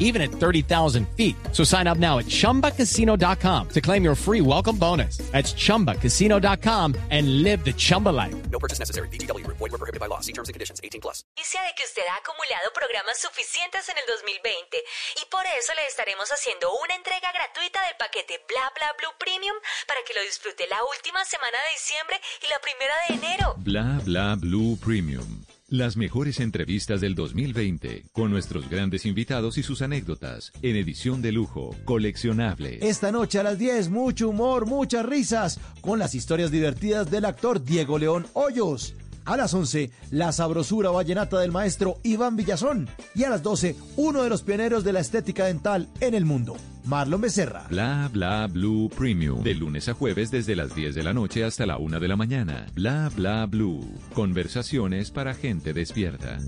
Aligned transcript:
even 0.00 0.20
at 0.20 0.32
30,000 0.32 1.06
feet. 1.16 1.36
So 1.52 1.62
sign 1.62 1.86
up 1.86 1.98
now 1.98 2.18
at 2.18 2.26
chumbacasino.com 2.26 3.68
to 3.68 3.80
claim 3.80 4.02
your 4.02 4.16
free 4.16 4.40
welcome 4.40 4.76
bonus. 4.76 5.18
That's 5.30 5.54
chumbacasino.com 5.54 6.96
and 7.10 7.42
live 7.44 7.64
the 7.64 7.72
Chumba 7.72 8.08
life. 8.10 8.34
No 8.50 8.58
purchase 8.58 8.80
necessary. 8.80 9.06
BGW. 9.08 9.46
Void 9.46 9.70
were 9.70 9.78
prohibited 9.78 10.00
by 10.00 10.06
law. 10.06 10.18
See 10.18 10.32
terms 10.32 10.48
and 10.48 10.54
conditions. 10.54 10.80
18 10.82 11.00
plus. 11.00 11.22
Noticia 11.36 11.62
de 11.62 11.74
que 11.76 11.84
usted 11.84 12.02
ha 12.10 12.16
acumulado 12.16 12.72
programas 12.74 13.18
suficientes 13.20 13.88
en 13.88 13.98
el 13.98 14.06
2020 14.08 14.76
y 15.20 15.24
por 15.30 15.44
eso 15.58 15.72
le 15.76 15.86
estaremos 15.86 16.28
haciendo 16.32 16.72
una 16.82 16.94
entrega 16.96 17.30
gratuita 17.32 17.84
del 17.86 17.96
paquete 17.96 18.40
Bla 18.48 18.72
Bla 18.74 18.90
Blue 18.98 19.14
Premium 19.18 19.56
para 19.86 20.00
que 20.02 20.14
lo 20.14 20.22
disfrute 20.22 20.66
la 20.68 20.82
última 20.90 21.24
semana 21.24 21.56
de 21.56 21.70
diciembre 21.76 22.16
y 22.42 22.46
la 22.48 22.58
primera 22.58 22.94
de 23.06 23.14
enero. 23.14 23.54
Bla 23.58 24.00
bla 24.04 24.36
blue 24.36 24.76
premium. 24.76 25.39
Las 25.70 25.96
mejores 25.96 26.40
entrevistas 26.40 27.00
del 27.00 27.14
2020 27.14 28.06
con 28.10 28.32
nuestros 28.32 28.68
grandes 28.68 29.06
invitados 29.06 29.56
y 29.56 29.62
sus 29.62 29.82
anécdotas 29.82 30.50
en 30.62 30.74
edición 30.74 31.22
de 31.22 31.30
lujo, 31.30 31.76
coleccionable. 31.84 32.80
Esta 32.82 33.12
noche 33.12 33.38
a 33.38 33.44
las 33.44 33.56
10, 33.56 33.88
mucho 33.88 34.30
humor, 34.30 34.66
muchas 34.66 35.06
risas 35.06 35.60
con 35.80 36.00
las 36.00 36.16
historias 36.16 36.50
divertidas 36.50 37.08
del 37.08 37.24
actor 37.24 37.62
Diego 37.62 38.00
León 38.00 38.26
Hoyos. 38.32 38.96
A 39.24 39.36
las 39.36 39.54
11, 39.54 39.92
la 40.10 40.32
sabrosura 40.32 40.90
vallenata 40.90 41.38
del 41.38 41.52
maestro 41.52 41.98
Iván 42.02 42.34
Villazón. 42.34 42.88
Y 43.14 43.22
a 43.22 43.30
las 43.30 43.44
12, 43.44 43.76
uno 43.96 44.24
de 44.24 44.28
los 44.28 44.42
pioneros 44.42 44.82
de 44.82 44.92
la 44.92 44.98
estética 44.98 45.46
dental 45.46 45.86
en 46.00 46.14
el 46.14 46.24
mundo, 46.24 46.56
Marlon 46.90 47.20
Becerra. 47.20 47.68
Bla 47.68 48.10
bla 48.12 48.48
blue 48.48 48.88
premium. 48.88 49.44
De 49.44 49.54
lunes 49.54 49.88
a 49.88 49.94
jueves 49.94 50.32
desde 50.32 50.56
las 50.56 50.74
10 50.74 50.96
de 50.96 51.04
la 51.04 51.12
noche 51.12 51.44
hasta 51.44 51.64
la 51.64 51.78
1 51.78 52.00
de 52.00 52.08
la 52.08 52.16
mañana. 52.16 52.66
Bla 52.74 53.08
bla 53.14 53.46
blue. 53.46 53.94
Conversaciones 54.12 55.12
para 55.12 55.34
gente 55.34 55.72
despierta. 55.72 56.38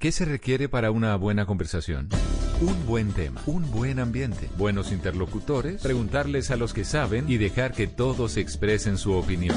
¿Qué 0.00 0.10
se 0.10 0.24
requiere 0.24 0.68
para 0.68 0.90
una 0.90 1.14
buena 1.14 1.46
conversación? 1.46 2.08
Un 2.60 2.86
buen 2.86 3.12
tema, 3.12 3.40
un 3.46 3.70
buen 3.70 4.00
ambiente, 4.00 4.50
buenos 4.56 4.90
interlocutores, 4.90 5.80
preguntarles 5.80 6.50
a 6.50 6.56
los 6.56 6.74
que 6.74 6.84
saben 6.84 7.30
y 7.30 7.36
dejar 7.36 7.72
que 7.72 7.86
todos 7.86 8.36
expresen 8.36 8.98
su 8.98 9.12
opinión. 9.12 9.56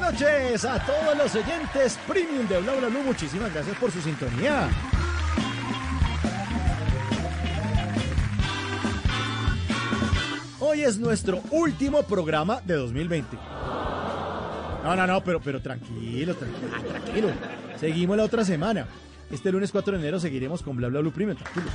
Noches 0.00 0.64
a 0.64 0.78
todos 0.86 1.16
los 1.16 1.34
oyentes 1.34 1.98
premium 2.08 2.48
de 2.48 2.58
Bla 2.60 2.74
Bla 2.76 2.88
Blue. 2.88 3.02
Muchísimas 3.02 3.52
gracias 3.52 3.76
por 3.76 3.90
su 3.90 4.00
sintonía. 4.00 4.70
Hoy 10.58 10.82
es 10.82 10.98
nuestro 10.98 11.42
último 11.50 12.02
programa 12.02 12.62
de 12.62 12.74
2020. 12.74 13.36
No, 14.82 14.96
no, 14.96 15.06
no, 15.06 15.22
pero, 15.22 15.38
pero 15.40 15.60
tranquilo, 15.60 16.34
tranquilo, 16.34 16.68
tranquilo. 16.88 17.28
Seguimos 17.78 18.16
la 18.16 18.24
otra 18.24 18.42
semana. 18.42 18.86
Este 19.30 19.52
lunes 19.52 19.70
4 19.70 19.92
de 19.92 19.98
enero 19.98 20.18
seguiremos 20.18 20.62
con 20.62 20.76
Bla 20.76 20.88
Bla 20.88 21.00
Blue 21.00 21.12
Premium, 21.12 21.36
tranquilo. 21.36 21.66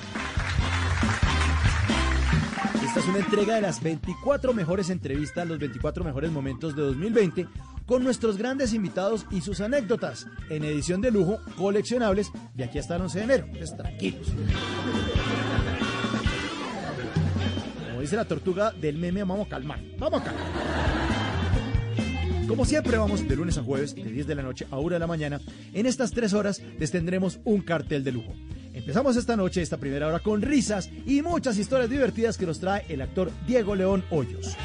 Esta 2.84 3.00
es 3.00 3.06
una 3.08 3.20
entrega 3.20 3.56
de 3.56 3.62
las 3.62 3.84
24 3.84 4.54
mejores 4.54 4.90
entrevistas, 4.90 5.48
los 5.48 5.60
24 5.60 6.04
mejores 6.04 6.32
momentos 6.32 6.76
de 6.76 6.82
2020, 6.82 7.48
con 7.86 8.04
nuestros 8.04 8.38
grandes 8.38 8.74
invitados 8.74 9.26
y 9.32 9.42
sus 9.42 9.62
anécdotas, 9.62 10.28
en 10.50 10.64
edición 10.64 11.02
de 11.02 11.12
lujo, 11.12 11.40
coleccionables, 11.58 12.32
de 12.54 12.64
aquí 12.64 12.80
hasta 12.80 12.96
el 12.96 13.04
11 13.04 13.18
de 13.18 13.24
enero. 13.24 13.46
Entonces, 13.46 13.78
tranquilos. 13.78 14.28
Como 17.88 18.02
dice 18.02 18.16
la 18.16 18.26
tortuga 18.26 18.72
del 18.72 18.98
meme, 18.98 19.24
vamos 19.24 19.48
a 19.48 19.50
calmar. 19.50 19.80
Vamos 19.98 20.22
a 20.22 20.24
calmar. 20.24 20.46
Como 22.48 22.64
siempre 22.64 22.98
vamos 22.98 23.28
de 23.28 23.36
lunes 23.36 23.58
a 23.58 23.64
jueves, 23.64 23.96
de 23.96 24.04
10 24.04 24.28
de 24.28 24.36
la 24.36 24.44
noche 24.44 24.68
a 24.70 24.78
1 24.78 24.94
de 24.94 25.00
la 25.00 25.08
mañana. 25.08 25.42
En 25.74 25.88
estas 25.88 26.12
tres 26.12 26.34
horas 26.34 26.62
les 26.78 26.92
tendremos 26.92 27.40
un 27.44 27.62
cartel 27.62 28.04
de 28.04 28.12
lujo. 28.12 28.34
Empezamos 28.74 29.16
esta 29.16 29.36
noche, 29.36 29.62
esta 29.62 29.78
primera 29.78 30.08
hora, 30.08 30.20
con 30.20 30.42
risas 30.42 30.90
y 31.08 31.22
muchas 31.22 31.58
historias 31.58 31.90
divertidas 31.90 32.38
que 32.38 32.46
nos 32.46 32.60
trae 32.60 32.86
el 32.90 33.02
actor 33.02 33.32
Diego 33.48 33.74
León 33.74 34.04
Hoyos. 34.12 34.56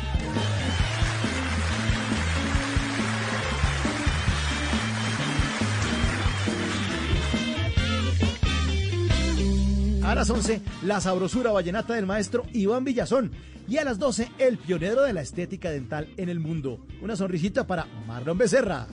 A 10.02 10.14
las 10.14 10.30
11, 10.30 10.62
la 10.82 11.00
sabrosura 11.00 11.52
vallenata 11.52 11.94
del 11.94 12.06
maestro 12.06 12.44
Iván 12.52 12.84
Villazón. 12.84 13.32
Y 13.68 13.76
a 13.76 13.84
las 13.84 13.98
12, 13.98 14.30
el 14.38 14.58
pionero 14.58 15.02
de 15.02 15.12
la 15.12 15.20
estética 15.20 15.70
dental 15.70 16.08
en 16.16 16.28
el 16.28 16.40
mundo. 16.40 16.80
Una 17.02 17.16
sonrisita 17.16 17.66
para 17.66 17.86
Marlon 18.06 18.38
Becerra. 18.38 18.86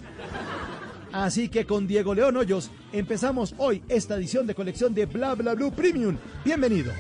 Así 1.12 1.50
que 1.50 1.66
con 1.66 1.88
Diego 1.88 2.13
León 2.13 2.35
Hoyos 2.38 2.69
empezamos 2.91 3.56
hoy 3.57 3.81
esta 3.88 4.16
edición 4.16 4.45
de 4.45 4.53
colección 4.53 4.94
de 4.94 5.06
Bla 5.06 5.34
Bla 5.35 5.56
Blue 5.56 5.72
Premium. 5.72 6.18
Bienvenidos. 6.44 6.94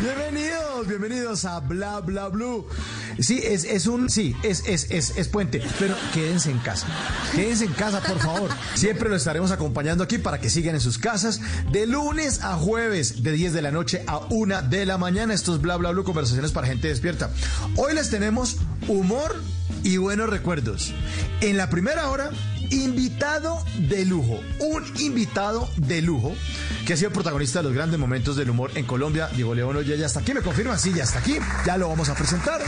Bienvenidos, 0.00 0.88
bienvenidos 0.88 1.44
a 1.44 1.60
Bla 1.60 2.00
Bla 2.00 2.28
Blue. 2.28 2.66
Sí, 3.20 3.40
es, 3.42 3.64
es 3.64 3.86
un, 3.86 4.10
sí, 4.10 4.34
es, 4.42 4.64
es, 4.66 4.90
es, 4.90 5.16
es 5.16 5.28
puente, 5.28 5.62
pero 5.78 5.94
quédense 6.12 6.50
en 6.50 6.58
casa. 6.58 6.88
Quédense 7.32 7.64
en 7.64 7.72
casa, 7.72 8.00
por 8.00 8.18
favor. 8.18 8.50
Siempre 8.74 9.08
lo 9.08 9.14
estaremos 9.14 9.52
acompañando 9.52 10.02
aquí 10.02 10.18
para 10.18 10.40
que 10.40 10.50
sigan 10.50 10.74
en 10.74 10.80
sus 10.80 10.98
casas 10.98 11.40
de 11.70 11.86
lunes 11.86 12.42
a 12.42 12.54
jueves, 12.56 13.22
de 13.22 13.32
10 13.32 13.52
de 13.52 13.62
la 13.62 13.70
noche 13.70 14.02
a 14.06 14.18
1 14.30 14.62
de 14.62 14.84
la 14.84 14.98
mañana. 14.98 15.32
Estos 15.32 15.60
Bla 15.60 15.76
Bla 15.76 15.92
Blue, 15.92 16.02
conversaciones 16.02 16.50
para 16.50 16.66
gente 16.66 16.88
despierta. 16.88 17.30
Hoy 17.76 17.94
les 17.94 18.10
tenemos 18.10 18.56
humor 18.88 19.36
y 19.84 19.96
buenos 19.98 20.28
recuerdos. 20.28 20.92
En 21.40 21.56
la 21.56 21.70
primera 21.70 22.10
hora, 22.10 22.30
invitado 22.70 23.64
de 23.78 24.04
lujo, 24.04 24.40
un 24.60 24.84
invitado 25.00 25.68
de 25.76 26.02
lujo 26.02 26.34
que 26.86 26.94
ha 26.94 26.96
sido 26.96 27.10
protagonista 27.10 27.60
de 27.60 27.64
los 27.64 27.72
grandes 27.72 27.98
momentos 27.98 28.36
del 28.36 28.50
humor 28.50 28.70
en 28.74 28.84
Colombia. 28.84 29.28
Diego 29.32 29.54
León, 29.54 29.76
oye, 29.76 29.96
ya 29.96 30.06
está 30.06 30.20
aquí, 30.20 30.34
me 30.34 30.42
confirman, 30.42 30.78
sí, 30.78 30.92
ya 30.94 31.04
está 31.04 31.18
aquí, 31.18 31.38
ya 31.64 31.76
lo 31.76 31.88
vamos 31.88 32.08
a 32.08 32.14
presentar, 32.14 32.60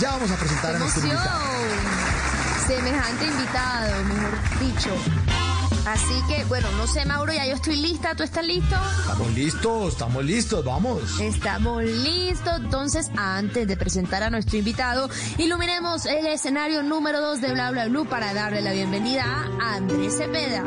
ya 0.00 0.12
vamos 0.12 0.30
a 0.30 0.36
presentar 0.36 0.76
a 0.76 0.78
nuestro 0.78 1.02
invitado. 1.02 1.40
Semejante 2.66 3.26
invitado, 3.26 4.04
mejor 4.04 4.38
dicho. 4.60 5.61
Así 5.86 6.14
que, 6.28 6.44
bueno, 6.44 6.70
no 6.72 6.86
sé, 6.86 7.04
Mauro, 7.04 7.32
ya 7.32 7.46
yo 7.46 7.54
estoy 7.54 7.76
lista. 7.76 8.14
¿Tú 8.14 8.22
estás 8.22 8.46
listo? 8.46 8.76
Estamos 9.00 9.32
listos, 9.32 9.92
estamos 9.92 10.24
listos, 10.24 10.64
vamos. 10.64 11.20
Estamos 11.20 11.82
listos. 11.84 12.52
Entonces, 12.58 13.10
antes 13.16 13.66
de 13.66 13.76
presentar 13.76 14.22
a 14.22 14.30
nuestro 14.30 14.58
invitado, 14.58 15.10
iluminemos 15.38 16.06
el 16.06 16.26
escenario 16.26 16.82
número 16.82 17.20
2 17.20 17.40
de 17.40 17.52
Bla 17.52 17.70
Bla 17.72 17.88
Blue 17.88 18.06
para 18.06 18.32
darle 18.32 18.60
la 18.62 18.72
bienvenida 18.72 19.24
a 19.60 19.74
Andrés 19.74 20.16
Cepeda. 20.16 20.64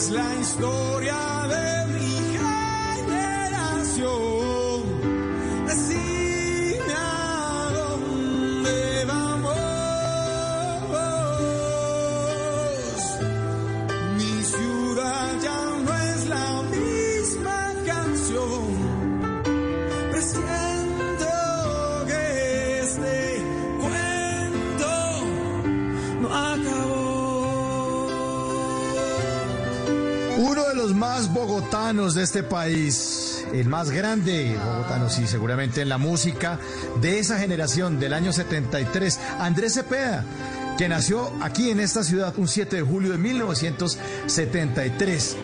Es 0.00 0.08
la 0.08 0.34
historia 0.40 1.46
de 1.46 1.92
mi 1.92 2.38
generación. 3.04 4.29
Bogotanos 31.28 32.14
de 32.14 32.22
este 32.22 32.42
país, 32.42 33.44
el 33.52 33.68
más 33.68 33.90
grande 33.90 34.56
bogotano, 34.56 35.10
sí, 35.10 35.26
seguramente 35.26 35.82
en 35.82 35.88
la 35.88 35.98
música 35.98 36.58
de 37.00 37.18
esa 37.18 37.38
generación 37.38 37.98
del 38.00 38.14
año 38.14 38.32
73, 38.32 39.20
Andrés 39.38 39.74
Cepeda, 39.74 40.24
que 40.78 40.88
nació 40.88 41.30
aquí 41.40 41.70
en 41.70 41.80
esta 41.80 42.02
ciudad 42.02 42.32
un 42.36 42.48
7 42.48 42.76
de 42.76 42.82
julio 42.82 43.12
de 43.12 43.18
1973. 43.18 45.36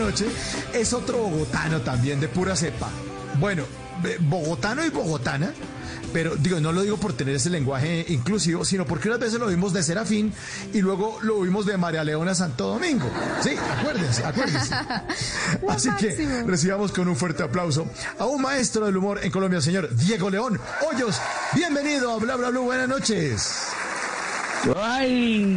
Noche 0.00 0.26
es 0.72 0.92
otro 0.94 1.18
bogotano 1.18 1.82
también 1.82 2.20
de 2.20 2.28
pura 2.28 2.56
cepa. 2.56 2.88
Bueno, 3.38 3.64
eh, 4.04 4.16
bogotano 4.18 4.84
y 4.84 4.88
bogotana, 4.88 5.52
pero 6.10 6.36
digo, 6.36 6.58
no 6.58 6.72
lo 6.72 6.80
digo 6.80 6.96
por 6.96 7.12
tener 7.12 7.36
ese 7.36 7.50
lenguaje 7.50 8.06
inclusivo, 8.08 8.64
sino 8.64 8.86
porque 8.86 9.08
unas 9.08 9.20
veces 9.20 9.38
lo 9.38 9.46
vimos 9.46 9.74
de 9.74 9.82
Serafín 9.82 10.32
y 10.72 10.80
luego 10.80 11.18
lo 11.20 11.42
vimos 11.42 11.66
de 11.66 11.76
María 11.76 12.02
Leona 12.02 12.34
Santo 12.34 12.68
Domingo. 12.68 13.10
Sí, 13.42 13.50
acuérdense, 13.78 14.24
acuérdense. 14.24 14.74
Así 15.68 15.90
que 15.98 16.44
recibamos 16.46 16.92
con 16.92 17.06
un 17.06 17.14
fuerte 17.14 17.42
aplauso 17.42 17.86
a 18.18 18.24
un 18.24 18.40
maestro 18.40 18.86
del 18.86 18.96
humor 18.96 19.20
en 19.22 19.30
Colombia, 19.30 19.60
señor 19.60 19.94
Diego 19.94 20.30
León 20.30 20.58
Hoyos. 20.90 21.20
Bienvenido 21.54 22.10
a 22.10 22.16
Bla 22.16 22.36
Bla 22.36 22.48
Bla, 22.48 22.60
buenas 22.60 22.88
noches. 22.88 23.66
Ay, 24.76 25.56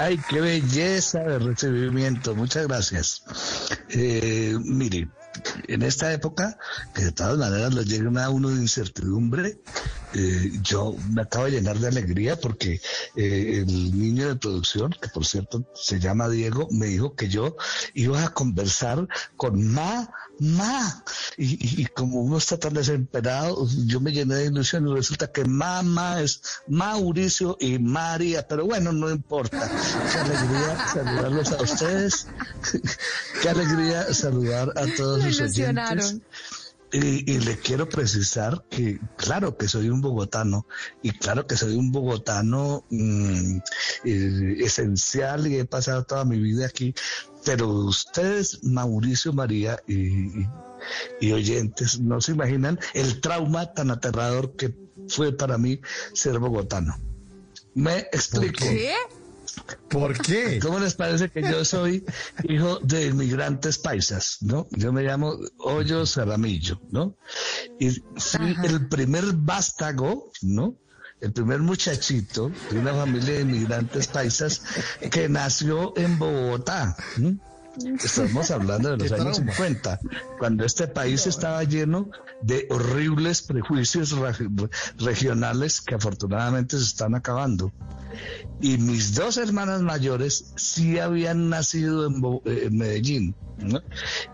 ay, 0.00 0.18
qué 0.28 0.40
belleza 0.40 1.20
de 1.20 1.38
recibimiento. 1.38 2.34
Muchas 2.34 2.66
gracias. 2.66 3.22
Eh, 3.90 4.56
mire, 4.64 5.08
en 5.68 5.82
esta 5.82 6.12
época, 6.12 6.56
que 6.94 7.04
de 7.04 7.12
todas 7.12 7.38
maneras 7.38 7.74
le 7.74 7.84
llega 7.84 8.24
a 8.24 8.30
uno 8.30 8.48
de 8.48 8.62
incertidumbre, 8.62 9.60
eh, 10.14 10.50
yo 10.62 10.96
me 11.12 11.22
acabo 11.22 11.44
de 11.44 11.52
llenar 11.52 11.78
de 11.78 11.88
alegría 11.88 12.36
porque 12.36 12.80
eh, 13.16 13.64
el 13.66 13.98
niño 13.98 14.28
de 14.28 14.36
producción, 14.36 14.94
que 15.00 15.08
por 15.08 15.24
cierto 15.24 15.64
se 15.74 16.00
llama 16.00 16.28
Diego, 16.28 16.68
me 16.72 16.86
dijo 16.86 17.14
que 17.14 17.28
yo 17.28 17.56
iba 17.94 18.24
a 18.24 18.30
conversar 18.30 19.06
con 19.36 19.64
Ma, 19.72 20.10
Ma. 20.40 21.04
Y, 21.36 21.84
como 21.86 22.22
uno 22.22 22.38
está 22.38 22.58
tan 22.58 22.74
desesperado, 22.74 23.68
yo 23.86 24.00
me 24.00 24.12
llené 24.12 24.36
de 24.36 24.46
ilusión 24.46 24.88
y 24.88 24.94
resulta 24.94 25.30
que 25.30 25.44
mamá 25.44 26.20
es 26.20 26.40
Mauricio 26.66 27.56
y 27.60 27.78
María, 27.78 28.46
pero 28.48 28.66
bueno, 28.66 28.92
no 28.92 29.10
importa. 29.10 29.70
Qué 30.12 30.18
alegría 30.18 30.88
saludarlos 30.92 31.52
a 31.52 31.62
ustedes. 31.62 32.26
Qué 33.42 33.48
alegría 33.48 34.12
saludar 34.12 34.72
a 34.76 34.86
todos 34.96 35.22
sus 35.24 35.40
oyentes. 35.40 36.16
Y, 36.92 37.32
y 37.32 37.38
le 37.38 37.56
quiero 37.58 37.88
precisar 37.88 38.64
que, 38.68 38.98
claro 39.16 39.56
que 39.56 39.68
soy 39.68 39.90
un 39.90 40.00
bogotano, 40.00 40.66
y 41.02 41.12
claro 41.12 41.46
que 41.46 41.56
soy 41.56 41.76
un 41.76 41.92
bogotano 41.92 42.84
mm, 42.90 43.58
eh, 44.04 44.56
esencial 44.58 45.46
y 45.46 45.58
he 45.58 45.64
pasado 45.64 46.04
toda 46.04 46.24
mi 46.24 46.38
vida 46.38 46.66
aquí, 46.66 46.92
pero 47.44 47.68
ustedes, 47.68 48.62
Mauricio, 48.64 49.32
María 49.32 49.80
y 49.86 51.32
oyentes, 51.32 52.00
no 52.00 52.20
se 52.20 52.32
imaginan 52.32 52.78
el 52.94 53.20
trauma 53.20 53.72
tan 53.72 53.90
aterrador 53.90 54.56
que 54.56 54.74
fue 55.08 55.32
para 55.32 55.58
mí 55.58 55.80
ser 56.12 56.38
bogotano. 56.38 56.96
Me 57.74 57.98
explico. 58.12 58.64
¿Qué? 58.64 58.94
¿Por 59.88 60.18
qué? 60.20 60.58
¿Cómo 60.60 60.78
les 60.78 60.94
parece 60.94 61.30
que 61.30 61.42
yo 61.42 61.64
soy 61.64 62.04
hijo 62.44 62.78
de 62.80 63.06
inmigrantes 63.06 63.78
paisas, 63.78 64.38
no? 64.40 64.68
Yo 64.70 64.92
me 64.92 65.02
llamo 65.02 65.36
Hoyo 65.58 66.06
Saramillo, 66.06 66.80
¿no? 66.90 67.16
Y 67.78 67.90
fui 67.90 68.56
el 68.64 68.88
primer 68.88 69.24
vástago, 69.34 70.30
¿no? 70.42 70.76
El 71.20 71.32
primer 71.32 71.60
muchachito 71.60 72.50
de 72.70 72.78
una 72.78 72.94
familia 72.94 73.34
de 73.34 73.40
inmigrantes 73.42 74.06
paisas 74.06 74.62
que 75.10 75.28
nació 75.28 75.92
en 75.96 76.18
Bogotá. 76.18 76.96
¿no? 77.18 77.38
Estamos 78.02 78.50
hablando 78.50 78.90
de 78.90 78.96
los 78.96 79.12
años 79.12 79.36
trauma. 79.36 79.52
50, 79.52 80.00
cuando 80.38 80.64
este 80.64 80.88
país 80.88 81.26
estaba 81.26 81.62
lleno 81.64 82.10
de 82.42 82.66
horribles 82.70 83.42
prejuicios 83.42 84.12
reg- 84.16 84.70
regionales 84.98 85.80
que 85.80 85.94
afortunadamente 85.94 86.76
se 86.78 86.84
están 86.84 87.14
acabando. 87.14 87.72
Y 88.60 88.76
mis 88.78 89.14
dos 89.14 89.36
hermanas 89.36 89.82
mayores 89.82 90.52
sí 90.56 90.98
habían 90.98 91.48
nacido 91.48 92.06
en, 92.08 92.20
Bo- 92.20 92.42
en 92.44 92.76
Medellín 92.76 93.36
¿no? 93.58 93.80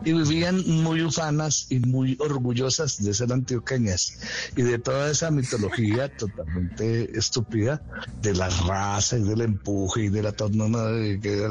y 0.04 0.12
vivían 0.14 0.62
muy 0.82 1.02
ufanas 1.02 1.66
y 1.68 1.80
muy 1.80 2.16
orgullosas 2.18 3.02
de 3.04 3.12
ser 3.12 3.32
antioqueñas 3.32 4.18
y 4.56 4.62
de 4.62 4.78
toda 4.78 5.10
esa 5.10 5.30
mitología 5.30 6.08
totalmente 6.16 7.16
estúpida 7.18 7.82
de 8.22 8.32
la 8.34 8.48
raza 8.48 9.18
y 9.18 9.22
del 9.24 9.42
empuje 9.42 10.04
y 10.04 10.08
de 10.08 10.22
la 10.22 10.32
que- 10.32 11.46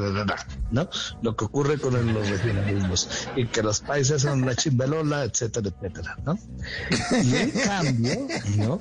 ¿no? 0.72 0.88
Lo 1.22 1.36
que 1.36 1.44
ocurre 1.44 1.75
con 1.78 1.94
el- 1.96 2.12
los 2.12 2.28
regionalismos 2.28 3.08
y 3.36 3.46
que 3.46 3.62
los 3.62 3.80
países 3.80 4.22
son 4.22 4.44
la 4.44 4.54
chimbelola, 4.54 5.24
etcétera, 5.24 5.68
etcétera, 5.70 6.16
¿no? 6.24 6.38
Y 7.22 7.34
en 7.36 7.50
cambio, 7.50 8.26
¿no? 8.56 8.80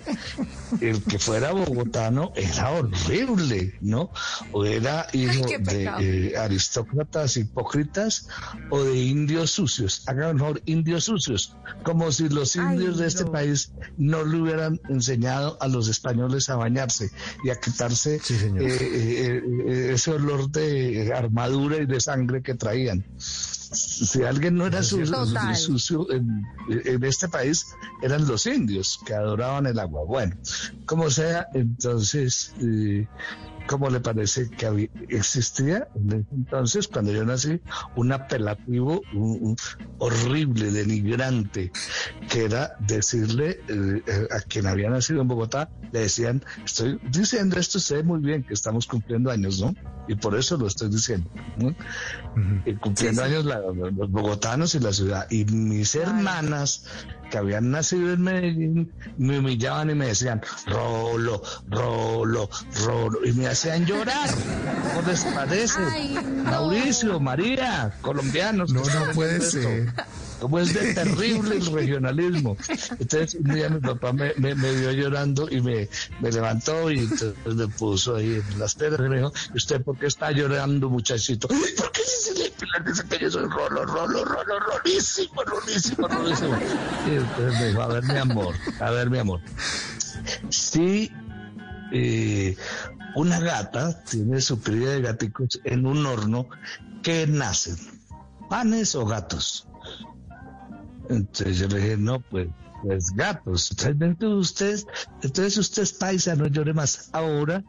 El 0.82 1.04
que 1.04 1.20
fuera 1.20 1.52
bogotano 1.52 2.32
era 2.36 2.72
horrible, 2.72 3.74
¿no? 3.82 4.12
O 4.52 4.66
era 4.66 5.08
hijo 5.14 5.46
de 5.60 5.84
eh, 6.00 6.38
aristócratas 6.38 7.38
hipócritas 7.38 8.28
o 8.72 8.84
de 8.84 8.96
indios 8.98 9.52
sucios. 9.52 10.02
Hagan 10.08 10.36
mejor 10.36 10.62
indios 10.66 11.04
sucios, 11.06 11.56
como 11.84 12.12
si 12.12 12.30
los 12.30 12.56
Ay, 12.56 12.76
indios 12.76 12.98
de 12.98 13.08
este 13.08 13.26
no. 13.26 13.32
país 13.32 13.72
no 13.98 14.24
le 14.26 14.38
hubieran 14.42 14.80
enseñado 14.90 15.58
a 15.62 15.68
los 15.68 15.88
españoles 15.88 16.50
a 16.50 16.56
bañarse 16.56 17.12
y 17.44 17.50
a 17.50 17.56
quitarse 17.60 18.20
Sí, 18.20 18.34
eh, 18.34 18.50
eh, 18.60 19.42
eh, 19.68 19.92
ese 19.94 20.12
olor 20.12 20.50
de 20.50 21.14
armadura 21.16 21.78
y 21.78 21.86
de 21.86 22.00
sangre 22.00 22.42
que 22.42 22.56
traían. 22.56 22.85
Si 23.20 24.24
alguien 24.24 24.56
no 24.56 24.68
era 24.68 24.84
sucio, 24.84 26.12
en, 26.12 26.44
en 26.70 27.04
este 27.04 27.28
país, 27.28 27.66
eran 28.02 28.28
los 28.28 28.46
indios 28.46 29.00
que 29.06 29.14
adoraban 29.14 29.66
el 29.66 29.80
agua. 29.80 30.04
Bueno, 30.06 30.36
como 30.86 31.10
sea, 31.10 31.48
entonces, 31.54 32.54
eh, 32.62 33.08
¿cómo 33.68 33.90
le 33.90 34.00
parece 34.00 34.50
que 34.50 34.66
había- 34.66 34.90
existía 35.10 35.88
en 35.96 36.08
ese 36.12 36.36
entonces, 36.36 36.88
cuando 36.88 37.12
yo 37.12 37.26
nací, 37.26 37.62
un 37.96 38.12
apelativo 38.12 39.02
un- 39.14 39.38
un 39.42 39.56
horrible, 40.00 40.72
denigrante, 40.72 41.72
que 42.30 42.46
era 42.46 42.76
decirle 42.80 43.60
eh, 43.68 44.02
eh, 44.06 44.28
a 44.32 44.40
quien 44.42 44.68
había 44.68 44.90
nacido 44.90 45.22
en 45.22 45.28
Bogotá, 45.28 45.70
le 45.92 46.02
decían, 46.02 46.44
estoy 46.64 47.00
diciendo 47.10 47.58
esto, 47.58 47.80
sé 47.80 48.04
muy 48.04 48.20
bien 48.20 48.44
que 48.44 48.54
estamos 48.54 48.88
cumpliendo 48.88 49.32
años, 49.32 49.60
¿no? 49.62 49.74
Y 50.08 50.16
por 50.16 50.36
eso 50.38 50.58
lo 50.58 50.68
estoy 50.68 50.90
diciendo. 50.90 51.30
¿no? 51.58 51.74
Y 52.66 52.74
cumpliendo 52.76 53.24
años 53.24 53.46
la- 53.46 53.60
los 53.62 54.12
bogotanos 54.12 54.76
y 54.76 54.80
la 54.80 54.92
ciudad. 54.94 55.26
Y 55.32 55.46
mis 55.46 55.96
hermanas 55.96 56.86
que 57.36 57.40
habían 57.40 57.70
nacido 57.70 58.14
en 58.14 58.22
Medellín 58.22 58.94
me 59.18 59.40
humillaban 59.40 59.90
y 59.90 59.96
me 59.96 60.08
decían, 60.08 60.42
Rolo, 60.68 61.42
Rolo, 61.68 62.50
Rolo. 62.86 63.26
Y 63.26 63.34
me 63.34 63.48
hacían 63.48 63.86
llorar. 63.86 64.30
¿Cómo 64.94 65.06
les 65.06 65.26
parece? 65.26 65.80
Ay, 65.92 66.14
no. 66.14 66.44
Mauricio, 66.44 67.20
María, 67.20 67.94
colombianos. 68.02 68.72
No, 68.72 68.82
no 68.82 69.12
puede 69.14 69.38
esto. 69.38 69.68
Cómo 70.40 70.60
es 70.60 70.74
de 70.74 70.94
terrible 70.94 71.56
el 71.56 71.66
regionalismo. 71.66 72.58
Entonces, 73.00 73.36
un 73.36 73.54
día 73.54 73.70
mi 73.70 73.80
papá 73.80 74.14
me, 74.14 74.34
vio 74.34 74.92
llorando 74.92 75.48
y 75.50 75.62
me, 75.62 75.90
levantó 76.22 76.92
y 76.92 77.00
entonces 77.00 77.56
me 77.56 77.68
puso 77.70 78.16
ahí 78.16 78.36
en 78.36 78.60
las 78.60 78.76
piernas 78.76 79.00
y 79.00 79.10
me 79.10 79.18
dijo, 79.18 79.32
¿y 79.54 79.58
usted 79.58 79.82
por 79.82 79.98
qué 79.98 80.08
está 80.08 80.32
llorando, 80.32 80.90
muchachito? 80.90 81.48
"Ay, 81.52 81.74
¿Por 81.78 81.92
qué 81.92 82.02
dice 82.02 82.34
le 82.36 82.92
dice 82.92 83.04
que 83.08 83.20
yo 83.20 83.32
soy 83.32 83.48
rolo, 83.48 83.86
rolo, 83.86 84.26
rolo, 84.26 84.60
rolísimo, 84.60 85.42
rolísimo, 85.44 86.08
rolísimo? 86.08 86.58
Y 87.06 87.16
entonces 87.16 87.60
me 87.60 87.68
dijo, 87.68 87.82
a 87.82 87.88
ver, 87.88 88.04
mi 88.04 88.18
amor, 88.18 88.56
a 88.80 88.92
ver, 88.92 89.10
mi 89.10 89.20
amor. 89.20 89.42
Sí, 90.50 91.12
eh, 91.92 92.56
una 93.16 93.40
gata 93.40 94.04
tiene 94.04 94.42
su 94.42 94.62
cría 94.62 94.90
de 94.90 95.02
gaticos 95.02 95.62
en 95.64 95.86
un 95.86 96.06
horno 96.06 96.50
que 97.04 97.28
nacen, 97.28 97.78
panes 98.50 98.96
o 98.96 99.06
gatos. 99.06 99.68
Entonces 101.10 101.58
yo 101.60 101.68
le 101.68 101.80
dije, 101.80 101.98
no, 101.98 102.20
pues, 102.20 102.48
pues 102.82 103.12
gatos. 103.16 103.76
Entonces, 103.86 104.34
usted, 104.52 104.80
entonces 105.22 105.58
usted 105.58 105.84
es 105.84 105.94
paisa, 105.94 106.36
no 106.36 106.48
llore 106.48 106.74
más. 106.74 107.10
Ahora, 107.14 107.64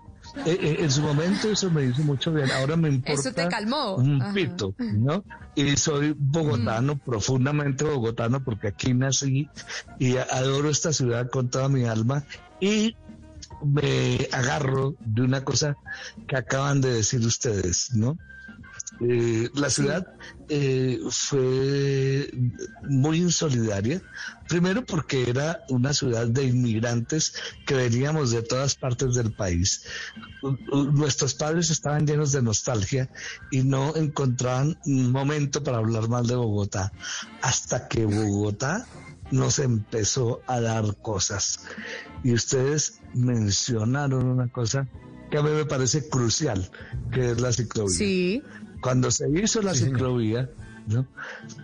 eh, 0.44 0.58
eh, 0.60 0.76
en 0.80 0.90
su 0.90 1.02
momento 1.02 1.50
eso 1.50 1.70
me 1.70 1.84
hizo 1.84 2.02
mucho 2.02 2.32
bien. 2.32 2.50
Ahora 2.50 2.76
me 2.76 2.88
importa 2.88 3.20
Eso 3.20 3.32
te 3.32 3.48
calmó. 3.48 3.96
un 3.96 4.20
Ajá. 4.20 4.34
pito, 4.34 4.74
¿no? 4.78 5.24
Y 5.54 5.76
soy 5.76 6.14
bogotano, 6.18 6.98
profundamente 6.98 7.84
bogotano, 7.84 8.42
porque 8.44 8.68
aquí 8.68 8.92
nací 8.92 9.48
y 9.98 10.16
adoro 10.16 10.68
esta 10.68 10.92
ciudad 10.92 11.30
con 11.30 11.48
toda 11.48 11.68
mi 11.68 11.84
alma. 11.84 12.24
Y 12.60 12.96
me 13.64 14.28
agarro 14.32 14.96
de 15.00 15.22
una 15.22 15.44
cosa 15.44 15.76
que 16.26 16.36
acaban 16.36 16.80
de 16.80 16.92
decir 16.92 17.20
ustedes, 17.20 17.94
¿no? 17.94 18.18
Eh, 19.00 19.50
la 19.54 19.68
ciudad 19.68 20.06
eh, 20.48 21.00
fue 21.10 22.30
muy 22.88 23.18
insolidaria, 23.18 24.00
primero 24.48 24.84
porque 24.86 25.28
era 25.28 25.64
una 25.68 25.92
ciudad 25.92 26.26
de 26.26 26.44
inmigrantes 26.44 27.34
que 27.66 27.74
veníamos 27.74 28.30
de 28.30 28.42
todas 28.42 28.74
partes 28.74 29.14
del 29.14 29.32
país. 29.32 29.84
Nuestros 30.92 31.34
padres 31.34 31.70
estaban 31.70 32.06
llenos 32.06 32.32
de 32.32 32.42
nostalgia 32.42 33.10
y 33.50 33.64
no 33.64 33.94
encontraban 33.96 34.78
un 34.86 35.12
momento 35.12 35.62
para 35.62 35.78
hablar 35.78 36.08
mal 36.08 36.26
de 36.26 36.36
Bogotá, 36.36 36.92
hasta 37.42 37.88
que 37.88 38.06
Bogotá 38.06 38.86
nos 39.30 39.58
empezó 39.58 40.40
a 40.46 40.60
dar 40.60 40.96
cosas. 41.02 41.60
Y 42.24 42.32
ustedes 42.32 43.00
mencionaron 43.14 44.26
una 44.26 44.48
cosa 44.48 44.88
que 45.30 45.38
a 45.38 45.42
mí 45.42 45.50
me 45.50 45.64
parece 45.64 46.08
crucial, 46.08 46.70
que 47.12 47.32
es 47.32 47.40
la 47.40 47.52
ciclovía 47.52 47.96
Sí. 47.96 48.42
Cuando 48.86 49.10
se 49.10 49.28
hizo 49.28 49.62
la 49.62 49.74
ciclovía, 49.74 50.48
¿no? 50.86 51.08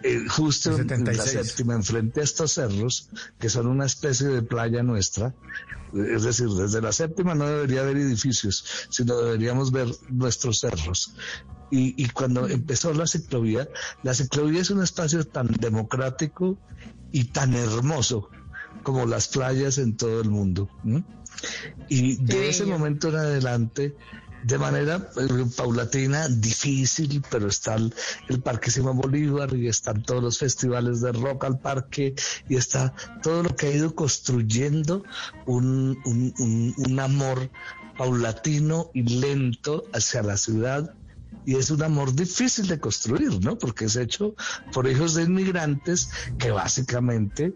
Eh, 0.02 0.24
justo 0.28 0.70
en 0.76 0.88
la 0.88 0.96
76. 0.96 1.30
séptima, 1.30 1.74
enfrente 1.74 2.20
a 2.20 2.24
estos 2.24 2.50
cerros, 2.54 3.10
que 3.38 3.48
son 3.48 3.68
una 3.68 3.86
especie 3.86 4.26
de 4.26 4.42
playa 4.42 4.82
nuestra, 4.82 5.32
eh, 5.94 6.14
es 6.16 6.24
decir, 6.24 6.48
desde 6.48 6.82
la 6.82 6.90
séptima 6.90 7.36
no 7.36 7.46
debería 7.46 7.82
haber 7.82 7.98
edificios, 7.98 8.88
sino 8.90 9.16
deberíamos 9.18 9.70
ver 9.70 9.86
nuestros 10.08 10.58
cerros. 10.58 11.14
Y, 11.70 11.94
y 11.96 12.08
cuando 12.08 12.48
empezó 12.48 12.92
la 12.92 13.06
ciclovía, 13.06 13.68
la 14.02 14.14
ciclovía 14.14 14.60
es 14.60 14.70
un 14.70 14.82
espacio 14.82 15.24
tan 15.24 15.46
democrático 15.46 16.58
y 17.12 17.26
tan 17.26 17.54
hermoso 17.54 18.30
como 18.82 19.06
las 19.06 19.28
playas 19.28 19.78
en 19.78 19.96
todo 19.96 20.20
el 20.20 20.28
mundo. 20.28 20.68
¿no? 20.82 21.04
Y 21.88 22.16
de 22.16 22.48
ese 22.48 22.66
momento 22.66 23.10
en 23.10 23.16
adelante, 23.16 23.94
de 24.44 24.58
manera 24.58 24.96
eh, 25.16 25.44
paulatina, 25.56 26.28
difícil, 26.28 27.22
pero 27.30 27.48
está 27.48 27.76
el, 27.76 27.92
Parque 28.42 28.70
Simón 28.70 28.98
Bolívar 28.98 29.54
y 29.54 29.68
están 29.68 30.02
todos 30.02 30.22
los 30.22 30.38
festivales 30.38 31.00
de 31.00 31.12
rock 31.12 31.44
al 31.44 31.58
parque 31.60 32.14
y 32.48 32.56
está 32.56 32.92
todo 33.22 33.42
lo 33.44 33.54
que 33.54 33.66
ha 33.68 33.70
ido 33.72 33.94
construyendo 33.94 35.04
un, 35.46 35.98
un, 36.04 36.34
un- 36.38 36.74
un 36.76 37.00
amor 37.00 37.50
paulatino 37.96 38.90
y 38.94 39.02
lento 39.20 39.84
hacia 39.92 40.22
la 40.22 40.36
ciudad. 40.36 40.94
Y 41.44 41.56
es 41.56 41.70
un 41.70 41.82
amor 41.82 42.14
difícil 42.14 42.68
de 42.68 42.78
construir, 42.78 43.42
¿no? 43.44 43.58
Porque 43.58 43.86
es 43.86 43.96
hecho 43.96 44.34
por 44.72 44.86
hijos 44.88 45.14
de 45.14 45.24
inmigrantes 45.24 46.08
que 46.38 46.50
básicamente 46.52 47.54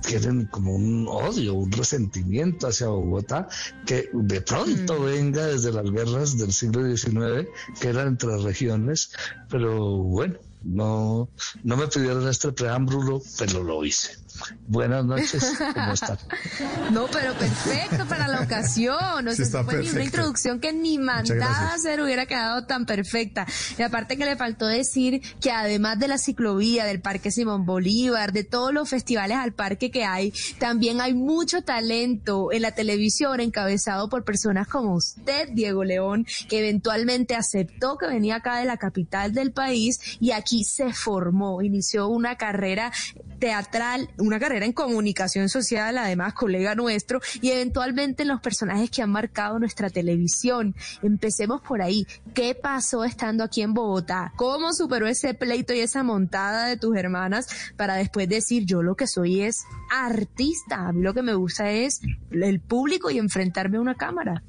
tienen 0.00 0.46
como 0.46 0.74
un 0.74 1.06
odio, 1.08 1.54
un 1.54 1.72
resentimiento 1.72 2.68
hacia 2.68 2.88
Bogotá 2.88 3.48
que 3.86 4.08
de 4.12 4.40
pronto 4.40 5.02
venga 5.02 5.46
desde 5.46 5.72
las 5.72 5.90
guerras 5.90 6.38
del 6.38 6.52
siglo 6.52 6.84
XIX, 6.84 7.48
que 7.80 7.88
eran 7.88 8.08
entre 8.08 8.36
regiones, 8.38 9.10
pero 9.48 9.98
bueno, 9.98 10.34
no, 10.62 11.28
no 11.62 11.76
me 11.76 11.86
pidieron 11.86 12.28
este 12.28 12.52
preámbulo, 12.52 13.22
pero 13.38 13.62
lo 13.62 13.84
hice. 13.84 14.16
Buenas 14.66 15.04
noches, 15.04 15.54
¿cómo 15.74 15.92
están? 15.92 16.18
No, 16.92 17.06
pero 17.06 17.34
perfecto 17.34 18.06
para 18.06 18.28
la 18.28 18.40
ocasión. 18.40 19.28
Sí, 19.30 19.36
sé, 19.36 19.42
está 19.42 19.64
fue 19.64 19.82
ni 19.82 19.90
una 19.90 20.04
introducción 20.04 20.60
que 20.60 20.72
ni 20.72 20.98
mandada 20.98 21.74
a 21.74 21.78
ser 21.78 22.00
hubiera 22.00 22.26
quedado 22.26 22.64
tan 22.66 22.86
perfecta. 22.86 23.46
Y 23.76 23.82
aparte 23.82 24.16
que 24.16 24.24
le 24.24 24.36
faltó 24.36 24.66
decir 24.66 25.20
que 25.40 25.50
además 25.50 25.98
de 25.98 26.08
la 26.08 26.18
ciclovía, 26.18 26.84
del 26.84 27.00
Parque 27.00 27.30
Simón 27.30 27.66
Bolívar, 27.66 28.32
de 28.32 28.44
todos 28.44 28.72
los 28.72 28.88
festivales 28.88 29.36
al 29.36 29.52
parque 29.52 29.90
que 29.90 30.04
hay, 30.04 30.32
también 30.58 31.00
hay 31.00 31.14
mucho 31.14 31.62
talento 31.62 32.52
en 32.52 32.62
la 32.62 32.72
televisión 32.72 33.40
encabezado 33.40 34.08
por 34.08 34.24
personas 34.24 34.66
como 34.68 34.94
usted, 34.94 35.48
Diego 35.52 35.84
León, 35.84 36.26
que 36.48 36.60
eventualmente 36.60 37.34
aceptó 37.34 37.98
que 37.98 38.06
venía 38.06 38.36
acá 38.36 38.58
de 38.58 38.64
la 38.64 38.76
capital 38.76 39.32
del 39.32 39.52
país 39.52 40.00
y 40.20 40.32
aquí 40.32 40.64
se 40.64 40.92
formó, 40.92 41.62
inició 41.62 42.08
una 42.08 42.36
carrera 42.36 42.92
teatral, 43.38 44.10
una 44.28 44.38
carrera 44.38 44.66
en 44.66 44.72
comunicación 44.72 45.48
social, 45.48 45.98
además 45.98 46.34
colega 46.34 46.74
nuestro, 46.74 47.20
y 47.40 47.50
eventualmente 47.50 48.22
en 48.22 48.28
los 48.28 48.40
personajes 48.40 48.90
que 48.90 49.02
han 49.02 49.10
marcado 49.10 49.58
nuestra 49.58 49.90
televisión. 49.90 50.74
Empecemos 51.02 51.60
por 51.62 51.82
ahí. 51.82 52.06
¿Qué 52.34 52.54
pasó 52.54 53.04
estando 53.04 53.42
aquí 53.42 53.62
en 53.62 53.74
Bogotá? 53.74 54.32
¿Cómo 54.36 54.72
superó 54.72 55.06
ese 55.06 55.34
pleito 55.34 55.72
y 55.72 55.80
esa 55.80 56.02
montada 56.02 56.66
de 56.66 56.76
tus 56.76 56.96
hermanas 56.96 57.48
para 57.76 57.94
después 57.94 58.28
decir 58.28 58.64
yo 58.64 58.82
lo 58.82 58.94
que 58.94 59.06
soy 59.06 59.42
es 59.42 59.64
artista? 59.90 60.88
A 60.88 60.92
mí 60.92 61.02
lo 61.02 61.14
que 61.14 61.22
me 61.22 61.34
gusta 61.34 61.70
es 61.70 62.00
el 62.30 62.60
público 62.60 63.10
y 63.10 63.18
enfrentarme 63.18 63.78
a 63.78 63.80
una 63.80 63.94
cámara. 63.94 64.42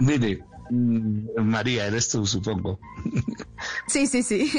Mire, 0.00 0.44
María, 0.70 1.86
eres 1.86 2.08
tú, 2.08 2.26
supongo. 2.26 2.78
Sí, 3.88 4.06
sí, 4.06 4.22
sí. 4.22 4.50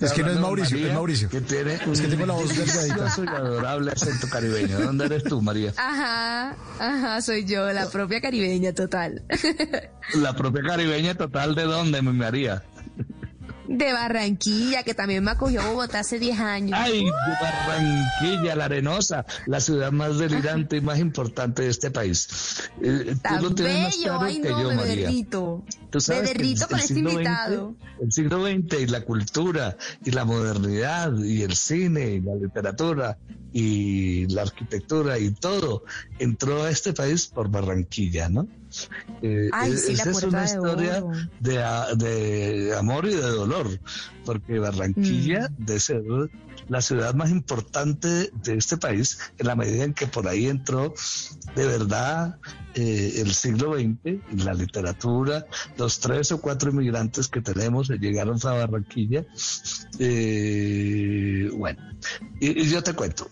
Es 0.00 0.12
que 0.12 0.22
no 0.22 0.30
es 0.30 0.38
Mauricio, 0.38 0.76
María, 0.76 0.88
es 0.88 0.94
Mauricio. 0.94 1.28
Que 1.30 1.40
tiene 1.40 1.74
Es 1.74 2.00
que 2.00 2.08
tengo 2.08 2.26
la 2.26 2.34
voz 2.34 2.54
delgadita. 2.54 3.14
y 3.16 3.26
adorable 3.28 3.92
acento 3.92 4.28
caribeño. 4.28 4.80
¿Dónde 4.80 5.06
eres 5.06 5.24
tú, 5.24 5.40
María? 5.40 5.72
Ajá, 5.76 6.56
ajá, 6.78 7.22
soy 7.22 7.44
yo, 7.46 7.72
la 7.72 7.88
propia 7.88 8.20
caribeña 8.20 8.72
total. 8.74 9.22
La 10.14 10.34
propia 10.34 10.62
caribeña 10.62 11.14
total, 11.14 11.54
¿de 11.54 11.62
dónde, 11.62 12.02
mi 12.02 12.12
María? 12.12 12.64
De 13.72 13.92
Barranquilla, 13.92 14.82
que 14.82 14.94
también 14.94 15.22
me 15.22 15.30
acogió 15.30 15.62
Bogotá 15.62 16.00
hace 16.00 16.18
10 16.18 16.40
años. 16.40 16.76
Ay, 16.82 17.04
de 17.04 17.10
Barranquilla, 17.40 18.56
la 18.56 18.64
arenosa, 18.64 19.24
la 19.46 19.60
ciudad 19.60 19.92
más 19.92 20.18
delirante 20.18 20.78
y 20.78 20.80
más 20.80 20.98
importante 20.98 21.62
de 21.62 21.68
este 21.68 21.92
país. 21.92 22.68
Eh, 22.82 23.14
tú 23.22 23.34
lo 23.44 23.54
tienes 23.54 23.82
más 23.84 23.96
bello, 23.96 24.02
claro 24.08 24.20
ay 24.24 24.40
que 24.42 24.50
no, 24.50 24.62
yo, 24.62 24.68
me 24.70 24.74
María. 24.74 24.94
derrito. 25.06 25.64
Tú 25.90 25.98
Me 26.08 26.14
que 26.14 26.20
el- 26.20 26.26
con 26.68 26.78
el 26.78 26.84
este 26.84 26.94
XX 26.94 26.98
invitado. 26.98 27.74
el 28.02 28.12
siglo 28.12 28.44
XX 28.44 28.80
y 28.80 28.86
la 28.86 29.00
cultura 29.04 29.76
y 30.04 30.10
la 30.10 30.24
modernidad 30.24 31.16
y 31.18 31.42
el 31.42 31.54
cine 31.54 32.10
y 32.14 32.20
la 32.20 32.34
literatura 32.34 33.18
y 33.52 34.26
la 34.34 34.42
arquitectura 34.42 35.16
y 35.18 35.30
todo 35.32 35.84
entró 36.18 36.64
a 36.64 36.70
este 36.70 36.92
país 36.92 37.26
por 37.28 37.48
Barranquilla, 37.50 38.28
¿no? 38.28 38.48
Eh, 39.22 39.48
Ay, 39.52 39.76
sí, 39.76 39.94
la 39.96 40.02
esa 40.02 40.10
es 40.10 40.22
una 40.22 40.40
de 40.40 40.46
historia 40.46 41.04
de, 41.40 41.96
de 41.96 42.76
amor 42.76 43.06
y 43.06 43.14
de 43.14 43.20
dolor, 43.22 43.66
porque 44.24 44.58
Barranquilla, 44.58 45.48
Mm. 45.58 45.64
de 45.64 45.80
ser 45.80 46.02
la 46.68 46.80
ciudad 46.80 47.14
más 47.14 47.30
importante 47.30 48.30
de 48.32 48.54
este 48.54 48.76
país, 48.76 49.18
en 49.38 49.46
la 49.48 49.56
medida 49.56 49.82
en 49.84 49.92
que 49.92 50.06
por 50.06 50.28
ahí 50.28 50.46
entró 50.46 50.94
de 51.56 51.66
verdad 51.66 52.38
eh, 52.74 53.14
el 53.16 53.34
siglo 53.34 53.74
XX, 53.74 54.44
la 54.44 54.54
literatura, 54.54 55.46
los 55.76 55.98
tres 55.98 56.30
o 56.30 56.40
cuatro 56.40 56.70
inmigrantes 56.70 57.26
que 57.26 57.40
tenemos 57.40 57.90
eh, 57.90 57.98
llegaron 57.98 58.38
a 58.44 58.52
Barranquilla. 58.52 59.26
Eh, 59.98 61.50
bueno, 61.52 61.82
y, 62.38 62.60
y 62.62 62.68
yo 62.68 62.82
te 62.82 62.92
cuento. 62.94 63.28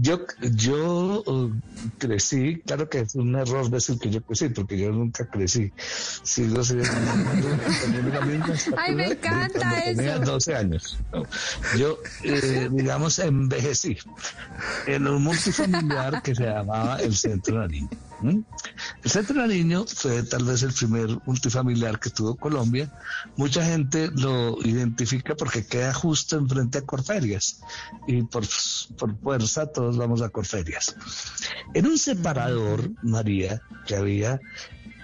Yo, 0.00 0.20
yo 0.40 1.22
uh, 1.26 1.52
crecí, 1.98 2.60
claro 2.66 2.88
que 2.88 3.00
es 3.00 3.14
un 3.14 3.34
error 3.36 3.70
decir 3.70 3.98
que 3.98 4.10
yo 4.10 4.22
crecí, 4.22 4.48
porque 4.48 4.78
yo 4.78 4.90
nunca 4.90 5.26
crecí. 5.26 5.72
Sigo 5.76 6.64
siendo 6.64 6.84
la 6.84 8.20
misma 8.22 8.46
Ay, 8.76 8.94
me 8.94 9.06
encanta 9.06 9.58
cuando 9.58 9.76
tenía 9.84 10.16
eso. 10.16 10.32
12 10.32 10.54
años. 10.54 10.98
¿no? 11.12 11.22
Yo, 11.78 11.98
eh, 12.24 12.68
digamos, 12.72 13.18
envejecí 13.20 13.96
en 14.86 15.06
un 15.06 15.22
multifamiliar 15.22 16.22
que 16.22 16.34
se 16.34 16.44
llamaba 16.44 16.96
el 16.96 17.14
Centro 17.14 17.58
Nariño. 17.58 17.90
¿M? 18.22 18.44
El 19.02 19.10
Centro 19.10 19.36
Nariño 19.36 19.84
fue 19.86 20.22
tal 20.22 20.44
vez 20.44 20.62
el 20.62 20.72
primer 20.72 21.18
multifamiliar 21.26 21.98
que 22.00 22.10
tuvo 22.10 22.36
Colombia. 22.36 22.92
Mucha 23.36 23.64
gente 23.64 24.10
lo 24.14 24.58
identifica 24.64 25.34
porque 25.34 25.66
queda 25.66 25.92
justo 25.92 26.36
enfrente 26.36 26.78
a 26.78 26.82
Corferias 26.82 27.60
y 28.06 28.22
por, 28.22 28.44
por 28.96 29.18
fuerza 29.18 29.66
todos 29.66 29.96
vamos 29.96 30.22
a 30.22 30.28
Corferias. 30.28 30.96
En 31.74 31.86
un 31.86 31.98
separador, 31.98 32.90
María, 33.02 33.60
que 33.86 33.96
había 33.96 34.40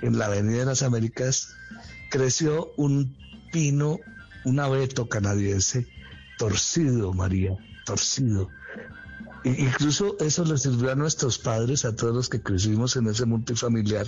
en 0.03 0.19
la 0.19 0.27
Avenida 0.27 0.61
de 0.61 0.67
las 0.67 0.83
Américas, 0.83 1.55
creció 2.11 2.73
un 2.77 3.17
pino, 3.53 3.99
un 4.45 4.61
abeto 4.61 5.09
canadiense 5.09 5.87
torcido, 6.39 7.13
María, 7.13 7.55
torcido. 7.85 8.49
Incluso 9.45 10.17
eso 10.21 10.45
le 10.45 10.59
sirvió 10.59 10.93
a 10.93 10.95
nuestros 10.95 11.39
padres, 11.39 11.85
a 11.85 11.97
todos 11.97 12.15
los 12.15 12.29
que 12.29 12.43
crecimos 12.43 12.97
en 12.97 13.07
ese 13.07 13.25
multifamiliar, 13.25 14.07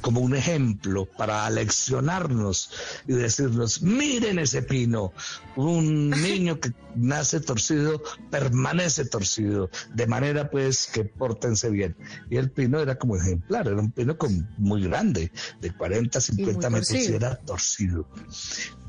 como 0.00 0.20
un 0.20 0.34
ejemplo 0.34 1.06
para 1.06 1.46
aleccionarnos 1.46 2.70
y 3.06 3.12
decirnos, 3.12 3.82
miren 3.82 4.40
ese 4.40 4.62
pino, 4.62 5.12
un 5.56 6.10
niño 6.22 6.58
que 6.58 6.72
nace 6.96 7.40
torcido 7.40 8.02
permanece 8.30 9.04
torcido, 9.04 9.70
de 9.94 10.06
manera 10.06 10.50
pues 10.50 10.88
que 10.92 11.04
pórtense 11.04 11.70
bien. 11.70 11.96
Y 12.28 12.36
el 12.36 12.50
pino 12.50 12.80
era 12.80 12.96
como 12.96 13.16
ejemplar, 13.16 13.68
era 13.68 13.80
un 13.80 13.92
pino 13.92 14.18
con, 14.18 14.48
muy 14.58 14.82
grande, 14.82 15.30
de 15.60 15.72
40, 15.72 16.20
50 16.20 16.70
metros, 16.70 16.92
y 16.92 17.14
era 17.14 17.36
torcido. 17.36 18.08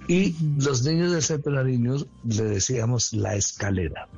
Y 0.07 0.35
los 0.57 0.83
niños 0.83 1.11
del 1.11 1.21
centro 1.21 1.53
Nariño 1.53 1.95
le 2.23 2.43
decíamos 2.43 3.13
la 3.13 3.35
escalera. 3.35 4.09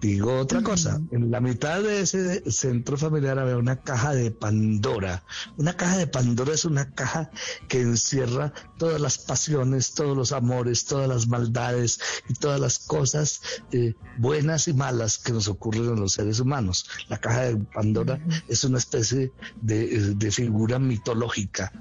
Digo 0.00 0.38
otra 0.38 0.62
cosa, 0.62 1.00
en 1.10 1.30
la 1.30 1.40
mitad 1.40 1.82
de 1.82 2.00
ese 2.00 2.50
centro 2.50 2.98
familiar 2.98 3.38
había 3.38 3.56
una 3.56 3.76
caja 3.76 4.14
de 4.14 4.30
Pandora. 4.30 5.24
Una 5.56 5.74
caja 5.74 5.96
de 5.96 6.06
Pandora 6.06 6.52
es 6.52 6.66
una 6.66 6.90
caja 6.92 7.30
que 7.66 7.80
encierra 7.80 8.52
todas 8.76 9.00
las 9.00 9.16
pasiones, 9.16 9.94
todos 9.94 10.14
los 10.14 10.32
amores, 10.32 10.84
todas 10.84 11.08
las 11.08 11.28
maldades 11.28 11.98
y 12.28 12.34
todas 12.34 12.60
las 12.60 12.78
cosas 12.78 13.40
eh, 13.72 13.94
buenas 14.18 14.68
y 14.68 14.74
malas 14.74 15.16
que 15.16 15.32
nos 15.32 15.48
ocurren 15.48 15.88
a 15.88 16.00
los 16.00 16.12
seres 16.12 16.40
humanos. 16.40 16.86
La 17.08 17.18
caja 17.18 17.42
de 17.42 17.56
Pandora 17.56 18.20
es 18.48 18.64
una 18.64 18.76
especie 18.78 19.32
de, 19.62 20.14
de 20.14 20.30
figura 20.30 20.78
mitológica 20.78 21.72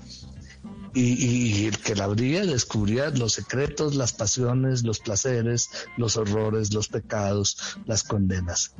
y, 0.95 1.61
y 1.61 1.65
el 1.65 1.77
que 1.77 1.95
la 1.95 2.05
abría 2.05 2.45
descubría 2.45 3.09
los 3.09 3.33
secretos, 3.33 3.95
las 3.95 4.13
pasiones, 4.13 4.83
los 4.83 4.99
placeres, 4.99 5.69
los 5.97 6.17
horrores, 6.17 6.73
los 6.73 6.87
pecados, 6.87 7.77
las 7.85 8.03
condenas. 8.03 8.73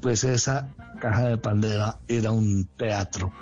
Pues 0.00 0.24
esa 0.24 0.74
caja 1.00 1.28
de 1.28 1.36
Pandora 1.38 1.98
era 2.08 2.30
un 2.30 2.64
teatro, 2.76 3.32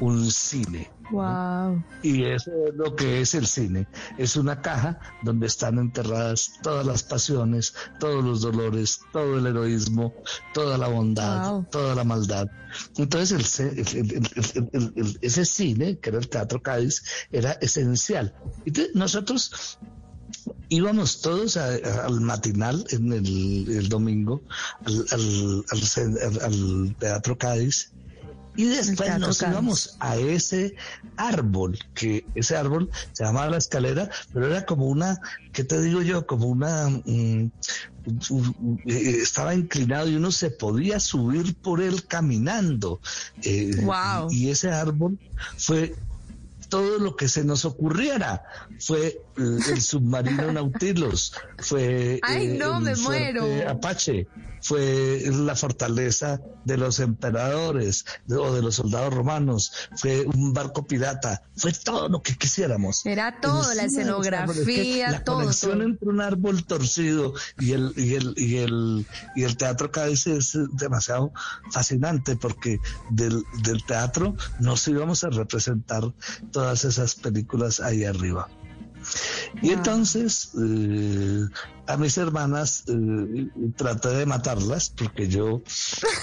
un 0.00 0.30
cine. 0.30 0.90
Wow. 1.10 1.84
Y 2.02 2.24
eso 2.24 2.50
es 2.66 2.74
lo 2.74 2.96
que 2.96 3.20
es 3.20 3.34
el 3.34 3.46
cine. 3.46 3.86
Es 4.18 4.34
una 4.36 4.60
caja 4.60 4.98
donde 5.22 5.46
están 5.46 5.78
enterradas 5.78 6.54
todas 6.62 6.84
las 6.84 7.02
pasiones, 7.04 7.74
todos 8.00 8.24
los 8.24 8.40
dolores, 8.40 9.00
todo 9.12 9.38
el 9.38 9.46
heroísmo, 9.46 10.14
toda 10.52 10.76
la 10.78 10.88
bondad, 10.88 11.48
Wow. 11.50 11.66
toda 11.70 11.94
la 11.94 12.02
maldad. 12.04 12.48
Entonces 12.96 13.60
el 13.60 13.78
el- 14.72 15.18
ese 15.22 15.44
cine, 15.44 15.98
que 15.98 16.10
era 16.10 16.18
el 16.18 16.28
Teatro 16.28 16.60
Cádiz, 16.60 17.04
era 17.30 17.52
esencial. 17.52 18.34
Entonces, 18.64 18.94
nosotros 18.96 19.78
íbamos 20.68 21.20
todos 21.20 21.56
a- 21.56 21.74
a- 21.74 22.06
al 22.06 22.20
matinal 22.20 22.84
en 22.90 23.12
el, 23.12 23.66
el 23.68 23.88
domingo, 23.88 24.42
al, 24.84 25.64
Teatro 26.98 27.38
Cádiz, 27.38 27.92
y 28.58 28.64
después 28.64 29.18
nos 29.18 29.38
Cádiz. 29.38 29.52
íbamos 29.52 29.96
a 30.00 30.16
ese 30.16 30.74
árbol, 31.18 31.78
que 31.94 32.24
ese 32.34 32.56
árbol 32.56 32.90
se 33.12 33.24
llamaba 33.24 33.50
la 33.50 33.58
escalera, 33.58 34.08
pero 34.32 34.46
era 34.46 34.64
como 34.64 34.86
una, 34.86 35.18
¿qué 35.52 35.62
te 35.62 35.80
digo 35.82 36.00
yo? 36.00 36.26
Como 36.26 36.46
una, 36.46 36.88
eh, 37.04 37.50
estaba 38.86 39.54
inclinado 39.54 40.08
y 40.08 40.16
uno 40.16 40.32
se 40.32 40.50
podía 40.50 41.00
subir 41.00 41.54
por 41.56 41.82
él 41.82 42.06
caminando. 42.06 43.00
Eh, 43.42 43.72
Wow. 43.82 44.28
Y 44.30 44.48
ese 44.50 44.70
árbol 44.70 45.18
fue 45.58 45.94
todo 46.70 46.98
lo 46.98 47.14
que 47.14 47.28
se 47.28 47.44
nos 47.44 47.64
ocurriera. 47.64 48.42
Fue 48.80 49.20
el 49.36 49.80
submarino 49.80 50.52
Nautilus, 50.52 51.32
fue 51.58 52.20
Ay, 52.22 52.46
eh, 52.52 52.58
no, 52.58 52.78
el 52.78 52.82
me 52.84 52.96
fuerte 52.96 53.40
muero. 53.40 53.70
Apache, 53.70 54.26
fue 54.62 55.22
la 55.30 55.54
fortaleza 55.54 56.40
de 56.64 56.76
los 56.76 56.98
emperadores 56.98 58.04
de- 58.26 58.36
o 58.36 58.52
de 58.54 58.62
los 58.62 58.74
soldados 58.76 59.12
romanos, 59.14 59.72
fue 59.96 60.24
un 60.26 60.52
barco 60.52 60.86
pirata, 60.86 61.42
fue 61.56 61.72
todo 61.72 62.08
lo 62.08 62.22
que 62.22 62.34
quisiéramos. 62.36 63.04
Era 63.06 63.40
todo, 63.40 63.72
la 63.74 63.84
escenografía, 63.84 65.10
la 65.12 65.22
todo, 65.24 65.36
conexión 65.40 65.72
todo. 65.78 65.82
entre 65.82 66.08
un 66.08 66.20
árbol 66.20 66.64
torcido 66.64 67.34
y 67.60 67.72
el 67.72 67.92
y 67.96 68.14
el 68.14 68.34
y 68.36 68.56
el 68.58 69.06
y 69.36 69.44
el 69.44 69.56
teatro 69.56 69.90
Cádiz 69.92 70.26
es 70.26 70.58
demasiado 70.72 71.32
fascinante 71.70 72.34
porque 72.36 72.78
del, 73.10 73.44
del 73.62 73.84
teatro 73.84 74.34
nos 74.58 74.86
íbamos 74.88 75.22
a 75.22 75.30
representar 75.30 76.02
todas 76.50 76.84
esas 76.84 77.14
películas 77.14 77.78
ahí 77.80 78.04
arriba. 78.04 78.48
Y 79.62 79.70
entonces 79.72 80.50
eh, 80.58 81.46
a 81.86 81.96
mis 81.96 82.18
hermanas 82.18 82.84
eh, 82.88 83.48
traté 83.76 84.08
de 84.10 84.26
matarlas 84.26 84.90
porque 84.90 85.28
yo 85.28 85.62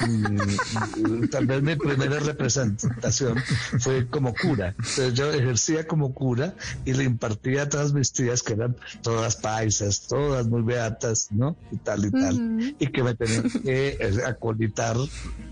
mm, 0.07 1.27
tal 1.31 1.45
vez 1.45 1.61
mi 1.61 1.75
primera 1.75 2.19
representación 2.19 3.41
fue 3.79 4.07
como 4.07 4.33
cura. 4.33 4.75
Entonces 4.77 5.13
yo 5.13 5.31
ejercía 5.31 5.87
como 5.87 6.13
cura 6.13 6.55
y 6.85 6.93
le 6.93 7.03
impartía 7.03 7.63
a 7.63 7.69
todas 7.69 7.93
mis 7.93 8.11
tías 8.11 8.41
que 8.41 8.53
eran 8.53 8.75
todas 9.01 9.35
paisas, 9.37 10.07
todas 10.07 10.47
muy 10.47 10.61
beatas, 10.61 11.27
¿no? 11.31 11.55
Y 11.71 11.77
tal 11.77 12.05
y 12.05 12.11
tal. 12.11 12.75
Y 12.79 12.87
que 12.87 13.03
me 13.03 13.15
tenían 13.15 13.49
que 13.49 13.97
eh, 13.99 14.21
acolitar, 14.25 14.97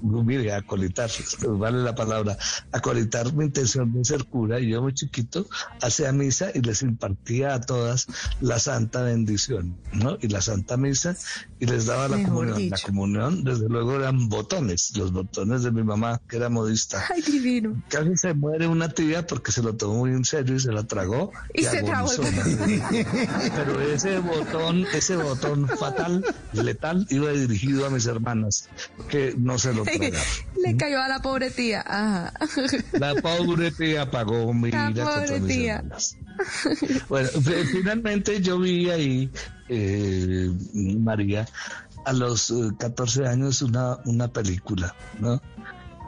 mire, 0.01 0.53
acolitar, 0.53 1.09
vale 1.47 1.83
la 1.83 1.95
palabra, 1.95 2.37
acolitar 2.71 3.33
mi 3.33 3.45
intención 3.45 3.91
de 3.93 4.05
ser 4.05 4.25
cura. 4.25 4.59
Y 4.59 4.69
yo 4.69 4.81
muy 4.81 4.93
chiquito 4.93 5.47
hacía 5.81 6.11
misa 6.11 6.51
y 6.53 6.61
les 6.61 6.81
impartía 6.81 7.53
a 7.53 7.61
todas 7.61 8.07
la 8.39 8.59
santa 8.59 9.03
bendición, 9.03 9.77
¿no? 10.01 10.17
Y 10.21 10.27
la 10.27 10.41
santa 10.41 10.77
misa 10.77 11.15
y 11.59 11.65
les 11.65 11.85
daba 11.85 12.07
la 12.07 12.17
Mejor 12.17 12.29
comunión. 12.47 12.69
La 12.69 12.75
dicho. 12.77 12.87
comunión, 12.87 13.43
desde 13.43 13.69
luego, 13.69 13.95
eran 13.95 14.29
botones, 14.29 14.91
los 14.97 15.11
botones 15.11 15.63
de 15.63 15.71
mi 15.71 15.83
mamá, 15.83 16.21
que 16.27 16.37
era 16.37 16.49
modista. 16.49 17.03
Ay, 17.13 17.21
divino. 17.21 17.81
Casi 17.89 18.15
se 18.17 18.33
muere 18.33 18.67
una 18.67 18.89
tía 18.89 19.25
porque 19.27 19.51
se 19.51 19.61
lo 19.61 19.73
tomó 19.75 19.99
muy 19.99 20.11
en 20.11 20.25
serio 20.25 20.55
y 20.55 20.59
se 20.59 20.71
la 20.71 20.83
tragó. 20.83 21.31
Y 21.53 21.63
se 21.63 21.83
tragó. 21.83 22.09
Pero 23.55 23.81
ese 23.81 24.19
botón, 24.19 24.85
ese 24.93 25.15
botón 25.15 25.67
fatal, 25.67 26.23
letal, 26.53 27.05
iba 27.09 27.31
dirigido 27.31 27.85
a 27.85 27.89
mis 27.89 28.05
hermanas, 28.05 28.67
que 29.09 29.33
no 29.37 29.57
se 29.57 29.73
lo 29.73 29.83
tragaron. 29.85 30.19
Le 30.61 30.77
cayó 30.77 31.01
a 31.01 31.07
la 31.07 31.19
pobre 31.21 31.51
tía. 31.51 31.83
Ajá. 31.85 32.33
La 32.93 33.15
pobre 33.15 33.71
tía 33.71 34.09
pagó 34.09 34.53
mi 34.53 34.71
La 34.71 34.91
pobre 34.93 35.39
tía. 35.41 35.83
Bueno, 37.09 37.29
fi- 37.29 37.65
finalmente 37.71 38.41
yo 38.41 38.59
vi 38.59 38.89
ahí, 38.89 39.29
eh, 39.71 40.51
María, 40.99 41.47
a 42.05 42.13
los 42.13 42.51
eh, 42.51 42.71
14 42.77 43.25
años 43.25 43.61
una, 43.61 43.97
una 44.05 44.27
película, 44.27 44.93
¿no? 45.19 45.41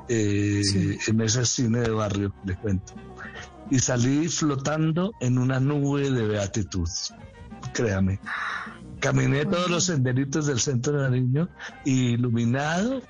Eh, 0.09 0.61
En 1.07 1.21
ese 1.21 1.45
cine 1.45 1.79
de 1.79 1.91
barrio, 1.91 2.33
le 2.43 2.57
cuento. 2.57 2.93
Y 3.71 3.79
salí 3.79 4.27
flotando 4.27 5.13
en 5.21 5.37
una 5.37 5.61
nube 5.61 6.11
de 6.11 6.27
beatitud, 6.27 6.89
créame. 7.73 8.19
Caminé 8.99 9.45
todos 9.45 9.69
los 9.69 9.85
senderitos 9.85 10.45
del 10.45 10.59
centro 10.59 10.93
de 10.93 11.09
Nariño 11.09 11.49
iluminado 11.85 13.01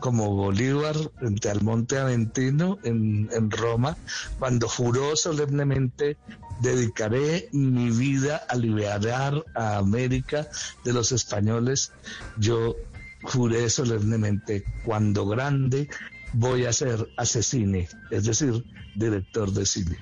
como 0.00 0.34
Bolívar 0.34 0.94
frente 1.18 1.50
al 1.50 1.62
Monte 1.62 1.98
Aventino 1.98 2.78
en, 2.84 3.28
en 3.32 3.50
Roma, 3.50 3.96
cuando 4.38 4.68
juró 4.68 5.16
solemnemente 5.16 6.16
dedicaré 6.60 7.48
mi 7.52 7.90
vida 7.90 8.42
a 8.48 8.56
liberar 8.56 9.44
a 9.54 9.78
América 9.78 10.48
de 10.84 10.92
los 10.92 11.12
españoles, 11.12 11.92
yo 12.38 12.76
juré 13.22 13.68
solemnemente, 13.70 14.64
cuando 14.84 15.26
grande 15.26 15.88
voy 16.32 16.66
a 16.66 16.72
ser 16.72 17.08
asesine, 17.16 17.88
es 18.10 18.24
decir, 18.24 18.64
director 18.96 19.50
de 19.52 19.66
cine. 19.66 19.98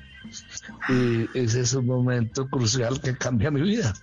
Y 0.89 1.39
ese 1.39 1.61
es 1.61 1.73
un 1.75 1.87
momento 1.87 2.49
crucial 2.49 3.01
que 3.01 3.17
cambia 3.17 3.51
mi 3.51 3.63
vida. 3.63 3.95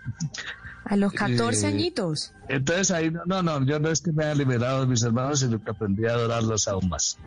A 0.85 0.95
los 0.95 1.13
14 1.13 1.65
Eh, 1.65 1.69
añitos. 1.69 2.33
Entonces 2.49 2.91
ahí, 2.91 3.11
no, 3.11 3.23
no, 3.25 3.41
no, 3.43 3.65
yo 3.65 3.79
no 3.79 3.89
es 3.89 4.01
que 4.01 4.11
me 4.11 4.25
haya 4.25 4.35
liberado 4.35 4.81
de 4.81 4.87
mis 4.87 5.03
hermanos, 5.03 5.39
sino 5.41 5.61
que 5.61 5.71
aprendí 5.71 6.05
a 6.05 6.11
adorarlos 6.11 6.67
aún 6.67 6.89
más. 6.89 7.17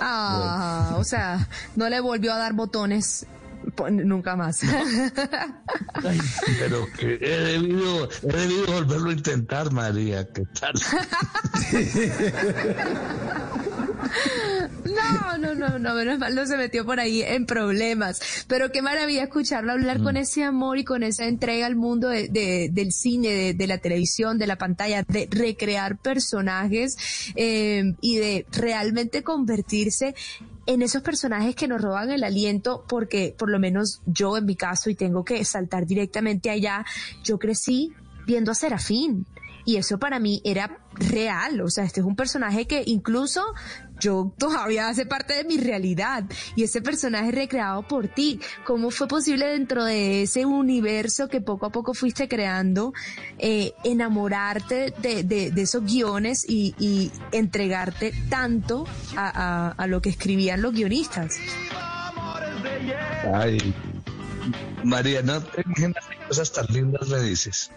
Ah, 0.00 0.94
o 0.98 1.04
sea, 1.04 1.48
no 1.76 1.88
le 1.88 2.00
volvió 2.00 2.32
a 2.32 2.38
dar 2.38 2.52
botones 2.54 3.26
nunca 3.90 4.36
más. 4.36 4.62
Ay, 4.62 6.18
pero 6.58 6.86
que 6.98 7.14
he 7.20 7.38
debido, 7.40 8.08
he 8.22 8.26
debido 8.36 8.66
volverlo 8.66 9.10
a 9.10 9.12
intentar, 9.12 9.72
María, 9.72 10.26
¿qué 10.32 10.42
tal? 10.58 10.74
No, 14.84 15.38
no, 15.38 15.54
no, 15.54 15.78
no, 15.78 15.94
menos 15.94 16.18
mal 16.18 16.34
no 16.34 16.46
se 16.46 16.56
metió 16.56 16.84
por 16.84 17.00
ahí 17.00 17.22
en 17.22 17.46
problemas. 17.46 18.44
Pero 18.48 18.70
qué 18.70 18.82
maravilla 18.82 19.24
escucharlo 19.24 19.72
hablar 19.72 20.02
con 20.02 20.16
ese 20.16 20.44
amor 20.44 20.78
y 20.78 20.84
con 20.84 21.02
esa 21.02 21.24
entrega 21.26 21.66
al 21.66 21.74
mundo 21.76 22.08
de- 22.08 22.28
de- 22.28 22.68
del 22.70 22.92
cine, 22.92 23.28
de, 23.28 23.54
de 23.54 23.66
la 23.66 23.78
televisión, 23.78 24.38
de 24.38 24.46
la 24.46 24.56
pantalla, 24.56 25.02
de 25.08 25.28
recrear 25.30 25.96
personajes 25.98 26.96
eh, 27.34 27.94
y 28.00 28.16
de 28.16 28.46
realmente 28.52 29.22
convertirse 29.22 30.14
en 30.66 30.82
esos 30.82 31.02
personajes 31.02 31.54
que 31.54 31.68
nos 31.68 31.80
roban 31.80 32.10
el 32.10 32.24
aliento, 32.24 32.84
porque 32.88 33.34
por 33.38 33.50
lo 33.50 33.58
menos 33.58 34.00
yo 34.06 34.36
en 34.36 34.46
mi 34.46 34.56
caso, 34.56 34.90
y 34.90 34.94
tengo 34.94 35.24
que 35.24 35.44
saltar 35.44 35.86
directamente 35.86 36.50
allá, 36.50 36.84
yo 37.22 37.38
crecí 37.38 37.92
viendo 38.26 38.50
a 38.50 38.54
Serafín. 38.54 39.26
Y 39.66 39.76
eso 39.76 39.98
para 39.98 40.18
mí 40.18 40.42
era 40.44 40.78
real, 40.92 41.62
o 41.62 41.70
sea, 41.70 41.84
este 41.84 42.00
es 42.00 42.06
un 42.06 42.16
personaje 42.16 42.66
que 42.66 42.82
incluso 42.84 43.42
yo 44.00 44.32
todavía 44.38 44.88
hace 44.88 45.06
parte 45.06 45.34
de 45.34 45.44
mi 45.44 45.56
realidad 45.56 46.24
y 46.56 46.64
ese 46.64 46.82
personaje 46.82 47.30
recreado 47.30 47.82
por 47.86 48.08
ti. 48.08 48.40
¿Cómo 48.64 48.90
fue 48.90 49.08
posible 49.08 49.46
dentro 49.46 49.84
de 49.84 50.22
ese 50.22 50.44
universo 50.46 51.28
que 51.28 51.40
poco 51.40 51.66
a 51.66 51.70
poco 51.70 51.94
fuiste 51.94 52.28
creando, 52.28 52.92
eh, 53.38 53.72
enamorarte 53.84 54.92
de, 55.00 55.22
de- 55.24 55.50
de 55.50 55.62
esos 55.62 55.84
guiones 55.84 56.44
y, 56.48 56.74
y 56.78 57.10
entregarte 57.32 58.12
tanto 58.28 58.86
a, 59.16 59.28
a- 59.28 59.70
a 59.72 59.86
lo 59.86 60.00
que 60.00 60.08
escribían 60.10 60.60
los 60.62 60.72
guionistas? 60.74 61.36
Ay, 63.32 63.58
María, 64.84 65.22
no 65.22 65.40
te 65.42 65.62
imaginas 65.62 66.04
qué 66.08 66.16
cosas 66.28 66.52
tan 66.52 66.66
lindas 66.70 67.08
me 67.08 67.20
dices. 67.20 67.70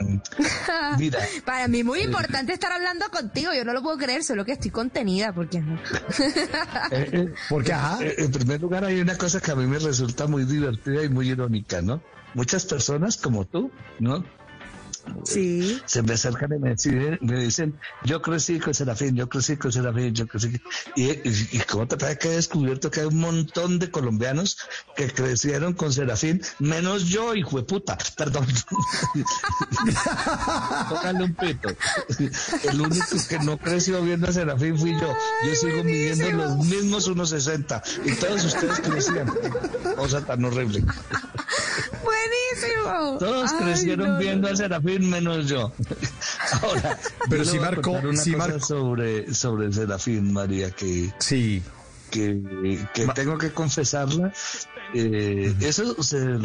Mira, 0.98 1.20
Para 1.44 1.68
mí 1.68 1.82
muy 1.82 2.00
importante 2.00 2.52
estar 2.52 2.72
hablando 2.72 3.08
contigo, 3.10 3.52
yo 3.54 3.64
no 3.64 3.72
lo 3.72 3.82
puedo 3.82 3.98
creer, 3.98 4.24
solo 4.24 4.44
que 4.44 4.52
estoy 4.52 4.70
contenida 4.70 5.32
porque 5.32 5.60
no. 5.60 5.74
eh, 6.90 7.10
eh, 7.12 7.34
Porque, 7.48 7.72
ajá, 7.72 7.98
eh, 8.02 8.14
en 8.18 8.32
primer 8.32 8.60
lugar 8.60 8.84
hay 8.84 9.00
una 9.00 9.16
cosa 9.16 9.40
que 9.40 9.50
a 9.50 9.54
mí 9.54 9.66
me 9.66 9.78
resulta 9.78 10.26
muy 10.26 10.44
divertida 10.44 11.04
y 11.04 11.08
muy 11.08 11.30
irónica, 11.30 11.82
¿no? 11.82 12.02
Muchas 12.34 12.64
personas 12.64 13.16
como 13.16 13.44
tú, 13.44 13.70
¿no? 14.00 14.24
Sí. 15.24 15.80
se 15.86 16.02
me 16.02 16.14
acercan 16.14 16.52
y 16.54 16.58
me 16.58 16.70
dicen, 16.70 17.18
me 17.22 17.38
dicen, 17.38 17.78
yo 18.04 18.20
crecí 18.22 18.58
con 18.58 18.74
Serafín, 18.74 19.16
yo 19.16 19.28
crecí 19.28 19.56
con 19.56 19.72
Serafín, 19.72 20.14
yo 20.14 20.26
crecí. 20.26 20.60
Y, 20.96 21.04
y, 21.10 21.48
y 21.52 21.58
cómo 21.70 21.86
te 21.86 21.96
parece 21.96 22.18
que 22.18 22.28
he 22.28 22.36
descubierto 22.36 22.90
que 22.90 23.00
hay 23.00 23.06
un 23.06 23.20
montón 23.20 23.78
de 23.78 23.90
colombianos 23.90 24.58
que 24.96 25.10
crecieron 25.10 25.74
con 25.74 25.92
Serafín, 25.92 26.40
menos 26.58 27.04
yo, 27.06 27.34
hijo 27.34 27.56
de 27.58 27.64
puta, 27.64 27.96
perdón. 28.16 28.46
Tócale 30.88 31.24
un 31.24 31.34
pito. 31.34 31.68
El 32.64 32.80
único 32.80 33.06
que 33.28 33.38
no 33.40 33.58
creció 33.58 34.02
viendo 34.02 34.28
a 34.28 34.32
Serafín 34.32 34.78
fui 34.78 34.92
yo. 34.92 35.14
Yo 35.46 35.54
sigo 35.54 35.84
midiendo 35.84 36.30
los 36.32 36.56
mismos 36.66 37.10
1.60 37.10 37.82
y 38.04 38.14
todos 38.16 38.44
ustedes 38.44 38.80
crecían. 38.80 39.32
Cosa 39.96 40.24
tan 40.24 40.44
horrible. 40.44 40.84
Buenísimo. 42.04 43.18
Todos 43.18 43.52
Ay, 43.52 43.64
crecieron 43.64 44.08
no, 44.14 44.18
viendo 44.18 44.48
no. 44.48 44.54
a 44.54 44.56
Serafín 44.56 44.93
menos 45.02 45.46
yo. 45.48 45.72
Ahora, 46.62 46.98
Pero 47.28 47.42
yo 47.44 47.60
marcó- 47.60 47.82
contar 47.82 48.06
una 48.06 48.18
cosa 48.18 48.36
marcó- 48.36 48.60
sobre, 48.66 49.34
sobre 49.34 49.72
Serafín, 49.72 50.32
María, 50.32 50.70
que, 50.70 51.12
sí. 51.18 51.62
que, 52.10 52.86
que 52.94 53.06
tengo 53.08 53.36
que 53.38 53.52
confesarla. 53.52 54.32
Eh, 54.96 55.52
eso, 55.60 56.00
se- 56.02 56.38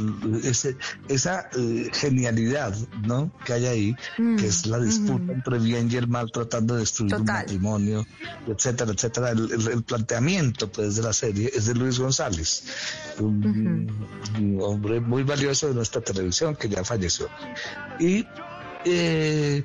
ese- 0.43 0.75
esa 1.07 1.49
eh, 1.55 1.89
genialidad, 1.93 2.75
¿no? 3.05 3.31
Que 3.45 3.53
hay 3.53 3.65
ahí, 3.67 3.95
que 4.17 4.47
es 4.47 4.65
la 4.65 4.79
disputa 4.79 5.33
entre 5.33 5.57
el 5.57 5.63
bien 5.63 5.87
y 5.91 5.97
el 5.97 6.07
mal 6.07 6.31
tratando 6.31 6.73
de 6.73 6.79
destruir 6.81 7.13
un 7.13 7.19
Total. 7.21 7.43
matrimonio, 7.43 8.07
etcétera, 8.47 8.91
etcétera. 8.91 9.29
El, 9.31 9.51
el- 9.51 9.67
el 9.67 9.83
planteamiento, 9.83 10.71
pues, 10.71 10.95
de 10.95 11.03
la 11.03 11.13
serie 11.13 11.51
es 11.53 11.67
de 11.67 11.75
Luis 11.75 11.99
González, 11.99 12.63
un, 13.19 13.87
un 14.37 14.59
hombre 14.61 14.99
muy 14.99 15.21
valioso 15.23 15.67
de 15.67 15.75
nuestra 15.75 16.01
televisión 16.01 16.55
que 16.55 16.67
ya 16.69 16.83
falleció. 16.83 17.29
Y 17.99 18.25
eh, 18.85 19.63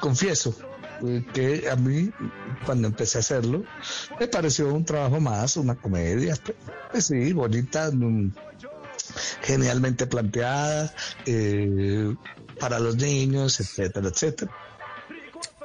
confieso, 0.00 0.54
que 1.32 1.68
a 1.70 1.76
mí, 1.76 2.10
cuando 2.64 2.88
empecé 2.88 3.18
a 3.18 3.20
hacerlo, 3.20 3.64
me 4.20 4.28
pareció 4.28 4.72
un 4.72 4.84
trabajo 4.84 5.20
más, 5.20 5.56
una 5.56 5.74
comedia, 5.74 6.36
pues, 6.44 6.56
pues 6.90 7.06
sí, 7.06 7.32
bonita, 7.32 7.90
mm, 7.92 8.32
genialmente 9.42 10.06
planteada, 10.06 10.94
eh, 11.26 12.14
para 12.58 12.78
los 12.78 12.96
niños, 12.96 13.58
etcétera, 13.60 14.08
etcétera. 14.08 14.52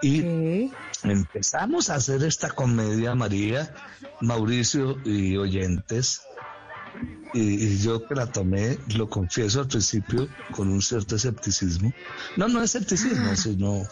Y 0.02 0.72
empezamos 1.04 1.90
a 1.90 1.96
hacer 1.96 2.24
esta 2.24 2.50
comedia, 2.50 3.16
María, 3.16 3.74
Mauricio 4.22 4.98
y 5.06 5.38
oyentes. 5.38 6.22
Y, 7.34 7.66
y 7.66 7.78
yo 7.80 8.08
que 8.08 8.16
la 8.16 8.32
tomé, 8.32 8.78
lo 8.96 9.10
confieso 9.10 9.60
al 9.60 9.68
principio, 9.68 10.28
con 10.52 10.70
un 10.70 10.82
cierto 10.82 11.16
escepticismo. 11.16 11.94
No, 12.38 12.48
no 12.48 12.64
escepticismo, 12.64 13.36
sino, 13.36 13.88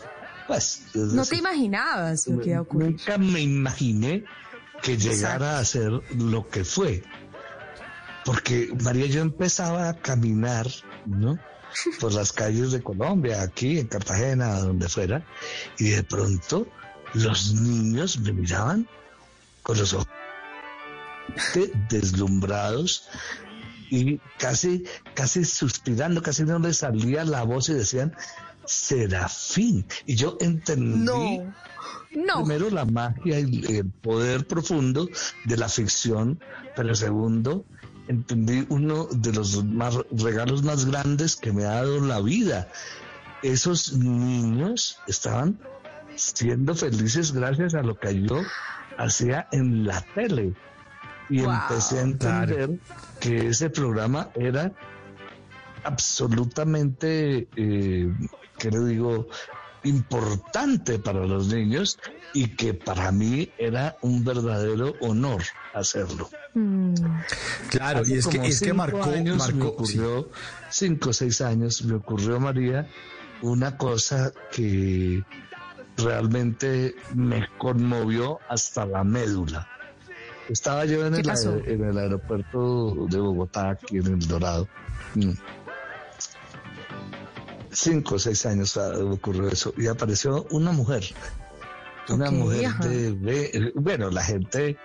pues... 0.48 0.82
es 0.94 0.96
No 0.96 1.26
te 1.26 1.38
imaginabas 1.38 2.28
lo 2.28 2.40
que 2.40 2.50
iba 2.50 2.60
a 2.60 2.62
ocurrir. 2.62 2.92
Nunca 2.92 3.18
me 3.18 3.42
imaginé 3.42 4.24
que 4.82 4.98
llegara 4.98 5.60
a 5.60 5.66
ser 5.66 5.92
lo 6.16 6.48
que 6.50 6.64
fue. 6.64 7.04
Porque 8.24 8.70
María, 8.84 9.06
yo 9.06 9.22
empezaba 9.22 9.90
a 9.90 9.94
caminar, 9.98 10.68
¿no? 11.06 11.38
Por 12.00 12.14
las 12.14 12.32
calles 12.32 12.72
de 12.72 12.82
Colombia, 12.82 13.42
aquí 13.42 13.80
en 13.80 13.88
Cartagena, 13.88 14.60
donde 14.60 14.88
fuera, 14.90 15.26
y 15.78 15.90
de 15.90 16.04
pronto 16.04 16.68
los 17.14 17.54
niños 17.54 18.20
me 18.20 18.32
miraban 18.34 18.88
con 19.62 19.78
los 19.78 19.94
ojos 19.94 20.08
de- 21.54 21.72
deslumbrados 21.90 23.08
y 23.90 24.20
casi, 24.40 24.84
casi 25.14 25.46
suspirando, 25.46 26.22
casi 26.22 26.44
no 26.44 26.58
les 26.60 26.78
salía 26.78 27.24
la 27.24 27.44
voz 27.44 27.70
y 27.70 27.74
decían 27.74 28.16
Serafín. 28.65 29.86
Y 30.06 30.15
yo 30.15 30.38
entendí 30.39 31.06
No, 31.06 31.54
no. 32.15 32.43
primero 32.43 32.69
la 32.69 32.86
magia 32.86 33.39
y 33.39 33.78
el 33.78 33.89
poder 33.89 34.47
profundo 34.47 35.08
de 35.45 35.58
la 35.58 35.69
ficción, 35.69 36.39
pero 36.75 36.95
segundo, 36.95 37.65
entendí 38.08 38.65
uno 38.69 39.06
de 39.12 39.34
los 39.34 39.63
más, 39.63 39.97
regalos 40.12 40.63
más 40.63 40.86
grandes 40.86 41.36
que 41.36 41.51
me 41.51 41.63
ha 41.65 41.75
dado 41.75 41.99
la 42.01 42.21
vida. 42.21 42.69
Esos 43.43 43.93
niños 43.93 44.99
estaban 45.08 45.60
siendo 46.15 46.75
felices 46.75 47.32
gracias 47.34 47.75
a 47.75 47.82
lo 47.82 47.97
que 47.99 48.21
yo 48.23 48.41
hacía 48.97 49.47
en 49.51 49.86
la 49.86 50.01
tele. 50.15 50.54
Y 51.30 51.41
Wow, 51.41 51.51
empecé 51.54 51.99
a 51.99 52.01
entender 52.01 52.80
que 53.19 53.47
ese 53.47 53.69
programa 53.69 54.30
era 54.36 54.71
absolutamente, 55.84 57.47
eh, 57.56 58.13
¿qué 58.69 58.78
le 58.78 58.86
digo? 58.86 59.28
importante 59.84 60.97
para 60.97 61.25
los 61.28 61.47
niños 61.47 61.99
y 62.34 62.47
que 62.56 62.73
para 62.73 63.12
mí 63.12 63.51
era 63.60 63.97
un 64.01 64.23
verdadero 64.23 64.95
honor 64.99 65.43
hacerlo. 65.75 66.28
Mm, 66.56 66.95
Claro, 67.69 68.01
y 68.04 68.13
es 68.13 68.25
que, 68.25 68.38
es 68.47 68.62
que 68.62 68.73
marcó, 68.73 69.04
años 69.04 69.54
me 69.54 69.86
sí. 69.86 70.01
cinco 70.71 71.12
o 71.12 71.13
seis 71.13 71.39
años 71.41 71.84
me 71.84 71.95
ocurrió, 71.95 72.39
María, 72.39 72.89
una 73.43 73.78
cosa 73.78 74.34
que 74.51 75.23
realmente 75.97 76.95
me 77.13 77.47
conmovió 77.60 78.39
hasta 78.49 78.88
la 78.88 79.04
médula. 79.04 79.67
Estaba 80.49 80.86
yo 80.86 81.06
en 81.06 81.13
¿Qué 81.13 81.21
el, 81.21 81.63
en 81.67 81.84
el 81.89 81.97
aeropuerto 81.97 83.06
de 83.08 83.19
Bogotá, 83.19 83.69
aquí 83.69 83.97
en 83.97 84.08
El 84.08 84.28
Dorado. 84.28 84.67
Mm. 85.13 85.34
Cinco 87.76 88.16
o 88.16 88.20
seis 88.20 88.46
años 88.46 88.78
ah, 88.78 88.92
ocurrió 89.00 89.48
eso 89.50 89.74
y 89.78 89.88
apareció 89.88 90.46
una 90.52 90.72
mujer. 90.72 91.04
Una 92.10 92.32
mujer 92.32 92.66
ajá. 92.68 92.88
de, 92.88 93.12
de- 93.14 93.72
Bueno, 93.76 94.10
la 94.12 94.24
gente 94.24 94.78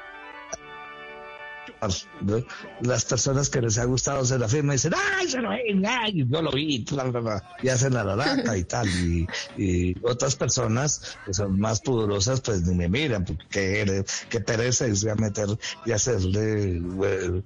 las 2.80 3.04
personas 3.04 3.48
que 3.48 3.60
les 3.62 3.78
ha 3.78 3.84
gustado 3.84 4.24
Serafín 4.24 4.66
me 4.66 4.74
dicen, 4.74 4.92
¡ay, 4.94 5.28
Serafín! 5.28 5.84
¡ay! 5.86 6.26
Yo 6.28 6.42
lo 6.42 6.50
vi, 6.50 6.84
bla, 6.90 7.04
bla, 7.04 7.20
bla", 7.20 7.56
y 7.62 7.68
hacen 7.68 7.94
la 7.94 8.04
laraca 8.04 8.56
y 8.56 8.64
tal. 8.64 8.88
Y, 8.88 9.26
y 9.56 9.96
otras 10.02 10.36
personas 10.36 11.18
que 11.24 11.32
son 11.32 11.58
más 11.58 11.80
pudorosas, 11.80 12.40
pues 12.40 12.62
ni 12.62 12.74
me 12.74 12.88
miran, 12.88 13.24
porque 13.24 13.46
qué, 13.50 14.04
qué 14.28 14.40
pereza 14.40 14.86
irse 14.86 15.10
a 15.10 15.14
meter 15.14 15.48
y 15.86 15.92
hacerle 15.92 16.82
eh, 17.04 17.42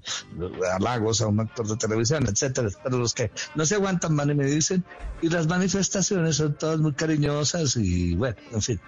halagos 0.72 1.20
a 1.20 1.28
un 1.28 1.40
actor 1.40 1.66
de 1.68 1.76
televisión, 1.76 2.26
etcétera. 2.26 2.68
Pero 2.82 2.98
los 2.98 3.14
que 3.14 3.30
no 3.54 3.64
se 3.64 3.76
aguantan 3.76 4.16
van 4.16 4.30
y 4.30 4.34
me 4.34 4.46
dicen, 4.46 4.84
y 5.22 5.28
las 5.28 5.46
manifestaciones 5.46 6.36
son 6.36 6.54
todas 6.54 6.80
muy 6.80 6.92
cariñosas 6.92 7.76
y 7.76 8.14
bueno, 8.14 8.36
en 8.52 8.62
fin, 8.62 8.80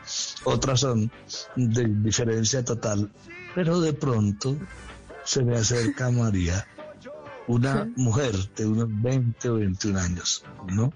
otras 0.45 0.81
son 0.81 1.11
de 1.55 1.87
diferencia 1.87 2.65
total. 2.65 3.11
Pero 3.55 3.81
de 3.81 3.95
pronto 3.95 4.57
se 5.27 5.45
me 5.45 5.57
acerca 5.57 6.11
María, 6.11 6.67
una 7.49 7.91
mujer 7.97 8.35
de 8.57 8.67
unos 8.67 8.89
20 9.03 9.49
o 9.51 9.55
21 9.57 9.99
años, 9.99 10.45
¿no? 10.69 10.93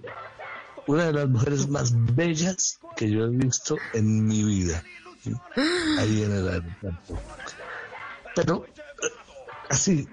Una 0.86 1.06
de 1.06 1.12
las 1.12 1.28
mujeres 1.28 1.68
más 1.68 1.92
bellas 2.14 2.80
que 2.96 3.10
yo 3.10 3.24
he 3.24 3.28
visto 3.28 3.76
en 3.92 4.26
mi 4.26 4.44
vida, 4.44 4.82
¿sí? 5.22 5.32
ahí 5.98 6.22
en 6.22 6.32
el 6.32 6.48
aeropuerto. 6.48 7.18
Pero 8.34 8.66
así, 9.68 10.08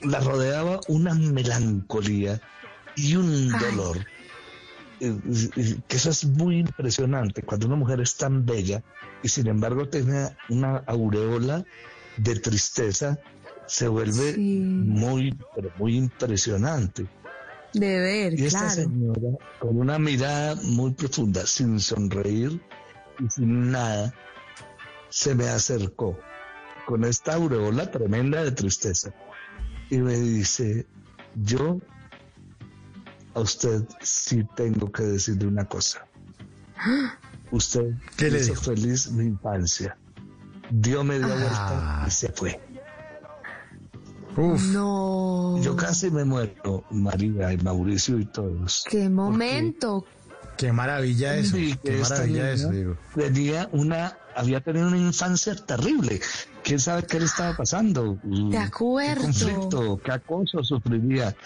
la 0.00 0.20
rodeaba 0.20 0.80
una 0.88 1.14
melancolía 1.14 2.40
y 2.96 3.16
un 3.16 3.50
dolor. 3.50 3.98
Eh, 5.00 5.18
que 5.88 5.96
eso 5.96 6.10
es 6.10 6.24
muy 6.24 6.58
impresionante 6.58 7.42
cuando 7.42 7.66
una 7.66 7.74
mujer 7.74 8.00
es 8.00 8.16
tan 8.16 8.46
bella 8.46 8.84
y 9.20 9.28
sin 9.28 9.48
embargo 9.48 9.88
tiene 9.88 10.36
una 10.48 10.76
aureola 10.86 11.64
de 12.16 12.36
tristeza 12.40 13.18
se 13.66 13.88
vuelve 13.88 14.34
Sí. 14.34 14.60
muy 14.84 15.36
pero 15.54 15.70
muy 15.78 15.96
impresionante 15.96 17.06
de 17.74 18.00
ver, 18.00 18.38
y 18.38 18.44
esta 18.46 18.70
claro. 18.70 18.70
señora 18.70 19.38
con 19.58 19.78
una 19.78 19.98
mirada 19.98 20.56
muy 20.62 20.92
profunda 20.92 21.46
sin 21.46 21.80
sonreír 21.80 22.60
y 23.18 23.28
sin 23.30 23.70
nada 23.70 24.12
se 25.08 25.34
me 25.34 25.48
acercó 25.48 26.18
con 26.86 27.04
esta 27.04 27.34
aureola 27.34 27.90
tremenda 27.90 28.42
de 28.44 28.52
tristeza 28.52 29.14
y 29.90 29.98
me 29.98 30.14
dice 30.16 30.86
yo 31.34 31.78
a 33.34 33.40
usted 33.40 33.84
sí 34.02 34.44
tengo 34.56 34.90
que 34.92 35.04
decirle 35.04 35.46
una 35.46 35.66
cosa 35.66 36.06
usted 37.52 37.94
¿Qué 38.16 38.30
le 38.30 38.38
hizo 38.38 38.54
dijo? 38.54 38.62
feliz 38.64 39.10
mi 39.12 39.24
infancia 39.26 39.96
dio 40.70 41.04
media 41.04 41.26
Ah. 41.26 41.34
vuelta 41.38 42.04
y 42.06 42.10
se 42.10 42.28
fue 42.32 42.60
Uf, 44.36 44.62
No. 44.72 45.60
yo 45.62 45.76
casi 45.76 46.10
me 46.10 46.24
muero 46.24 46.84
María 46.90 47.52
y 47.52 47.58
Mauricio 47.58 48.18
y 48.18 48.24
todos 48.24 48.84
Qué 48.88 49.10
momento. 49.10 50.06
qué 50.56 50.72
maravilla 50.72 51.36
eso, 51.36 51.56
Sí, 51.56 51.76
qué 51.84 51.98
maravilla 51.98 52.26
niña 52.26 52.50
eso, 52.52 52.70
digo. 52.70 52.96
Tenía 53.14 53.68
una, 53.72 54.16
había 54.34 54.60
tenido 54.62 54.88
una 54.88 54.96
infancia 54.96 55.54
terrible. 55.54 56.20
¿Quién 56.64 56.80
sabe 56.80 57.02
qué 57.02 57.18
le 57.18 57.26
estaba 57.26 57.54
pasando? 57.56 58.18
De 58.22 58.56
acuerdo. 58.56 59.20
¿Qué 59.20 59.26
conflicto? 59.26 60.00
¿Qué 60.02 60.12
acoso 60.12 60.64
sufriría? 60.64 61.36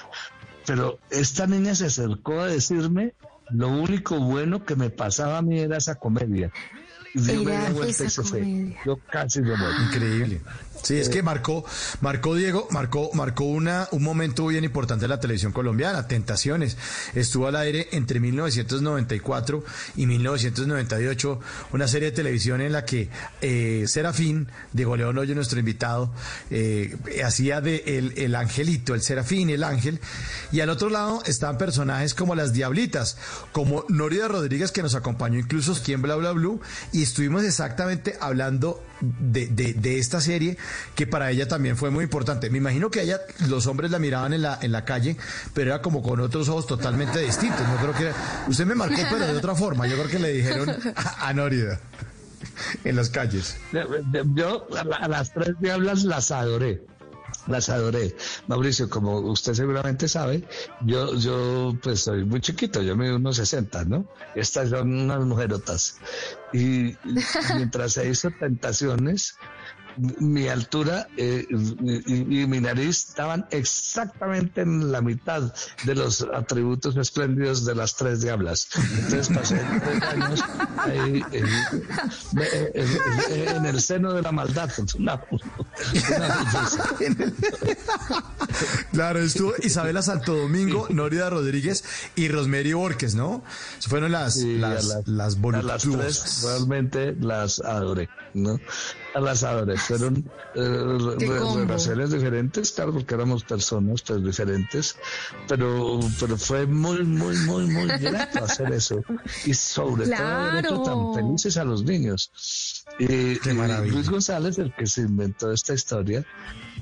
Pero 0.64 0.98
esta 1.10 1.46
niña 1.48 1.74
se 1.74 1.86
acercó 1.86 2.40
a 2.40 2.46
decirme 2.46 3.14
lo 3.50 3.68
único 3.68 4.20
bueno 4.20 4.64
que 4.64 4.76
me 4.76 4.90
pasaba 4.90 5.38
a 5.38 5.42
mí 5.42 5.58
era 5.58 5.76
esa 5.78 5.96
comedia. 5.96 6.52
Y 7.16 7.20
dio 7.20 7.40
Era 7.48 7.60
media 7.60 7.70
vuelta 7.72 8.02
y 8.04 8.06
esa 8.06 8.22
se 8.22 8.28
fue. 8.28 8.40
comedia. 8.40 8.80
Yo 8.84 8.98
casi 9.10 9.40
me 9.40 9.56
muero. 9.56 9.82
Increíble. 9.84 10.40
Sí, 10.86 10.98
es 10.98 11.08
que 11.08 11.20
marcó, 11.20 11.64
marcó 12.00 12.36
Diego, 12.36 12.68
marcó, 12.70 13.10
marcó 13.12 13.42
una, 13.42 13.88
un 13.90 14.04
momento 14.04 14.46
bien 14.46 14.62
importante 14.62 15.06
en 15.06 15.10
la 15.10 15.18
televisión 15.18 15.50
colombiana, 15.50 16.06
Tentaciones. 16.06 16.76
Estuvo 17.12 17.48
al 17.48 17.56
aire 17.56 17.88
entre 17.90 18.20
1994 18.20 19.64
y 19.96 20.06
1998, 20.06 21.40
una 21.72 21.88
serie 21.88 22.10
de 22.10 22.16
televisión 22.16 22.60
en 22.60 22.70
la 22.70 22.84
que 22.84 23.08
eh, 23.40 23.86
Serafín, 23.88 24.46
Diego 24.72 24.96
León 24.96 25.18
Hoyo, 25.18 25.34
nuestro 25.34 25.58
invitado, 25.58 26.12
eh, 26.52 26.96
hacía 27.24 27.60
de 27.60 27.82
el, 27.86 28.12
el 28.16 28.36
angelito, 28.36 28.94
el 28.94 29.02
Serafín, 29.02 29.50
el 29.50 29.64
ángel, 29.64 29.98
y 30.52 30.60
al 30.60 30.70
otro 30.70 30.88
lado 30.88 31.20
estaban 31.26 31.58
personajes 31.58 32.14
como 32.14 32.36
las 32.36 32.52
Diablitas, 32.52 33.18
como 33.50 33.84
Norida 33.88 34.28
Rodríguez, 34.28 34.70
que 34.70 34.84
nos 34.84 34.94
acompañó 34.94 35.40
incluso 35.40 35.72
aquí 35.72 35.92
en 35.92 36.02
Bla 36.02 36.14
Bla 36.14 36.30
Blue, 36.30 36.60
y 36.92 37.02
estuvimos 37.02 37.42
exactamente 37.42 38.16
hablando 38.20 38.84
de, 39.00 39.46
de, 39.46 39.74
de 39.74 39.98
esta 39.98 40.20
serie 40.20 40.56
que 40.94 41.06
para 41.06 41.30
ella 41.30 41.48
también 41.48 41.76
fue 41.76 41.90
muy 41.90 42.04
importante. 42.04 42.50
Me 42.50 42.58
imagino 42.58 42.90
que 42.90 43.02
ella 43.02 43.20
los 43.48 43.66
hombres 43.66 43.90
la 43.90 43.98
miraban 43.98 44.32
en 44.32 44.42
la, 44.42 44.58
en 44.60 44.72
la 44.72 44.84
calle, 44.84 45.16
pero 45.54 45.72
era 45.72 45.82
como 45.82 46.02
con 46.02 46.20
otros 46.20 46.48
ojos 46.48 46.66
totalmente 46.66 47.18
distintos. 47.20 47.66
No 47.68 47.76
creo 47.76 47.94
que 47.94 48.50
usted 48.50 48.66
me 48.66 48.74
marcó, 48.74 48.96
pero 49.10 49.26
de 49.26 49.36
otra 49.36 49.54
forma. 49.54 49.86
Yo 49.86 49.96
creo 49.96 50.08
que 50.08 50.18
le 50.18 50.32
dijeron 50.32 50.70
a, 50.96 51.28
a 51.28 51.34
en 52.84 52.96
las 52.96 53.10
calles. 53.10 53.56
Yo 54.34 54.66
a, 54.74 55.04
a 55.04 55.08
las 55.08 55.32
tres 55.32 55.54
diablas 55.60 56.04
las 56.04 56.30
adoré. 56.30 56.82
Las 57.46 57.68
adoré. 57.68 58.14
Mauricio, 58.48 58.88
como 58.88 59.18
usted 59.18 59.54
seguramente 59.54 60.08
sabe, 60.08 60.44
yo, 60.80 61.14
yo 61.16 61.76
pues 61.82 62.00
soy 62.00 62.24
muy 62.24 62.40
chiquito, 62.40 62.82
yo 62.82 62.96
mido 62.96 63.16
unos 63.16 63.36
60, 63.36 63.84
¿no? 63.84 64.06
Estas 64.34 64.70
son 64.70 64.92
unas 64.92 65.20
mujerotas. 65.20 65.98
Y 66.52 66.96
mientras 67.54 67.92
se 67.92 68.08
hizo 68.08 68.30
Tentaciones, 68.38 69.36
mi 69.96 70.48
altura 70.48 71.08
eh, 71.16 71.46
y, 71.50 72.42
y 72.42 72.46
mi 72.46 72.60
nariz 72.60 73.08
estaban 73.08 73.46
exactamente 73.50 74.60
en 74.62 74.92
la 74.92 75.00
mitad 75.00 75.52
de 75.84 75.94
los 75.94 76.26
atributos 76.34 76.96
espléndidos 76.96 77.64
de 77.64 77.74
las 77.74 77.96
tres 77.96 78.20
diablas. 78.20 78.68
Entonces 78.74 79.28
pasé 79.36 79.60
tres 79.84 80.02
años 80.02 80.40
ahí, 80.78 81.22
eh, 81.32 81.44
eh, 82.40 82.84
eh, 83.30 83.52
en 83.56 83.66
el 83.66 83.80
seno 83.80 84.12
de 84.12 84.22
la 84.22 84.32
maldad. 84.32 84.70
Una- 84.98 85.20
una 85.30 86.36
belleza. 86.36 86.84
Claro, 88.92 89.20
estuvo 89.20 89.52
Isabela 89.62 90.02
Santo 90.02 90.34
Domingo, 90.34 90.86
Nórida 90.90 91.30
Rodríguez 91.30 91.84
y 92.14 92.28
Rosemary 92.28 92.72
Borges, 92.72 93.14
¿no? 93.14 93.42
Fueron 93.88 94.12
las, 94.12 94.34
Sí, 94.34 94.58
las, 94.58 94.84
las, 95.06 95.36
las 95.38 95.82
tres 95.82 96.42
realmente 96.44 97.14
las 97.20 97.60
adoré, 97.60 98.08
¿no? 98.34 98.58
A 99.16 99.20
las. 99.20 99.46
Fueron 99.86 100.30
eh, 100.54 101.16
relaciones 101.56 102.10
diferentes, 102.10 102.72
claro, 102.72 102.92
porque 102.92 103.14
éramos 103.14 103.44
personas 103.44 104.02
pues 104.02 104.22
diferentes, 104.22 104.96
pero, 105.48 106.00
pero 106.20 106.36
fue 106.36 106.66
muy, 106.66 107.02
muy, 107.04 107.34
muy, 107.38 107.66
muy 107.66 107.86
grato 107.86 108.44
hacer 108.44 108.72
eso. 108.72 109.02
Y 109.46 109.54
sobre 109.54 110.06
todo 110.08 110.26
haber 110.26 110.64
hecho 110.66 110.82
tan 110.82 110.84
Claro. 110.84 111.14
felices 111.14 111.56
a 111.56 111.64
los 111.64 111.82
niños. 111.84 112.30
Y, 112.98 113.38
Qué 113.38 113.50
y 113.50 113.54
maravilla. 113.54 113.94
Luis 113.94 114.10
González, 114.10 114.58
el 114.58 114.74
que 114.74 114.86
se 114.86 115.00
inventó 115.02 115.50
esta 115.50 115.72
historia, 115.72 116.22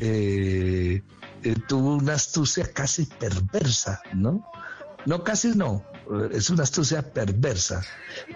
eh, 0.00 1.02
eh, 1.44 1.54
tuvo 1.68 1.94
una 1.96 2.14
astucia 2.14 2.72
casi 2.72 3.06
perversa, 3.06 4.00
¿no? 4.12 4.44
No, 5.06 5.22
casi 5.22 5.48
no. 5.54 5.84
Es 6.32 6.50
una 6.50 6.62
astucia 6.62 7.02
perversa. 7.02 7.82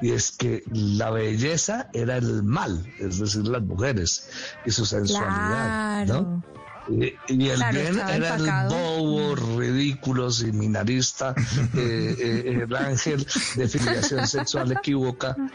Y 0.01 0.13
es 0.13 0.33
que 0.33 0.63
la 0.73 1.11
belleza 1.11 1.89
era 1.93 2.17
el 2.17 2.43
mal, 2.43 2.85
es 2.99 3.19
decir, 3.19 3.47
las 3.47 3.63
mujeres 3.63 4.29
y 4.65 4.71
su 4.71 4.85
sensualidad, 4.85 6.07
¿no? 6.07 6.43
Claro. 6.89 7.05
Y, 7.05 7.17
y 7.29 7.49
el 7.51 7.57
Claro, 7.57 7.79
bien 7.79 7.99
era 7.99 8.15
empacado. 8.37 8.75
el 8.75 9.01
bobo, 9.03 9.35
ridículo, 9.59 10.31
seminarista, 10.31 11.35
eh, 11.77 12.17
eh, 12.19 12.63
el 12.67 12.75
ángel 12.77 13.27
de 13.57 13.69
filiación 13.69 14.27
sexual 14.27 14.73
equívoca. 14.73 15.37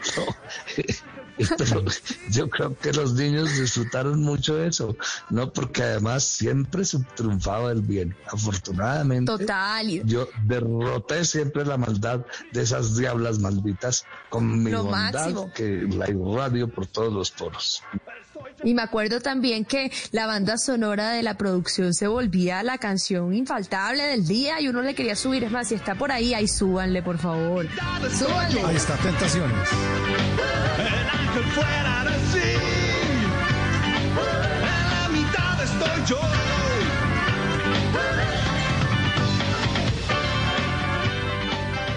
No, 1.36 1.56
Pero 1.58 1.84
yo 2.30 2.48
creo 2.48 2.78
que 2.78 2.92
los 2.92 3.14
niños 3.14 3.58
disfrutaron 3.58 4.22
mucho 4.22 4.62
eso, 4.62 4.96
¿no? 5.30 5.52
Porque 5.52 5.82
además 5.82 6.22
siempre 6.22 6.84
se 6.84 7.00
triunfaba 7.16 7.72
el 7.72 7.82
bien. 7.82 8.14
Afortunadamente, 8.30 9.32
Total. 9.32 10.02
yo 10.06 10.28
derroté 10.44 11.24
siempre 11.24 11.64
la 11.66 11.76
maldad 11.76 12.24
de 12.52 12.62
esas 12.62 12.96
diablas 12.96 13.40
malditas 13.40 14.04
con 14.30 14.62
mi 14.62 14.70
Lo 14.70 14.84
bondad 14.84 15.12
máximo. 15.12 15.52
que 15.52 15.88
la 15.90 16.08
irradio 16.08 16.68
por 16.68 16.86
todos 16.86 17.12
los 17.12 17.32
poros. 17.32 17.82
Y 18.62 18.74
me 18.74 18.82
acuerdo 18.82 19.20
también 19.20 19.64
que 19.64 19.90
la 20.12 20.26
banda 20.26 20.56
sonora 20.58 21.10
de 21.10 21.22
la 21.22 21.34
producción 21.34 21.92
se 21.94 22.06
volvía 22.06 22.62
la 22.62 22.78
canción 22.78 23.34
infaltable 23.34 24.04
del 24.04 24.26
día 24.26 24.60
y 24.60 24.68
uno 24.68 24.82
le 24.82 24.94
quería 24.94 25.16
subir. 25.16 25.44
Es 25.44 25.50
más, 25.50 25.68
si 25.68 25.74
está 25.74 25.94
por 25.94 26.10
ahí, 26.12 26.34
ahí 26.34 26.48
súbanle, 26.48 27.02
por 27.02 27.18
favor. 27.18 27.66
Súbanle. 28.10 28.62
Ahí 28.62 28.76
está, 28.76 28.94
Tentaciones. 28.96 29.68
El 30.78 31.08
ángel 31.08 31.44
fuera 31.52 32.04
de 32.04 32.10
sí. 32.32 32.48
En 34.62 34.90
la 34.90 35.08
mitad 35.10 35.62
estoy 35.62 36.06
yo. 36.06 36.43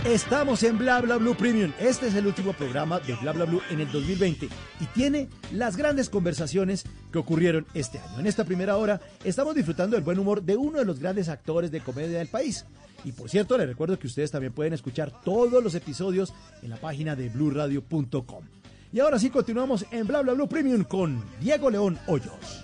Estamos 0.08 0.64
en 0.64 0.78
Bla 0.78 1.02
Bla 1.02 1.18
Blue 1.18 1.36
Premium. 1.36 1.74
Este 1.82 2.08
es 2.08 2.16
el 2.16 2.28
último 2.28 2.54
programa 2.54 2.98
de 3.02 3.14
Bla 3.16 3.34
Bla 3.34 3.44
Blue 3.44 3.62
en 3.70 3.82
el 3.82 3.92
2020 3.92 4.48
y 4.80 4.86
tiene 4.94 5.28
las 5.52 5.76
grandes 5.76 6.10
conversaciones 6.10 6.86
que 7.12 7.20
ocurrieron 7.20 7.66
este 7.74 8.00
año. 8.00 8.22
En 8.22 8.26
esta 8.26 8.46
primera 8.46 8.78
hora 8.78 9.02
estamos 9.26 9.54
disfrutando 9.54 9.98
del 9.98 10.06
buen 10.06 10.18
humor 10.18 10.44
de 10.44 10.56
uno 10.56 10.80
de 10.80 10.86
los 10.86 11.02
grandes 11.02 11.28
actores 11.28 11.72
de 11.72 11.82
comedia 11.82 12.20
del 12.20 12.30
país. 12.30 12.66
Y 13.04 13.12
por 13.12 13.30
cierto, 13.30 13.58
les 13.58 13.68
recuerdo 13.68 14.00
que 14.00 14.08
ustedes 14.08 14.32
también 14.32 14.54
pueden 14.54 14.72
escuchar 14.72 15.12
todos 15.26 15.62
los 15.62 15.76
episodios 15.76 16.34
en 16.62 16.70
la 16.70 16.78
página 16.78 17.14
de 17.18 17.28
bluradio.com. 17.28 18.46
Y 18.94 19.02
ahora 19.02 19.20
sí 19.20 19.30
continuamos 19.30 19.86
en 19.92 20.08
Bla 20.08 20.22
Bla 20.22 20.36
Blue 20.36 20.48
Premium 20.48 20.86
con 20.86 21.22
Diego 21.42 21.70
León 21.70 22.00
Hoyos. 22.08 22.64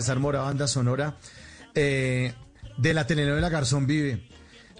César 0.00 0.18
Mora, 0.20 0.40
banda 0.42 0.68
sonora 0.68 1.16
eh, 1.74 2.32
de 2.76 2.94
la 2.94 3.06
telenovela 3.06 3.48
Garzón 3.48 3.86
Vive. 3.86 4.28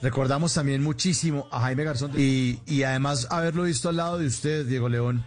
Recordamos 0.01 0.55
también 0.55 0.81
muchísimo 0.83 1.49
a 1.51 1.61
Jaime 1.61 1.83
Garzón 1.83 2.13
y, 2.17 2.61
y 2.67 2.85
además 2.85 3.27
haberlo 3.31 3.65
visto 3.65 3.89
al 3.89 3.97
lado 3.97 4.19
de 4.19 4.27
usted, 4.29 4.65
Diego 4.65 4.89
León, 4.89 5.25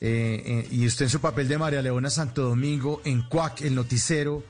eh, 0.00 0.42
eh, 0.46 0.68
y 0.70 0.86
usted 0.86 1.04
en 1.04 1.10
su 1.10 1.20
papel 1.20 1.46
de 1.46 1.58
María 1.58 1.82
Leona 1.82 2.08
Santo 2.08 2.42
Domingo, 2.42 3.02
en 3.04 3.20
Cuac, 3.28 3.60
el 3.60 3.74
noticero. 3.74 4.42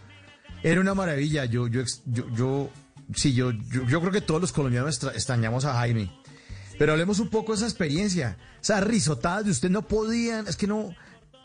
Era 0.62 0.80
una 0.80 0.94
maravilla. 0.94 1.44
Yo, 1.44 1.66
yo, 1.66 1.82
yo, 2.06 2.70
sí, 3.14 3.34
yo, 3.34 3.50
yo, 3.50 3.84
yo 3.86 4.00
creo 4.00 4.12
que 4.12 4.20
todos 4.20 4.40
los 4.40 4.52
colombianos 4.52 4.90
extra- 4.94 5.12
extrañamos 5.12 5.64
a 5.64 5.74
Jaime. 5.74 6.08
Pero 6.78 6.92
hablemos 6.92 7.18
un 7.18 7.28
poco 7.28 7.52
de 7.52 7.56
esa 7.56 7.66
experiencia. 7.66 8.36
Esas 8.62 8.82
risotadas 8.84 9.44
de 9.44 9.50
usted 9.50 9.70
no 9.70 9.82
podían, 9.86 10.46
es 10.46 10.56
que 10.56 10.66
no, 10.68 10.94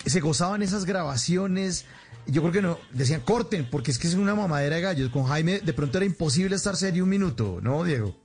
se 0.05 0.19
gozaban 0.19 0.61
esas 0.63 0.85
grabaciones. 0.85 1.85
Yo 2.27 2.41
creo 2.41 2.53
que 2.53 2.61
no, 2.61 2.79
decían 2.91 3.21
corten, 3.21 3.67
porque 3.69 3.91
es 3.91 3.97
que 3.97 4.07
es 4.07 4.13
una 4.13 4.35
mamadera 4.35 4.75
de 4.77 4.81
gallos. 4.81 5.09
Con 5.11 5.25
Jaime 5.25 5.59
de 5.61 5.73
pronto 5.73 5.97
era 5.97 6.05
imposible 6.05 6.55
estar 6.55 6.75
serio 6.75 7.03
un 7.03 7.09
minuto, 7.09 7.59
¿no, 7.61 7.83
Diego? 7.83 8.15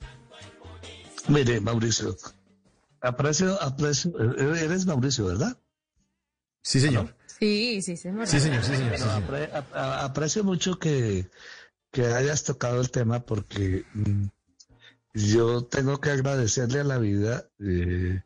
Mire, 1.29 1.61
Mauricio, 1.61 2.17
aprecio, 3.01 3.61
aprecio, 3.63 4.13
eh, 4.39 4.65
eres 4.65 4.85
Mauricio, 4.85 5.27
¿verdad? 5.27 5.57
Sí, 6.63 6.81
señor. 6.81 7.15
Sí, 7.39 7.81
sí, 7.83 7.97
sí. 7.97 8.09
Sí, 8.27 8.41
señor, 8.41 8.63
sí, 8.65 8.77
señor. 8.77 8.93
sí, 8.97 9.03
señor. 9.03 9.23
Apre- 9.27 9.51
a- 9.53 9.79
a- 9.79 10.05
aprecio 10.05 10.45
mucho 10.45 10.79
que, 10.79 11.29
que 11.91 12.07
hayas 12.07 12.45
tocado 12.45 12.81
el 12.81 12.91
tema 12.91 13.21
porque 13.25 13.85
mm, 13.95 14.27
yo 15.15 15.65
tengo 15.65 16.01
que 16.01 16.11
agradecerle 16.11 16.81
a 16.81 16.85
la 16.85 16.99
vida 16.99 17.49
eh, 17.61 18.23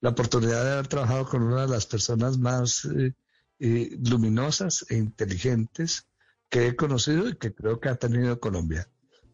la 0.00 0.10
oportunidad 0.10 0.64
de 0.64 0.72
haber 0.72 0.88
trabajado 0.88 1.26
con 1.26 1.42
una 1.42 1.62
de 1.62 1.68
las 1.68 1.86
personas 1.86 2.38
más 2.38 2.84
eh, 2.84 3.14
eh, 3.58 3.96
luminosas 4.08 4.86
e 4.88 4.96
inteligentes 4.96 6.06
que 6.48 6.68
he 6.68 6.76
conocido 6.76 7.28
y 7.28 7.36
que 7.36 7.52
creo 7.54 7.80
que 7.80 7.88
ha 7.88 7.96
tenido 7.96 8.38
Colombia. 8.40 8.88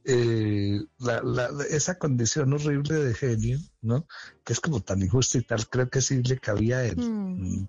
Eh, 0.05 0.81
la- 0.99 1.23
la- 1.23 1.51
esa 1.71 1.99
condición 1.99 2.53
horrible 2.53 2.95
de 2.95 3.15
genio, 3.15 3.59
¿no? 3.83 4.07
Que 4.45 4.53
es 4.53 4.61
como 4.61 4.81
tan 4.81 5.01
injusta 5.03 5.39
y 5.39 5.43
tal, 5.43 5.67
creo 5.69 5.89
que 5.89 6.01
sí 6.01 6.23
le 6.23 6.39
cabía 6.39 6.79
a 6.79 6.85
él. 6.87 6.97
Mm. 6.97 7.43
Mm. 7.43 7.69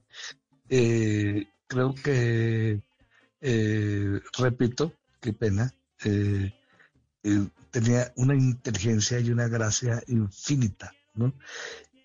Creo 1.67 1.95
que, 1.95 2.81
repito, 4.38 4.93
qué 5.21 5.34
pena, 5.34 5.73
tenía 7.71 8.13
una 8.15 8.36
inteligencia 8.36 9.19
y 9.19 9.31
una 9.31 9.47
gracia 9.47 10.01
infinita, 10.08 10.91
¿no? 11.15 11.34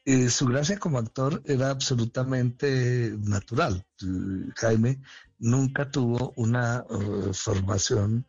Eh, 0.05 0.29
su 0.31 0.47
gracia 0.47 0.79
como 0.79 0.99
actor 0.99 1.43
era 1.45 1.71
absolutamente 1.71 3.15
natural. 3.23 3.85
Eh, 4.03 4.51
Jaime 4.57 5.01
nunca 5.39 5.91
tuvo 5.91 6.33
una 6.37 6.85
eh, 6.91 7.33
formación 7.35 8.27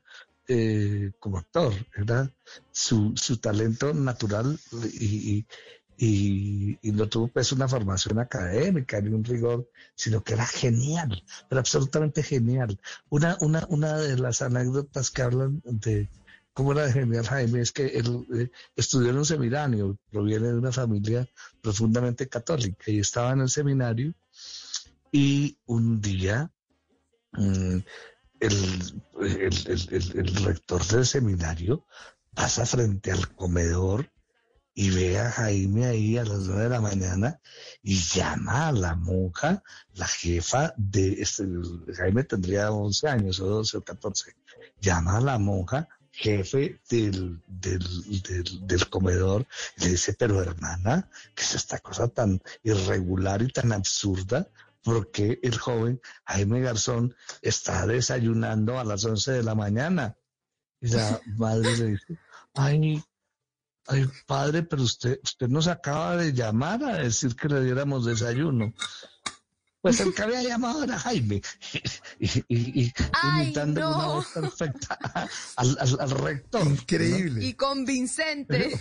como 1.20 1.38
actor, 1.38 1.74
era 1.96 2.30
su, 2.72 3.14
su 3.16 3.38
talento 3.38 3.94
natural 3.94 4.60
y, 5.00 5.38
y- 5.38 5.48
y- 5.98 6.80
y 6.82 6.92
no 6.92 7.08
tuvo 7.08 7.28
pues 7.28 7.52
una 7.52 7.68
formación 7.68 8.20
académica 8.20 9.00
ni 9.02 9.14
un 9.14 9.24
rigor, 9.24 9.70
sino 9.96 10.24
que 10.24 10.34
era 10.34 10.46
genial, 10.46 11.24
era 11.50 11.60
absolutamente 11.62 12.24
genial. 12.24 12.80
Una, 13.10 13.38
una, 13.42 13.66
una 13.70 13.98
de 13.98 14.18
las 14.18 14.42
anécdotas 14.42 15.12
que 15.12 15.22
hablan 15.22 15.62
de 15.64 16.10
cómo 16.54 16.74
era 16.74 16.86
de 16.86 16.94
genial 16.94 17.26
Jaime 17.26 17.62
es 17.62 17.72
que 17.72 17.88
él 17.88 18.28
eh, 18.34 18.52
estudió 18.76 19.12
en 19.12 19.18
un 19.18 19.26
seminario, 19.26 19.98
proviene 20.10 20.48
de 20.48 20.56
una 20.56 20.72
familia 20.72 21.28
profundamente 21.62 22.28
católica 22.28 22.92
y 22.92 23.00
estaba 23.00 23.32
en 23.32 23.42
el 23.42 23.50
seminario 23.50 24.14
y 25.12 25.58
un 25.66 26.02
día 26.02 26.52
mm, 27.34 27.78
el 28.40 30.36
rector 30.44 30.86
del 30.88 31.06
seminario 31.06 31.86
pasa 32.34 32.66
frente 32.66 33.12
al 33.12 33.36
comedor 33.36 34.10
y 34.74 34.90
ve 34.90 35.20
a 35.20 35.30
Jaime 35.32 35.86
ahí 35.86 36.18
a 36.18 36.24
las 36.24 36.40
nueve 36.40 36.64
de 36.64 36.70
la 36.70 36.82
mañana 36.82 37.40
y 37.84 37.98
llama 37.98 38.70
a 38.70 38.72
la 38.72 38.96
monja, 38.96 39.64
la 39.94 40.08
jefa 40.08 40.74
de 40.78 41.22
este, 41.22 41.46
Jaime 41.96 42.24
tendría 42.24 42.72
11 42.72 43.08
años 43.10 43.40
o 43.42 43.48
12 43.48 43.78
o 43.78 43.84
14, 43.84 44.36
llama 44.80 45.18
a 45.18 45.22
la 45.22 45.38
monja 45.38 45.90
jefe 46.12 46.82
del, 46.90 47.42
del, 47.48 48.22
del, 48.22 48.68
del 48.68 48.90
comedor 48.90 49.48
y 49.78 49.84
le 49.86 49.90
dice, 49.92 50.14
pero 50.14 50.42
hermana, 50.42 51.10
¿qué 51.36 51.44
es 51.44 51.56
esta 51.56 51.80
cosa 51.80 52.08
tan 52.08 52.42
irregular 52.64 53.42
y 53.42 53.48
tan 53.48 53.72
absurda? 53.72 54.48
porque 54.84 55.40
el 55.44 55.58
joven 55.58 56.02
Jaime 56.26 56.62
Garzón 56.62 57.16
está 57.42 57.86
desayunando 57.86 58.80
a 58.80 58.84
las 58.84 59.06
11 59.06 59.32
de 59.32 59.44
la 59.44 59.56
mañana? 59.56 60.18
Y 60.80 60.90
la 60.90 61.22
madre 61.38 61.78
le 61.78 61.86
dice, 61.86 62.18
ay, 62.54 63.04
ay, 63.88 64.10
padre, 64.26 64.64
pero 64.64 64.84
usted, 64.84 65.20
usted 65.24 65.48
nos 65.48 65.68
acaba 65.68 66.18
de 66.18 66.34
llamar 66.34 66.84
a 66.84 66.98
decir 66.98 67.36
que 67.36 67.48
le 67.48 67.64
diéramos 67.64 68.06
desayuno. 68.06 68.74
Pues 69.82 70.00
el 70.00 70.14
que 70.14 70.22
había 70.22 70.44
llamado 70.44 70.84
era 70.84 71.00
Jaime, 71.00 71.42
y, 72.20 72.28
y- 72.48 72.82
y- 72.84 72.94
Ay, 73.14 73.46
imitando 73.46 73.82
no. 73.82 73.96
una 73.98 74.06
voz 74.08 74.28
perfecta 74.28 75.00
al, 75.56 75.78
al- 75.80 75.98
al 76.00 76.12
rector. 76.12 76.64
¿no? 76.66 76.72
Increíble. 76.72 77.44
Y 77.44 77.54
convincente. 77.56 78.80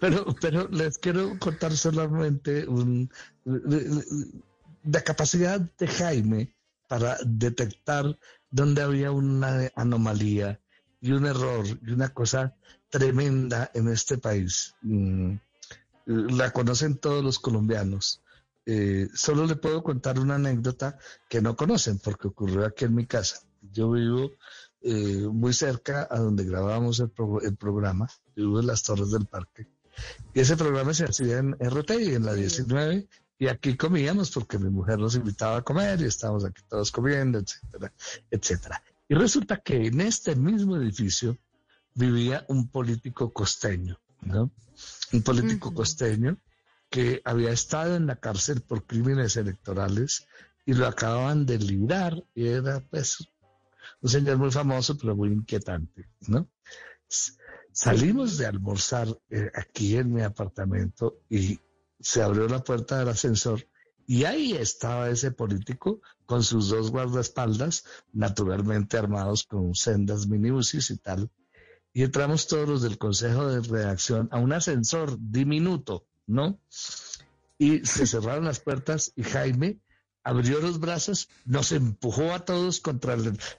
Pero, 0.00 0.34
pero 0.40 0.68
les 0.68 0.98
quiero 0.98 1.38
contar 1.38 1.76
solamente 1.76 2.66
un, 2.66 3.10
la 3.44 5.00
capacidad 5.02 5.60
de 5.60 5.86
Jaime 5.88 6.54
para 6.88 7.16
detectar 7.24 8.18
dónde 8.50 8.82
había 8.82 9.12
una 9.12 9.70
anomalía 9.76 10.60
y 11.00 11.12
un 11.12 11.26
error 11.26 11.66
y 11.86 11.90
una 11.92 12.08
cosa 12.10 12.54
tremenda 12.90 13.70
en 13.74 13.88
este 13.88 14.18
país. 14.18 14.74
Mm, 14.82 15.36
La 16.06 16.50
conocen 16.52 16.96
todos 16.98 17.24
los 17.24 17.38
colombianos. 17.38 18.20
Eh, 18.66 19.08
solo 19.14 19.46
le 19.46 19.56
puedo 19.56 19.82
contar 19.82 20.18
una 20.18 20.36
anécdota 20.36 20.98
que 21.28 21.42
no 21.42 21.54
conocen 21.56 21.98
porque 21.98 22.28
ocurrió 22.28 22.64
aquí 22.64 22.84
en 22.86 22.94
mi 22.94 23.06
casa. 23.06 23.40
Yo 23.72 23.90
vivo 23.90 24.30
eh, 24.80 25.26
muy 25.30 25.52
cerca 25.52 26.06
a 26.10 26.18
donde 26.18 26.44
grabábamos 26.44 27.00
el, 27.00 27.10
pro- 27.10 27.40
el 27.42 27.56
programa, 27.56 28.08
vivo 28.34 28.60
en 28.60 28.66
las 28.66 28.82
Torres 28.82 29.10
del 29.10 29.26
Parque. 29.26 29.68
Y 30.32 30.40
ese 30.40 30.56
programa 30.56 30.92
se 30.94 31.04
hacía 31.04 31.38
en 31.38 31.54
RTI, 31.60 32.14
en 32.14 32.24
la 32.26 32.34
19, 32.34 33.06
y 33.38 33.46
aquí 33.48 33.76
comíamos 33.76 34.30
porque 34.30 34.58
mi 34.58 34.70
mujer 34.70 34.98
nos 34.98 35.14
invitaba 35.14 35.58
a 35.58 35.62
comer 35.62 36.00
y 36.00 36.04
estábamos 36.04 36.44
aquí 36.44 36.62
todos 36.68 36.90
comiendo, 36.90 37.38
etcétera, 37.38 37.92
etcétera. 38.30 38.82
Y 39.08 39.14
resulta 39.14 39.58
que 39.58 39.86
en 39.86 40.00
este 40.00 40.34
mismo 40.34 40.76
edificio 40.76 41.36
vivía 41.94 42.44
un 42.48 42.68
político 42.68 43.32
costeño, 43.32 44.00
¿no? 44.22 44.50
Un 45.12 45.22
político 45.22 45.72
costeño 45.74 46.38
que 46.94 47.20
había 47.24 47.50
estado 47.50 47.96
en 47.96 48.06
la 48.06 48.20
cárcel 48.20 48.60
por 48.60 48.86
crímenes 48.86 49.36
electorales 49.36 50.28
y 50.64 50.74
lo 50.74 50.86
acababan 50.86 51.44
de 51.44 51.58
librar 51.58 52.22
y 52.36 52.46
era 52.46 52.86
pues 52.88 53.18
un 54.00 54.08
señor 54.08 54.38
muy 54.38 54.52
famoso 54.52 54.96
pero 54.96 55.16
muy 55.16 55.30
inquietante, 55.30 56.08
¿no? 56.28 56.48
Salimos 57.72 58.38
de 58.38 58.46
almorzar 58.46 59.08
eh, 59.28 59.50
aquí 59.56 59.96
en 59.96 60.12
mi 60.12 60.22
apartamento 60.22 61.18
y 61.28 61.58
se 61.98 62.22
abrió 62.22 62.46
la 62.46 62.62
puerta 62.62 63.00
del 63.00 63.08
ascensor 63.08 63.66
y 64.06 64.22
ahí 64.22 64.52
estaba 64.52 65.10
ese 65.10 65.32
político 65.32 66.00
con 66.26 66.44
sus 66.44 66.68
dos 66.68 66.92
guardaespaldas, 66.92 67.86
naturalmente 68.12 68.98
armados 68.98 69.42
con 69.42 69.74
sendas 69.74 70.28
minibuses 70.28 70.90
y 70.90 70.98
tal. 70.98 71.28
Y 71.92 72.04
entramos 72.04 72.46
todos 72.46 72.68
los 72.68 72.82
del 72.82 72.98
consejo 72.98 73.48
de 73.48 73.62
redacción 73.62 74.28
a 74.30 74.38
un 74.38 74.52
ascensor 74.52 75.16
diminuto, 75.18 76.06
¿no? 76.26 76.58
Y 77.58 77.84
se 77.86 78.06
cerraron 78.06 78.44
las 78.44 78.60
puertas 78.60 79.12
y 79.16 79.22
Jaime 79.22 79.78
abrió 80.24 80.58
los 80.60 80.80
brazos, 80.80 81.28
nos 81.44 81.70
empujó 81.70 82.32
a 82.32 82.44
todos 82.44 82.80
contra 82.80 83.16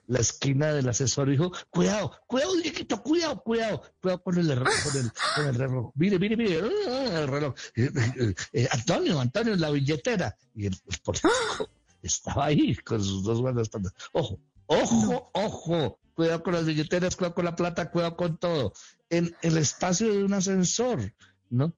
la 0.08 0.20
esquina 0.20 0.74
del 0.74 0.90
ascensor 0.90 1.30
y 1.30 1.34
dijo, 1.34 1.52
cuidado, 1.70 2.12
cuidado, 2.26 2.56
Dieguito, 2.56 3.02
cuidado, 3.04 3.42
cuidado, 3.42 3.84
cuidado 4.02 4.24
con 4.24 4.38
el, 4.40 4.48
reloj, 4.48 4.74
con 4.84 4.98
el, 4.98 5.12
con 5.36 5.48
el 5.48 5.56
reloj. 5.56 5.92
Mire, 5.96 6.18
mire, 6.18 6.36
mire, 6.36 6.62
ah, 6.90 7.20
el 7.22 7.28
reloj. 7.28 7.54
Eh, 7.76 7.92
eh, 7.96 8.34
eh, 8.54 8.68
Antonio, 8.72 9.20
Antonio, 9.20 9.56
la 9.56 9.70
billetera. 9.70 10.36
Y 10.56 10.66
el, 10.66 10.74
el 10.74 10.98
político 11.00 11.70
estaba 12.02 12.46
ahí 12.46 12.76
con 12.78 13.02
sus 13.04 13.24
dos 13.24 13.42
guardaespaldas. 13.42 13.94
Ojo, 14.14 14.40
ojo, 14.66 15.30
ojo, 15.34 16.00
cuidado 16.16 16.42
con 16.42 16.54
las 16.54 16.66
billeteras, 16.66 17.16
cuidado 17.16 17.36
con 17.36 17.46
la 17.46 17.56
plata, 17.56 17.92
cuidado 17.92 18.18
con 18.18 18.38
todo. 18.38 18.74
En 19.10 19.36
el 19.44 19.58
espacio 19.58 20.12
de 20.12 20.24
un 20.24 20.34
ascensor, 20.34 21.14
¿no? 21.52 21.76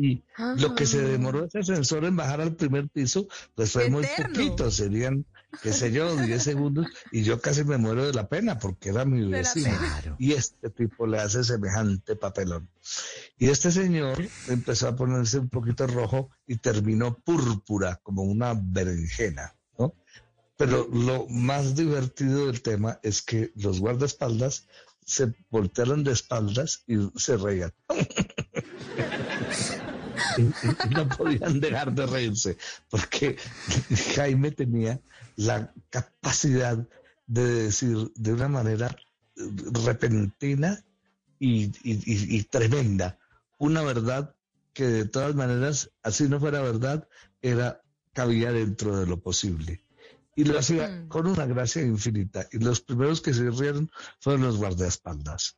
Y 0.00 0.22
lo 0.58 0.76
que 0.76 0.86
se 0.86 1.02
demoró 1.02 1.46
ese 1.46 1.58
ascensor 1.58 2.04
en 2.04 2.14
bajar 2.14 2.40
al 2.40 2.54
primer 2.54 2.88
piso, 2.88 3.26
pues 3.56 3.72
fue 3.72 3.90
muy 3.90 4.04
Eterno. 4.04 4.32
poquito, 4.32 4.70
serían, 4.70 5.26
qué 5.60 5.72
sé 5.72 5.90
yo, 5.90 6.14
10 6.14 6.40
segundos, 6.40 6.86
y 7.10 7.24
yo 7.24 7.40
casi 7.40 7.64
me 7.64 7.78
muero 7.78 8.06
de 8.06 8.12
la 8.12 8.28
pena 8.28 8.60
porque 8.60 8.90
era 8.90 9.04
mi 9.04 9.28
vecino. 9.28 9.76
Y 10.16 10.34
este 10.34 10.70
tipo 10.70 11.08
le 11.08 11.18
hace 11.18 11.42
semejante 11.42 12.14
papelón. 12.14 12.68
Y 13.38 13.48
este 13.48 13.72
señor 13.72 14.24
empezó 14.46 14.86
a 14.86 14.94
ponerse 14.94 15.40
un 15.40 15.48
poquito 15.48 15.88
rojo 15.88 16.30
y 16.46 16.58
terminó 16.58 17.16
púrpura, 17.18 17.98
como 18.00 18.22
una 18.22 18.54
berenjena, 18.54 19.56
¿no? 19.80 19.94
Pero 20.56 20.86
lo 20.92 21.26
más 21.26 21.74
divertido 21.74 22.46
del 22.46 22.62
tema 22.62 23.00
es 23.02 23.20
que 23.20 23.50
los 23.56 23.80
guardaespaldas 23.80 24.68
se 25.04 25.34
voltearon 25.50 26.04
de 26.04 26.12
espaldas 26.12 26.84
y 26.86 26.98
se 27.18 27.36
reían. 27.36 27.72
no 30.90 31.08
podían 31.08 31.60
dejar 31.60 31.92
de 31.94 32.06
reírse, 32.06 32.56
porque 32.90 33.36
Jaime 34.14 34.50
tenía 34.52 35.00
la 35.36 35.72
capacidad 35.90 36.78
de 37.26 37.44
decir 37.64 38.10
de 38.14 38.32
una 38.32 38.48
manera 38.48 38.94
repentina 39.84 40.82
y, 41.38 41.64
y- 41.82 42.02
y- 42.04 42.36
y 42.38 42.42
tremenda 42.44 43.18
una 43.58 43.82
verdad 43.82 44.34
que 44.72 44.86
de 44.86 45.04
todas 45.06 45.34
maneras, 45.34 45.90
así 46.02 46.28
no 46.28 46.38
fuera 46.38 46.60
verdad, 46.62 47.08
era 47.42 47.82
cabía 48.12 48.52
dentro 48.52 48.96
de 48.98 49.06
lo 49.06 49.20
posible. 49.20 49.84
Y 50.36 50.44
lo 50.44 50.56
hacía 50.58 50.88
Mm. 50.88 51.08
con 51.08 51.26
una 51.26 51.46
gracia 51.46 51.82
infinita. 51.82 52.46
Y 52.52 52.58
los 52.58 52.80
primeros 52.80 53.20
que 53.20 53.34
se 53.34 53.50
rieron 53.50 53.90
fueron 54.20 54.42
los 54.42 54.56
guardaespaldas. 54.56 55.56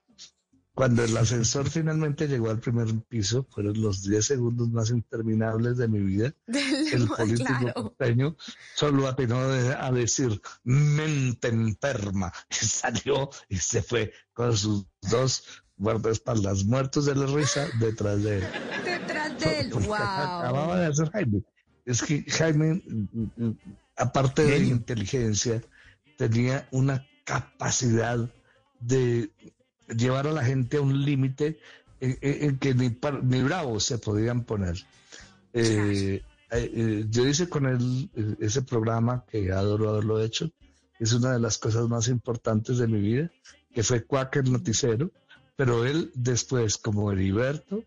Cuando 0.74 1.04
el 1.04 1.16
ascensor 1.16 1.68
finalmente 1.68 2.28
llegó 2.28 2.48
al 2.50 2.60
primer 2.60 2.88
piso, 3.08 3.46
fueron 3.50 3.80
los 3.82 4.02
10 4.02 4.24
segundos 4.24 4.70
más 4.70 4.90
interminables 4.90 5.76
de 5.76 5.88
mi 5.88 5.98
vida. 6.00 6.32
El 6.92 7.06
político 7.08 7.48
claro. 7.60 7.74
costeño 7.82 8.36
solo 8.74 9.06
atinó 9.08 9.48
de- 9.48 9.74
a 9.74 9.90
decir 9.90 10.40
mente 10.64 11.48
enferma. 11.48 12.32
Y 12.50 12.64
salió 12.66 13.30
y 13.48 13.56
se 13.58 13.82
fue 13.82 14.12
con 14.32 14.56
sus 14.56 14.86
dos 15.10 15.44
guardaespaldas 15.76 16.64
muertos 16.64 17.06
de 17.06 17.14
la 17.14 17.26
risa 17.26 17.66
detrás 17.80 18.22
de 18.22 18.38
él. 18.38 18.44
Detrás 18.84 19.38
de 19.40 19.60
él. 19.60 19.72
Wow. 19.72 19.94
Acababa 19.94 20.78
de 20.78 20.86
hacer 20.86 21.10
Jaime. 21.10 21.42
Es 21.84 22.02
que 22.02 22.22
Jaime, 22.30 22.82
aparte 23.96 24.44
de 24.44 24.58
inteligencia, 24.58 25.62
tenía 26.16 26.68
una 26.70 27.04
capacidad 27.24 28.30
de 28.80 29.30
llevar 29.96 30.26
a 30.26 30.32
la 30.32 30.44
gente 30.44 30.76
a 30.78 30.80
un 30.80 31.04
límite 31.04 31.58
en, 32.00 32.18
en- 32.20 32.44
en 32.50 32.58
que 32.58 32.74
ni, 32.74 32.90
par- 32.90 33.22
ni 33.24 33.42
bravos 33.42 33.84
se 33.84 33.98
podían 33.98 34.44
poner. 34.44 34.76
Eh, 35.52 36.22
eh, 36.52 36.70
eh, 36.74 37.06
yo 37.08 37.26
hice 37.26 37.48
con 37.48 37.66
él 37.66 38.10
eh, 38.14 38.36
ese 38.40 38.62
programa 38.62 39.24
que 39.30 39.50
adoro 39.52 39.90
haberlo 39.90 40.22
hecho. 40.22 40.50
Es 40.98 41.12
una 41.12 41.32
de 41.32 41.40
las 41.40 41.58
cosas 41.58 41.88
más 41.88 42.08
importantes 42.08 42.78
de 42.78 42.86
mi 42.86 43.00
vida, 43.00 43.30
que 43.74 43.82
fue 43.82 44.04
Quaker 44.04 44.48
Noticiero. 44.48 45.10
Pero 45.56 45.84
él 45.84 46.10
después, 46.14 46.78
como 46.78 47.12
Heriberto, 47.12 47.84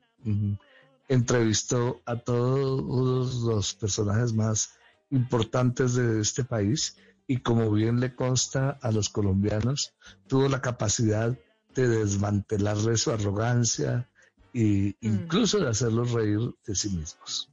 entrevistó 1.08 2.02
a 2.06 2.16
todos 2.18 3.36
los 3.44 3.74
personajes 3.74 4.34
más 4.34 4.72
importantes 5.12 5.96
de 5.96 6.22
este 6.22 6.44
país 6.44 6.98
y 7.28 7.38
como 7.38 7.72
bien 7.72 8.00
le 8.00 8.16
consta 8.16 8.78
a 8.82 8.92
los 8.92 9.10
colombianos, 9.10 9.94
tuvo 10.28 10.50
la 10.50 10.62
capacidad 10.62 11.38
de 11.74 11.88
desmantelarle 11.88 12.98
su 12.98 13.12
arrogancia 13.12 14.10
e 14.54 14.96
incluso 15.02 15.60
de 15.60 15.70
hacerlos 15.70 16.12
reír 16.12 16.40
de 16.66 16.76
sí 16.76 16.90
mismos. 16.90 17.50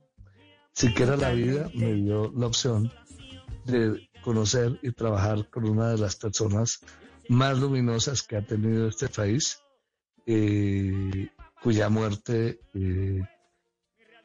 Siquiera 0.72 1.16
la 1.16 1.30
vida 1.30 1.70
me 1.74 1.94
dio 1.94 2.32
la 2.36 2.46
opción 2.46 2.92
de 3.64 4.08
conocer 4.22 4.78
y 4.82 4.92
trabajar 4.92 5.48
con 5.50 5.64
una 5.68 5.90
de 5.90 5.98
las 5.98 6.16
personas 6.16 6.80
más 7.28 7.58
luminosas 7.58 8.22
que 8.22 8.36
ha 8.36 8.46
tenido 8.46 8.88
este 8.88 9.08
país, 9.08 9.62
eh, 10.26 11.30
cuya 11.62 11.88
muerte 11.88 12.60
eh, 12.74 13.22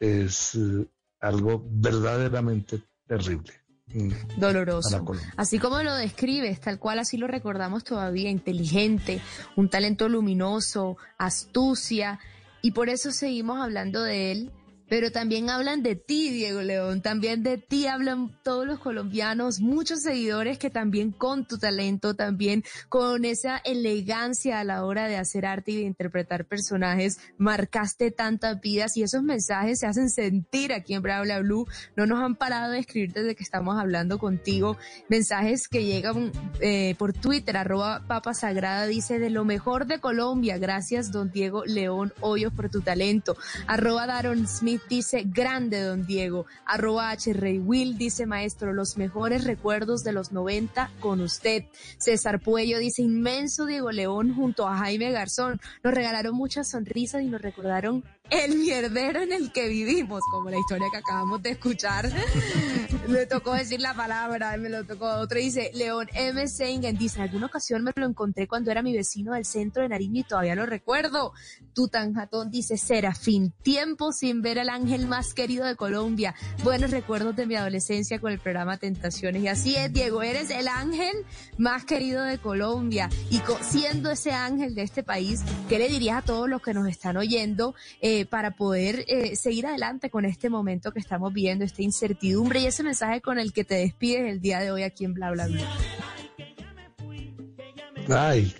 es 0.00 0.54
eh, 0.54 0.86
algo 1.20 1.64
verdaderamente 1.68 2.82
terrible. 3.06 3.65
Mm, 3.92 4.38
Doloroso. 4.38 5.04
Así 5.36 5.58
como 5.58 5.82
lo 5.82 5.94
describes, 5.94 6.60
tal 6.60 6.78
cual 6.78 6.98
así 6.98 7.16
lo 7.16 7.26
recordamos 7.26 7.84
todavía, 7.84 8.30
inteligente, 8.30 9.20
un 9.56 9.68
talento 9.68 10.08
luminoso, 10.08 10.96
astucia, 11.18 12.20
y 12.62 12.72
por 12.72 12.88
eso 12.88 13.12
seguimos 13.12 13.60
hablando 13.60 14.02
de 14.02 14.32
él. 14.32 14.50
Pero 14.88 15.10
también 15.10 15.50
hablan 15.50 15.82
de 15.82 15.96
ti, 15.96 16.30
Diego 16.30 16.62
León, 16.62 17.02
también 17.02 17.42
de 17.42 17.58
ti 17.58 17.86
hablan 17.86 18.30
todos 18.44 18.66
los 18.66 18.78
colombianos, 18.78 19.60
muchos 19.60 20.02
seguidores 20.02 20.58
que 20.58 20.70
también 20.70 21.10
con 21.10 21.46
tu 21.46 21.58
talento, 21.58 22.14
también 22.14 22.62
con 22.88 23.24
esa 23.24 23.58
elegancia 23.58 24.60
a 24.60 24.64
la 24.64 24.84
hora 24.84 25.08
de 25.08 25.16
hacer 25.16 25.44
arte 25.44 25.72
y 25.72 25.76
de 25.76 25.82
interpretar 25.82 26.44
personajes, 26.44 27.18
marcaste 27.36 28.12
tantas 28.12 28.60
vidas 28.60 28.96
y 28.96 29.02
esos 29.02 29.22
mensajes 29.22 29.80
se 29.80 29.86
hacen 29.86 30.08
sentir 30.08 30.72
aquí 30.72 30.94
en 30.94 31.02
Bla 31.02 31.40
Blue. 31.40 31.66
No 31.96 32.06
nos 32.06 32.20
han 32.20 32.36
parado 32.36 32.72
de 32.72 32.78
escribir 32.78 33.12
desde 33.12 33.34
que 33.34 33.42
estamos 33.42 33.78
hablando 33.78 34.18
contigo. 34.18 34.76
Mensajes 35.08 35.68
que 35.68 35.84
llegan 35.84 36.30
eh, 36.60 36.94
por 36.98 37.12
Twitter, 37.12 37.56
arroba 37.56 38.04
Papa 38.06 38.34
Sagrada, 38.34 38.86
dice 38.86 39.18
de 39.18 39.30
lo 39.30 39.44
mejor 39.44 39.86
de 39.86 39.98
Colombia. 39.98 40.58
Gracias, 40.58 41.10
don 41.10 41.30
Diego 41.30 41.64
León 41.64 42.12
Hoyos, 42.20 42.52
por 42.52 42.70
tu 42.70 42.80
talento. 42.80 43.36
Arroba 43.66 44.06
Daron 44.06 44.46
Smith 44.46 44.75
dice 44.88 45.24
grande, 45.26 45.80
don 45.82 46.06
Diego. 46.06 46.46
Arroba 46.64 47.10
H. 47.10 47.32
Rey 47.32 47.58
Will 47.58 47.98
dice 47.98 48.26
maestro, 48.26 48.72
los 48.72 48.96
mejores 48.96 49.44
recuerdos 49.44 50.04
de 50.04 50.12
los 50.12 50.32
90 50.32 50.90
con 51.00 51.20
usted. 51.20 51.64
César 51.98 52.40
Puello 52.40 52.78
dice 52.78 53.02
inmenso 53.02 53.66
Diego 53.66 53.90
León 53.90 54.34
junto 54.34 54.66
a 54.68 54.78
Jaime 54.78 55.12
Garzón. 55.12 55.60
Nos 55.82 55.94
regalaron 55.94 56.34
muchas 56.34 56.68
sonrisas 56.68 57.22
y 57.22 57.26
nos 57.26 57.42
recordaron 57.42 58.04
el 58.30 58.56
mierdero 58.56 59.20
en 59.20 59.32
el 59.32 59.52
que 59.52 59.68
vivimos, 59.68 60.22
como 60.30 60.50
la 60.50 60.58
historia 60.58 60.88
que 60.90 60.98
acabamos 60.98 61.42
de 61.42 61.50
escuchar. 61.50 62.10
me 63.08 63.26
tocó 63.26 63.54
decir 63.54 63.80
la 63.80 63.94
palabra, 63.94 64.56
me 64.56 64.68
lo 64.68 64.84
tocó 64.84 65.06
otro. 65.06 65.38
Dice 65.38 65.70
León 65.74 66.08
M. 66.14 66.46
Seingen, 66.48 66.96
dice, 66.96 67.18
en 67.18 67.22
alguna 67.24 67.46
ocasión 67.46 67.84
me 67.84 67.92
lo 67.94 68.06
encontré 68.06 68.48
cuando 68.48 68.70
era 68.70 68.82
mi 68.82 68.96
vecino 68.96 69.34
del 69.34 69.44
centro 69.44 69.82
de 69.82 69.88
Nariño 69.88 70.20
y 70.20 70.24
todavía 70.24 70.54
lo 70.54 70.66
recuerdo. 70.66 71.32
Tutanjatón 71.74 72.50
dice, 72.50 72.76
Serafín, 72.76 73.52
tiempo 73.62 74.12
sin 74.12 74.42
ver 74.42 74.58
al 74.58 74.70
ángel 74.70 75.06
más 75.06 75.34
querido 75.34 75.64
de 75.64 75.76
Colombia. 75.76 76.34
Buenos 76.64 76.90
recuerdos 76.90 77.36
de 77.36 77.46
mi 77.46 77.54
adolescencia 77.54 78.18
con 78.20 78.32
el 78.32 78.38
programa 78.38 78.78
Tentaciones. 78.78 79.42
Y 79.42 79.48
así 79.48 79.76
es, 79.76 79.92
Diego, 79.92 80.22
eres 80.22 80.50
el 80.50 80.68
ángel 80.68 81.14
más 81.58 81.84
querido 81.84 82.22
de 82.24 82.38
Colombia. 82.38 83.08
Y 83.30 83.40
siendo 83.62 84.10
ese 84.10 84.32
ángel 84.32 84.74
de 84.74 84.82
este 84.82 85.02
país, 85.02 85.42
¿qué 85.68 85.78
le 85.78 85.88
dirías 85.88 86.18
a 86.18 86.22
todos 86.22 86.48
los 86.48 86.62
que 86.62 86.74
nos 86.74 86.88
están 86.88 87.16
oyendo 87.16 87.74
eh, 88.00 88.15
para 88.24 88.52
poder 88.52 89.04
eh, 89.08 89.36
seguir 89.36 89.66
adelante 89.66 90.10
con 90.10 90.24
este 90.24 90.48
momento 90.48 90.92
que 90.92 91.00
estamos 91.00 91.32
viviendo, 91.32 91.64
esta 91.64 91.82
incertidumbre 91.82 92.60
y 92.60 92.66
ese 92.66 92.82
mensaje 92.82 93.20
con 93.20 93.38
el 93.38 93.52
que 93.52 93.64
te 93.64 93.74
despides 93.74 94.30
el 94.30 94.40
día 94.40 94.60
de 94.60 94.70
hoy 94.70 94.82
aquí 94.82 95.04
en 95.04 95.14
Bla 95.14 95.32
Bla 95.32 95.48
Bla? 95.48 95.68
Ay, 98.08 98.54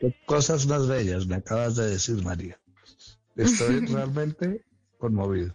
qué 0.00 0.14
cosas 0.26 0.66
más 0.66 0.88
bellas 0.88 1.26
me 1.26 1.36
acabas 1.36 1.76
de 1.76 1.90
decir, 1.90 2.22
María. 2.24 2.58
Estoy 3.36 3.80
realmente 3.86 4.64
conmovido. 4.98 5.54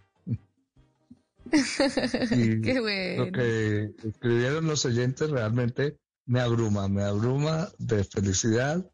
Y 2.32 2.62
Qué 2.62 2.74
Lo 2.74 2.82
bueno. 2.82 3.32
que 3.32 3.92
escribieron 4.08 4.66
los 4.66 4.86
oyentes 4.86 5.30
realmente 5.30 5.98
me 6.26 6.40
abruma, 6.40 6.88
me 6.88 7.04
abruma 7.04 7.70
de 7.78 8.04
felicidad 8.04 8.90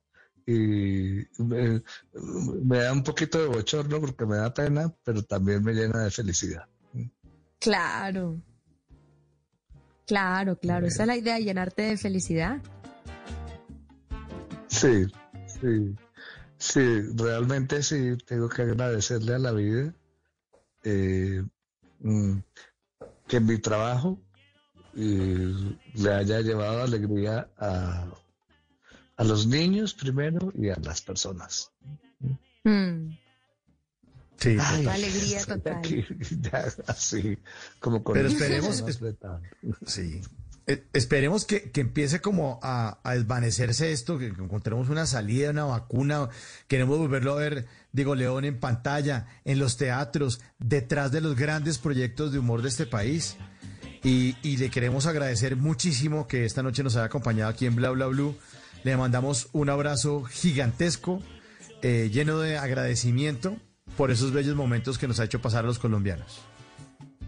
y 0.49 1.27
me, 1.43 1.83
me 2.63 2.79
da 2.79 2.91
un 2.91 3.03
poquito 3.03 3.39
de 3.39 3.47
bochorno 3.47 3.99
porque 3.99 4.25
me 4.25 4.37
da 4.37 4.51
pena, 4.51 4.91
pero 5.03 5.21
también 5.21 5.63
me 5.63 5.73
llena 5.73 6.03
de 6.03 6.09
felicidad. 6.09 6.65
Claro. 7.59 8.41
Claro, 10.07 10.57
claro. 10.57 10.87
Esa 10.87 11.03
es 11.03 11.07
la 11.07 11.17
idea, 11.17 11.37
llenarte 11.37 11.83
de 11.83 11.97
felicidad. 11.97 12.57
Sí, 14.67 15.05
sí, 15.45 15.95
sí, 16.57 17.01
realmente 17.15 17.83
sí, 17.83 18.17
tengo 18.25 18.49
que 18.49 18.63
agradecerle 18.63 19.35
a 19.35 19.39
la 19.39 19.51
vida 19.51 19.93
eh, 20.83 21.43
mm, 21.99 22.39
que 23.27 23.39
mi 23.39 23.59
trabajo 23.59 24.19
eh, 24.95 25.53
le 25.93 26.11
haya 26.11 26.41
llevado 26.41 26.81
alegría 26.81 27.47
a, 27.57 28.07
a 29.19 29.23
los 29.25 29.45
niños 29.47 29.93
primero 29.93 30.51
y 30.57 30.69
a 30.69 30.77
las 30.81 31.01
personas. 31.01 31.71
Mm, 32.63 33.17
Sí, 34.37 34.55
Ay, 34.57 34.83
Una 34.83 34.93
alegría 34.93 35.43
total. 35.45 35.77
aquí, 35.79 36.05
ya, 36.41 36.65
así 36.87 37.37
como 37.81 38.01
con 38.05 38.13
Pero 38.13 38.29
esperemos-. 38.29 38.85
Sí. 39.85 40.21
Eh, 40.65 40.85
esperemos 40.93 41.43
que, 41.43 41.71
que 41.71 41.81
empiece 41.81 42.21
como 42.21 42.57
a, 42.63 42.99
a 43.03 43.15
desvanecerse 43.15 43.91
esto, 43.91 44.17
que 44.17 44.27
encontremos 44.27 44.87
una 44.87 45.05
salida, 45.07 45.49
una 45.49 45.65
vacuna. 45.65 46.29
Queremos 46.69 46.97
volverlo 46.99 47.33
a 47.33 47.35
ver, 47.35 47.65
Diego 47.91 48.15
León, 48.15 48.45
en 48.45 48.61
pantalla, 48.61 49.27
en 49.43 49.59
los 49.59 49.75
teatros, 49.75 50.39
detrás 50.57 51.11
de 51.11 51.19
los 51.19 51.35
grandes 51.35 51.77
proyectos 51.77 52.31
de 52.31 52.39
humor 52.39 52.61
de 52.61 52.69
este 52.69 52.85
país. 52.85 53.35
Y, 54.05 54.37
y 54.41 54.55
le 54.55 54.69
queremos 54.69 55.05
agradecer 55.05 55.57
muchísimo 55.57 56.27
que 56.29 56.45
esta 56.45 56.63
noche 56.63 56.81
nos 56.83 56.95
haya 56.95 57.07
acompañado 57.07 57.49
aquí 57.49 57.65
en 57.65 57.75
Bla 57.75 57.89
Bla 57.89 58.05
Blue. 58.05 58.37
Le 58.83 58.95
mandamos 58.95 59.49
un 59.51 59.69
abrazo 59.69 60.23
gigantesco, 60.23 61.21
eh, 61.81 62.09
lleno 62.11 62.39
de 62.39 62.57
agradecimiento 62.57 63.57
por 63.97 64.11
esos 64.11 64.31
bellos 64.31 64.55
momentos 64.55 64.97
que 64.97 65.07
nos 65.07 65.19
ha 65.19 65.25
hecho 65.25 65.41
pasar 65.41 65.65
a 65.65 65.67
los 65.67 65.79
colombianos. 65.79 66.41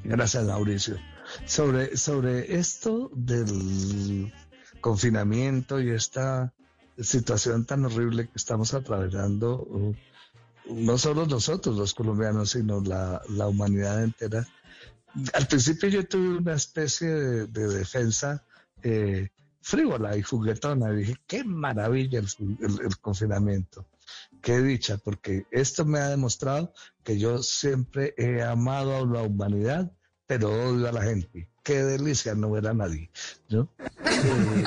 Gracias, 0.03 0.45
Mauricio. 0.45 0.97
Sobre, 1.45 1.97
sobre 1.97 2.55
esto 2.57 3.11
del 3.13 4.33
confinamiento 4.79 5.79
y 5.81 5.91
esta 5.91 6.53
situación 6.99 7.65
tan 7.65 7.85
horrible 7.85 8.25
que 8.25 8.35
estamos 8.35 8.73
atravesando, 8.73 9.61
uh, 9.61 9.95
no 10.69 10.97
solo 10.97 11.25
nosotros 11.25 11.77
los 11.77 11.93
colombianos, 11.93 12.51
sino 12.51 12.81
la, 12.81 13.21
la 13.29 13.47
humanidad 13.47 14.03
entera. 14.03 14.47
Al 15.33 15.47
principio 15.47 15.89
yo 15.89 16.07
tuve 16.07 16.37
una 16.37 16.53
especie 16.53 17.07
de, 17.07 17.47
de 17.47 17.67
defensa 17.67 18.43
eh, 18.83 19.29
frívola 19.61 20.17
y 20.17 20.21
juguetona. 20.21 20.91
Dije, 20.91 21.15
qué 21.27 21.43
maravilla 21.43 22.19
el, 22.19 22.27
fu- 22.27 22.57
el- 22.59 22.85
el 22.85 22.97
confinamiento. 22.99 23.85
Qué 24.41 24.59
dicha, 24.61 24.97
porque 24.97 25.45
esto 25.51 25.85
me 25.85 25.99
ha 25.99 26.09
demostrado 26.09 26.73
que 27.03 27.17
yo 27.19 27.41
siempre 27.43 28.13
he 28.17 28.41
amado 28.41 28.95
a 28.97 29.05
la 29.05 29.21
humanidad, 29.23 29.91
pero 30.25 30.49
odio 30.69 30.89
a 30.89 30.91
la 30.91 31.03
gente. 31.03 31.47
Qué 31.63 31.83
delicia 31.83 32.33
no 32.33 32.51
ver 32.51 32.67
a 32.67 32.73
nadie, 32.73 33.09
¿no? 33.49 33.69
Eh, 34.23 34.63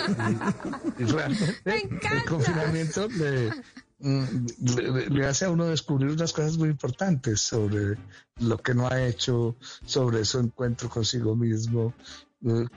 y, 0.98 1.02
y 1.02 1.06
realmente 1.06 1.72
el 2.12 2.24
confinamiento 2.24 3.08
le, 3.08 3.50
mm, 3.98 4.46
le- 4.76 5.10
le 5.10 5.26
hace 5.26 5.44
a 5.44 5.50
uno 5.50 5.66
descubrir 5.66 6.10
unas 6.10 6.32
cosas 6.32 6.56
muy 6.56 6.68
importantes 6.70 7.40
sobre 7.40 7.98
lo 8.38 8.58
que 8.58 8.74
no 8.74 8.88
ha 8.88 9.04
hecho, 9.06 9.56
sobre 9.84 10.24
su 10.24 10.38
encuentro 10.40 10.88
consigo 10.88 11.36
mismo, 11.36 11.94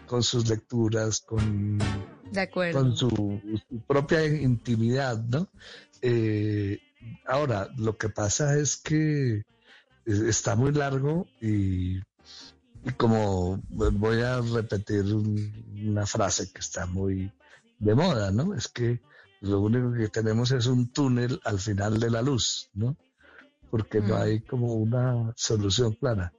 con 0.05 0.23
sus 0.23 0.49
lecturas, 0.49 1.21
con 1.21 1.77
De 2.31 2.41
acuerdo. 2.41 2.79
con 2.79 2.95
su, 2.95 3.09
su 3.69 3.79
propia 3.87 4.25
intimidad, 4.25 5.21
¿no? 5.25 5.49
Eh, 6.01 6.79
ahora, 7.25 7.67
lo 7.77 7.97
que 7.97 8.09
pasa 8.09 8.57
es 8.57 8.77
que 8.77 9.37
eh, 9.37 9.43
está 10.05 10.55
muy 10.55 10.71
largo 10.71 11.27
y, 11.41 11.97
y 11.97 12.91
como 12.97 13.61
voy 13.69 14.21
a 14.21 14.39
repetir 14.41 15.03
un- 15.13 15.65
una 15.89 16.05
frase 16.05 16.51
que 16.51 16.59
está 16.59 16.85
muy 16.85 17.31
de 17.79 17.95
moda, 17.95 18.31
¿no? 18.31 18.53
Es 18.53 18.67
que 18.67 19.01
lo 19.41 19.61
único 19.61 19.93
que 19.93 20.07
tenemos 20.09 20.51
es 20.51 20.65
un 20.67 20.91
túnel 20.91 21.39
al 21.43 21.59
final 21.59 21.99
de 21.99 22.09
la 22.09 22.21
luz, 22.21 22.69
¿no? 22.73 22.95
Porque 23.69 23.99
no 24.01 24.15
Mm. 24.15 24.21
hay 24.21 24.39
como 24.41 24.73
una 24.75 25.33
solución 25.35 25.93
clara. 25.95 26.31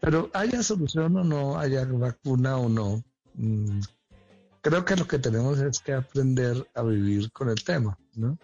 Pero 0.00 0.30
haya 0.34 0.62
solución 0.62 1.16
o 1.16 1.24
no, 1.24 1.58
haya 1.58 1.84
vacuna 1.84 2.56
o 2.58 2.68
no, 2.68 3.02
mm, 3.34 3.80
creo 4.60 4.84
que 4.84 4.96
lo 4.96 5.06
que 5.06 5.18
tenemos 5.18 5.58
es 5.60 5.80
que 5.80 5.92
aprender 5.92 6.68
a 6.74 6.82
vivir 6.82 7.30
con 7.32 7.48
el 7.48 7.62
tema, 7.62 7.98
¿no? 8.14 8.38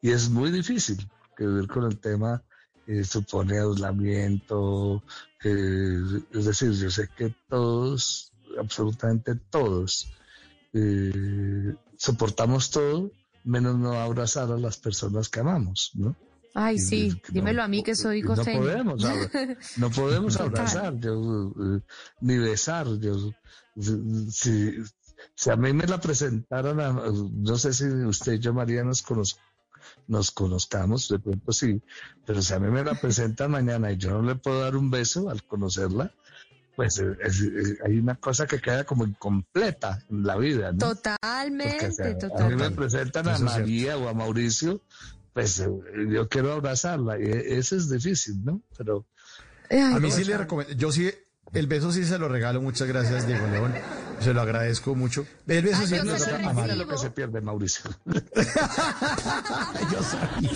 Y 0.00 0.10
es 0.10 0.28
muy 0.28 0.50
difícil, 0.50 1.08
que 1.36 1.46
vivir 1.46 1.68
con 1.68 1.84
el 1.84 1.98
tema 1.98 2.42
eh, 2.86 3.04
supone 3.04 3.58
aislamiento, 3.58 5.02
eh, 5.44 6.00
es 6.32 6.44
decir, 6.44 6.72
yo 6.72 6.90
sé 6.90 7.08
que 7.16 7.34
todos, 7.48 8.32
absolutamente 8.58 9.36
todos, 9.36 10.12
eh, 10.72 11.74
soportamos 11.96 12.70
todo 12.70 13.10
menos 13.44 13.76
no 13.78 13.92
abrazar 13.92 14.50
a 14.50 14.58
las 14.58 14.78
personas 14.78 15.28
que 15.28 15.40
amamos, 15.40 15.92
¿no? 15.94 16.16
Ay, 16.54 16.78
sí, 16.78 17.12
dímelo 17.30 17.58
no- 17.58 17.64
a 17.64 17.68
mí 17.68 17.82
que 17.82 17.94
soy 17.94 18.20
no 18.22 18.28
costeña. 18.28 18.60
podemos, 18.60 19.04
abra- 19.04 19.30
no 19.78 19.90
podemos 19.90 20.36
abrazar, 20.36 20.98
yo, 20.98 21.52
eh, 21.58 21.80
ni 22.20 22.36
besar. 22.38 22.86
Yo, 23.00 23.32
si, 24.30 24.72
si 25.34 25.50
a 25.50 25.56
mí 25.56 25.72
me 25.72 25.86
la 25.86 26.00
presentaran, 26.00 26.78
a- 26.80 26.92
no 27.32 27.56
sé 27.56 27.72
si 27.72 27.84
usted 27.86 28.34
y 28.34 28.38
yo, 28.38 28.52
María, 28.52 28.84
nos, 28.84 29.02
conoz- 29.04 29.36
nos 30.06 30.30
conozcamos, 30.30 31.08
de 31.08 31.18
pronto 31.18 31.52
sí, 31.52 31.80
pero 32.26 32.42
si 32.42 32.52
a 32.54 32.58
mí 32.60 32.68
me 32.68 32.84
la 32.84 32.94
presentan 33.00 33.50
mañana 33.50 33.90
y 33.92 33.96
yo 33.96 34.10
no 34.10 34.22
le 34.22 34.34
puedo 34.34 34.60
dar 34.60 34.76
un 34.76 34.90
beso 34.90 35.30
al 35.30 35.42
conocerla, 35.44 36.12
pues 36.76 36.98
eh, 36.98 37.16
es- 37.24 37.40
es- 37.40 37.78
hay 37.84 37.98
una 37.98 38.16
cosa 38.16 38.46
que 38.46 38.60
queda 38.60 38.84
como 38.84 39.04
incompleta 39.06 40.02
en 40.10 40.22
la 40.24 40.36
vida. 40.36 40.72
¿no? 40.72 40.78
Porque, 40.78 40.88
o 40.88 40.94
Totalmente, 40.94 41.86
a 41.86 42.08
mí 42.08 42.14
me 42.16 42.18
totalmente. 42.18 42.76
presentan 42.76 43.28
a. 43.28 43.38
María 43.38 43.96
o 43.96 44.08
a 44.08 44.14
Mauricio, 44.14 44.80
pues 45.32 45.60
eh, 45.60 45.68
yo 46.10 46.28
quiero 46.28 46.52
abrazarla 46.52 47.18
y 47.18 47.24
e- 47.24 47.58
eso 47.58 47.76
es 47.76 47.88
difícil, 47.90 48.44
¿no? 48.44 48.62
Pero 48.76 49.06
Ay, 49.70 49.94
A 49.94 50.00
mí 50.00 50.08
no, 50.08 50.14
sí 50.14 50.24
le 50.24 50.36
recomiendo, 50.36 50.74
yo 50.74 50.92
sí, 50.92 51.10
el 51.54 51.66
beso 51.66 51.92
sí 51.92 52.04
se 52.04 52.18
lo 52.18 52.28
regalo, 52.28 52.60
muchas 52.60 52.88
gracias 52.88 53.26
Diego 53.26 53.46
León, 53.46 53.74
se 54.22 54.32
lo 54.34 54.40
agradezco 54.42 54.94
mucho. 54.94 55.26
El 55.46 55.62
beso 55.62 55.78
Ay, 55.80 55.86
sí 55.86 55.96
se 55.96 56.04
lo 56.04 56.74
lo 56.76 56.88
que 56.88 56.98
se 56.98 57.10
pierde, 57.10 57.40
Mauricio. 57.40 57.90
Yo 58.06 60.02
sabía. 60.02 60.50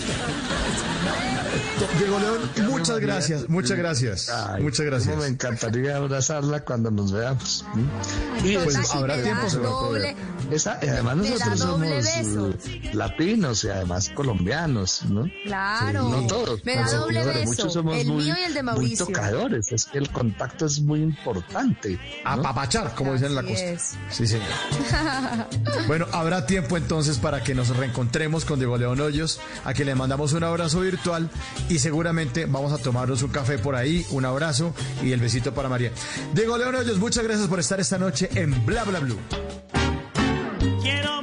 Diego 1.99 2.19
León, 2.19 2.39
muchas 2.69 2.99
gracias, 2.99 3.49
muchas 3.49 3.77
gracias, 3.77 4.29
Ay, 4.29 4.63
muchas 4.63 4.85
gracias. 4.85 5.17
Me 5.17 5.27
encantaría 5.27 5.95
abrazarla 5.97 6.63
cuando 6.63 6.91
nos 6.91 7.11
veamos. 7.11 7.65
pues, 8.41 8.75
y 8.93 8.97
habrá 8.97 9.15
me 9.17 9.23
tiempo, 9.23 9.49
se 9.49 9.57
va 9.59 9.67
a 9.67 9.69
doble, 9.71 10.15
Esa, 10.51 10.79
y 10.81 10.87
además 10.87 11.17
nosotros 11.17 11.59
somos 11.59 11.79
beso. 11.89 12.49
eh, 12.49 12.91
latinos 12.93 13.63
y 13.63 13.69
además 13.69 14.09
colombianos, 14.09 15.03
¿no? 15.05 15.29
Claro. 15.45 16.09
No 16.09 16.27
todos. 16.27 16.63
Me 16.65 16.75
da 16.75 16.85
pero 16.85 16.99
doble 17.01 17.23
beso. 17.25 17.45
Muchos 17.45 17.73
somos 17.73 17.97
El 17.97 18.07
muy, 18.07 18.23
mío 18.23 18.35
y 18.39 18.43
el 18.43 18.53
de 18.53 18.63
muy 18.63 18.71
Mauricio. 18.73 19.05
tocadores. 19.05 19.71
Es 19.71 19.85
que 19.85 19.97
el 19.97 20.09
contacto 20.11 20.65
es 20.65 20.79
muy 20.81 21.01
importante. 21.01 21.99
¿no? 22.23 22.29
Apapachar, 22.31 22.93
como 22.95 23.13
dicen 23.13 23.27
en 23.29 23.35
la 23.35 23.41
Así 23.41 23.53
Sí, 24.09 24.27
señor. 24.27 24.47
Bueno, 25.87 26.05
habrá 26.11 26.45
tiempo 26.45 26.75
entonces 26.75 27.17
para 27.17 27.43
que 27.43 27.55
nos 27.55 27.69
reencontremos 27.75 28.43
con 28.43 28.59
Diego 28.59 28.77
León 28.77 28.99
Hoyos, 28.99 29.39
a 29.63 29.73
quien 29.73 29.87
le 29.87 29.95
mandamos 29.95 30.33
un 30.33 30.43
abrazo 30.43 30.81
virtual 30.81 31.29
y 31.69 31.79
seguramente 31.79 32.45
vamos 32.45 32.73
a 32.73 32.77
tomarnos 32.77 33.21
un 33.23 33.29
café 33.29 33.57
por 33.57 33.75
ahí, 33.75 34.05
un 34.11 34.25
abrazo 34.25 34.73
y 35.01 35.13
el 35.13 35.21
besito 35.21 35.53
para 35.53 35.69
María. 35.69 35.91
Diego 36.33 36.57
León 36.57 36.75
Hoyos, 36.75 36.97
muchas 36.97 37.23
gracias 37.23 37.47
por 37.47 37.59
estar 37.59 37.79
esta 37.79 37.97
noche 37.97 38.29
en 38.35 38.65
Bla 38.65 38.83
Bla 38.83 38.99
Blue. 38.99 39.17
Quiero 40.81 41.16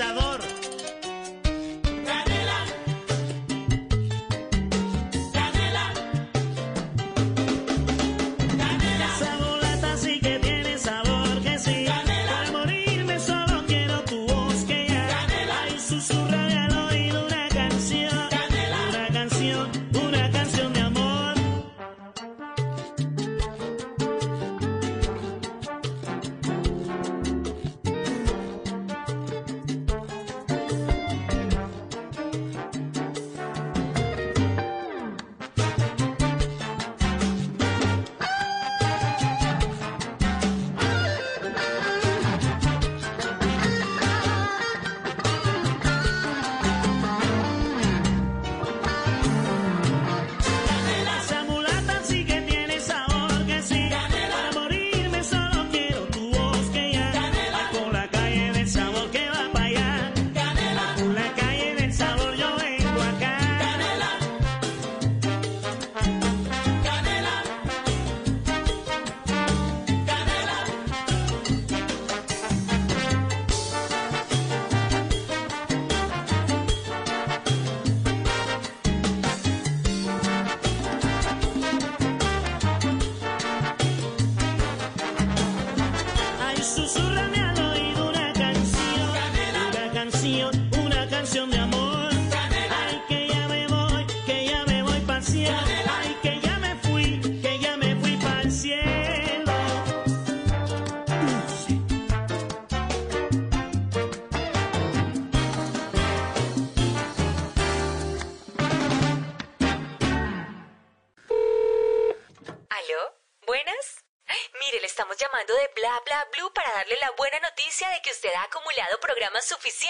mi 0.00 0.59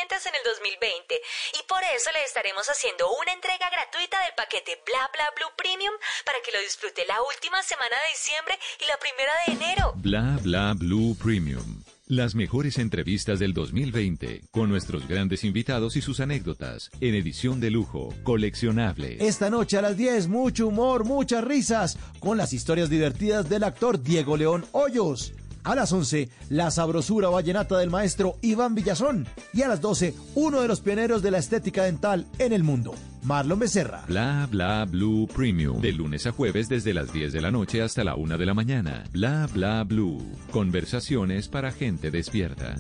en 0.00 0.34
el 0.34 0.40
2020 0.44 1.20
y 1.60 1.62
por 1.68 1.82
eso 1.94 2.10
le 2.12 2.24
estaremos 2.24 2.66
haciendo 2.68 3.04
una 3.20 3.32
entrega 3.34 3.68
gratuita 3.68 4.18
del 4.24 4.32
paquete 4.34 4.80
Bla 4.86 5.10
Bla 5.12 5.28
Blue 5.36 5.52
Premium 5.56 5.92
para 6.24 6.38
que 6.40 6.52
lo 6.52 6.60
disfrute 6.60 7.04
la 7.06 7.20
última 7.20 7.62
semana 7.62 7.96
de 7.96 8.08
diciembre 8.16 8.58
y 8.80 8.86
la 8.86 8.96
primera 8.96 9.32
de 9.44 9.52
enero. 9.52 9.92
Bla 9.96 10.38
bla 10.42 10.72
blue 10.74 11.14
premium. 11.22 11.84
Las 12.06 12.34
mejores 12.34 12.78
entrevistas 12.78 13.38
del 13.38 13.52
2020 13.52 14.44
con 14.50 14.70
nuestros 14.70 15.06
grandes 15.06 15.44
invitados 15.44 15.96
y 15.96 16.00
sus 16.00 16.18
anécdotas 16.20 16.90
en 17.00 17.14
edición 17.14 17.60
de 17.60 17.70
lujo, 17.70 18.14
coleccionables. 18.22 19.20
Esta 19.20 19.50
noche 19.50 19.76
a 19.76 19.82
las 19.82 19.98
10, 19.98 20.28
mucho 20.28 20.68
humor, 20.68 21.04
muchas 21.04 21.44
risas, 21.44 21.98
con 22.20 22.38
las 22.38 22.54
historias 22.54 22.88
divertidas 22.88 23.48
del 23.50 23.64
actor 23.64 24.02
Diego 24.02 24.38
León 24.38 24.66
Hoyos. 24.72 25.34
A 25.64 25.74
las 25.74 25.92
11, 25.92 26.28
la 26.48 26.70
sabrosura 26.70 27.28
vallenata 27.28 27.78
del 27.78 27.90
maestro 27.90 28.36
Iván 28.42 28.74
Villazón. 28.74 29.26
Y 29.52 29.62
a 29.62 29.68
las 29.68 29.80
12, 29.80 30.14
uno 30.34 30.60
de 30.60 30.68
los 30.68 30.80
pioneros 30.80 31.22
de 31.22 31.30
la 31.30 31.38
estética 31.38 31.84
dental 31.84 32.26
en 32.38 32.52
el 32.52 32.62
mundo, 32.62 32.94
Marlon 33.22 33.58
Becerra. 33.58 34.04
Bla 34.06 34.48
bla 34.50 34.84
blue 34.84 35.26
premium. 35.34 35.80
De 35.80 35.92
lunes 35.92 36.26
a 36.26 36.32
jueves 36.32 36.68
desde 36.68 36.94
las 36.94 37.12
10 37.12 37.32
de 37.32 37.40
la 37.40 37.50
noche 37.50 37.82
hasta 37.82 38.04
la 38.04 38.14
1 38.14 38.38
de 38.38 38.46
la 38.46 38.54
mañana. 38.54 39.04
Bla 39.12 39.46
bla 39.52 39.84
blue. 39.84 40.18
Conversaciones 40.50 41.48
para 41.48 41.72
gente 41.72 42.10
despierta. 42.10 42.76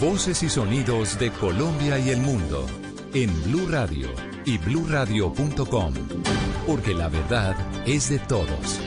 Voces 0.00 0.42
y 0.42 0.48
sonidos 0.48 1.18
de 1.18 1.30
Colombia 1.30 1.98
y 1.98 2.10
el 2.10 2.20
mundo 2.20 2.66
en 3.12 3.30
Blue 3.44 3.66
Radio 3.68 4.29
y 4.44 4.58
bluradio.com, 4.58 5.94
porque 6.66 6.94
la 6.94 7.08
verdad 7.08 7.56
es 7.86 8.10
de 8.10 8.18
todos. 8.18 8.80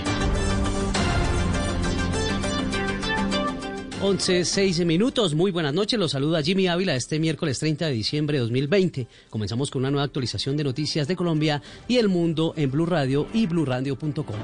11, 4.03 4.43
6 4.43 4.85
minutos. 4.85 5.33
Muy 5.33 5.51
buenas 5.51 5.73
noches. 5.73 5.97
Los 5.97 6.11
saluda 6.11 6.43
Jimmy 6.43 6.67
Ávila 6.67 6.93
este 6.93 7.19
miércoles 7.19 7.57
30 7.59 7.85
de 7.85 7.93
diciembre 7.93 8.35
de 8.35 8.41
2020. 8.41 9.07
Comenzamos 9.29 9.71
con 9.71 9.81
una 9.81 9.91
nueva 9.91 10.03
actualización 10.03 10.57
de 10.57 10.65
noticias 10.65 11.07
de 11.07 11.15
Colombia 11.15 11.61
y 11.87 11.97
el 11.97 12.09
mundo 12.09 12.53
en 12.57 12.69
Blue 12.69 12.85
Radio 12.85 13.27
y 13.33 13.47
bluradio.com. 13.47 14.35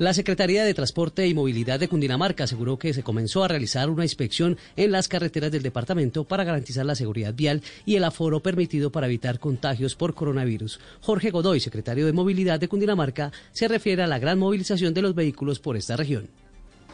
La 0.00 0.12
Secretaría 0.12 0.64
de 0.64 0.74
Transporte 0.74 1.24
y 1.28 1.34
Movilidad 1.34 1.78
de 1.78 1.86
Cundinamarca 1.86 2.44
aseguró 2.44 2.80
que 2.80 2.92
se 2.92 3.04
comenzó 3.04 3.44
a 3.44 3.48
realizar 3.48 3.88
una 3.88 4.02
inspección 4.02 4.58
en 4.74 4.90
las 4.90 5.06
carreteras 5.06 5.52
del 5.52 5.62
departamento 5.62 6.24
para 6.24 6.42
garantizar 6.42 6.84
la 6.84 6.96
seguridad 6.96 7.32
vial 7.32 7.62
y 7.86 7.94
el 7.94 8.02
aforo 8.02 8.40
permitido 8.40 8.90
para 8.90 9.06
evitar 9.06 9.38
contagios 9.38 9.94
por 9.94 10.12
coronavirus. 10.12 10.80
Jorge 11.00 11.30
Godoy, 11.30 11.60
secretario 11.60 12.06
de 12.06 12.12
Movilidad 12.12 12.58
de 12.58 12.66
Cundinamarca, 12.66 13.30
se 13.52 13.68
refiere 13.68 14.02
a 14.02 14.08
la 14.08 14.18
gran 14.18 14.36
movilización 14.36 14.94
de 14.94 15.02
los 15.02 15.14
vehículos 15.14 15.60
por 15.60 15.76
esta 15.76 15.94
región. 15.94 16.28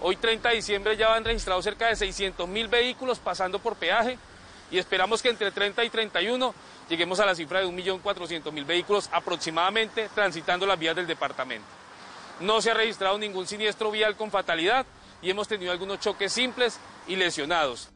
Hoy 0.02 0.16
30 0.16 0.50
de 0.50 0.56
diciembre 0.56 0.96
ya 0.98 1.08
van 1.08 1.24
registrados 1.24 1.64
cerca 1.64 1.88
de 1.88 1.96
600 1.96 2.46
mil 2.50 2.68
vehículos 2.68 3.18
pasando 3.18 3.60
por 3.60 3.76
peaje 3.76 4.18
y 4.70 4.76
esperamos 4.76 5.22
que 5.22 5.30
entre 5.30 5.50
30 5.50 5.86
y 5.86 5.88
31 5.88 6.54
lleguemos 6.90 7.18
a 7.18 7.24
la 7.24 7.34
cifra 7.34 7.60
de 7.60 7.66
1.400.000 7.66 8.66
vehículos 8.66 9.08
aproximadamente 9.10 10.10
transitando 10.14 10.66
las 10.66 10.78
vías 10.78 10.94
del 10.94 11.06
departamento. 11.06 11.79
No 12.40 12.60
se 12.60 12.70
ha 12.70 12.74
registrado 12.74 13.18
ningún 13.18 13.46
siniestro 13.46 13.90
vial 13.90 14.16
con 14.16 14.30
fatalidad 14.30 14.86
y 15.22 15.30
hemos 15.30 15.46
tenido 15.48 15.72
algunos 15.72 16.00
choques 16.00 16.32
simples 16.32 16.78
y 17.06 17.16
lesionados. 17.16 17.90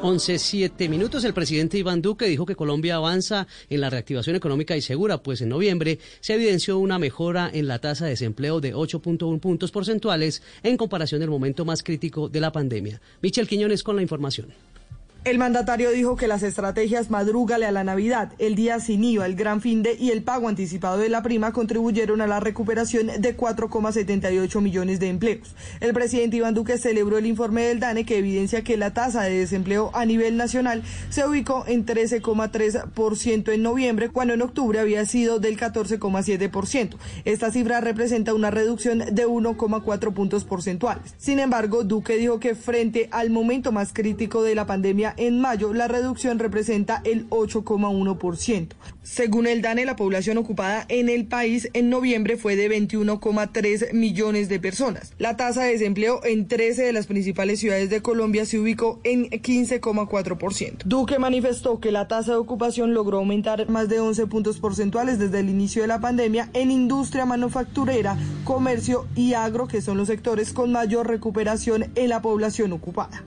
11, 0.00 0.38
7 0.38 0.88
minutos. 0.88 1.24
El 1.24 1.34
presidente 1.34 1.78
Iván 1.78 2.00
Duque 2.02 2.26
dijo 2.26 2.46
que 2.46 2.54
Colombia 2.54 2.96
avanza 2.96 3.46
en 3.68 3.80
la 3.80 3.90
reactivación 3.90 4.36
económica 4.36 4.76
y 4.76 4.80
segura, 4.80 5.18
pues 5.18 5.40
en 5.40 5.48
noviembre 5.48 5.98
se 6.20 6.34
evidenció 6.34 6.78
una 6.78 6.98
mejora 6.98 7.50
en 7.52 7.66
la 7.66 7.80
tasa 7.80 8.04
de 8.04 8.10
desempleo 8.10 8.60
de 8.60 8.74
8.1 8.74 9.40
puntos 9.40 9.72
porcentuales 9.72 10.42
en 10.62 10.76
comparación 10.76 11.20
del 11.20 11.30
momento 11.30 11.64
más 11.64 11.82
crítico 11.82 12.28
de 12.28 12.40
la 12.40 12.52
pandemia. 12.52 13.00
Michel 13.22 13.48
Quiñones 13.48 13.82
con 13.82 13.96
la 13.96 14.02
información. 14.02 14.54
El 15.24 15.36
mandatario 15.36 15.90
dijo 15.90 16.16
que 16.16 16.28
las 16.28 16.42
estrategias 16.42 17.10
Madrúgale 17.10 17.66
a 17.66 17.72
la 17.72 17.84
Navidad, 17.84 18.32
el 18.38 18.54
día 18.54 18.78
sin 18.78 19.02
IVA, 19.02 19.26
el 19.26 19.34
gran 19.34 19.60
fin 19.60 19.82
de 19.82 19.94
y 19.98 20.10
el 20.10 20.22
pago 20.22 20.48
anticipado 20.48 20.96
de 20.96 21.08
la 21.08 21.22
prima 21.22 21.52
contribuyeron 21.52 22.20
a 22.20 22.26
la 22.26 22.40
recuperación 22.40 23.08
de 23.18 23.36
4,78 23.36 24.60
millones 24.62 25.00
de 25.00 25.08
empleos. 25.08 25.54
El 25.80 25.92
presidente 25.92 26.36
Iván 26.36 26.54
Duque 26.54 26.78
celebró 26.78 27.18
el 27.18 27.26
informe 27.26 27.64
del 27.64 27.80
DANE 27.80 28.06
que 28.06 28.16
evidencia 28.16 28.62
que 28.62 28.76
la 28.76 28.94
tasa 28.94 29.24
de 29.24 29.40
desempleo 29.40 29.90
a 29.92 30.06
nivel 30.06 30.36
nacional 30.36 30.82
se 31.10 31.26
ubicó 31.26 31.64
en 31.66 31.84
13,3% 31.84 33.52
en 33.52 33.62
noviembre, 33.62 34.08
cuando 34.08 34.34
en 34.34 34.42
octubre 34.42 34.78
había 34.78 35.04
sido 35.04 35.40
del 35.40 35.58
14,7%. 35.58 36.96
Esta 37.24 37.50
cifra 37.50 37.80
representa 37.80 38.34
una 38.34 38.50
reducción 38.50 39.00
de 39.10 39.26
1,4 39.26 40.14
puntos 40.14 40.44
porcentuales. 40.44 41.14
Sin 41.18 41.38
embargo, 41.40 41.82
Duque 41.84 42.16
dijo 42.16 42.40
que 42.40 42.54
frente 42.54 43.08
al 43.10 43.30
momento 43.30 43.72
más 43.72 43.92
crítico 43.92 44.42
de 44.42 44.54
la 44.54 44.64
pandemia 44.64 45.07
en 45.16 45.40
mayo, 45.40 45.72
la 45.72 45.88
reducción 45.88 46.38
representa 46.38 47.00
el 47.04 47.28
8,1%. 47.30 48.68
Según 49.02 49.46
el 49.46 49.62
DANE, 49.62 49.86
la 49.86 49.96
población 49.96 50.36
ocupada 50.36 50.84
en 50.88 51.08
el 51.08 51.26
país 51.26 51.70
en 51.72 51.88
noviembre 51.88 52.36
fue 52.36 52.56
de 52.56 52.68
21,3 52.70 53.94
millones 53.94 54.48
de 54.48 54.60
personas. 54.60 55.14
La 55.18 55.36
tasa 55.36 55.64
de 55.64 55.72
desempleo 55.72 56.20
en 56.24 56.46
13 56.46 56.82
de 56.82 56.92
las 56.92 57.06
principales 57.06 57.60
ciudades 57.60 57.88
de 57.88 58.02
Colombia 58.02 58.44
se 58.44 58.58
ubicó 58.58 59.00
en 59.04 59.30
15,4%. 59.30 60.84
Duque 60.84 61.18
manifestó 61.18 61.80
que 61.80 61.90
la 61.90 62.06
tasa 62.06 62.32
de 62.32 62.38
ocupación 62.38 62.92
logró 62.92 63.18
aumentar 63.18 63.68
más 63.70 63.88
de 63.88 64.00
11 64.00 64.26
puntos 64.26 64.58
porcentuales 64.58 65.18
desde 65.18 65.40
el 65.40 65.48
inicio 65.48 65.82
de 65.82 65.88
la 65.88 66.00
pandemia 66.00 66.50
en 66.52 66.70
industria 66.70 67.24
manufacturera, 67.24 68.18
comercio 68.44 69.06
y 69.16 69.34
agro, 69.34 69.68
que 69.68 69.80
son 69.80 69.96
los 69.96 70.08
sectores 70.08 70.52
con 70.52 70.72
mayor 70.72 71.08
recuperación 71.08 71.86
en 71.94 72.08
la 72.08 72.20
población 72.20 72.72
ocupada. 72.72 73.24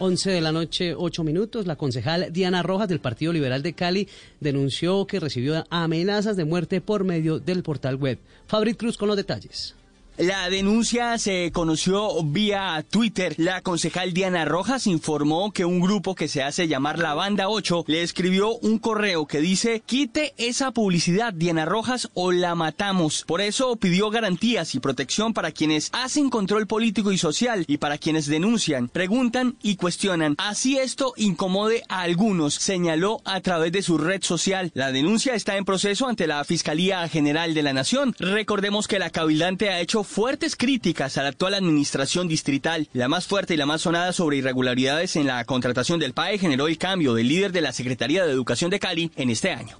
11 0.00 0.30
de 0.30 0.40
la 0.40 0.52
noche, 0.52 0.94
8 0.94 1.24
minutos. 1.24 1.66
La 1.66 1.76
concejal 1.76 2.32
Diana 2.32 2.62
Rojas 2.62 2.88
del 2.88 3.00
Partido 3.00 3.32
Liberal 3.32 3.62
de 3.62 3.72
Cali 3.72 4.08
denunció 4.38 5.06
que 5.06 5.18
recibió 5.18 5.64
amenazas 5.70 6.36
de 6.36 6.44
muerte 6.44 6.80
por 6.80 7.02
medio 7.02 7.40
del 7.40 7.64
portal 7.64 7.96
web. 7.96 8.18
Fabrit 8.46 8.76
Cruz 8.76 8.96
con 8.96 9.08
los 9.08 9.16
detalles. 9.16 9.74
La 10.18 10.50
denuncia 10.50 11.16
se 11.16 11.52
conoció 11.52 12.24
vía 12.24 12.84
Twitter. 12.90 13.36
La 13.36 13.60
concejal 13.60 14.12
Diana 14.12 14.44
Rojas 14.44 14.88
informó 14.88 15.52
que 15.52 15.64
un 15.64 15.78
grupo 15.78 16.16
que 16.16 16.26
se 16.26 16.42
hace 16.42 16.66
llamar 16.66 16.98
la 16.98 17.14
Banda 17.14 17.48
8 17.48 17.84
le 17.86 18.02
escribió 18.02 18.56
un 18.56 18.80
correo 18.80 19.26
que 19.26 19.38
dice 19.40 19.80
quite 19.86 20.34
esa 20.36 20.72
publicidad 20.72 21.32
Diana 21.32 21.66
Rojas 21.66 22.10
o 22.14 22.32
la 22.32 22.56
matamos. 22.56 23.22
Por 23.28 23.40
eso 23.40 23.76
pidió 23.76 24.10
garantías 24.10 24.74
y 24.74 24.80
protección 24.80 25.34
para 25.34 25.52
quienes 25.52 25.88
hacen 25.92 26.30
control 26.30 26.66
político 26.66 27.12
y 27.12 27.18
social 27.18 27.64
y 27.68 27.76
para 27.76 27.96
quienes 27.96 28.26
denuncian, 28.26 28.88
preguntan 28.88 29.56
y 29.62 29.76
cuestionan. 29.76 30.34
Así 30.38 30.78
esto 30.78 31.12
incomode 31.16 31.84
a 31.88 32.00
algunos, 32.00 32.54
señaló 32.54 33.20
a 33.24 33.40
través 33.40 33.70
de 33.70 33.82
su 33.82 33.98
red 33.98 34.24
social. 34.24 34.72
La 34.74 34.90
denuncia 34.90 35.34
está 35.34 35.56
en 35.56 35.64
proceso 35.64 36.08
ante 36.08 36.26
la 36.26 36.42
Fiscalía 36.42 37.06
General 37.06 37.54
de 37.54 37.62
la 37.62 37.72
Nación. 37.72 38.16
Recordemos 38.18 38.88
que 38.88 38.98
la 38.98 39.10
cabildante 39.10 39.70
ha 39.70 39.78
hecho 39.78 40.02
fuertes 40.08 40.56
críticas 40.56 41.18
a 41.18 41.22
la 41.22 41.28
actual 41.28 41.54
administración 41.54 42.28
distrital. 42.28 42.88
La 42.94 43.08
más 43.08 43.26
fuerte 43.26 43.54
y 43.54 43.56
la 43.58 43.66
más 43.66 43.82
sonada 43.82 44.12
sobre 44.12 44.38
irregularidades 44.38 45.16
en 45.16 45.26
la 45.26 45.44
contratación 45.44 46.00
del 46.00 46.14
PAE 46.14 46.38
generó 46.38 46.66
el 46.66 46.78
cambio 46.78 47.12
del 47.12 47.28
líder 47.28 47.52
de 47.52 47.60
la 47.60 47.72
Secretaría 47.72 48.24
de 48.24 48.32
Educación 48.32 48.70
de 48.70 48.80
Cali 48.80 49.12
en 49.16 49.28
este 49.28 49.50
año. 49.50 49.78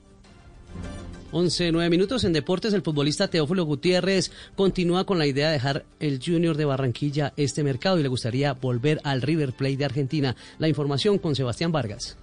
11, 1.33 1.73
9 1.73 1.91
minutos 1.91 2.25
en 2.25 2.35
deportes. 2.35 2.75
El 2.75 2.83
futbolista 2.83 3.29
Teófilo 3.29 3.65
Gutiérrez 3.65 4.31
continúa 4.55 5.05
con 5.05 5.19
la 5.19 5.27
idea 5.27 5.49
de 5.49 5.55
dejar 5.55 5.87
el 5.99 6.21
Junior 6.25 6.57
de 6.57 6.67
Barranquilla 6.67 7.33
este 7.37 7.65
mercado 7.65 7.99
y 7.99 8.03
le 8.03 8.09
gustaría 8.09 8.53
volver 8.53 9.01
al 9.05 9.23
River 9.23 9.55
Plate 9.55 9.79
de 9.79 9.85
Argentina. 9.87 10.37
La 10.59 10.69
información 10.69 11.19
con 11.19 11.37
Sebastián 11.37 11.73
Vargas. 11.73 12.17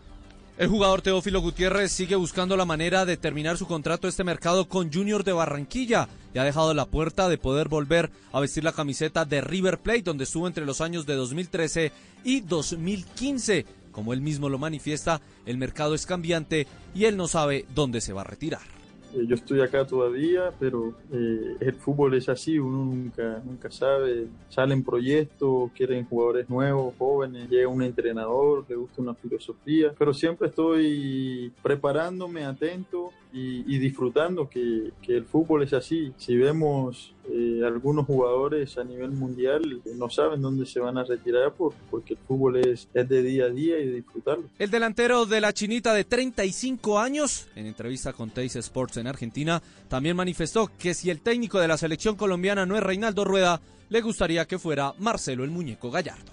El 0.57 0.69
jugador 0.69 1.01
Teófilo 1.01 1.41
Gutiérrez 1.41 1.91
sigue 1.91 2.15
buscando 2.15 2.55
la 2.55 2.63
manera 2.63 3.03
de 3.03 3.17
terminar 3.17 3.57
su 3.57 3.67
contrato 3.67 4.07
este 4.07 4.23
mercado 4.23 4.69
con 4.69 4.89
Junior 4.91 5.25
de 5.25 5.33
Barranquilla 5.33 6.07
y 6.33 6.39
ha 6.39 6.45
dejado 6.45 6.73
la 6.73 6.85
puerta 6.85 7.27
de 7.27 7.37
poder 7.37 7.67
volver 7.67 8.09
a 8.31 8.39
vestir 8.39 8.63
la 8.63 8.71
camiseta 8.71 9.25
de 9.25 9.41
River 9.41 9.79
Plate 9.79 10.03
donde 10.03 10.23
estuvo 10.23 10.47
entre 10.47 10.65
los 10.65 10.79
años 10.79 11.05
de 11.05 11.15
2013 11.15 11.91
y 12.23 12.39
2015. 12.39 13.65
Como 13.91 14.13
él 14.13 14.21
mismo 14.21 14.47
lo 14.47 14.57
manifiesta, 14.57 15.19
el 15.45 15.57
mercado 15.57 15.93
es 15.93 16.05
cambiante 16.05 16.67
y 16.93 17.03
él 17.03 17.17
no 17.17 17.27
sabe 17.27 17.65
dónde 17.75 17.99
se 17.99 18.13
va 18.13 18.21
a 18.21 18.25
retirar. 18.25 18.84
Eh, 19.15 19.25
Yo 19.27 19.35
estoy 19.35 19.61
acá 19.61 19.85
todavía, 19.85 20.53
pero 20.59 20.93
eh, 21.11 21.55
el 21.59 21.73
fútbol 21.75 22.13
es 22.15 22.27
así, 22.29 22.59
uno 22.59 22.83
nunca, 22.85 23.41
nunca 23.45 23.71
sabe. 23.71 24.27
Salen 24.49 24.83
proyectos, 24.83 25.71
quieren 25.73 26.05
jugadores 26.05 26.49
nuevos, 26.49 26.93
jóvenes, 26.97 27.49
llega 27.49 27.67
un 27.67 27.81
entrenador, 27.81 28.65
le 28.67 28.75
gusta 28.75 29.01
una 29.01 29.13
filosofía, 29.13 29.93
pero 29.97 30.13
siempre 30.13 30.49
estoy 30.49 31.51
preparándome, 31.63 32.43
atento 32.45 33.11
y, 33.35 33.65
y 33.67 33.77
disfrutando, 33.79 34.49
que, 34.49 34.93
que 35.01 35.17
el 35.17 35.25
fútbol 35.25 35.63
es 35.63 35.73
así. 35.73 36.13
Si 36.17 36.37
vemos 36.37 37.13
eh, 37.29 37.61
algunos 37.65 38.05
jugadores 38.05 38.77
a 38.77 38.83
nivel 38.85 39.11
mundial 39.11 39.81
no 39.97 40.09
saben 40.09 40.41
dónde 40.41 40.65
se 40.65 40.79
van 40.79 40.97
a 40.97 41.03
retirar 41.03 41.53
por, 41.53 41.73
porque 41.91 42.13
el 42.13 42.19
fútbol 42.25 42.57
es, 42.57 42.87
es 42.93 43.09
de 43.09 43.21
día 43.21 43.45
a 43.45 43.49
día 43.49 43.77
y 43.77 43.87
de 43.87 43.95
disfrutarlo. 43.95 44.45
El 44.57 44.71
delantero 44.71 45.25
de 45.25 45.41
la 45.41 45.51
Chinita 45.51 45.93
de 45.93 46.05
35 46.05 46.97
años, 46.97 47.47
en 47.55 47.65
entrevista 47.65 48.13
con 48.13 48.29
Teis 48.29 48.55
Sports 48.55 48.97
en 48.97 49.07
Argentina, 49.07 49.61
también 49.89 50.15
manifestó 50.15 50.71
que 50.79 50.93
si 50.93 51.09
el 51.09 51.19
técnico 51.19 51.59
de 51.59 51.67
la 51.67 51.77
selección 51.77 52.15
colombiana 52.15 52.65
no 52.65 52.77
es 52.77 52.83
Reinaldo 52.83 53.25
Rueda, 53.25 53.59
le 53.89 54.01
gustaría 54.01 54.45
que 54.45 54.59
fuera 54.59 54.93
Marcelo 54.99 55.43
el 55.43 55.51
Muñeco 55.51 55.91
Gallardo. 55.91 56.31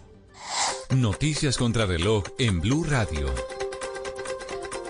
Noticias 0.94 1.58
contra 1.58 1.84
reloj 1.84 2.24
en 2.38 2.60
Blue 2.60 2.84
Radio. 2.84 3.26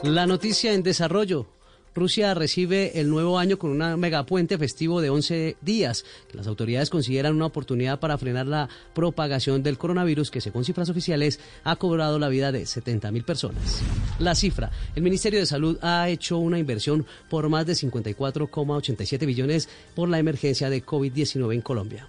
La 0.02 0.26
noticia 0.26 0.74
en 0.74 0.82
desarrollo. 0.82 1.46
Rusia 1.94 2.32
recibe 2.32 2.98
el 3.00 3.10
nuevo 3.10 3.38
año 3.38 3.58
con 3.58 3.70
un 3.70 4.00
megapuente 4.00 4.56
festivo 4.56 5.00
de 5.02 5.10
11 5.10 5.56
días, 5.60 6.04
que 6.30 6.38
las 6.38 6.46
autoridades 6.46 6.88
consideran 6.88 7.34
una 7.34 7.46
oportunidad 7.46 8.00
para 8.00 8.16
frenar 8.16 8.46
la 8.46 8.68
propagación 8.94 9.62
del 9.62 9.76
coronavirus 9.76 10.30
que, 10.30 10.40
según 10.40 10.64
cifras 10.64 10.88
oficiales, 10.88 11.38
ha 11.64 11.76
cobrado 11.76 12.18
la 12.18 12.28
vida 12.28 12.50
de 12.50 12.64
70 12.64 13.10
mil 13.12 13.24
personas. 13.24 13.82
La 14.18 14.34
cifra, 14.34 14.70
el 14.96 15.02
Ministerio 15.02 15.38
de 15.38 15.46
Salud 15.46 15.78
ha 15.82 16.08
hecho 16.08 16.38
una 16.38 16.58
inversión 16.58 17.04
por 17.28 17.48
más 17.50 17.66
de 17.66 17.74
54,87 17.74 19.26
billones 19.26 19.68
por 19.94 20.08
la 20.08 20.18
emergencia 20.18 20.70
de 20.70 20.84
COVID-19 20.84 21.54
en 21.54 21.60
Colombia. 21.60 22.08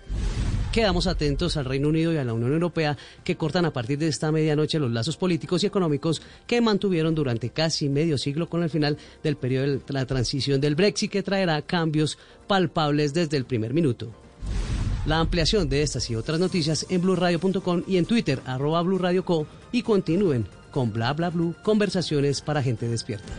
Quedamos 0.74 1.06
atentos 1.06 1.56
al 1.56 1.66
Reino 1.66 1.90
Unido 1.90 2.12
y 2.12 2.18
a 2.18 2.24
la 2.24 2.34
Unión 2.34 2.52
Europea 2.52 2.98
que 3.24 3.38
cortan 3.38 3.64
a 3.66 3.72
partir 3.72 4.00
de 4.00 4.08
esta 4.08 4.32
medianoche 4.32 4.80
los 4.80 4.92
lazos 4.92 5.18
políticos 5.18 5.64
y 5.64 5.68
económicos 5.68 6.20
que 6.48 6.62
mantuvieron 6.62 7.14
durante 7.14 7.52
casi 7.52 7.90
medio 7.90 8.18
siglo 8.18 8.50
con 8.50 8.64
el 8.64 8.72
final 8.72 8.98
del 9.22 9.36
periodo 9.36 9.68
de 9.68 9.94
la 9.94 10.08
transición 10.08 10.60
del 10.60 10.74
Brexit 10.74 11.12
que 11.12 11.22
traerá 11.22 11.62
cambios 11.62 12.18
palpables 12.48 13.14
desde 13.14 13.38
el 13.38 13.46
primer 13.46 13.72
minuto. 13.72 14.10
La 15.06 15.20
ampliación 15.20 15.70
de 15.70 15.84
estas 15.84 16.10
y 16.10 16.16
otras 16.16 16.40
noticias 16.40 16.88
en 16.90 17.02
blurradio.com 17.04 17.84
y 17.86 17.98
en 17.98 18.08
Twitter 18.08 18.42
arroba 18.44 18.82
blurradioco 18.82 19.46
y 19.72 19.84
continúen 19.84 20.48
con 20.72 20.92
bla 20.92 21.14
bla 21.14 21.30
blue 21.30 21.54
conversaciones 21.62 22.42
para 22.42 22.64
gente 22.64 22.88
despierta. 22.88 23.32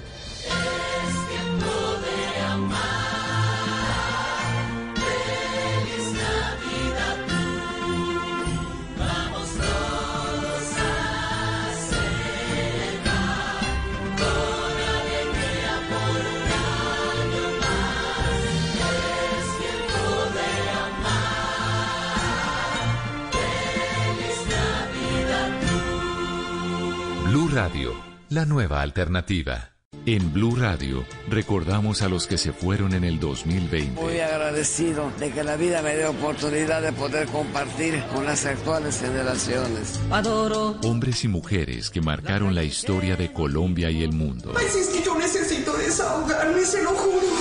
Radio, 27.54 27.94
la 28.30 28.46
nueva 28.46 28.82
alternativa. 28.82 29.70
En 30.06 30.32
Blue 30.32 30.56
Radio 30.56 31.04
recordamos 31.28 32.02
a 32.02 32.08
los 32.08 32.26
que 32.26 32.36
se 32.36 32.52
fueron 32.52 32.94
en 32.94 33.04
el 33.04 33.20
2020. 33.20 33.92
Muy 33.92 34.18
agradecido 34.18 35.12
de 35.20 35.30
que 35.30 35.44
la 35.44 35.54
vida 35.54 35.80
me 35.80 35.94
dé 35.94 36.04
oportunidad 36.04 36.82
de 36.82 36.92
poder 36.92 37.28
compartir 37.28 38.02
con 38.12 38.24
las 38.24 38.44
actuales 38.44 39.00
generaciones. 39.00 40.00
Adoro. 40.10 40.80
Hombres 40.82 41.22
y 41.22 41.28
mujeres 41.28 41.90
que 41.90 42.00
marcaron 42.00 42.56
la 42.56 42.64
historia 42.64 43.14
de 43.14 43.32
Colombia 43.32 43.88
y 43.88 44.02
el 44.02 44.12
mundo. 44.12 44.52
Es 44.58 44.88
que 44.88 45.02
yo 45.04 45.16
necesito 45.16 45.74
desahogarme, 45.74 46.60
se 46.64 46.82
lo 46.82 46.90
juro. 46.90 47.33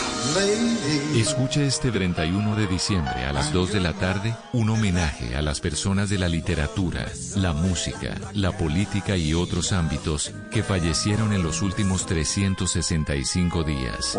Escucha 1.16 1.62
este 1.62 1.92
31 1.92 2.56
de 2.56 2.66
diciembre 2.66 3.26
a 3.26 3.34
las 3.34 3.54
2 3.54 3.74
de 3.74 3.80
la 3.80 3.94
tarde 3.94 4.36
un 4.52 4.70
homenaje 4.70 5.36
a 5.36 5.42
las 5.42 5.60
personas 5.60 6.10
de 6.10 6.18
la 6.18 6.28
literatura, 6.28 7.06
la 7.36 7.54
música, 7.54 8.16
la 8.34 8.52
política 8.58 9.16
y 9.16 9.34
otros 9.34 9.72
ámbitos 9.74 10.32
que 10.50 10.64
fallecieron 10.64 11.34
en 11.34 11.44
los 11.44 11.62
últimos 11.62 12.06
365 12.06 13.64
días. 13.64 14.16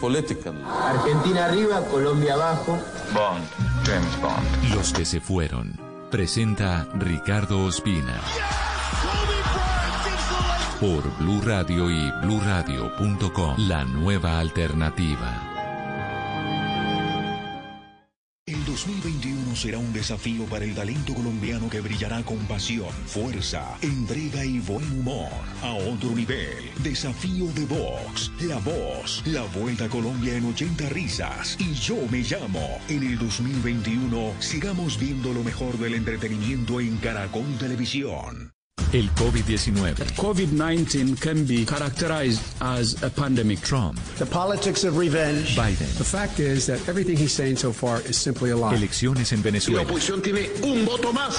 Political. 0.00 0.54
Argentina 0.64 1.46
arriba, 1.46 1.84
Colombia 1.90 2.34
abajo. 2.34 2.78
Bond, 3.12 3.44
James 3.84 4.20
Bond. 4.20 4.74
Los 4.74 4.92
que 4.92 5.04
se 5.04 5.20
fueron. 5.20 5.78
Presenta 6.10 6.88
Ricardo 6.94 7.64
Ospina. 7.64 8.20
Por 10.80 11.02
Blue 11.18 11.42
Radio 11.42 11.90
y 11.90 12.10
bluradio.com. 12.22 13.68
La 13.68 13.84
nueva 13.84 14.38
alternativa. 14.38 15.46
El 18.46 18.64
2021 18.64 19.54
será 19.56 19.76
un 19.76 19.92
desafío 19.92 20.46
para 20.46 20.64
el 20.64 20.74
talento 20.74 21.12
colombiano 21.12 21.68
que 21.68 21.82
brillará 21.82 22.22
con 22.22 22.38
pasión, 22.46 22.88
fuerza, 23.04 23.76
entrega 23.82 24.42
y 24.42 24.58
buen 24.60 24.90
humor. 25.00 25.28
A 25.62 25.74
otro 25.74 26.12
nivel, 26.12 26.70
desafío 26.82 27.48
de 27.52 27.66
Vox, 27.66 28.32
La 28.40 28.56
Voz, 28.60 29.22
la 29.26 29.42
Vuelta 29.42 29.84
a 29.84 29.88
Colombia 29.90 30.34
en 30.34 30.46
80 30.46 30.88
risas. 30.88 31.58
Y 31.60 31.74
yo 31.74 31.96
me 32.10 32.22
llamo. 32.22 32.80
En 32.88 33.02
el 33.02 33.18
2021 33.18 34.32
sigamos 34.38 34.98
viendo 34.98 35.34
lo 35.34 35.44
mejor 35.44 35.76
del 35.76 35.92
entretenimiento 35.92 36.80
en 36.80 36.96
Caracol 36.96 37.58
Televisión. 37.58 38.54
El 38.92 39.08
COVID-19. 39.14 39.94
COVID-19 40.16 41.18
can 41.20 41.44
be 41.46 41.64
characterized 41.64 42.40
as 42.60 43.02
a 43.02 43.10
pandemic. 43.10 43.60
Trump. 43.62 43.98
The 44.18 44.26
politics 44.26 44.84
of 44.84 44.96
revenge. 44.96 45.56
Biden. 45.56 45.86
The 45.98 46.04
fact 46.04 46.40
is 46.40 46.66
that 46.66 46.78
everything 46.88 47.16
he's 47.16 47.32
saying 47.32 47.56
so 47.56 47.72
far 47.72 48.00
is 48.08 48.16
simply 48.16 48.50
a 48.50 48.56
lie. 48.56 48.74
Elecciones 48.76 49.32
en 49.32 49.38
Si 49.38 49.42
la 49.42 49.42
Venezuela. 49.42 49.82
oposición 49.82 50.22
tiene 50.22 50.48
un 50.62 50.84
voto 50.84 51.12
más, 51.12 51.34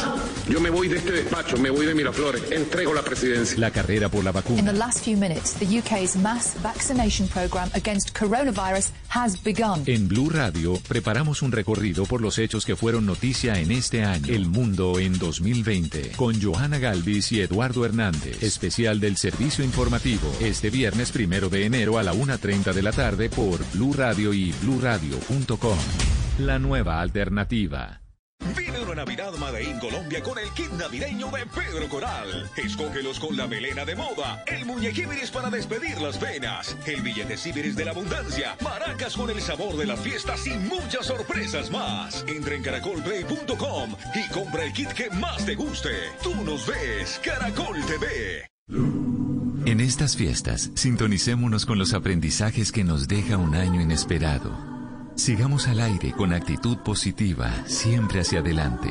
yo 0.49 0.59
me 0.59 0.69
voy 0.69 0.87
de 0.87 0.97
este 0.97 1.11
despacho, 1.11 1.57
me 1.57 1.69
voy 1.69 1.85
de 1.85 1.93
Miraflores, 1.95 2.43
entrego 2.51 2.93
la 2.93 3.01
presidencia. 3.01 3.57
La 3.59 3.71
carrera 3.71 4.09
por 4.09 4.23
la 4.23 4.29
In 4.31 4.33
vacuna. 4.35 4.71
the 4.71 4.77
last 4.77 5.03
few 5.03 5.17
minutes, 5.17 5.53
the 5.53 5.65
UK's 5.79 6.15
mass 6.17 6.55
vaccination 6.61 7.27
programme 7.27 7.69
against 7.73 8.13
coronavirus 8.17 8.91
has 9.09 9.35
begun. 9.43 9.83
En 9.85 10.07
Blue 10.07 10.29
Radio 10.29 10.79
preparamos 10.87 11.41
un 11.41 11.51
recorrido 11.51 12.05
por 12.05 12.21
los 12.21 12.37
hechos 12.39 12.65
que 12.65 12.75
fueron 12.75 13.05
noticia 13.05 13.59
en 13.59 13.71
este 13.71 14.03
año. 14.03 14.33
El 14.33 14.47
mundo 14.47 14.99
en 14.99 15.17
2020. 15.17 16.11
Con 16.15 16.41
Johanna 16.41 16.79
Galvis 16.79 17.30
y 17.31 17.41
Eduardo 17.41 17.85
Hernández. 17.85 18.41
Especial 18.43 18.99
del 18.99 19.17
servicio 19.17 19.63
informativo. 19.63 20.31
Este 20.39 20.69
viernes 20.69 21.11
primero 21.11 21.49
de 21.49 21.65
enero 21.65 21.97
a 21.97 22.03
la 22.03 22.13
1.30 22.13 22.73
de 22.73 22.81
la 22.81 22.91
tarde 22.91 23.29
por 23.29 23.59
Blue 23.73 23.93
Radio 23.93 24.33
y 24.33 24.53
bluradio.com. 24.61 25.77
La 26.39 26.59
nueva 26.59 27.01
alternativa. 27.01 28.00
Viene 28.55 28.79
una 28.79 28.95
Navidad 28.95 29.33
Made 29.33 29.79
Colombia 29.79 30.21
con 30.21 30.37
el 30.37 30.49
kit 30.51 30.71
navideño 30.71 31.29
de 31.31 31.45
Pedro 31.45 31.87
Coral. 31.89 32.49
Escógelos 32.55 33.19
con 33.19 33.37
la 33.37 33.47
melena 33.47 33.85
de 33.85 33.95
moda, 33.95 34.43
el 34.47 34.65
muñequibiris 34.65 35.31
para 35.31 35.49
despedir 35.49 35.99
las 36.01 36.17
penas, 36.17 36.75
el 36.85 37.01
billete 37.01 37.37
ciberes 37.37 37.75
de 37.75 37.85
la 37.85 37.91
abundancia, 37.91 38.55
maracas 38.61 39.15
con 39.15 39.29
el 39.29 39.41
sabor 39.41 39.77
de 39.77 39.85
las 39.85 39.99
fiestas 39.99 40.45
y 40.47 40.51
muchas 40.51 41.05
sorpresas 41.05 41.69
más. 41.69 42.25
Entra 42.27 42.55
en 42.55 42.63
caracolplay.com 42.63 43.95
y 44.15 44.33
compra 44.33 44.65
el 44.65 44.73
kit 44.73 44.89
que 44.89 45.09
más 45.11 45.45
te 45.45 45.55
guste. 45.55 45.91
Tú 46.23 46.35
nos 46.43 46.67
ves, 46.67 47.19
Caracol 47.23 47.77
TV. 47.85 48.47
En 49.65 49.79
estas 49.79 50.17
fiestas, 50.17 50.71
sintonicémonos 50.73 51.65
con 51.65 51.77
los 51.77 51.93
aprendizajes 51.93 52.71
que 52.71 52.83
nos 52.83 53.07
deja 53.07 53.37
un 53.37 53.55
año 53.55 53.79
inesperado. 53.79 54.70
Sigamos 55.15 55.67
al 55.67 55.79
aire 55.81 56.13
con 56.13 56.33
actitud 56.33 56.77
positiva, 56.77 57.51
siempre 57.65 58.21
hacia 58.21 58.39
adelante. 58.39 58.89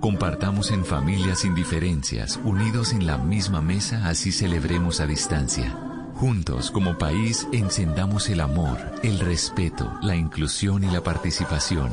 Compartamos 0.00 0.70
en 0.70 0.84
familias 0.84 1.40
sin 1.40 1.54
diferencias, 1.54 2.38
unidos 2.44 2.92
en 2.92 3.06
la 3.06 3.18
misma 3.18 3.60
mesa, 3.60 4.08
así 4.08 4.32
celebremos 4.32 5.00
a 5.00 5.06
distancia. 5.06 5.76
Juntos, 6.14 6.70
como 6.70 6.96
país, 6.96 7.46
encendamos 7.52 8.30
el 8.30 8.40
amor, 8.40 8.78
el 9.02 9.18
respeto, 9.18 9.92
la 10.02 10.16
inclusión 10.16 10.84
y 10.84 10.90
la 10.90 11.02
participación. 11.02 11.90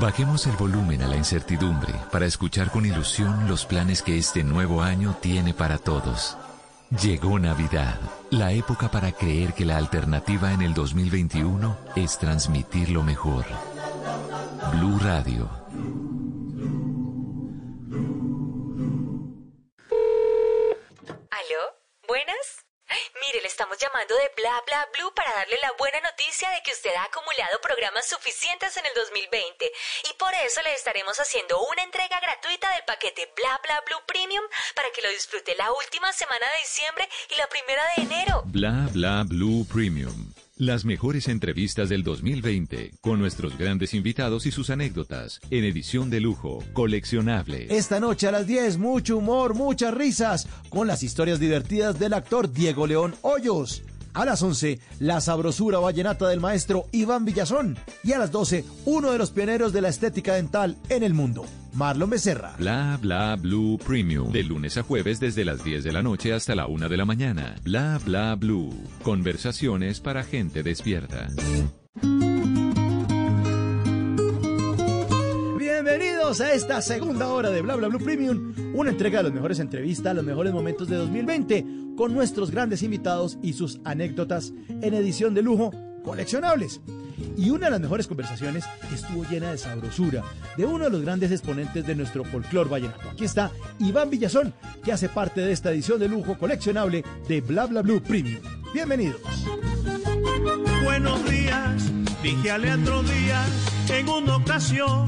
Bajemos 0.00 0.46
el 0.46 0.56
volumen 0.56 1.02
a 1.02 1.08
la 1.08 1.16
incertidumbre 1.16 1.94
para 2.12 2.26
escuchar 2.26 2.70
con 2.70 2.86
ilusión 2.86 3.48
los 3.48 3.64
planes 3.64 4.02
que 4.02 4.18
este 4.18 4.44
nuevo 4.44 4.82
año 4.82 5.16
tiene 5.20 5.54
para 5.54 5.78
todos. 5.78 6.36
Llegó 6.90 7.38
Navidad, 7.38 8.00
la 8.30 8.52
época 8.52 8.90
para 8.90 9.12
creer 9.12 9.52
que 9.52 9.66
la 9.66 9.76
alternativa 9.76 10.54
en 10.54 10.62
el 10.62 10.72
2021 10.72 11.76
es 11.96 12.18
transmitir 12.18 12.88
lo 12.88 13.02
mejor. 13.02 13.44
Blue 14.72 14.98
Radio. 14.98 15.50
Llamando 23.78 24.14
de 24.16 24.30
Bla 24.36 24.62
Bla 24.66 24.88
Blue 24.92 25.12
para 25.14 25.32
darle 25.32 25.56
la 25.62 25.72
buena 25.78 26.00
noticia 26.00 26.50
de 26.50 26.62
que 26.62 26.72
usted 26.72 26.94
ha 26.94 27.04
acumulado 27.04 27.60
programas 27.60 28.08
suficientes 28.08 28.76
en 28.76 28.86
el 28.86 28.92
2020 28.94 29.70
y 30.10 30.12
por 30.14 30.34
eso 30.34 30.60
le 30.62 30.74
estaremos 30.74 31.18
haciendo 31.18 31.60
una 31.66 31.82
entrega 31.82 32.18
gratuita 32.20 32.70
del 32.74 32.84
paquete 32.84 33.32
Bla 33.36 33.60
Bla 33.62 33.80
Blue 33.86 34.02
Premium 34.06 34.44
para 34.74 34.90
que 34.90 35.02
lo 35.02 35.10
disfrute 35.10 35.54
la 35.54 35.72
última 35.72 36.12
semana 36.12 36.46
de 36.52 36.58
diciembre 36.58 37.08
y 37.30 37.36
la 37.36 37.46
primera 37.48 37.82
de 37.96 38.02
enero. 38.02 38.42
Bla 38.46 38.88
Bla 38.92 39.22
Blue 39.24 39.64
Premium. 39.72 40.27
Las 40.58 40.84
mejores 40.84 41.28
entrevistas 41.28 41.88
del 41.88 42.02
2020, 42.02 42.94
con 43.00 43.20
nuestros 43.20 43.56
grandes 43.56 43.94
invitados 43.94 44.44
y 44.44 44.50
sus 44.50 44.70
anécdotas, 44.70 45.38
en 45.52 45.62
edición 45.62 46.10
de 46.10 46.18
lujo, 46.18 46.64
coleccionable. 46.72 47.68
Esta 47.70 48.00
noche 48.00 48.26
a 48.26 48.32
las 48.32 48.48
10, 48.48 48.78
mucho 48.78 49.18
humor, 49.18 49.54
muchas 49.54 49.94
risas, 49.94 50.48
con 50.68 50.88
las 50.88 51.04
historias 51.04 51.38
divertidas 51.38 52.00
del 52.00 52.12
actor 52.12 52.52
Diego 52.52 52.88
León 52.88 53.14
Hoyos. 53.22 53.84
A 54.14 54.24
las 54.24 54.42
11, 54.42 54.80
la 54.98 55.20
sabrosura 55.20 55.78
vallenata 55.78 56.26
del 56.26 56.40
maestro 56.40 56.86
Iván 56.90 57.24
Villazón. 57.24 57.78
Y 58.02 58.14
a 58.14 58.18
las 58.18 58.32
12, 58.32 58.64
uno 58.84 59.12
de 59.12 59.18
los 59.18 59.30
pioneros 59.30 59.72
de 59.72 59.82
la 59.82 59.90
estética 59.90 60.34
dental 60.34 60.76
en 60.88 61.04
el 61.04 61.14
mundo, 61.14 61.44
Marlon 61.78 62.10
Becerra. 62.10 62.56
Bla 62.58 62.98
bla 63.00 63.36
blue 63.36 63.78
premium. 63.78 64.32
De 64.32 64.42
lunes 64.42 64.76
a 64.76 64.82
jueves 64.82 65.20
desde 65.20 65.44
las 65.44 65.62
10 65.62 65.84
de 65.84 65.92
la 65.92 66.02
noche 66.02 66.32
hasta 66.32 66.56
la 66.56 66.66
1 66.66 66.88
de 66.88 66.96
la 66.96 67.04
mañana. 67.04 67.54
Bla 67.62 68.00
bla 68.04 68.34
blue. 68.34 68.74
Conversaciones 69.04 70.00
para 70.00 70.24
gente 70.24 70.64
despierta. 70.64 71.28
Bienvenidos 75.56 76.40
a 76.40 76.52
esta 76.52 76.82
segunda 76.82 77.28
hora 77.28 77.50
de 77.50 77.62
Bla 77.62 77.76
Bla 77.76 77.86
Blue 77.86 78.00
Premium, 78.00 78.54
una 78.74 78.90
entrega 78.90 79.18
de 79.18 79.24
las 79.24 79.32
mejores 79.32 79.60
entrevistas, 79.60 80.16
los 80.16 80.24
mejores 80.24 80.52
momentos 80.52 80.88
de 80.88 80.96
2020, 80.96 81.64
con 81.96 82.12
nuestros 82.12 82.50
grandes 82.50 82.82
invitados 82.82 83.38
y 83.40 83.52
sus 83.52 83.80
anécdotas 83.84 84.52
en 84.68 84.94
edición 84.94 85.32
de 85.32 85.42
lujo 85.42 85.70
coleccionables. 86.02 86.80
Y 87.38 87.50
una 87.50 87.66
de 87.66 87.70
las 87.70 87.80
mejores 87.80 88.08
conversaciones 88.08 88.64
estuvo 88.92 89.24
llena 89.24 89.52
de 89.52 89.58
sabrosura 89.58 90.24
de 90.56 90.64
uno 90.64 90.84
de 90.84 90.90
los 90.90 91.02
grandes 91.02 91.30
exponentes 91.30 91.86
de 91.86 91.94
nuestro 91.94 92.24
folclore 92.24 92.68
vallenato. 92.68 93.08
Aquí 93.08 93.24
está 93.24 93.52
Iván 93.78 94.10
Villazón, 94.10 94.52
que 94.84 94.92
hace 94.92 95.08
parte 95.08 95.40
de 95.40 95.52
esta 95.52 95.70
edición 95.70 96.00
de 96.00 96.08
lujo 96.08 96.36
coleccionable 96.36 97.04
de 97.28 97.40
Bla 97.40 97.66
Bla 97.66 97.82
Blue 97.82 98.02
Premium. 98.02 98.42
Bienvenidos. 98.74 99.20
Buenos 100.82 101.30
días, 101.30 101.92
dije 102.24 102.50
a 102.50 102.58
Leandro 102.58 103.04
Díaz 103.04 103.48
en 103.88 104.08
una 104.08 104.36
ocasión. 104.36 105.06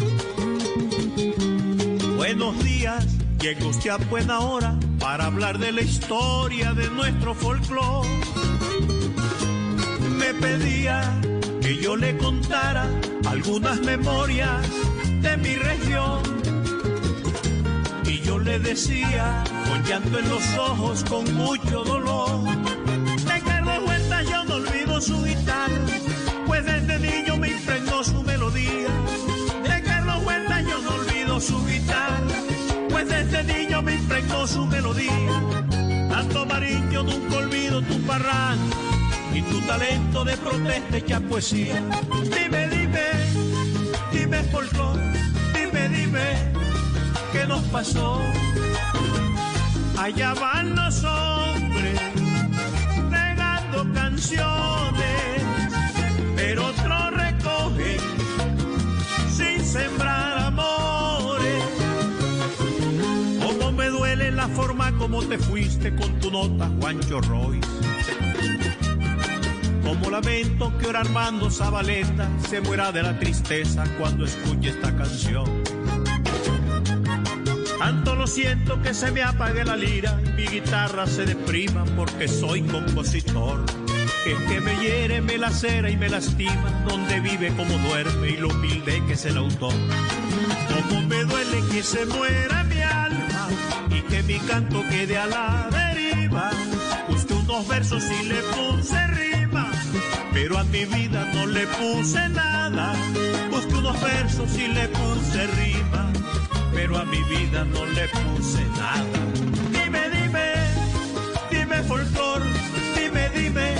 Buenos 2.17 2.63
días, 2.63 3.09
llega 3.41 3.67
usted 3.67 3.91
a 3.91 3.97
buena 3.97 4.39
hora 4.39 4.79
para 5.01 5.27
hablar 5.27 5.59
de 5.59 5.73
la 5.73 5.83
historia 5.83 6.75
de 6.75 6.89
nuestro 6.91 7.35
folclore. 7.35 8.09
Me 10.17 10.33
pedía 10.35 11.21
que 11.71 11.77
yo 11.77 11.95
le 11.97 12.17
contara 12.17 12.85
algunas 13.29 13.81
memorias 13.83 14.67
de 15.23 15.37
mi 15.37 15.55
región. 15.55 16.21
Y 18.05 18.19
yo 18.23 18.41
le 18.41 18.59
decía, 18.59 19.45
con 19.69 19.81
llanto 19.85 20.19
en 20.19 20.29
los 20.29 20.43
ojos, 20.59 21.05
con 21.05 21.33
mucho 21.35 21.85
dolor, 21.85 22.43
de 23.29 23.41
Carlos 23.43 23.79
Huerta 23.87 24.23
yo 24.23 24.45
no 24.47 24.55
olvido 24.57 25.01
su 25.01 25.23
guitarra, 25.23 25.87
pues 26.49 26.65
desde 26.65 26.99
niño 26.99 27.37
me 27.37 27.51
impregnó 27.51 28.03
su 28.03 28.21
melodía. 28.25 28.91
De 29.63 29.83
Carlos 29.83 30.25
Huerta 30.25 30.63
yo 30.63 30.79
no 30.83 30.91
olvido 30.97 31.41
su 31.41 31.65
guitarra, 31.67 32.19
pues 32.89 33.09
desde 33.09 33.45
niño 33.45 33.81
me 33.81 33.95
impregnó 33.95 34.45
su 34.45 34.67
melodía. 34.67 35.35
Tanto 36.09 36.41
amarillo 36.41 37.05
nunca 37.05 37.37
olvido 37.37 37.81
tu 37.83 37.97
parranda 38.01 39.00
y 39.41 39.43
tu 39.43 39.61
talento 39.63 40.25
de 40.25 40.37
protesta 40.37 40.97
hecha 40.97 41.21
poesía. 41.21 41.83
Dime, 42.25 42.69
dime, 42.69 43.07
dime 44.13 44.43
folclor, 44.45 44.99
dime, 45.55 45.89
dime, 45.89 46.53
¿qué 47.33 47.47
nos 47.47 47.63
pasó? 47.65 48.21
Allá 49.99 50.35
van 50.35 50.75
los 50.75 51.05
hombres 51.05 52.01
regando 53.11 53.93
canciones, 53.95 55.43
pero 56.37 56.67
otros 56.67 57.11
recogen 57.15 58.01
sin 59.37 59.65
sembrar 59.65 60.39
amores. 60.39 61.65
Cómo 63.43 63.73
me 63.73 63.87
duele 63.87 64.31
la 64.33 64.49
forma 64.49 64.93
como 64.99 65.23
te 65.23 65.39
fuiste 65.39 65.95
con 65.95 66.13
tu 66.21 66.31
nota, 66.31 66.71
Juancho 66.81 67.21
Royce. 67.23 67.69
Como 69.91 70.09
lamento 70.09 70.73
que 70.79 70.87
ahora 70.87 71.01
Armando 71.01 71.51
Zabaleta 71.51 72.29
se 72.49 72.61
muera 72.61 72.93
de 72.93 73.03
la 73.03 73.19
tristeza 73.19 73.83
cuando 73.99 74.25
escuche 74.25 74.69
esta 74.69 74.95
canción. 74.95 75.45
Tanto 77.77 78.15
lo 78.15 78.29
siento 78.29 78.81
que 78.83 78.95
se 78.95 79.11
me 79.11 79.25
apague 79.25 79.65
la 79.65 79.75
lira 79.75 80.17
y 80.25 80.31
mi 80.31 80.47
guitarra 80.47 81.09
se 81.09 81.27
deprima 81.27 81.85
porque 81.97 82.29
soy 82.29 82.63
compositor. 82.63 83.65
Es 84.25 84.39
que 84.49 84.61
me 84.61 84.77
hiere, 84.77 85.21
me 85.23 85.37
lacera 85.39 85.91
y 85.91 85.97
me 85.97 86.09
lastima 86.09 86.71
donde 86.89 87.19
vive 87.19 87.49
como 87.57 87.77
duerme 87.89 88.29
y 88.31 88.37
lo 88.37 88.51
humilde 88.51 89.03
que 89.09 89.15
es 89.15 89.25
el 89.25 89.39
autor. 89.39 89.75
Como 90.69 91.03
me 91.03 91.25
duele 91.25 91.63
que 91.73 91.83
se 91.83 92.07
muera 92.07 92.63
mi 92.63 92.81
alma 92.81 93.49
y 93.91 94.03
que 94.03 94.23
mi 94.23 94.39
canto 94.39 94.85
quede 94.89 95.19
a 95.19 95.27
la 95.27 95.69
deriva. 95.73 96.53
Busqué 97.09 97.35
unos 97.35 97.67
versos 97.67 98.05
y 98.05 98.27
le 98.27 98.41
puse 98.55 99.07
rima, 99.09 99.40
pero 100.33 100.59
a 100.59 100.65
mi 100.65 100.85
vida 100.85 101.25
no 101.35 101.47
le 101.47 101.67
puse 101.67 102.29
nada. 102.31 102.95
Busqué 103.51 103.75
unos 103.75 104.01
versos 104.01 104.57
y 104.57 104.69
le 104.69 104.89
puse 104.89 105.47
rima, 105.47 106.13
pero 106.73 106.99
a 106.99 107.05
mi 107.05 107.23
vida 107.25 107.65
no 107.65 107.85
le 107.87 108.09
puse 108.09 108.65
nada. 108.79 109.21
Dime, 109.73 110.11
dime, 110.11 110.53
dime 111.51 111.83
folclor, 111.83 112.43
dime, 112.97 113.29
dime, 113.31 113.75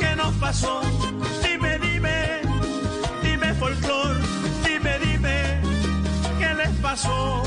¿qué 0.00 0.16
nos 0.16 0.34
pasó? 0.34 0.82
Dime, 1.42 1.78
dime, 1.78 2.40
dime 3.22 3.54
folclor, 3.54 4.16
dime, 4.64 4.98
dime, 4.98 5.60
¿qué 6.38 6.54
les 6.54 6.70
pasó? 6.80 7.42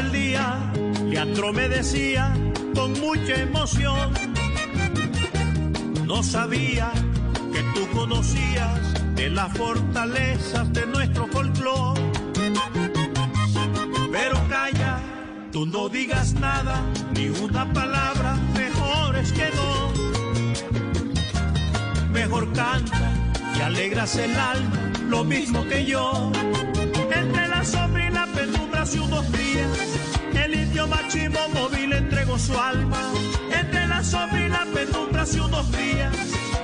Pasa 0.00 0.06
el 0.06 0.12
día, 0.12 0.72
Leandro 1.10 1.52
me 1.52 1.68
decía 1.68 2.32
con 2.74 2.98
mucha 3.00 3.34
emoción. 3.34 4.14
No 6.06 6.22
sabía 6.22 6.90
que 7.52 7.62
tú 7.74 7.86
conocías 7.94 8.80
de 9.14 9.28
las 9.28 9.52
fortalezas 9.58 10.72
de 10.72 10.86
nuestro 10.86 11.26
folclore. 11.26 12.00
Pero 14.10 14.36
calla, 14.48 15.00
tú 15.52 15.66
no 15.66 15.90
digas 15.90 16.32
nada, 16.34 16.82
ni 17.14 17.28
una 17.28 17.70
palabra, 17.70 18.38
mejor 18.54 19.16
es 19.16 19.32
que 19.32 19.50
no. 19.54 19.92
Mejor 22.10 22.50
canta 22.54 23.12
y 23.54 23.60
alegras 23.60 24.16
el 24.16 24.34
alma, 24.34 24.92
lo 25.10 25.24
mismo 25.24 25.66
que 25.66 25.84
yo. 25.84 26.32
Entre 27.14 27.48
la 27.48 27.62
sombra 27.64 28.08
y 28.08 28.12
la 28.12 28.26
penumbra 28.26 28.82
hace 28.82 29.00
unos 29.00 29.30
días, 29.32 29.89
el 30.80 30.86
indio 30.86 30.96
machimo 30.96 31.48
móvil 31.52 31.92
entregó 31.92 32.38
su 32.38 32.58
alma. 32.58 33.12
Entre 33.52 33.86
la 33.86 34.02
sombra 34.02 34.40
y 34.40 34.48
la 34.48 34.64
penumbra 34.64 35.22
hace 35.22 35.40
unos 35.40 35.70
días, 35.72 36.16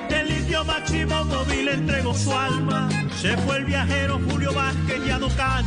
el 0.09 0.31
indio 0.31 0.63
machimo 0.65 1.23
móvil 1.25 1.67
entregó 1.67 2.13
su 2.15 2.31
alma. 2.31 2.89
Se 3.21 3.37
fue 3.37 3.57
el 3.57 3.65
viajero 3.65 4.19
Julio 4.29 4.53
Vázquez 4.53 5.05
y 5.05 5.11
Adocán, 5.11 5.65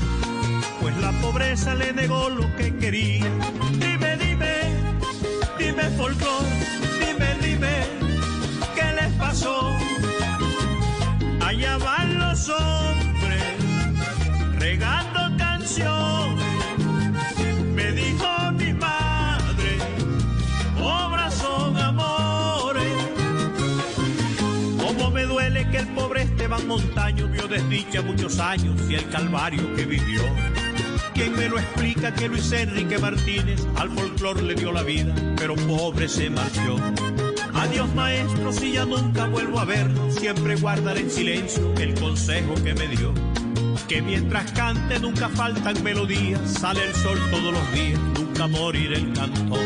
pues 0.81 0.97
la 0.99 1.13
pobreza 1.21 1.75
le 1.75 1.93
negó 1.93 2.29
lo 2.29 2.57
que 2.57 2.77
quería. 2.77 3.31
Dime, 3.79 4.17
dime, 4.17 4.55
dime 5.59 5.83
folclor, 5.91 6.45
dime, 6.99 7.37
dime, 7.41 7.85
¿qué 8.75 8.93
les 8.95 9.13
pasó? 9.13 9.77
Pobre 26.01 26.23
Esteban 26.23 26.67
Montaño 26.67 27.29
vio 27.29 27.47
desdicha 27.47 28.01
muchos 28.01 28.39
años 28.39 28.81
y 28.89 28.95
el 28.95 29.07
calvario 29.11 29.75
que 29.75 29.85
vivió. 29.85 30.23
¿Quién 31.13 31.37
me 31.37 31.49
lo 31.49 31.59
explica 31.59 32.15
que 32.15 32.27
Luis 32.29 32.51
Enrique 32.53 32.99
Martínez 32.99 33.67
al 33.77 33.91
folclor 33.91 34.43
le 34.43 34.55
dio 34.55 34.73
la 34.73 34.83
vida, 34.83 35.15
pero 35.37 35.55
pobre 35.57 36.09
se 36.09 36.31
marchó? 36.31 36.77
Adiós 37.53 37.95
maestro, 37.95 38.51
si 38.53 38.73
ya 38.73 38.87
nunca 38.87 39.27
vuelvo 39.27 39.61
a 39.61 39.67
verlo, 39.67 40.11
siempre 40.11 40.57
guardaré 40.57 41.01
en 41.01 41.11
silencio 41.11 41.75
el 41.77 41.93
consejo 42.01 42.55
que 42.65 42.73
me 42.75 42.89
dio. 42.89 43.13
Que 43.87 44.01
mientras 44.01 44.51
cante 44.53 44.99
nunca 45.01 45.29
faltan 45.29 45.83
melodías, 45.83 46.41
sale 46.51 46.83
el 46.83 46.95
sol 46.95 47.19
todos 47.31 47.53
los 47.53 47.73
días, 47.73 48.01
nunca 48.19 48.47
morir 48.47 48.93
el 48.95 49.13
cantor. 49.13 49.61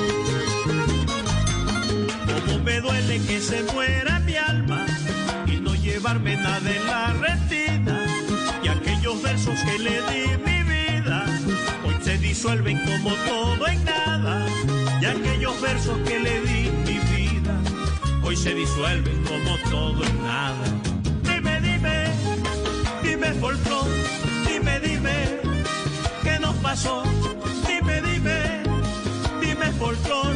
Como 2.26 2.58
me 2.64 2.80
duele 2.80 3.20
que 3.20 3.40
se 3.40 3.62
muera 3.72 4.18
mi 4.20 4.34
alma 4.34 4.93
llevarme 6.04 6.36
la 6.36 7.12
retina. 7.14 8.06
Y 8.62 8.68
aquellos 8.68 9.22
versos 9.22 9.58
que 9.60 9.78
le 9.78 10.02
di 10.10 10.26
mi 10.44 10.62
vida, 10.62 11.24
hoy 11.84 11.94
se 12.02 12.18
disuelven 12.18 12.78
como 12.84 13.14
todo 13.26 13.66
en 13.66 13.84
nada. 13.84 14.46
Y 15.00 15.04
aquellos 15.06 15.58
versos 15.62 15.98
que 16.06 16.18
le 16.18 16.40
di 16.42 16.70
mi 16.86 16.98
vida, 17.16 17.58
hoy 18.22 18.36
se 18.36 18.54
disuelven 18.54 19.24
como 19.24 19.56
todo 19.70 20.04
en 20.04 20.22
nada. 20.22 20.64
Dime, 21.22 21.60
dime, 21.62 22.06
dime 23.02 23.32
folclor, 23.40 23.86
dime, 24.46 24.80
dime, 24.80 25.40
¿qué 26.22 26.38
nos 26.38 26.54
pasó? 26.56 27.02
Dime, 27.66 28.02
dime, 28.02 28.62
dime 29.40 29.72
folclor, 29.78 30.34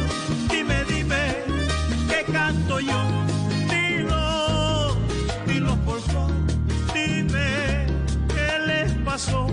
pasó? 9.19 9.47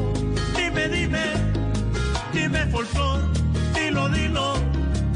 Dime, 0.57 0.89
dime, 0.89 1.25
dime 2.33 2.67
folclor, 2.67 3.21
dilo, 3.75 4.09
dilo, 4.11 4.55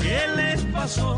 ¿qué 0.03 0.27
les 0.35 0.65
pasó? 0.73 1.17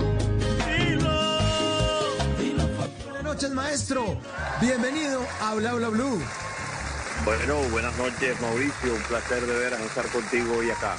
Dilo, 0.67 2.19
dilo 2.39 2.69
Buenas 3.05 3.23
noches, 3.23 3.51
maestro. 3.53 4.21
Bienvenido 4.61 5.25
a 5.41 5.55
Bla 5.55 5.73
Bla 5.73 5.89
Blue. 5.89 6.21
Bueno, 7.25 7.55
buenas 7.71 7.97
noches 7.97 8.39
Mauricio, 8.41 8.95
un 8.95 9.03
placer 9.03 9.47
de 9.47 9.59
veras 9.59 9.81
estar 9.81 10.07
contigo 10.09 10.59
hoy 10.59 10.71
acá. 10.71 10.97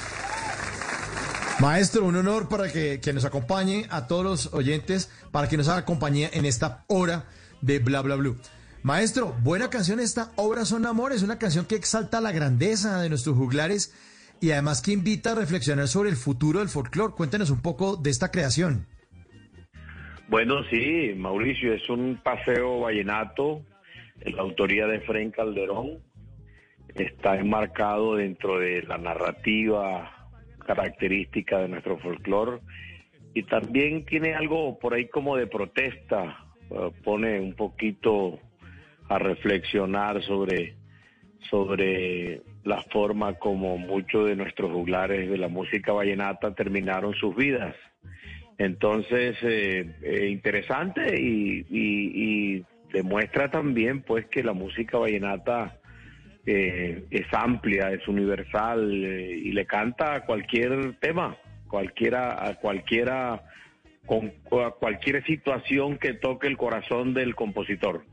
Maestro, 1.60 2.04
un 2.04 2.16
honor 2.16 2.48
para 2.48 2.72
que, 2.72 3.00
que 3.00 3.12
nos 3.12 3.24
acompañe 3.24 3.86
a 3.90 4.08
todos 4.08 4.24
los 4.24 4.54
oyentes, 4.54 5.08
para 5.30 5.48
que 5.48 5.56
nos 5.56 5.68
haga 5.68 5.84
compañía 5.84 6.30
en 6.32 6.46
esta 6.46 6.84
hora 6.88 7.26
de 7.60 7.78
Bla 7.78 8.00
Bla 8.00 8.16
Blue. 8.16 8.36
Maestro, 8.84 9.34
buena 9.42 9.70
canción 9.70 9.98
esta, 9.98 10.30
Obras 10.36 10.68
son 10.68 10.84
Amores, 10.84 11.22
una 11.22 11.38
canción 11.38 11.64
que 11.64 11.74
exalta 11.74 12.20
la 12.20 12.32
grandeza 12.32 13.00
de 13.00 13.08
nuestros 13.08 13.34
juglares 13.34 13.94
y 14.42 14.50
además 14.50 14.82
que 14.82 14.92
invita 14.92 15.32
a 15.32 15.36
reflexionar 15.36 15.88
sobre 15.88 16.10
el 16.10 16.16
futuro 16.16 16.58
del 16.58 16.68
folclore. 16.68 17.14
Cuéntenos 17.16 17.48
un 17.48 17.62
poco 17.62 17.96
de 17.96 18.10
esta 18.10 18.30
creación. 18.30 18.86
Bueno, 20.28 20.62
sí, 20.68 21.14
Mauricio, 21.16 21.72
es 21.72 21.88
un 21.88 22.20
paseo 22.22 22.80
vallenato, 22.80 23.62
la 24.22 24.42
autoría 24.42 24.86
de 24.86 25.00
Fren 25.00 25.30
Calderón, 25.30 26.00
está 26.94 27.38
enmarcado 27.38 28.16
dentro 28.16 28.58
de 28.58 28.82
la 28.82 28.98
narrativa 28.98 30.28
característica 30.66 31.58
de 31.58 31.68
nuestro 31.68 31.98
folclore 32.00 32.60
y 33.32 33.44
también 33.44 34.04
tiene 34.04 34.34
algo 34.34 34.78
por 34.78 34.92
ahí 34.92 35.08
como 35.08 35.38
de 35.38 35.46
protesta, 35.46 36.44
eh, 36.68 36.90
pone 37.02 37.40
un 37.40 37.54
poquito 37.54 38.40
a 39.14 39.18
reflexionar 39.18 40.22
sobre, 40.22 40.74
sobre 41.50 42.42
la 42.64 42.82
forma 42.82 43.34
como 43.34 43.78
muchos 43.78 44.26
de 44.26 44.36
nuestros 44.36 44.72
juglares 44.72 45.30
de 45.30 45.38
la 45.38 45.48
música 45.48 45.92
vallenata 45.92 46.54
terminaron 46.54 47.14
sus 47.14 47.36
vidas. 47.36 47.76
Entonces, 48.58 49.36
eh, 49.42 49.94
eh, 50.02 50.28
interesante 50.30 51.18
y, 51.18 52.64
demuestra 52.92 53.50
también 53.50 54.02
pues 54.02 54.26
que 54.26 54.44
la 54.44 54.52
música 54.52 54.98
vallenata 54.98 55.80
eh, 56.46 57.06
es 57.10 57.26
amplia, 57.32 57.90
es 57.90 58.06
universal 58.06 59.04
eh, 59.04 59.36
y 59.36 59.50
le 59.50 59.66
canta 59.66 60.14
a 60.14 60.24
cualquier 60.24 60.94
tema, 61.00 61.36
cualquiera, 61.66 62.46
a 62.46 62.54
cualquiera, 62.54 63.42
con, 64.06 64.32
a 64.64 64.70
cualquier 64.70 65.24
situación 65.24 65.98
que 65.98 66.14
toque 66.14 66.46
el 66.46 66.56
corazón 66.56 67.14
del 67.14 67.34
compositor. 67.34 68.04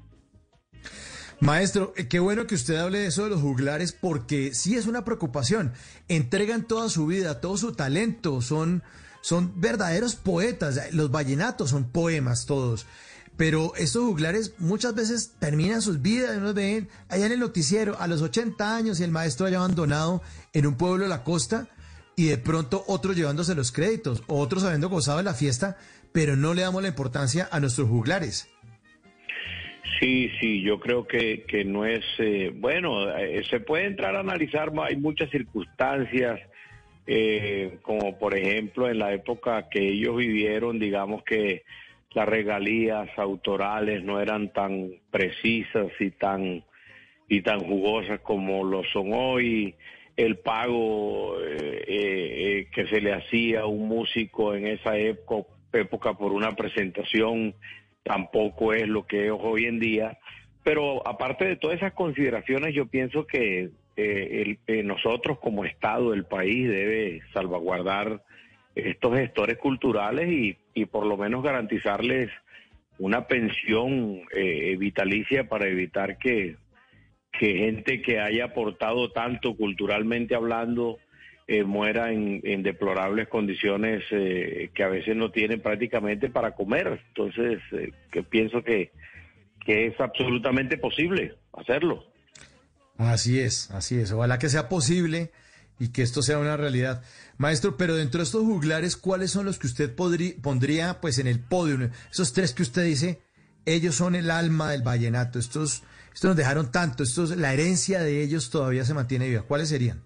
Maestro, 1.41 1.91
eh, 1.97 2.07
qué 2.07 2.19
bueno 2.19 2.45
que 2.45 2.53
usted 2.53 2.75
hable 2.75 2.99
de 2.99 3.07
eso 3.07 3.23
de 3.23 3.32
los 3.32 3.41
juglares 3.41 3.93
porque 3.93 4.53
sí 4.53 4.75
es 4.75 4.86
una 4.86 5.03
preocupación. 5.03 5.73
Entregan 6.07 6.67
toda 6.67 6.88
su 6.88 7.07
vida, 7.07 7.41
todo 7.41 7.57
su 7.57 7.73
talento, 7.73 8.41
son, 8.41 8.84
son 9.21 9.59
verdaderos 9.59 10.15
poetas. 10.15 10.93
Los 10.93 11.09
vallenatos 11.09 11.71
son 11.71 11.86
poemas 11.86 12.45
todos. 12.45 12.86
Pero 13.38 13.73
estos 13.75 14.03
juglares 14.03 14.53
muchas 14.59 14.93
veces 14.93 15.32
terminan 15.39 15.82
sus 15.82 16.03
vidas, 16.03 16.38
nos 16.38 16.53
ven 16.53 16.89
allá 17.09 17.25
en 17.25 17.32
el 17.32 17.39
noticiero 17.39 17.99
a 17.99 18.05
los 18.05 18.21
80 18.21 18.75
años 18.75 18.99
y 18.99 19.03
el 19.03 19.09
maestro 19.09 19.47
haya 19.47 19.57
abandonado 19.57 20.21
en 20.53 20.67
un 20.67 20.75
pueblo 20.75 21.05
de 21.05 21.09
la 21.09 21.23
costa 21.23 21.69
y 22.15 22.25
de 22.25 22.38
pronto 22.38 22.84
otros 22.86 23.15
llevándose 23.15 23.55
los 23.55 23.71
créditos, 23.71 24.21
otros 24.27 24.63
habiendo 24.63 24.89
gozado 24.89 25.17
de 25.17 25.23
la 25.23 25.34
fiesta, 25.34 25.77
pero 26.11 26.36
no 26.36 26.53
le 26.53 26.61
damos 26.61 26.84
la 26.84 26.89
importancia 26.89 27.49
a 27.51 27.59
nuestros 27.59 27.89
juglares. 27.89 28.47
Sí, 30.02 30.32
sí, 30.41 30.64
yo 30.64 30.80
creo 30.80 31.08
que, 31.08 31.43
que 31.43 31.64
no 31.64 31.86
es, 31.86 32.04
eh, 32.18 32.52
bueno, 32.54 33.16
eh, 33.16 33.43
se 33.49 33.60
puede 33.60 33.86
entrar 33.86 34.16
a 34.16 34.22
analizar, 34.22 34.72
hay 34.82 34.95
muchas 34.95 35.30
circunstancias, 35.30 36.39
eh, 37.06 37.78
como 37.84 38.18
por 38.18 38.36
ejemplo 38.36 38.89
en 38.89 38.97
la 38.97 39.14
época 39.14 39.70
que 39.70 39.89
ellos 39.89 40.18
vivieron, 40.18 40.80
digamos 40.80 41.24
que 41.24 41.64
las 42.14 42.28
regalías 42.28 43.10
autorales 43.18 44.04
no 44.04 44.20
eran 44.20 44.52
tan 44.52 44.91
precisas 45.12 45.91
y 45.99 46.12
tan 46.12 46.64
y 47.28 47.41
tan 47.41 47.62
jugosas 47.62 48.20
como 48.22 48.64
lo 48.64 48.84
son 48.91 49.14
hoy. 49.14 49.76
El 50.18 50.38
pago 50.39 51.39
eh, 51.39 51.84
eh, 51.88 52.68
que 52.74 52.88
se 52.88 52.99
le 52.99 53.14
hacía 53.14 53.62
a 53.62 53.66
un 53.68 53.88
músico 53.88 54.54
en 54.54 54.68
esa 54.68 54.97
época, 54.97 55.47
época 55.72 56.14
por 56.16 56.34
una 56.34 56.56
presentación 56.56 57.56
tampoco 58.04 58.74
es 58.74 58.88
lo 58.88 59.06
que 59.06 59.28
es 59.28 59.32
hoy 59.32 59.66
en 59.66 59.80
día. 59.80 60.18
Pero 60.64 61.06
aparte 61.08 61.45
de 61.45 61.56
todas 61.56 61.78
esas 61.78 61.93
consideraciones, 61.93 62.73
yo 62.73 62.86
pienso 62.86 63.26
que 63.26 63.69
eh, 63.98 64.41
el- 64.41 64.60
eh, 64.68 64.84
nosotros 64.84 65.40
como 65.40 65.65
Estado, 65.65 66.14
el 66.14 66.23
país, 66.26 66.68
debe 66.69 67.22
salvaguardar 67.34 68.23
estos 68.76 69.18
gestores 69.18 69.57
culturales 69.57 70.30
y, 70.32 70.57
y 70.73 70.86
por 70.86 71.06
lo 71.06 71.18
menos 71.18 71.44
garantizarles 71.44 72.30
una 72.99 73.28
pensión 73.28 74.22
eh, 74.34 74.76
vitalicia 74.78 75.49
para 75.49 75.68
evitar 75.68 76.18
que, 76.18 76.56
que 77.38 77.56
gente 77.57 78.02
que 78.02 78.19
haya 78.19 78.45
aportado 78.45 79.11
tanto 79.11 79.56
culturalmente 79.56 80.36
hablando 80.36 80.99
eh, 81.53 81.64
muera 81.65 82.11
en, 82.14 82.64
deplorables 82.64 83.28
condiciones 83.28 84.03
eh, 84.11 84.69
que 84.73 84.84
a 84.84 84.88
veces 84.88 85.15
no 85.15 85.32
tienen 85.32 85.61
prácticamente 85.61 86.30
para 86.30 86.56
comer. 86.56 87.02
Entonces, 87.10 87.60
eh, 87.73 87.91
que 88.11 88.23
pienso 88.23 88.64
que, 88.64 88.91
que 89.65 89.88
es 89.88 89.99
absolutamente 89.99 90.78
posible 90.78 91.36
hacerlo. 91.53 92.06
Así 92.98 93.40
es, 93.40 93.69
así 93.72 93.99
es. 93.99 94.11
Ojalá 94.11 94.40
que 94.40 94.48
sea 94.49 94.69
posible 94.69 95.32
y 95.80 95.90
que 95.91 96.03
esto 96.03 96.22
sea 96.22 96.38
una 96.38 96.56
realidad. 96.56 97.03
Maestro, 97.38 97.76
pero 97.76 97.95
dentro 97.95 98.19
de 98.19 98.26
estos 98.26 98.44
juglares, 98.44 98.95
¿cuáles 98.95 99.32
son 99.32 99.45
los 99.45 99.57
que 99.60 99.68
usted 99.68 99.95
podrí- 99.95 100.40
pondría 100.41 101.02
pues 101.02 101.18
en 101.18 101.28
el 101.28 101.40
podio? 101.40 101.90
Esos 102.11 102.34
tres 102.34 102.53
que 102.53 102.61
usted 102.64 102.86
dice, 102.86 103.19
ellos 103.65 103.95
son 103.95 104.15
el 104.15 104.30
alma 104.32 104.72
del 104.72 104.84
vallenato. 104.84 105.40
Estos, 105.40 105.84
estos 106.14 106.30
nos 106.30 106.38
dejaron 106.38 106.72
tanto, 106.72 107.03
estos, 107.03 107.36
la 107.36 107.52
herencia 107.53 108.02
de 108.02 108.22
ellos 108.23 108.52
todavía 108.52 108.86
se 108.86 108.94
mantiene 108.94 109.28
viva. 109.28 109.41
¿Cuáles 109.41 109.69
serían? 109.69 110.02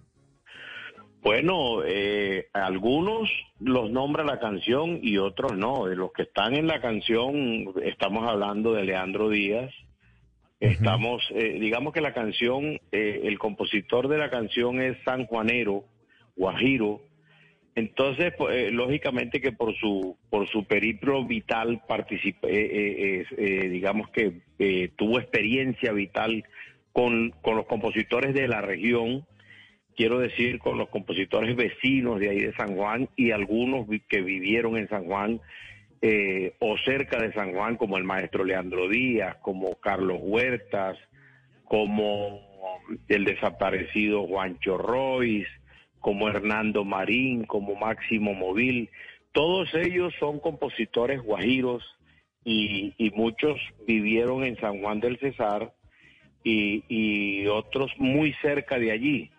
Bueno, 1.25 1.83
eh, 1.83 2.49
algunos 2.53 3.27
los 3.59 3.89
nombra 3.89 4.23
la 4.23 4.39
canción 4.39 4.99
y 5.01 5.17
otros 5.17 5.57
no. 5.57 5.87
De 5.87 5.95
los 5.95 6.13
que 6.13 6.21
están 6.21 6.53
en 6.53 6.67
la 6.67 6.79
canción, 6.79 7.73
estamos 7.83 8.29
hablando 8.29 8.73
de 8.73 8.83
Leandro 8.83 9.29
Díaz. 9.29 9.73
Estamos, 10.59 11.23
eh, 11.31 11.57
digamos 11.59 11.93
que 11.93 12.01
la 12.01 12.13
canción, 12.13 12.79
eh, 12.91 13.21
el 13.23 13.39
compositor 13.39 14.07
de 14.07 14.19
la 14.19 14.29
canción 14.29 14.79
es 14.79 14.97
sanjuanero, 15.03 15.85
guajiro. 16.35 17.01
Entonces, 17.73 18.31
pues, 18.37 18.55
eh, 18.55 18.69
lógicamente 18.69 19.41
que 19.41 19.51
por 19.51 19.75
su 19.77 20.17
por 20.29 20.47
su 20.49 20.65
periplo 20.65 21.25
vital 21.25 21.81
participa, 21.87 22.47
eh, 22.47 23.25
eh, 23.35 23.69
digamos 23.69 24.09
que 24.09 24.41
eh, 24.59 24.91
tuvo 24.95 25.17
experiencia 25.17 25.91
vital 25.91 26.43
con, 26.93 27.31
con 27.41 27.55
los 27.55 27.65
compositores 27.65 28.35
de 28.35 28.47
la 28.47 28.61
región 28.61 29.25
quiero 29.95 30.19
decir, 30.19 30.59
con 30.59 30.77
los 30.77 30.89
compositores 30.89 31.55
vecinos 31.55 32.19
de 32.19 32.29
ahí 32.29 32.39
de 32.39 32.53
San 32.53 32.75
Juan 32.75 33.09
y 33.15 33.31
algunos 33.31 33.87
que 34.07 34.21
vivieron 34.21 34.77
en 34.77 34.89
San 34.89 35.05
Juan 35.05 35.41
eh, 36.01 36.53
o 36.59 36.77
cerca 36.79 37.19
de 37.19 37.33
San 37.33 37.53
Juan, 37.53 37.77
como 37.77 37.97
el 37.97 38.03
maestro 38.03 38.43
Leandro 38.43 38.89
Díaz, 38.89 39.37
como 39.41 39.75
Carlos 39.75 40.19
Huertas, 40.21 40.97
como 41.63 42.41
el 43.07 43.25
desaparecido 43.25 44.27
Juancho 44.27 44.77
Royce, 44.77 45.49
como 45.99 46.27
Hernando 46.27 46.83
Marín, 46.83 47.45
como 47.45 47.75
Máximo 47.75 48.33
Móvil. 48.33 48.89
Todos 49.31 49.73
ellos 49.73 50.13
son 50.19 50.39
compositores 50.39 51.21
guajiros 51.21 51.83
y, 52.43 52.93
muchos 53.15 53.59
vivieron 53.87 54.43
en 54.43 54.59
San 54.59 54.81
Juan 54.81 54.99
del 54.99 55.17
Cesar 55.17 55.73
y 56.43 57.47
otros 57.47 57.91
muy 57.97 58.33
cerca 58.33 58.77
de 58.77 58.91
allí. 58.91 59.31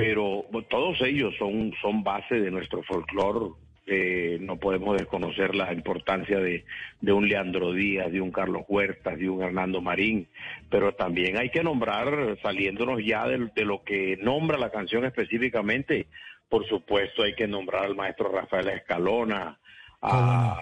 Pero 0.00 0.44
todos 0.68 1.00
ellos 1.02 1.34
son, 1.38 1.72
son 1.80 2.02
base 2.02 2.40
de 2.40 2.50
nuestro 2.50 2.82
folclore. 2.82 3.54
Eh, 3.88 4.38
no 4.40 4.56
podemos 4.56 4.96
desconocer 4.96 5.54
la 5.54 5.72
importancia 5.72 6.40
de, 6.40 6.64
de 7.00 7.12
un 7.12 7.28
Leandro 7.28 7.72
Díaz, 7.72 8.10
de 8.10 8.20
un 8.20 8.32
Carlos 8.32 8.64
Huertas, 8.68 9.16
de 9.16 9.28
un 9.28 9.42
Hernando 9.42 9.80
Marín, 9.80 10.26
pero 10.68 10.94
también 10.94 11.38
hay 11.38 11.50
que 11.50 11.62
nombrar, 11.62 12.36
saliéndonos 12.42 13.00
ya 13.04 13.28
de, 13.28 13.48
de 13.54 13.64
lo 13.64 13.84
que 13.84 14.18
nombra 14.20 14.58
la 14.58 14.70
canción 14.70 15.04
específicamente, 15.04 16.06
por 16.48 16.66
supuesto 16.66 17.22
hay 17.22 17.34
que 17.34 17.46
nombrar 17.46 17.84
al 17.84 17.94
maestro 17.94 18.28
Rafael 18.28 18.68
Escalona, 18.70 19.58
a 20.02 20.60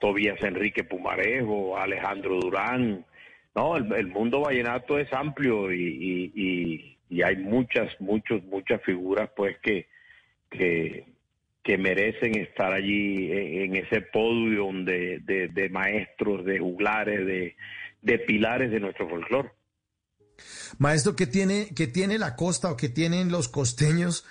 Tobías 0.00 0.42
Enrique 0.42 0.84
Pumarejo, 0.84 1.76
a 1.76 1.84
Alejandro 1.84 2.40
Durán. 2.40 3.04
No, 3.54 3.76
el, 3.76 3.92
el 3.92 4.08
mundo 4.08 4.40
vallenato 4.40 4.98
es 4.98 5.12
amplio 5.12 5.72
y, 5.72 5.80
y, 5.80 6.32
y, 6.34 6.93
y 7.08 7.22
hay 7.22 7.36
muchas, 7.36 7.88
muchos, 8.00 8.42
muchas 8.44 8.82
figuras 8.82 9.30
pues 9.36 9.56
que, 9.62 9.88
que, 10.50 11.06
que 11.62 11.78
merecen 11.78 12.38
estar 12.38 12.72
allí 12.72 13.30
en, 13.32 13.76
ese 13.76 14.00
podio 14.02 14.68
de, 14.72 15.20
de, 15.52 15.68
maestros, 15.70 16.44
de 16.44 16.58
juglares, 16.58 17.26
de, 17.26 17.56
de 18.02 18.18
pilares 18.20 18.70
de 18.70 18.80
nuestro 18.80 19.08
folclore. 19.08 19.50
Maestro, 20.78 21.14
¿qué 21.14 21.26
tiene, 21.26 21.68
qué 21.76 21.86
tiene 21.86 22.18
la 22.18 22.36
costa 22.36 22.70
o 22.70 22.76
qué 22.76 22.88
tienen 22.88 23.30
los 23.30 23.48
costeños 23.48 24.24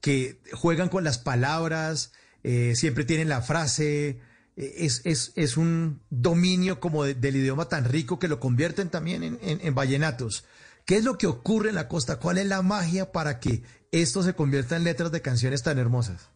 que 0.00 0.38
juegan 0.52 0.88
con 0.88 1.04
las 1.04 1.18
palabras, 1.18 2.12
eh, 2.42 2.74
siempre 2.74 3.04
tienen 3.04 3.28
la 3.28 3.40
frase? 3.40 4.20
eh, 4.56 4.72
Es, 4.78 5.02
es, 5.04 5.32
es 5.36 5.56
un 5.56 6.00
dominio 6.10 6.80
como 6.80 7.04
de- 7.04 7.14
del 7.14 7.36
idioma 7.36 7.68
tan 7.68 7.84
rico 7.84 8.18
que 8.18 8.28
lo 8.28 8.38
convierten 8.40 8.90
también 8.90 9.22
en- 9.22 9.38
en 9.42 9.74
vallenatos. 9.74 10.46
¿Qué 10.86 10.94
es 10.94 11.04
lo 11.04 11.18
que 11.18 11.26
ocurre 11.26 11.70
en 11.70 11.74
la 11.74 11.88
costa? 11.88 12.20
¿Cuál 12.20 12.38
es 12.38 12.46
la 12.46 12.62
magia 12.62 13.10
para 13.10 13.40
que 13.40 13.62
esto 13.90 14.22
se 14.22 14.34
convierta 14.34 14.76
en 14.76 14.84
letras 14.84 15.10
de 15.10 15.20
canciones 15.20 15.64
tan 15.64 15.78
hermosas? 15.78 16.32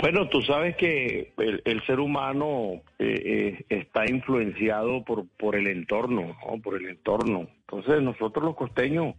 Bueno, 0.00 0.28
tú 0.28 0.42
sabes 0.42 0.76
que 0.76 1.32
el, 1.38 1.82
ser 1.86 1.98
humano 1.98 2.82
eh, 2.98 3.56
eh, 3.58 3.64
está 3.70 4.04
influenciado 4.08 5.02
por, 5.02 5.26
por 5.38 5.56
el 5.56 5.66
entorno, 5.66 6.36
¿no? 6.46 6.60
por 6.62 6.76
el 6.76 6.88
entorno. 6.88 7.48
Entonces 7.60 8.02
nosotros 8.02 8.44
los 8.44 8.54
costeños 8.54 9.16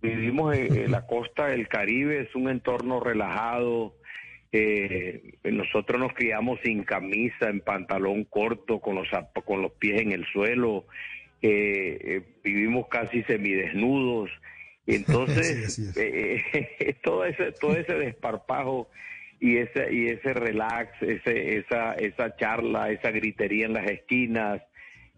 vivimos 0.00 0.56
en, 0.56 0.90
la 0.92 1.04
costa 1.04 1.48
del 1.48 1.66
Caribe, 1.66 2.22
es 2.22 2.34
un 2.36 2.48
entorno 2.48 3.00
relajado. 3.00 3.96
eh, 4.52 5.34
nosotros 5.42 6.00
nos 6.00 6.14
criamos 6.14 6.60
sin 6.62 6.84
camisa, 6.84 7.50
en 7.50 7.60
pantalón 7.60 8.24
corto, 8.24 8.78
con 8.78 8.94
los, 8.94 9.08
con 9.44 9.62
los 9.62 9.72
pies 9.72 10.00
en 10.00 10.12
el 10.12 10.24
suelo. 10.32 10.86
Eh, 11.46 11.98
eh, 12.00 12.22
vivimos 12.42 12.88
casi 12.88 13.22
semidesnudos. 13.24 14.30
Entonces, 14.86 15.96
eh, 15.96 16.42
eh, 16.52 16.94
todo 17.04 17.24
ese 17.26 17.52
todo 17.52 17.76
ese 17.76 17.94
desparpajo 17.94 18.88
y 19.40 19.58
ese 19.58 19.92
y 19.92 20.08
ese 20.08 20.32
relax, 20.32 20.90
ese 21.02 21.58
esa 21.58 21.94
esa 21.94 22.34
charla, 22.36 22.90
esa 22.90 23.10
gritería 23.10 23.66
en 23.66 23.74
las 23.74 23.86
esquinas, 23.90 24.62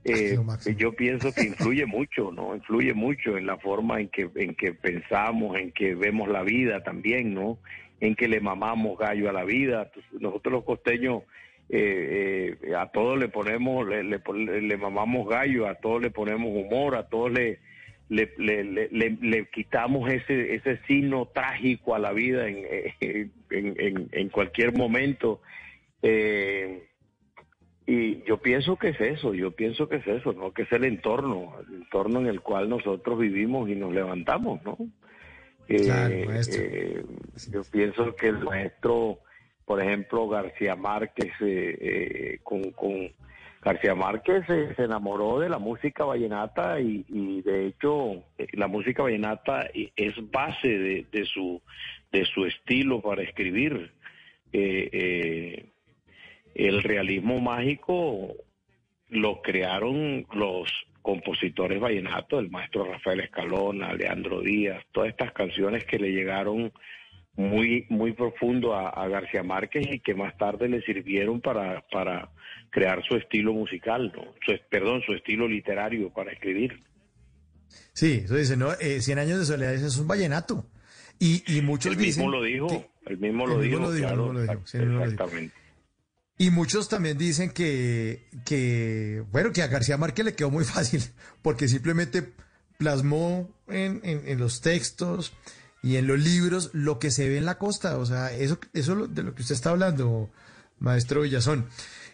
eh, 0.04 0.36
yo 0.76 0.92
pienso 0.92 1.32
que 1.32 1.42
influye 1.46 1.86
mucho, 1.86 2.32
¿no? 2.32 2.56
Influye 2.56 2.92
mucho 2.92 3.36
en 3.36 3.46
la 3.46 3.56
forma 3.58 4.00
en 4.00 4.08
que 4.08 4.28
en 4.34 4.56
que 4.56 4.72
pensamos, 4.72 5.56
en 5.58 5.70
que 5.70 5.94
vemos 5.94 6.28
la 6.28 6.42
vida 6.42 6.82
también, 6.82 7.34
¿no? 7.34 7.58
En 8.00 8.16
que 8.16 8.26
le 8.26 8.40
mamamos 8.40 8.98
gallo 8.98 9.30
a 9.30 9.32
la 9.32 9.44
vida. 9.44 9.92
Nosotros 10.18 10.52
los 10.52 10.64
costeños 10.64 11.22
eh, 11.68 12.56
eh, 12.62 12.74
a 12.76 12.86
todos 12.92 13.18
le 13.18 13.28
ponemos, 13.28 13.86
le, 13.88 14.02
le, 14.04 14.20
le 14.62 14.76
mamamos 14.76 15.28
gallo, 15.28 15.66
a 15.66 15.74
todos 15.76 16.00
le 16.02 16.10
ponemos 16.10 16.48
humor, 16.52 16.94
a 16.96 17.08
todos 17.08 17.32
le 17.32 17.58
le, 18.08 18.30
le, 18.38 18.62
le, 18.62 18.88
le- 18.92 19.18
le 19.20 19.46
quitamos 19.46 20.08
ese 20.10 20.54
ese 20.54 20.78
signo 20.86 21.26
trágico 21.34 21.94
a 21.94 21.98
la 21.98 22.12
vida 22.12 22.46
en, 22.48 22.64
en, 23.00 23.32
en, 23.50 24.08
en 24.12 24.28
cualquier 24.28 24.72
momento. 24.76 25.40
Eh, 26.02 26.84
y 27.88 28.22
yo 28.24 28.38
pienso 28.38 28.76
que 28.76 28.88
es 28.90 29.00
eso, 29.00 29.34
yo 29.34 29.52
pienso 29.52 29.88
que 29.88 29.96
es 29.96 30.06
eso, 30.06 30.32
¿no? 30.32 30.52
Que 30.52 30.62
es 30.62 30.72
el 30.72 30.84
entorno, 30.84 31.54
el 31.68 31.82
entorno 31.82 32.20
en 32.20 32.26
el 32.26 32.40
cual 32.40 32.68
nosotros 32.68 33.18
vivimos 33.18 33.68
y 33.68 33.74
nos 33.76 33.92
levantamos, 33.92 34.62
¿no? 34.64 34.76
Eh, 35.68 35.84
Claro, 35.86 36.14
eh, 36.48 37.04
yo 37.52 37.64
pienso 37.64 38.14
que 38.16 38.28
el 38.28 38.38
maestro, 38.40 39.18
por 39.66 39.82
ejemplo, 39.82 40.26
García 40.28 40.76
Márquez, 40.76 41.32
eh, 41.40 41.76
eh, 41.80 42.38
con, 42.42 42.62
García 43.60 43.94
Márquez 43.96 44.48
eh, 44.48 44.72
se 44.76 44.84
enamoró 44.84 45.40
de 45.40 45.48
la 45.48 45.58
música 45.58 46.04
vallenata 46.04 46.80
y, 46.80 47.42
de 47.42 47.66
hecho 47.66 48.22
eh, 48.38 48.46
la 48.52 48.68
música 48.68 49.02
vallenata 49.02 49.68
es 49.74 50.14
base 50.30 50.68
de, 50.68 51.06
de 51.10 51.24
su 51.24 51.60
de 52.12 52.24
su 52.26 52.46
estilo 52.46 53.02
para 53.02 53.22
escribir. 53.22 53.90
El 54.52 55.72
realismo 56.82 57.40
mágico 57.40 58.36
lo 59.08 59.42
crearon 59.42 60.26
los 60.32 60.72
compositores 61.02 61.80
vallenatos, 61.80 62.40
el 62.40 62.50
maestro 62.50 62.84
Rafael 62.84 63.20
Escalona, 63.20 63.92
Leandro 63.92 64.40
Díaz, 64.40 64.82
todas 64.92 65.10
estas 65.10 65.32
canciones 65.32 65.84
que 65.84 65.98
le 65.98 66.12
llegaron 66.12 66.72
muy 67.36 67.86
muy 67.90 68.12
profundo 68.12 68.74
a, 68.74 68.88
a 68.90 69.08
García 69.08 69.42
Márquez 69.42 69.86
y 69.90 70.00
que 70.00 70.14
más 70.14 70.36
tarde 70.38 70.68
le 70.68 70.80
sirvieron 70.82 71.40
para, 71.40 71.84
para 71.92 72.30
crear 72.70 73.02
su 73.06 73.16
estilo 73.16 73.52
musical, 73.52 74.12
¿no? 74.16 74.22
Su- 74.44 74.58
perdón, 74.70 75.02
su 75.04 75.12
estilo 75.12 75.46
literario 75.46 76.10
para 76.10 76.32
escribir. 76.32 76.82
Sí, 77.92 78.22
eso 78.24 78.36
dice, 78.36 78.56
¿no? 78.56 78.72
Eh, 78.80 79.00
Cien 79.00 79.18
años 79.18 79.38
de 79.38 79.44
soledad 79.44 79.74
es 79.74 79.96
un 79.98 80.08
vallenato. 80.08 80.66
Y, 81.18 81.42
y 81.46 81.62
muchos 81.62 81.92
El 81.92 81.98
mismo 81.98 82.24
dicen 82.24 82.30
lo 82.30 82.42
dijo, 82.42 82.66
que- 82.68 82.90
el 83.06 83.18
mismo 83.18 83.44
el 83.44 83.50
lo 83.50 83.56
mismo 83.58 83.78
dijo, 83.78 83.92
el 83.92 83.98
claro, 84.00 84.32
mismo 84.32 84.32
lo 84.54 84.66
sí, 84.66 84.78
lo 84.78 84.84
dijo. 84.84 85.04
exactamente. 85.04 85.54
Y 86.38 86.50
muchos 86.50 86.88
también 86.90 87.16
dicen 87.16 87.50
que, 87.50 88.24
que, 88.44 89.22
bueno, 89.32 89.52
que 89.52 89.62
a 89.62 89.68
García 89.68 89.96
Márquez 89.96 90.24
le 90.26 90.34
quedó 90.34 90.50
muy 90.50 90.64
fácil, 90.76 91.00
porque 91.42 91.68
simplemente 91.68 92.22
plasmó 92.78 93.48
en, 93.68 94.00
en- 94.04 94.28
en 94.28 94.38
los 94.38 94.60
textos 94.60 95.32
y 95.86 95.96
en 95.98 96.06
los 96.08 96.18
libros 96.18 96.70
lo 96.72 96.98
que 96.98 97.10
se 97.12 97.28
ve 97.28 97.38
en 97.38 97.44
la 97.44 97.58
costa. 97.58 97.96
O 97.98 98.06
sea, 98.06 98.32
eso, 98.32 98.58
eso 98.72 99.06
de 99.06 99.22
lo 99.22 99.34
que 99.34 99.42
usted 99.42 99.54
está 99.54 99.70
hablando, 99.70 100.30
maestro 100.80 101.20
Villazón, 101.22 101.66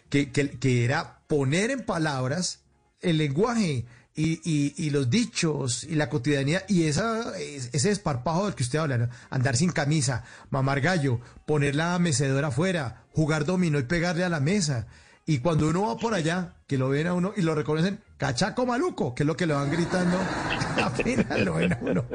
que, 0.09 0.31
que, 0.31 0.85
era 0.85 1.21
poner 1.27 1.71
en 1.71 1.83
palabras 1.83 2.59
el 3.01 3.17
lenguaje 3.17 3.85
y, 4.15 4.41
y- 4.85 4.89
los 4.91 5.09
dichos 5.09 5.83
y 5.85 5.95
la 5.95 6.07
cotidianidad 6.07 6.63
y 6.69 6.83
esa, 6.83 7.35
es- 7.39 7.69
ese 7.73 7.89
desparpajo 7.89 8.45
del 8.45 8.53
que 8.53 8.61
usted 8.61 8.77
habla, 8.77 9.09
andar 9.31 9.57
sin 9.57 9.71
camisa, 9.71 10.23
mamar 10.51 10.79
gallo, 10.81 11.19
poner 11.47 11.73
la 11.73 11.97
mecedora 11.97 12.49
afuera, 12.49 13.05
jugar 13.11 13.43
dominó 13.43 13.79
y 13.79 13.83
pegarle 13.83 14.23
a 14.23 14.29
la 14.29 14.39
mesa. 14.39 14.85
Y 15.25 15.39
cuando 15.39 15.69
uno 15.69 15.87
va 15.87 15.97
por 15.97 16.13
allá, 16.13 16.55
que 16.67 16.77
lo 16.77 16.89
ven 16.89 17.07
a 17.07 17.13
uno 17.13 17.31
y 17.37 17.41
lo 17.43 17.55
reconocen, 17.55 18.01
cachaco 18.17 18.65
maluco, 18.65 19.15
que 19.15 19.23
es 19.23 19.27
lo 19.27 19.37
que 19.37 19.45
le 19.45 19.53
van 19.53 19.71
gritando, 19.71 20.17
apenas 20.83 21.39
lo 21.39 21.53
ven 21.55 21.73
a 21.73 21.79
uno, 21.81 22.05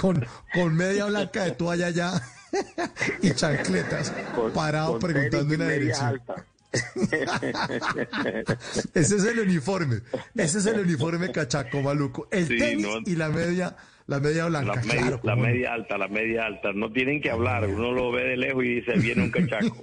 con, 0.00 0.24
con 0.52 0.74
media 0.76 1.06
blanca 1.06 1.44
de 1.44 1.50
toalla 1.52 1.90
ya 1.90 2.22
y 3.22 3.30
chancletas, 3.32 4.12
parado 4.54 4.92
con 4.92 5.00
preguntando 5.00 5.54
una 5.54 5.68
dirección. 5.68 6.20
Ese 8.94 9.16
es 9.16 9.24
el 9.24 9.40
uniforme. 9.40 10.00
Ese 10.34 10.58
es 10.58 10.66
el 10.66 10.80
uniforme 10.80 11.30
cachaco 11.32 11.80
maluco. 11.82 12.28
El 12.30 12.46
Sí, 12.46 12.58
tenis 12.58 12.86
no. 12.86 12.98
y 13.04 13.16
la 13.16 13.28
media, 13.28 13.76
la 14.06 14.20
media 14.20 14.46
blanca. 14.46 14.74
La, 14.74 14.82
media, 14.82 15.00
claro, 15.00 15.20
la 15.22 15.36
no. 15.36 15.42
media 15.42 15.72
alta, 15.72 15.98
la 15.98 16.08
media 16.08 16.46
alta. 16.46 16.72
No 16.72 16.92
tienen 16.92 17.20
que 17.20 17.30
hablar. 17.30 17.66
Uno 17.66 17.92
lo 17.92 18.12
ve 18.12 18.24
de 18.24 18.36
lejos 18.36 18.64
y 18.64 18.74
dice, 18.76 18.92
viene 18.98 19.22
un 19.22 19.30
cachaco. 19.30 19.76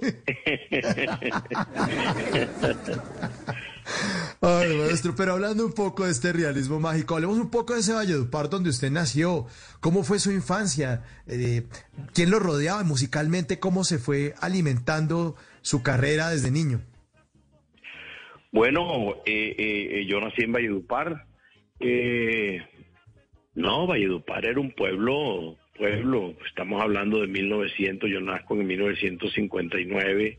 Ay, 4.40 4.76
maestro, 4.76 5.14
pero 5.16 5.32
hablando 5.32 5.66
un 5.66 5.72
poco 5.72 6.04
de 6.04 6.12
este 6.12 6.32
realismo 6.32 6.78
mágico, 6.78 7.14
hablemos 7.14 7.38
un 7.38 7.50
poco 7.50 7.74
de 7.74 7.80
ese 7.80 7.92
Valledupar 7.92 8.48
donde 8.48 8.70
usted 8.70 8.90
nació. 8.92 9.46
¿Cómo 9.80 10.04
fue 10.04 10.20
su 10.20 10.30
infancia? 10.30 11.02
Eh, 11.26 11.64
¿Quién 12.14 12.30
lo 12.30 12.38
rodeaba 12.38 12.84
musicalmente? 12.84 13.58
¿Cómo 13.58 13.82
se 13.82 13.98
fue 13.98 14.34
alimentando 14.40 15.34
su 15.62 15.82
carrera 15.82 16.30
desde 16.30 16.50
niño? 16.52 16.80
Bueno, 18.52 19.16
eh, 19.26 19.56
eh, 19.58 20.06
yo 20.06 20.20
nací 20.20 20.42
en 20.42 20.52
Valledupar. 20.52 21.26
Eh, 21.80 22.60
no, 23.54 23.86
Valledupar 23.86 24.46
era 24.46 24.60
un 24.60 24.72
pueblo, 24.72 25.56
pueblo, 25.76 26.34
estamos 26.46 26.82
hablando 26.82 27.20
de 27.20 27.26
1900, 27.26 28.10
yo 28.10 28.20
nazco 28.20 28.54
en 28.54 28.66
1959, 28.66 30.38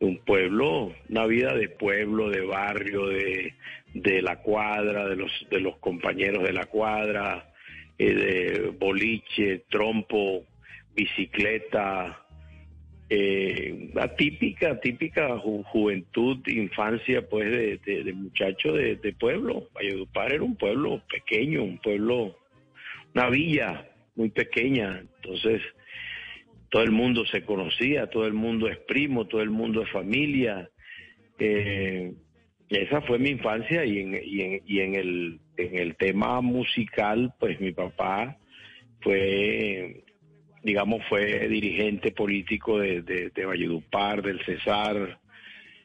un 0.00 0.18
pueblo, 0.18 0.92
una 1.08 1.26
vida 1.26 1.54
de 1.54 1.68
pueblo, 1.68 2.30
de 2.30 2.40
barrio, 2.40 3.06
de, 3.06 3.54
de 3.94 4.22
la 4.22 4.40
cuadra, 4.40 5.08
de 5.08 5.16
los, 5.16 5.30
de 5.50 5.60
los 5.60 5.76
compañeros 5.78 6.42
de 6.42 6.52
la 6.52 6.64
cuadra, 6.64 7.52
eh, 7.98 8.14
de 8.14 8.68
boliche, 8.78 9.64
trompo, 9.68 10.44
bicicleta, 10.94 12.21
eh, 13.14 13.90
la 13.92 14.14
típica, 14.16 14.80
ju- 15.36 15.64
juventud, 15.64 16.38
infancia, 16.48 17.28
pues, 17.28 17.50
de, 17.50 17.78
de, 17.84 18.04
de 18.04 18.12
muchacho 18.14 18.72
de, 18.72 18.96
de 18.96 19.12
pueblo. 19.12 19.68
Valledupar 19.74 20.32
era 20.32 20.42
un 20.42 20.56
pueblo 20.56 21.02
pequeño, 21.10 21.62
un 21.62 21.78
pueblo, 21.78 22.38
una 23.14 23.28
villa 23.28 23.86
muy 24.16 24.30
pequeña. 24.30 25.04
Entonces, 25.16 25.60
todo 26.70 26.82
el 26.82 26.92
mundo 26.92 27.26
se 27.26 27.42
conocía, 27.44 28.06
todo 28.06 28.26
el 28.26 28.32
mundo 28.32 28.66
es 28.68 28.78
primo, 28.78 29.26
todo 29.26 29.42
el 29.42 29.50
mundo 29.50 29.82
es 29.82 29.90
familia. 29.90 30.70
Eh, 31.38 32.12
esa 32.70 33.02
fue 33.02 33.18
mi 33.18 33.28
infancia 33.28 33.84
y 33.84 33.98
en, 33.98 34.20
y 34.24 34.40
en, 34.40 34.62
y 34.66 34.80
en 34.80 34.94
el, 34.94 35.40
en 35.58 35.76
el 35.76 35.96
tema 35.96 36.40
musical, 36.40 37.34
pues 37.38 37.60
mi 37.60 37.72
papá 37.72 38.38
fue, 39.02 40.04
digamos, 40.62 41.02
fue 41.08 41.48
dirigente 41.48 42.12
político 42.12 42.78
de, 42.78 43.02
de, 43.02 43.30
de 43.30 43.44
Valledupar, 43.44 44.22
del 44.22 44.44
Cesar, 44.44 45.18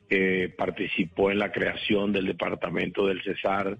eh, 0.10 0.54
participó 0.58 1.32
en 1.32 1.40
la 1.40 1.52
creación 1.52 2.14
del 2.14 2.28
departamento 2.28 3.08
del 3.08 3.22
Cesar, 3.24 3.78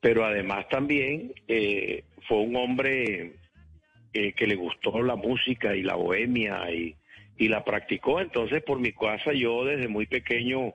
pero 0.00 0.24
además 0.24 0.68
también 0.68 1.32
eh, 1.48 2.04
fue 2.28 2.38
un 2.38 2.56
hombre 2.56 3.32
eh, 4.12 4.32
que 4.32 4.46
le 4.46 4.54
gustó 4.54 5.02
la 5.02 5.16
música 5.16 5.74
y 5.76 5.82
la 5.82 5.96
bohemia 5.96 6.70
y, 6.72 6.94
y 7.36 7.48
la 7.48 7.64
practicó. 7.64 8.20
Entonces, 8.20 8.62
por 8.62 8.78
mi 8.80 8.92
casa, 8.92 9.32
yo 9.32 9.64
desde 9.64 9.88
muy 9.88 10.06
pequeño 10.06 10.74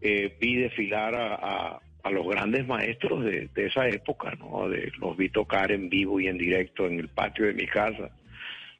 vi 0.00 0.56
desfilar 0.56 1.14
a, 1.14 1.34
a- 1.34 1.80
a 2.02 2.10
los 2.12 2.24
grandes 2.28 2.64
maestros 2.68 3.24
de, 3.24 3.48
de 3.52 3.66
esa 3.66 3.88
época, 3.88 4.32
¿no? 4.38 4.68
De, 4.68 4.92
los 5.00 5.16
vi 5.16 5.28
tocar 5.28 5.72
en 5.72 5.88
vivo 5.88 6.20
y 6.20 6.28
en 6.28 6.38
directo 6.38 6.86
en 6.86 7.00
el 7.00 7.08
patio 7.08 7.46
de 7.46 7.52
mi 7.54 7.66
casa, 7.66 8.10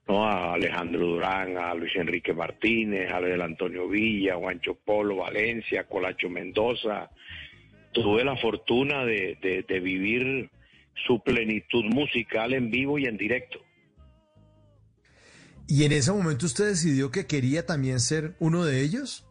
¿no? 0.08 0.26
A 0.26 0.54
Alejandro 0.54 1.06
Durán, 1.06 1.56
a 1.56 1.74
Luis 1.74 1.94
Enrique 1.96 2.32
Martínez, 2.32 3.10
a 3.10 3.16
Abel 3.16 3.40
Antonio 3.42 3.88
Villa, 3.88 4.34
a 4.34 4.38
Juancho 4.38 4.74
Polo, 4.74 5.16
Valencia, 5.16 5.84
Colacho 5.84 6.28
Mendoza. 6.28 7.10
Tuve 7.92 8.24
la 8.24 8.36
fortuna 8.36 9.04
de, 9.04 9.38
de- 9.40 9.64
de 9.66 9.80
vivir 9.80 10.50
su 11.06 11.22
plenitud 11.22 11.84
musical 11.84 12.54
en 12.54 12.70
vivo 12.70 12.98
y 12.98 13.06
en 13.06 13.16
directo. 13.16 13.60
¿Y 15.68 15.84
en 15.84 15.92
ese 15.92 16.12
momento 16.12 16.46
usted 16.46 16.66
decidió 16.68 17.10
que 17.10 17.26
quería 17.26 17.66
también 17.66 17.98
ser 18.00 18.34
uno 18.38 18.64
de 18.64 18.82
ellos? 18.82 19.26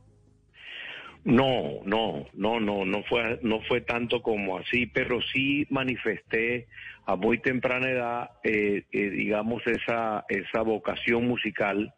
No, 1.23 1.81
no, 1.85 2.27
no, 2.34 2.60
no, 2.60 2.85
no 2.85 3.03
fue, 3.06 3.39
no 3.41 3.61
fue 3.61 3.81
tanto 3.81 4.22
como 4.22 4.57
así, 4.60 4.85
pero 4.85 5.19
sí 5.34 5.65
manifesté 5.72 6.68
a 7.06 7.15
muy 7.15 7.38
temprana 7.40 7.90
edad, 7.90 8.30
eh, 8.44 8.84
eh, 8.91 9.10
digamos, 9.10 9.65
esa, 9.68 10.26
esa 10.30 10.61
vocación 10.61 11.27
musical. 11.27 11.94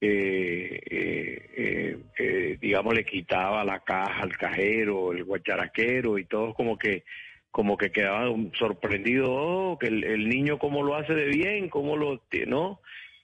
eh, 0.00 0.80
eh, 0.90 1.50
eh, 1.56 1.96
eh, 2.18 2.58
digamos, 2.60 2.94
le 2.94 3.04
quitaba 3.04 3.64
la 3.64 3.80
caja 3.80 4.22
al 4.22 4.36
cajero, 4.36 5.12
el 5.12 5.24
guacharaquero 5.24 6.18
y 6.18 6.26
todos 6.26 6.54
como 6.54 6.76
que, 6.76 7.04
como 7.50 7.76
que 7.78 7.90
quedaban 7.90 8.52
sorprendidos, 8.58 9.30
oh, 9.30 9.78
que 9.80 9.86
el, 9.86 10.04
el 10.04 10.28
niño 10.28 10.58
cómo 10.58 10.82
lo 10.82 10.94
hace 10.96 11.14
de 11.14 11.26
bien, 11.28 11.68
cómo 11.70 11.96
lo, 11.96 12.20
¿no? 12.46 12.80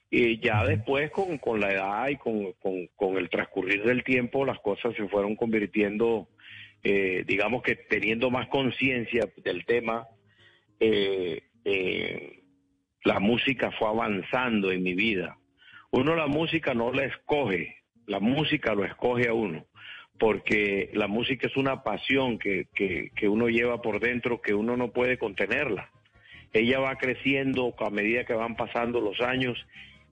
Y 0.09 0.39
ya 0.39 0.65
después, 0.65 1.11
con, 1.11 1.37
con 1.37 1.59
la 1.59 1.71
edad 1.71 2.09
y 2.09 2.15
con, 2.17 2.53
con- 2.53 2.87
con 2.95 3.17
el 3.17 3.29
transcurrir 3.29 3.83
del 3.83 4.03
tiempo, 4.03 4.43
las 4.45 4.59
cosas 4.59 4.95
se 4.95 5.07
fueron 5.07 5.35
convirtiendo, 5.35 6.27
digamos 6.83 7.61
que 7.61 7.75
teniendo 7.75 8.29
más 8.31 8.47
conciencia 8.47 9.29
del 9.43 9.65
tema, 9.65 10.07
eh, 10.81 11.43
eh, 11.63 12.43
la 13.05 13.21
música 13.21 13.71
fue 13.71 13.87
avanzando 13.87 14.71
en 14.71 14.83
mi 14.83 14.93
vida. 14.93 15.37
Uno 15.91 16.15
la 16.15 16.27
música 16.27 16.73
no 16.73 16.91
la 16.91 17.05
escoge, 17.05 17.77
la 18.05 18.19
música 18.19 18.75
lo 18.75 18.83
escoge 18.83 19.29
a 19.29 19.33
uno, 19.33 19.65
porque 20.19 20.89
la 20.93 21.07
música 21.07 21.47
es 21.47 21.55
una 21.55 21.83
pasión 21.83 22.37
que, 22.37 22.67
que, 22.75 23.11
que 23.15 23.29
uno 23.29 23.47
lleva 23.47 23.81
por 23.81 24.01
dentro 24.01 24.41
que 24.41 24.53
uno 24.53 24.75
no 24.75 24.91
puede 24.91 25.17
contenerla 25.17 25.89
ella 26.53 26.79
va 26.79 26.97
creciendo 26.97 27.73
a 27.79 27.89
medida 27.89 28.25
que 28.25 28.33
van 28.33 28.55
pasando 28.55 28.99
los 28.99 29.19
años 29.21 29.57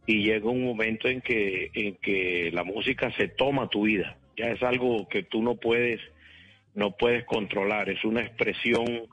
y 0.06 0.24
llega 0.24 0.50
un 0.50 0.64
momento 0.64 1.08
en 1.08 1.22
que, 1.22 1.70
en 1.74 1.96
que 1.96 2.50
la 2.54 2.64
música 2.64 3.12
se 3.18 3.28
toma 3.28 3.68
tu 3.68 3.84
vida. 3.84 4.18
Ya 4.38 4.48
es 4.48 4.64
algo 4.64 5.08
que 5.10 5.24
tú 5.24 5.44
no 5.44 5.56
puedes, 5.56 6.00
no 6.74 6.92
puedes 6.92 7.26
controlar, 7.26 7.90
es 7.90 8.04
una 8.06 8.22
expresión 8.22 9.08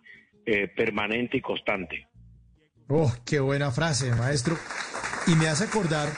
eh, 0.47 0.69
permanente 0.69 1.37
y 1.37 1.41
constante. 1.41 2.09
Oh, 2.89 3.13
qué 3.25 3.41
buena 3.41 3.71
frase, 3.73 4.15
maestro. 4.15 4.57
Y 5.27 5.35
me 5.35 5.49
hace 5.49 5.65
acordar, 5.65 6.09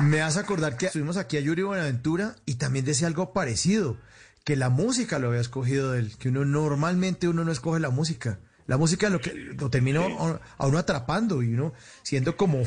me 0.00 0.22
hace 0.22 0.40
acordar 0.40 0.76
que 0.76 0.86
estuvimos 0.86 1.16
aquí 1.18 1.36
a 1.36 1.40
Yuri 1.40 1.62
Buenaventura 1.62 2.36
y 2.46 2.54
también 2.56 2.84
decía 2.86 3.06
algo 3.06 3.32
parecido, 3.34 3.98
que 4.44 4.56
la 4.56 4.70
música 4.70 5.18
lo 5.18 5.28
había 5.28 5.40
escogido 5.40 5.92
de 5.92 6.00
él, 6.00 6.16
que 6.18 6.28
uno 6.30 6.44
normalmente 6.44 7.28
uno 7.28 7.44
no 7.44 7.52
escoge 7.52 7.80
la 7.80 7.90
música. 7.90 8.40
La 8.66 8.78
música 8.78 9.10
lo 9.10 9.20
que 9.20 9.34
lo 9.34 9.68
terminó 9.68 10.04
a- 10.20 10.40
a 10.56 10.66
uno 10.66 10.78
atrapando 10.78 11.42
y 11.42 11.52
uno 11.52 11.74
siendo 12.02 12.34
como, 12.36 12.62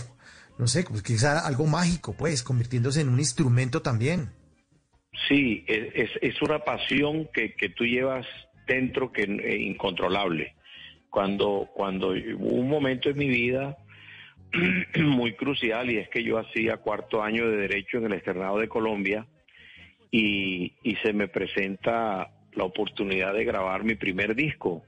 no 0.59 0.67
sé, 0.67 0.83
pues 0.83 1.01
quizá 1.01 1.39
algo 1.45 1.65
mágico, 1.65 2.15
pues, 2.15 2.43
convirtiéndose 2.43 3.01
en 3.01 3.09
un 3.09 3.19
instrumento 3.19 3.81
también. 3.81 4.29
Sí, 5.27 5.65
es, 5.67 5.87
es- 5.95 6.19
es 6.21 6.41
una 6.43 6.59
pasión 6.59 7.27
que, 7.33 7.55
que 7.55 7.69
tú 7.69 7.83
llevas 7.83 8.27
dentro 8.67 9.11
que 9.11 9.23
es 9.23 9.59
incontrolable. 9.59 10.53
Cuando, 11.09 11.69
cuando 11.73 12.09
hubo 12.09 12.55
un 12.55 12.69
momento 12.69 13.09
en 13.09 13.17
mi 13.17 13.27
vida 13.27 13.77
muy 14.99 15.33
crucial 15.33 15.89
y 15.89 15.97
es 15.97 16.09
que 16.09 16.23
yo 16.23 16.37
hacía 16.37 16.77
cuarto 16.77 17.23
año 17.23 17.49
de 17.49 17.57
Derecho 17.57 17.97
en 17.97 18.05
el 18.05 18.13
Externado 18.13 18.59
de 18.59 18.67
Colombia 18.67 19.25
y, 20.11 20.73
y 20.83 20.95
se 20.97 21.13
me 21.13 21.27
presenta 21.27 22.31
la 22.53 22.63
oportunidad 22.63 23.33
de 23.33 23.45
grabar 23.45 23.83
mi 23.83 23.95
primer 23.95 24.35
disco. 24.35 24.83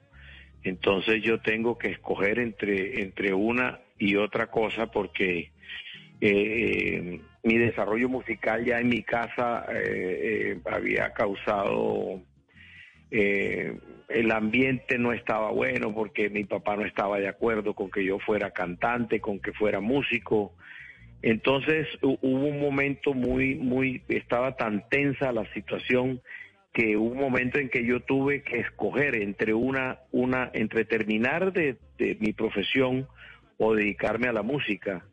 Entonces 0.64 1.22
yo 1.24 1.40
tengo 1.40 1.78
que 1.78 1.90
escoger 1.90 2.40
entre, 2.40 3.02
entre 3.02 3.34
una 3.34 3.80
y 3.98 4.16
otra 4.16 4.48
cosa 4.48 4.88
porque 4.91 5.52
eh, 6.22 7.22
mi 7.44 7.58
desarrollo 7.58 8.10
musical 8.10 8.66
ya 8.66 8.80
en 8.80 8.90
mi 8.90 9.04
casa 9.04 9.66
eh, 9.72 10.58
eh, 10.58 10.60
había 10.70 11.14
causado 11.14 12.22
eh, 13.11 13.77
el 14.07 14.31
ambiente 14.31 14.98
no 14.98 15.14
estaba 15.14 15.52
bueno 15.52 15.94
porque 15.94 16.30
mi 16.30 16.44
papá 16.45 16.76
no 16.76 16.86
estaba 16.86 17.19
de 17.19 17.27
acuerdo 17.27 17.73
con 17.73 17.91
que 17.91 18.03
yo 18.03 18.19
fuera 18.19 18.52
cantante, 18.52 19.19
con 19.19 19.40
que 19.40 19.53
fuera 19.53 19.80
músico. 19.80 20.53
Entonces 21.22 21.88
hu- 22.02 22.18
hubo 22.22 22.45
un 22.48 22.60
momento 22.60 23.14
muy, 23.14 23.56
muy, 23.56 24.02
estaba 24.07 24.56
tan 24.56 24.88
tensa 24.90 25.31
la 25.31 25.52
situación 25.53 26.22
que 26.73 26.98
hubo 26.98 27.11
un 27.11 27.19
momento 27.19 27.60
en 27.60 27.69
que 27.69 27.86
yo 27.86 27.99
tuve 28.02 28.41
que 28.44 28.60
escoger 28.60 29.15
entre 29.15 29.53
una, 29.53 29.99
una, 30.11 30.49
entre 30.53 30.86
terminar 30.86 31.52
de 31.52 31.77
mi 32.19 32.31
profesión 32.34 33.07
o 33.57 33.76
dedicarme 33.76 34.27
a 34.27 34.34
la 34.34 34.44
música. 34.44 35.06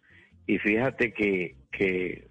Y 0.46 0.58
fíjate 0.58 1.12
que, 1.12 1.56
que, 1.72 2.28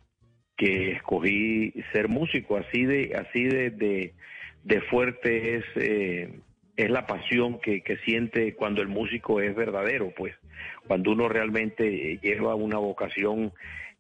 que 0.56 0.92
escogí 0.94 1.74
ser 1.92 2.08
músico, 2.08 2.56
así 2.56 2.86
de, 2.86 3.14
así 3.16 3.44
de, 3.44 3.72
de, 3.72 4.14
de 4.66 4.82
fuerte 4.82 5.56
es, 5.58 5.66
eh, 5.76 6.40
es 6.76 6.90
la 6.90 7.06
pasión 7.08 7.60
que, 7.60 7.82
que 7.82 7.98
siente 7.98 8.54
cuando 8.56 8.82
el 8.82 8.90
músico 8.90 9.40
es 9.40 9.56
verdadero, 9.56 10.12
pues, 10.16 10.36
cuando 10.88 11.12
uno 11.12 11.30
realmente 11.30 12.12
eh, 12.14 12.20
lleva 12.22 12.56
una 12.56 12.78
vocación 12.78 13.54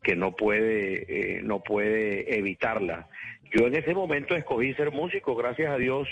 que 0.03 0.15
no 0.15 0.35
puede, 0.35 1.37
eh, 1.37 1.41
no 1.43 1.63
puede 1.63 2.37
evitarla. 2.37 3.07
Yo 3.53 3.67
en 3.67 3.75
ese 3.75 3.93
momento 3.93 4.35
escogí 4.35 4.73
ser 4.73 4.91
músico, 4.91 5.35
gracias 5.35 5.71
a 5.71 5.77
Dios 5.77 6.07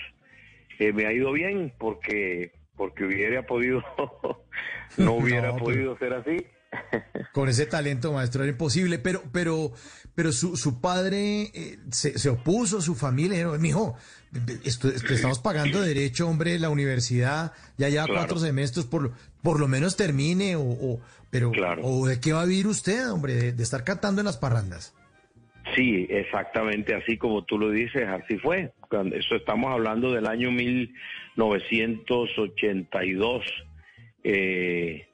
eh, 0.80 0.94
me 0.94 1.06
ha 1.06 1.14
ido 1.14 1.32
bien 1.32 1.74
porque 1.78 2.52
porque 2.76 3.06
hubiera 3.06 3.46
podido 3.46 3.84
no 4.98 5.14
hubiera 5.14 5.50
No, 5.50 5.58
podido 5.58 5.98
ser 5.98 6.14
así. 6.14 6.38
Con 7.34 7.50
ese 7.50 7.68
talento, 7.68 8.12
maestro, 8.12 8.42
era 8.44 8.52
imposible. 8.52 8.98
Pero, 8.98 9.22
pero, 9.32 9.74
pero 10.16 10.32
su, 10.32 10.58
su 10.58 10.82
padre 10.82 11.52
eh, 11.54 11.78
se, 11.92 12.18
se 12.18 12.30
opuso, 12.30 12.82
su 12.82 12.96
familia, 12.96 13.38
dijo, 13.38 13.58
mijo, 13.60 13.96
esto, 14.66 14.90
esto- 14.90 15.14
estamos 15.14 15.40
pagando 15.40 15.82
derecho, 15.82 16.28
hombre, 16.28 16.58
la 16.60 16.70
universidad, 16.70 17.52
ya 17.78 17.90
lleva 17.90 18.06
Claro. 18.06 18.20
cuatro 18.22 18.38
semestres, 18.40 18.86
por 18.86 19.04
lo, 19.04 19.12
por 19.42 19.60
lo 19.60 19.68
menos 19.68 19.96
termine, 19.96 20.56
o, 20.56 20.62
o- 20.64 21.02
pero, 21.30 21.52
o 21.82 22.08
de 22.08 22.20
qué 22.20 22.34
va 22.34 22.42
a 22.42 22.46
vivir 22.46 22.68
usted, 22.68 23.10
hombre, 23.12 23.34
de, 23.34 23.52
de 23.54 23.64
estar 23.64 23.84
cantando 23.84 24.22
en 24.22 24.26
las 24.26 24.38
parrandas. 24.38 24.96
Sí, 25.76 26.06
exactamente 26.10 26.94
así 26.94 27.18
como 27.18 27.44
tú 27.46 27.58
lo 27.58 27.70
dices, 27.72 28.04
así 28.08 28.38
fue. 28.38 28.74
Cuando, 28.90 29.16
eso 29.16 29.36
estamos 29.36 29.72
hablando 29.72 30.12
del 30.12 30.28
año 30.28 30.52
1982. 30.52 33.44
Eh, 34.24 35.08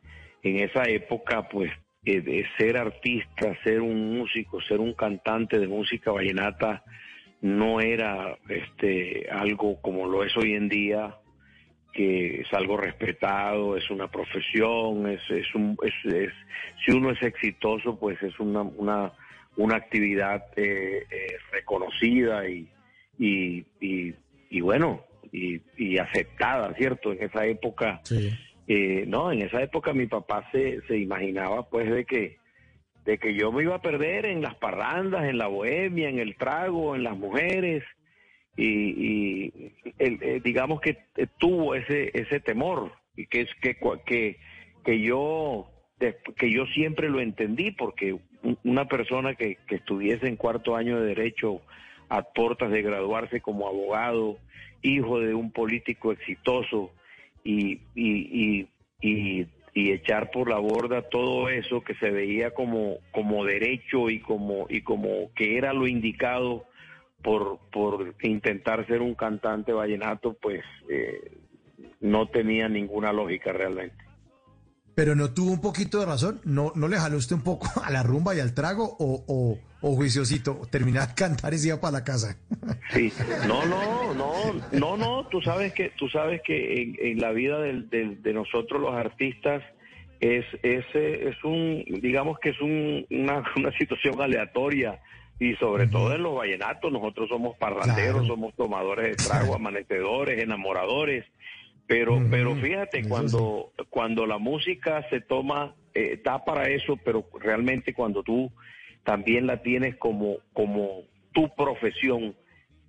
en 0.44 0.60
esa 0.60 0.84
época, 0.84 1.48
pues, 1.50 1.72
eh, 2.06 2.22
de 2.22 2.46
ser 2.58 2.78
artista, 2.78 3.58
ser 3.64 3.82
un 3.82 4.18
músico, 4.18 4.62
ser 4.62 4.80
un 4.80 4.94
cantante 4.94 5.60
de 5.60 5.68
música 5.68 6.12
vallenata, 6.12 6.84
no 7.42 7.80
era 7.80 8.38
este 8.50 9.28
algo 9.32 9.82
como 9.82 10.08
lo 10.08 10.24
es 10.24 10.36
hoy 10.38 10.54
en 10.54 10.70
día, 10.70 11.16
que 11.94 12.42
es 12.42 12.54
algo 12.54 12.78
respetado, 12.78 13.76
es 13.78 13.90
una 13.90 14.08
profesión, 14.10 15.08
es, 15.10 15.22
es 15.30 15.54
un, 15.56 15.78
es, 15.84 16.14
es- 16.14 16.34
si 16.86 16.92
uno 16.92 17.12
es 17.12 17.22
exitoso, 17.24 17.98
pues 18.00 18.22
es 18.24 18.40
una, 18.40 18.62
una, 18.62 19.12
una 19.58 19.76
actividad 19.76 20.44
eh, 20.56 21.04
eh, 21.10 21.28
reconocida 21.52 22.48
y, 22.48 22.68
y, 23.18 23.66
y, 23.82 24.14
y 24.50 24.62
bueno, 24.62 25.04
y, 25.32 25.60
y 25.78 25.98
aceptada, 25.98 26.74
¿cierto? 26.76 27.12
En 27.12 27.24
esa 27.24 27.46
época, 27.46 28.02
eh, 28.68 29.04
no, 29.08 29.32
en 29.32 29.42
esa 29.42 29.62
época 29.62 29.94
mi 29.94 30.06
papá 30.08 30.48
se, 30.52 30.82
se 30.88 30.98
imaginaba 30.98 31.68
pues 31.70 31.90
de 31.90 32.06
que, 32.06 32.38
de 33.10 33.18
que 33.18 33.34
yo 33.34 33.52
me 33.52 33.64
iba 33.64 33.74
a 33.74 33.82
perder 33.82 34.28
en 34.28 34.44
las 34.44 34.54
parrandas, 34.54 35.24
en 35.28 35.40
la 35.40 35.48
bohemia, 35.48 36.10
en 36.10 36.20
el 36.20 36.36
trago, 36.36 36.96
en 36.96 37.02
las 37.04 37.18
mujeres, 37.18 37.84
y, 38.56 38.68
y 38.68 39.72
él, 39.98 40.20
eh, 40.22 40.42
digamos 40.44 40.80
que 40.80 40.92
eh, 41.18 41.26
tuvo 41.40 41.74
ese 41.74 42.12
ese 42.14 42.40
temor. 42.40 42.92
Y 43.16 43.26
que 43.26 43.42
es 43.42 43.50
que 43.64 43.76
que 44.06 44.38
que 44.86 45.02
yo 45.02 45.72
que 46.38 46.52
yo 46.52 46.68
siempre 46.68 47.10
lo 47.10 47.20
entendí 47.20 47.72
porque 47.72 48.14
un- 48.44 48.58
una 48.64 48.86
persona 48.86 49.34
que, 49.34 49.58
que 49.68 49.76
estuviese 49.78 50.28
en 50.28 50.36
cuarto 50.36 50.76
año 50.76 51.00
de 51.02 51.08
derecho 51.16 51.62
a 52.10 52.22
puertas 52.22 52.70
de 52.70 52.84
graduarse 52.84 53.42
como 53.42 53.68
abogado 53.68 54.38
hijo 54.84 55.20
de 55.20 55.34
un 55.34 55.52
político 55.52 56.12
exitoso 56.12 56.92
y, 57.44 57.80
y, 57.96 58.68
y 59.02 59.48
y 59.80 59.92
echar 59.92 60.32
por 60.32 60.50
la 60.50 60.58
borda 60.58 61.04
todo 61.04 61.50
eso 61.50 61.82
que 61.82 61.96
se 61.96 62.10
veía 62.10 62.52
como 62.52 62.98
como 63.12 63.46
derecho 63.46 64.10
y 64.10 64.20
como 64.20 64.66
y 64.70 64.82
como 64.82 65.34
que 65.36 65.58
era 65.58 65.74
lo 65.74 65.88
indicado 65.88 66.66
por, 67.22 67.60
por 67.72 68.16
intentar 68.22 68.86
ser 68.88 69.02
un 69.02 69.16
cantante 69.16 69.74
vallenato, 69.74 70.34
pues 70.34 70.64
eh, 70.90 71.38
no 72.00 72.28
tenía 72.28 72.70
ninguna 72.70 73.12
lógica 73.12 73.52
realmente. 73.52 74.09
Pero 74.96 75.16
no 75.16 75.34
tuvo 75.34 75.52
un 75.52 75.62
poquito 75.62 76.00
de 76.00 76.06
razón, 76.06 76.42
no, 76.44 76.74
no 76.76 76.88
le 76.88 76.98
jaló 76.98 77.18
usted 77.18 77.36
un 77.36 77.44
poco 77.44 77.68
a 77.84 77.90
la 77.92 78.04
rumba 78.04 78.36
y 78.36 78.40
al 78.40 78.54
trago 78.54 78.96
o, 79.00 79.24
o, 79.28 79.58
o 79.82 79.96
juiciosito, 79.96 80.62
terminar 80.70 81.10
de 81.10 81.14
cantar 81.16 81.54
y 81.54 81.58
se 81.58 81.68
iba 81.70 81.80
para 81.80 81.94
la 82.00 82.04
casa. 82.04 82.38
Sí, 82.92 83.14
no, 83.48 83.64
no, 83.68 84.14
no, 84.16 84.34
no, 84.72 84.98
no, 84.98 85.28
tú 85.28 85.42
sabes 85.44 85.74
que, 85.74 85.90
tú 85.92 86.10
sabes 86.10 86.42
que 86.44 86.82
en, 86.82 86.96
en 87.00 87.20
la 87.20 87.30
vida 87.32 87.60
del- 87.60 87.88
del- 87.88 88.22
de 88.24 88.34
nosotros 88.34 88.82
los 88.82 88.96
artistas 88.96 89.62
es, 90.20 90.44
es, 90.64 90.84
eh, 90.96 91.30
es 91.30 91.44
un, 91.44 91.84
digamos 92.02 92.40
que 92.40 92.50
es 92.50 92.60
un- 92.60 93.06
una, 93.12 93.44
una 93.56 93.72
situación 93.78 94.20
aleatoria. 94.20 95.00
Y 95.42 95.54
sobre 95.56 95.88
todo 95.88 96.14
en 96.14 96.24
los 96.24 96.36
vallenatos 96.36 96.92
nosotros 96.92 97.30
somos 97.30 97.56
parranderos, 97.58 98.28
somos 98.28 98.54
tomadores 98.56 99.16
de 99.16 99.24
trago, 99.24 99.56
amanecedores, 99.56 100.42
enamoradores, 100.44 101.24
pero, 101.90 102.24
pero 102.30 102.56
fíjate, 102.56 103.04
cuando, 103.10 103.72
cuando 103.90 104.28
la 104.28 104.38
música 104.38 105.04
se 105.10 105.22
toma, 105.22 105.74
eh, 105.96 106.22
da 106.24 106.46
para 106.46 106.70
eso, 106.70 106.98
pero 107.04 107.28
realmente 107.40 107.96
cuando 107.96 108.22
tú 108.22 108.52
también 109.04 109.48
la 109.48 109.64
tienes 109.64 109.96
como, 109.96 110.38
como 110.54 111.02
tu 111.34 111.50
profesión, 111.56 112.36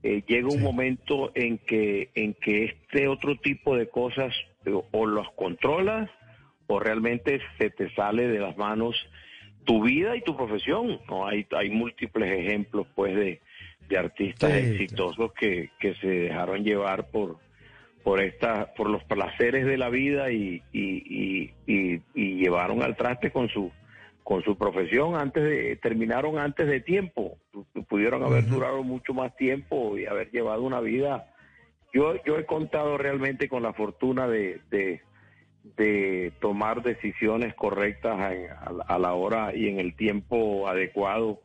eh, 0.02 0.22
llega 0.26 0.48
un 0.48 0.60
momento 0.60 1.32
en 1.34 1.56
que, 1.56 2.10
en 2.14 2.34
que 2.34 2.66
este 2.66 3.08
otro 3.08 3.36
tipo 3.36 3.74
de 3.74 3.88
cosas 3.88 4.34
eh, 4.66 4.78
o 4.90 5.06
los 5.06 5.30
controlas 5.32 6.10
o 6.66 6.78
realmente 6.78 7.40
se 7.56 7.70
te 7.70 7.88
sale 7.94 8.28
de 8.28 8.38
las 8.38 8.58
manos 8.58 8.94
tu 9.64 9.82
vida 9.82 10.14
y 10.14 10.20
tu 10.20 10.36
profesión. 10.36 11.00
No 11.08 11.26
hay, 11.26 11.46
hay 11.52 11.70
múltiples 11.70 12.38
ejemplos 12.38 12.86
pues 12.94 13.16
de, 13.16 13.40
de 13.88 13.96
artistas 13.96 14.52
Sí, 14.52 14.58
exitosos 14.58 15.32
que, 15.32 15.70
que 15.80 15.94
se 15.94 16.06
dejaron 16.06 16.64
llevar 16.64 17.08
por 17.10 17.38
por 18.02 18.20
esta 18.22 18.72
por 18.74 18.88
los 18.88 19.02
placeres 19.04 19.66
de 19.66 19.76
la 19.76 19.88
vida 19.90 20.30
y, 20.32 20.62
y, 20.72 21.52
y, 21.66 22.02
y- 22.14 22.36
llevaron 22.36 22.82
al 22.82 22.96
traste 22.96 23.30
con 23.30 23.48
su 23.48 23.70
con 24.22 24.42
su 24.44 24.56
profesión 24.56 25.16
antes 25.16 25.42
de 25.42 25.76
terminaron 25.76 26.38
antes 26.38 26.66
de 26.66 26.80
tiempo. 26.80 27.36
Pu- 27.52 27.86
pudieron 27.86 28.22
haber 28.22 28.46
durado 28.46 28.82
mucho 28.82 29.12
más 29.12 29.34
tiempo 29.36 29.98
y 29.98 30.06
haber 30.06 30.30
llevado 30.30 30.62
una 30.62 30.80
vida. 30.80 31.26
Yo 31.92 32.14
yo 32.24 32.38
he 32.38 32.46
contado 32.46 32.96
realmente 32.96 33.48
con 33.48 33.62
la 33.62 33.72
fortuna 33.72 34.28
de, 34.28 34.60
de, 34.70 35.00
de 35.76 36.32
tomar 36.40 36.82
decisiones 36.82 37.54
correctas 37.54 38.18
a, 38.18 38.72
la- 38.72 38.84
a 38.86 38.98
la 38.98 39.12
hora 39.14 39.54
y 39.54 39.68
en 39.68 39.78
el 39.80 39.94
tiempo 39.94 40.68
adecuado 40.68 41.40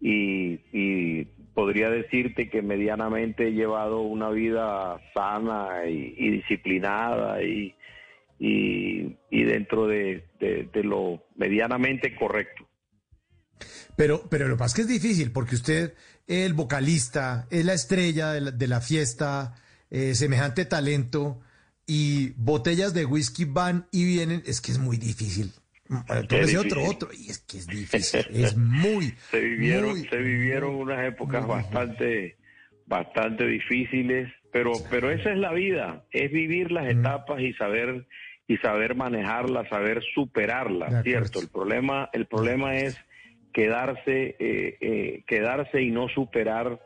y, 0.00 0.60
y 0.72 1.28
podría 1.54 1.90
decirte 1.90 2.48
que 2.48 2.62
medianamente 2.62 3.48
he 3.48 3.52
llevado 3.52 4.00
una 4.00 4.30
vida 4.30 5.00
sana 5.14 5.86
y, 5.86 6.30
disciplinada 6.30 7.42
y, 7.42 7.74
y, 8.38 9.44
dentro 9.44 9.86
de, 9.86 10.24
de- 10.40 10.82
lo 10.82 11.22
medianamente 11.36 12.14
correcto. 12.16 12.66
Pero, 13.96 14.28
pero 14.28 14.48
lo 14.48 14.54
que 14.54 14.58
pasa 14.58 14.72
es 14.72 14.74
que 14.86 14.92
es 14.94 15.02
difícil, 15.02 15.30
porque 15.32 15.54
usted, 15.54 15.94
el 16.26 16.54
vocalista, 16.54 17.46
es 17.50 17.64
la 17.64 17.74
estrella 17.74 18.32
de 18.32 18.40
la, 18.40 18.50
de 18.50 18.66
la 18.66 18.80
fiesta, 18.80 19.54
eh, 19.90 20.14
semejante 20.14 20.64
talento, 20.64 21.40
y 21.86 22.30
botellas 22.36 22.94
de 22.94 23.04
whisky 23.04 23.44
van 23.44 23.86
y 23.92 24.04
vienen, 24.04 24.42
es 24.46 24.60
que 24.60 24.72
es 24.72 24.78
muy 24.78 24.96
difícil. 24.96 25.52
Tómese 26.28 26.58
otro, 26.58 26.84
otro, 26.84 27.08
y 27.12 27.30
es 27.30 27.38
que 27.40 27.58
es 27.58 27.66
difícil, 27.68 28.26
es 28.30 28.56
muy, 28.56 29.14
se 29.30 29.40
vivieron 29.40 29.90
muy, 29.90 30.08
se 30.08 30.16
vivieron 30.18 30.74
unas 30.74 31.04
épocas 31.06 31.46
bastante 31.46 32.36
bastante 32.84 33.46
difíciles 33.46 34.30
pero 34.52 34.72
pero 34.90 35.10
esa 35.10 35.30
es 35.30 35.38
la 35.38 35.52
vida 35.52 36.04
es 36.10 36.30
vivir 36.30 36.72
las 36.72 36.90
etapas 36.90 37.40
y 37.40 37.54
saber 37.54 38.06
y 38.48 38.56
saber 38.58 38.96
manejarlas 38.96 39.68
saber 39.68 40.02
superarlas 40.14 41.02
cierto 41.04 41.40
el 41.40 41.48
problema 41.48 42.10
el 42.12 42.26
problema 42.26 42.76
es 42.76 42.98
quedarse 43.52 44.36
eh, 44.38 44.76
eh, 44.80 45.24
quedarse 45.26 45.80
y 45.80 45.90
no 45.90 46.08
superar 46.08 46.80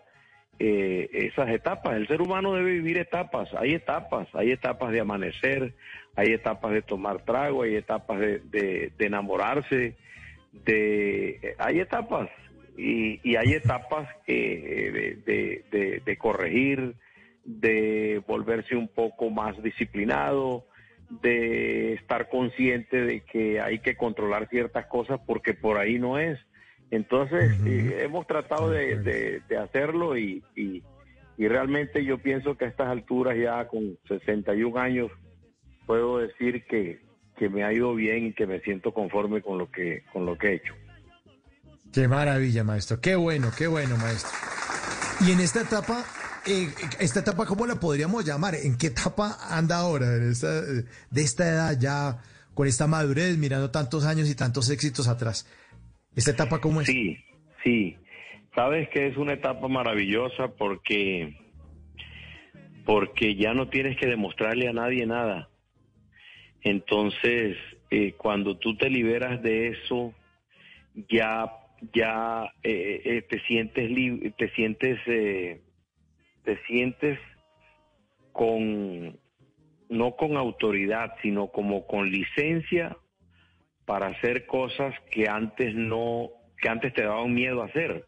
eh, 0.58 1.08
esas 1.12 1.50
etapas. 1.50 1.96
El 1.96 2.08
ser 2.08 2.22
humano 2.22 2.54
debe 2.54 2.72
vivir 2.72 2.96
etapas. 2.96 3.48
Hay 3.58 3.74
etapas, 3.74 4.26
hay 4.32 4.52
etapas 4.52 4.90
de 4.90 5.00
amanecer, 5.00 5.74
hay 6.16 6.32
etapas 6.32 6.72
de 6.72 6.82
tomar 6.82 7.22
trago, 7.24 7.62
hay 7.62 7.76
etapas 7.76 8.18
de, 8.20 8.38
de- 8.40 8.92
de 8.98 9.06
enamorarse, 9.06 9.94
de, 10.52 11.54
hay 11.58 11.80
etapas 11.80 12.30
y, 12.76 13.20
y 13.22 13.36
hay 13.36 13.52
etapas 13.52 14.08
eh, 14.26 15.18
de, 16.04 16.16
corregir, 16.18 16.94
de 17.44 18.22
volverse 18.26 18.74
un 18.76 18.88
poco 18.88 19.30
más 19.30 19.62
disciplinado, 19.62 20.64
de 21.22 21.92
estar 21.94 22.28
consciente 22.28 23.00
de 23.04 23.20
que 23.20 23.60
hay 23.60 23.78
que 23.78 23.94
controlar 23.96 24.48
ciertas 24.48 24.86
cosas 24.86 25.20
porque 25.26 25.54
por 25.54 25.78
ahí 25.78 25.98
no 25.98 26.18
es. 26.18 26.38
Entonces, 26.90 27.52
eh, 27.64 27.98
hemos 28.02 28.26
tratado 28.26 28.70
de, 28.70 29.42
hacerlo 29.62 30.16
y, 30.16 30.42
y- 30.56 30.82
y 31.38 31.48
realmente 31.48 32.02
yo 32.02 32.16
pienso 32.18 32.56
que 32.56 32.64
a 32.64 32.68
estas 32.68 32.88
alturas, 32.88 33.36
ya 33.36 33.68
con 33.68 33.98
61 34.08 34.78
años, 34.80 35.10
puedo 35.86 36.18
decir 36.18 36.64
que, 36.66 37.00
que 37.38 37.48
me 37.48 37.64
ha 37.64 37.72
ido 37.72 37.94
bien 37.94 38.26
y 38.26 38.32
que 38.32 38.46
me 38.46 38.60
siento 38.60 38.92
conforme 38.92 39.40
con 39.42 39.58
lo 39.58 39.70
que, 39.70 40.02
con 40.12 40.26
lo 40.26 40.36
que 40.36 40.48
he 40.48 40.54
hecho. 40.54 40.74
Qué 41.92 42.08
maravilla, 42.08 42.64
maestro. 42.64 43.00
Qué 43.00 43.14
bueno, 43.16 43.50
qué 43.56 43.66
bueno, 43.66 43.96
maestro. 43.96 44.30
Y 45.26 45.32
en 45.32 45.40
esta 45.40 45.62
etapa, 45.62 46.04
eh, 46.46 46.68
esta 47.00 47.20
etapa, 47.20 47.46
¿cómo 47.46 47.66
la 47.66 47.76
podríamos 47.76 48.24
llamar? 48.24 48.54
¿En 48.54 48.76
qué 48.76 48.88
etapa 48.88 49.36
anda 49.48 49.76
ahora? 49.78 50.14
Esta- 50.16 50.62
de 50.62 51.22
esta 51.22 51.48
edad 51.48 51.78
ya, 51.80 52.18
con 52.54 52.66
esta 52.66 52.86
madurez, 52.86 53.38
mirando 53.38 53.70
tantos 53.70 54.04
años 54.04 54.28
y 54.28 54.34
tantos 54.34 54.68
éxitos 54.70 55.08
atrás. 55.08 55.46
¿Esta 56.14 56.32
etapa 56.32 56.60
cómo 56.60 56.80
es? 56.80 56.86
Sí, 56.86 57.16
sí. 57.64 57.96
Sabes 58.54 58.88
que 58.90 59.06
es 59.06 59.16
una 59.18 59.34
etapa 59.34 59.68
maravillosa 59.68 60.48
porque, 60.58 61.36
porque 62.84 63.36
ya 63.36 63.52
no 63.54 63.68
tienes 63.68 63.98
que 63.98 64.06
demostrarle 64.06 64.68
a 64.68 64.72
nadie 64.72 65.06
nada. 65.06 65.48
Entonces, 66.66 67.56
eh, 67.92 68.14
cuando 68.16 68.56
tú 68.56 68.76
te 68.76 68.90
liberas 68.90 69.40
de 69.40 69.68
eso, 69.68 70.12
ya, 71.08 71.48
ya 71.94 72.52
eh, 72.64 73.02
eh, 73.04 73.22
te 73.22 73.38
sientes 73.42 73.88
te 74.36 74.50
sientes, 74.56 74.98
eh, 75.06 75.60
te 76.42 76.58
sientes 76.66 77.20
con, 78.32 79.16
no 79.88 80.16
con 80.16 80.36
autoridad, 80.36 81.14
sino 81.22 81.52
como 81.52 81.86
con 81.86 82.10
licencia 82.10 82.96
para 83.84 84.08
hacer 84.08 84.46
cosas 84.46 84.92
que 85.12 85.28
antes 85.28 85.72
no, 85.72 86.30
que 86.60 86.68
antes 86.68 86.92
te 86.94 87.04
daban 87.04 87.32
miedo 87.32 87.62
a 87.62 87.66
hacer. 87.66 88.06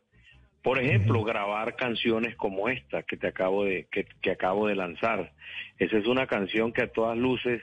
Por 0.65 0.83
ejemplo, 0.83 1.23
grabar 1.23 1.77
canciones 1.77 2.35
como 2.35 2.69
esta 2.69 3.05
que 3.05 3.17
te 3.17 3.29
acabo 3.29 3.67
de, 3.67 3.87
que, 3.93 4.05
que 4.21 4.33
acabo 4.33 4.67
de 4.67 4.75
lanzar. 4.75 5.31
Esa 5.79 5.97
es 5.97 6.09
una 6.09 6.27
canción 6.27 6.73
que 6.73 6.83
a 6.83 6.93
todas 6.93 7.17
luces 7.17 7.63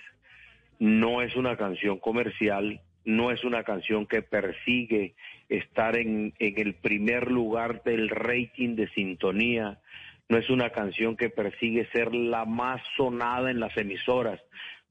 no 0.79 1.21
es 1.21 1.35
una 1.35 1.57
canción 1.57 1.99
comercial, 1.99 2.81
no 3.05 3.31
es 3.31 3.43
una 3.43 3.63
canción 3.63 4.07
que 4.07 4.21
persigue 4.21 5.15
estar 5.47 5.95
en, 5.95 6.33
el 6.39 6.73
primer 6.75 7.31
lugar 7.31 7.83
del 7.83 8.09
rating 8.09 8.75
de 8.75 8.89
sintonía, 8.89 9.79
no 10.27 10.37
es 10.37 10.49
una 10.49 10.71
canción 10.71 11.15
que 11.15 11.29
persigue 11.29 11.87
ser 11.91 12.13
la 12.15 12.45
más 12.45 12.81
sonada 12.97 13.51
en 13.51 13.59
las 13.59 13.77
emisoras, 13.77 14.41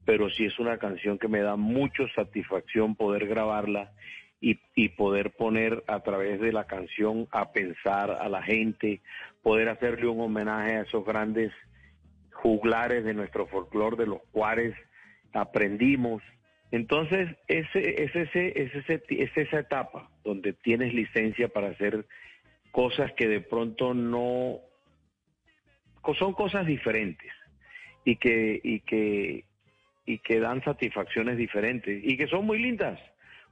pero 0.05 0.29
sí 0.29 0.45
es 0.45 0.57
una 0.59 0.77
canción 0.77 1.19
que 1.19 1.27
me 1.27 1.41
da 1.41 1.57
mucho 1.57 2.07
satisfacción 2.15 2.95
poder 2.95 3.27
grabarla 3.27 3.91
y, 4.39 4.59
y 4.75 4.89
poder 4.89 5.31
poner 5.31 5.83
a 5.87 5.99
través 6.01 6.39
de 6.39 6.53
la 6.53 6.65
canción 6.65 7.27
a 7.31 7.51
pensar 7.51 8.11
a 8.11 8.29
la 8.29 8.43
gente, 8.43 9.01
poder 9.43 9.67
hacerle 9.67 10.07
un 10.07 10.21
homenaje 10.21 10.77
a 10.77 10.81
esos 10.83 11.03
grandes 11.03 11.51
juglares 12.31 13.03
de 13.03 13.13
nuestro 13.13 13.47
folclore, 13.47 13.97
de 13.97 14.07
los 14.07 14.21
cuales 14.31 14.73
aprendimos. 15.35 16.23
Entonces, 16.71 17.29
ese, 17.47 18.03
es, 18.03 18.15
ese, 18.15 18.61
es, 18.61 18.75
ese, 18.75 19.03
es 19.09 19.37
esa 19.37 19.59
etapa 19.59 20.09
donde 20.23 20.53
tienes 20.53 20.93
licencia 20.93 21.47
para 21.49 21.69
hacer 21.69 22.05
cosas 22.71 23.11
que 23.13 23.27
de 23.27 23.41
pronto 23.41 23.93
no 23.93 24.59
son 26.19 26.33
cosas 26.33 26.65
diferentes 26.67 27.31
y 28.03 28.17
que 28.17 28.59
y 28.63 28.81
que 28.81 29.45
y 30.05 30.19
que 30.19 30.39
dan 30.39 30.63
satisfacciones 30.63 31.37
diferentes 31.37 32.01
y 32.03 32.15
que 32.15 32.27
son 32.27 32.45
muy 32.45 32.59
lindas 32.59 32.99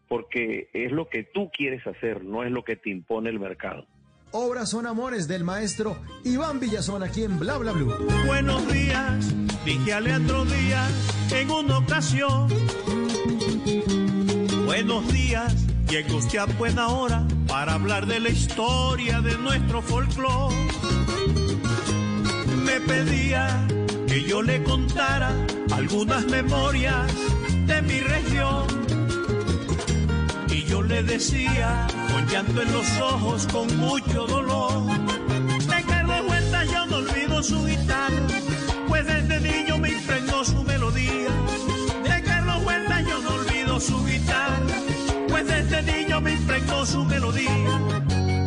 porque 0.08 0.68
es 0.74 0.92
lo 0.92 1.10
que 1.10 1.24
tú 1.24 1.50
quieres 1.52 1.86
hacer, 1.88 2.24
no 2.24 2.44
es 2.44 2.52
lo 2.52 2.64
que 2.64 2.76
te 2.76 2.90
impone 2.90 3.30
el 3.30 3.40
mercado. 3.40 3.88
Obras 4.36 4.72
son 4.72 4.88
amores 4.88 5.28
del 5.28 5.44
maestro 5.44 5.96
Iván 6.24 6.60
Villazón 6.60 7.04
aquí 7.04 7.24
en 7.24 7.38
Bla 7.38 7.60
Bla 7.60 7.72
Blue. 7.72 7.94
Buenos 8.26 8.68
días, 8.74 9.32
dije 9.64 9.94
a 9.94 10.00
Leandro 10.00 10.44
Díaz 10.46 10.92
en 11.30 11.52
una 11.52 11.78
ocasión. 11.78 12.48
Buenos 14.66 15.08
días, 15.14 15.54
llega 15.88 16.16
usted 16.16 16.40
a 16.40 16.46
buena 16.46 16.88
hora 16.88 17.28
para 17.48 17.76
hablar 17.76 18.08
de 18.08 18.20
la 18.20 18.30
historia 18.30 19.22
de 19.22 19.38
nuestro 19.38 19.84
folclore. 19.84 20.56
Me 22.66 22.82
pedía 22.82 23.68
que 24.08 24.24
yo 24.24 24.42
le 24.42 24.64
contara 24.64 25.32
algunas 25.74 26.26
memorias 26.26 27.14
de 27.68 27.82
mi 27.84 28.00
región. 28.00 29.03
Yo 30.74 30.82
le 30.82 31.04
decía, 31.04 31.86
con 32.12 32.58
en 32.60 32.74
los 32.74 33.00
ojos, 33.00 33.46
con 33.54 33.78
mucho 33.78 34.26
dolor, 34.26 34.88
de 35.68 35.84
Carlos 35.84 36.22
Huerta 36.28 36.64
yo 36.66 36.88
no 36.88 36.96
olvido 36.96 37.44
su 37.44 37.64
guitarra, 37.64 38.26
pues 38.88 39.06
desde 39.06 39.40
niño 39.40 39.78
me 39.78 39.92
impregnó 39.92 40.44
su 40.44 40.64
melodía. 40.64 41.30
De 42.04 42.24
Carlos 42.24 42.64
Huerta 42.66 43.02
yo 43.02 43.22
no 43.22 43.36
olvido 43.36 43.80
su 43.80 44.04
guitarra, 44.04 44.66
pues 45.30 45.46
desde 45.46 45.84
niño 45.84 46.20
me 46.22 46.32
impregnó 46.32 46.84
su 46.88 47.06
melodía. 47.06 47.80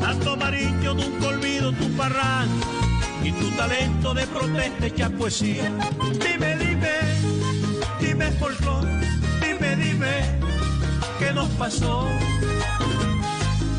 Tanto 0.01 0.37
Mariño 0.37 0.95
nunca 0.95 1.29
olvido 1.29 1.71
tu 1.75 1.89
parranda 1.93 2.67
y 3.23 3.31
tu 3.31 3.53
talento 3.53 4.15
de 4.15 4.27
protesta 4.27 4.87
hecha 4.87 5.11
poesía. 5.11 5.71
Dime, 6.13 6.57
dime, 6.57 6.97
dime 8.01 8.33
folclor, 8.33 8.85
dime, 9.41 9.77
dime, 9.77 10.41
¿qué 10.41 10.46
nos 11.37 11.49
pasó? 11.51 12.09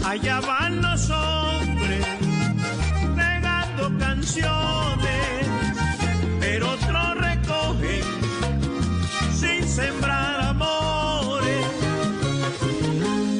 Allá 0.06 0.40
van 0.42 0.80
los 0.80 1.10
hombres 1.10 2.06
regando 3.16 3.98
canciones, 3.98 5.48
pero 6.40 6.70
otros 6.70 7.18
recogen 7.18 8.04
sin 9.34 9.68
sembrar 9.68 10.40
amores. 10.40 11.66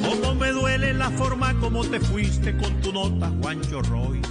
Cómo 0.02 0.34
me 0.34 0.50
duele 0.50 0.94
la 0.94 1.10
forma 1.10 1.54
como 1.60 1.84
te 1.84 2.00
fuiste 2.00 2.56
con 2.56 2.80
tu 2.80 2.92
nota, 2.92 3.30
Juancho 3.40 3.80
Royce. 3.82 4.28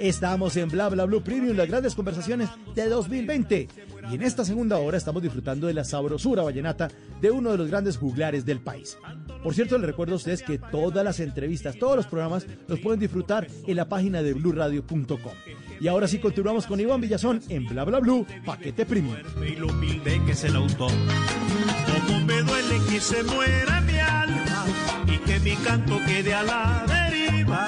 Estamos 0.00 0.56
en 0.56 0.68
Bla 0.68 0.88
Bla 0.88 1.04
Blue 1.04 1.22
Premium, 1.22 1.56
las 1.56 1.68
grandes 1.68 1.94
conversaciones 1.94 2.50
de 2.74 2.88
2020. 2.88 3.68
Y 4.10 4.14
en 4.14 4.22
esta 4.22 4.44
segunda 4.44 4.78
hora 4.78 4.98
estamos 4.98 5.22
disfrutando 5.22 5.66
de 5.66 5.74
la 5.74 5.84
sabrosura 5.84 6.42
vallenata 6.42 6.90
de 7.20 7.30
uno 7.30 7.50
de 7.52 7.58
los 7.58 7.68
grandes 7.68 7.96
juglares 7.96 8.44
del 8.44 8.60
país. 8.60 8.98
Por 9.44 9.54
cierto, 9.54 9.76
les 9.76 9.86
recuerdo 9.86 10.14
a 10.14 10.16
ustedes 10.16 10.42
que 10.42 10.58
todas 10.58 11.04
las 11.04 11.20
entrevistas, 11.20 11.76
todos 11.78 11.96
los 11.96 12.06
programas 12.06 12.46
los 12.66 12.80
pueden 12.80 12.98
disfrutar 12.98 13.46
en 13.66 13.76
la 13.76 13.88
página 13.88 14.22
de 14.22 14.32
bluradio.com. 14.32 15.32
Y 15.80 15.86
ahora 15.86 16.08
sí 16.08 16.18
continuamos 16.18 16.66
con 16.66 16.80
Iván 16.80 17.02
Villazón 17.02 17.42
en 17.50 17.66
Bla 17.66 17.84
Bla 17.84 18.00
Blue, 18.00 18.26
paquete 18.46 18.86
premium. 18.86 19.16
y 19.46 19.60
humilde 19.60 20.20
que 20.24 20.32
es 20.32 20.44
el 20.44 20.56
autor. 20.56 20.90
Como 22.06 22.20
me 22.20 22.40
duele 22.40 22.80
que 22.88 23.00
se 23.00 23.22
muera 23.22 23.82
mi 23.82 23.98
alma 23.98 24.64
y 25.06 25.18
que 25.18 25.38
mi 25.40 25.56
canto 25.56 25.98
quede 26.06 26.32
a 26.32 26.42
la 26.42 26.86
deriva. 26.88 27.66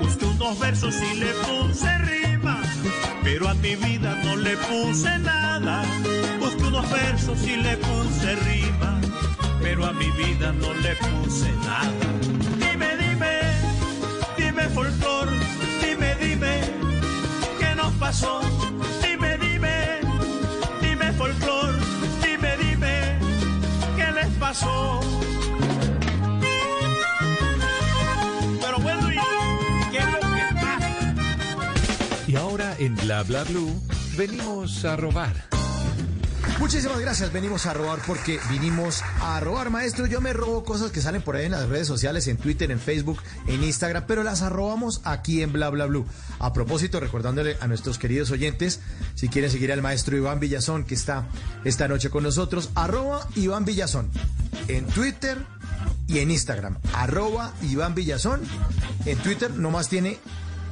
Busqué 0.00 0.24
unos 0.24 0.58
versos 0.58 0.94
y 1.12 1.20
le 1.20 1.32
puse 1.34 1.98
rima, 1.98 2.62
pero 3.22 3.46
a 3.46 3.54
mi 3.54 3.76
vida 3.76 4.18
no 4.24 4.36
le 4.36 4.56
puse 4.56 5.18
nada. 5.18 5.82
Busqué 6.38 6.64
unos 6.64 6.90
versos 6.90 7.46
y 7.46 7.56
le 7.56 7.76
puse 7.76 8.36
rima, 8.36 8.99
pero 9.62 9.84
a 9.86 9.92
mi 9.92 10.10
vida 10.10 10.52
no 10.52 10.72
le 10.74 10.96
puse 10.96 11.50
nada. 11.64 11.92
Dime, 12.58 12.96
dime, 12.96 13.40
dime 14.36 14.68
folclor, 14.70 15.28
dime, 15.82 16.14
dime, 16.16 16.60
¿qué 17.58 17.74
nos 17.76 17.92
pasó? 17.94 18.40
Dime, 19.02 19.38
dime, 19.38 20.00
dime 20.80 21.12
folclor, 21.12 21.74
dime, 22.22 22.56
dime, 22.56 23.18
¿qué 23.96 24.12
les 24.12 24.28
pasó? 24.38 25.00
Pero 28.60 28.78
bueno, 28.78 29.12
¿y 29.12 29.90
qué 29.90 29.98
es 29.98 30.06
lo 30.06 30.20
que 30.20 30.54
pasa? 30.54 31.14
Y 32.26 32.36
ahora 32.36 32.74
en 32.78 32.96
Bla 32.96 33.22
Bla 33.22 33.44
Blue 33.44 33.80
venimos 34.16 34.84
a 34.84 34.96
robar. 34.96 35.49
Muchísimas 36.60 37.00
gracias, 37.00 37.32
venimos 37.32 37.64
a 37.64 37.72
robar 37.72 38.00
porque 38.06 38.38
vinimos 38.50 39.02
a 39.22 39.40
robar, 39.40 39.70
maestro. 39.70 40.04
Yo 40.04 40.20
me 40.20 40.34
robo 40.34 40.62
cosas 40.62 40.90
que 40.92 41.00
salen 41.00 41.22
por 41.22 41.34
ahí 41.34 41.46
en 41.46 41.52
las 41.52 41.66
redes 41.70 41.86
sociales, 41.86 42.28
en 42.28 42.36
Twitter, 42.36 42.70
en 42.70 42.78
Facebook, 42.78 43.18
en 43.46 43.64
Instagram, 43.64 44.04
pero 44.06 44.22
las 44.22 44.42
arrobamos 44.42 45.00
aquí 45.04 45.42
en 45.42 45.54
Bla 45.54 45.70
Bla 45.70 45.86
Blue. 45.86 46.06
A 46.38 46.52
propósito, 46.52 47.00
recordándole 47.00 47.56
a 47.60 47.66
nuestros 47.66 47.98
queridos 47.98 48.30
oyentes, 48.30 48.80
si 49.14 49.30
quieren 49.30 49.50
seguir 49.50 49.72
al 49.72 49.80
maestro 49.80 50.18
Iván 50.18 50.38
Villazón, 50.38 50.84
que 50.84 50.94
está 50.94 51.26
esta 51.64 51.88
noche 51.88 52.10
con 52.10 52.24
nosotros, 52.24 52.68
arroba 52.74 53.26
Iván 53.36 53.64
Villazón 53.64 54.10
en 54.68 54.84
Twitter 54.86 55.38
y 56.08 56.18
en 56.18 56.30
Instagram, 56.30 56.76
arroba 56.92 57.54
Iván 57.62 57.94
Villazón. 57.94 58.42
En 59.06 59.16
Twitter 59.16 59.50
nomás 59.50 59.88
tiene 59.88 60.18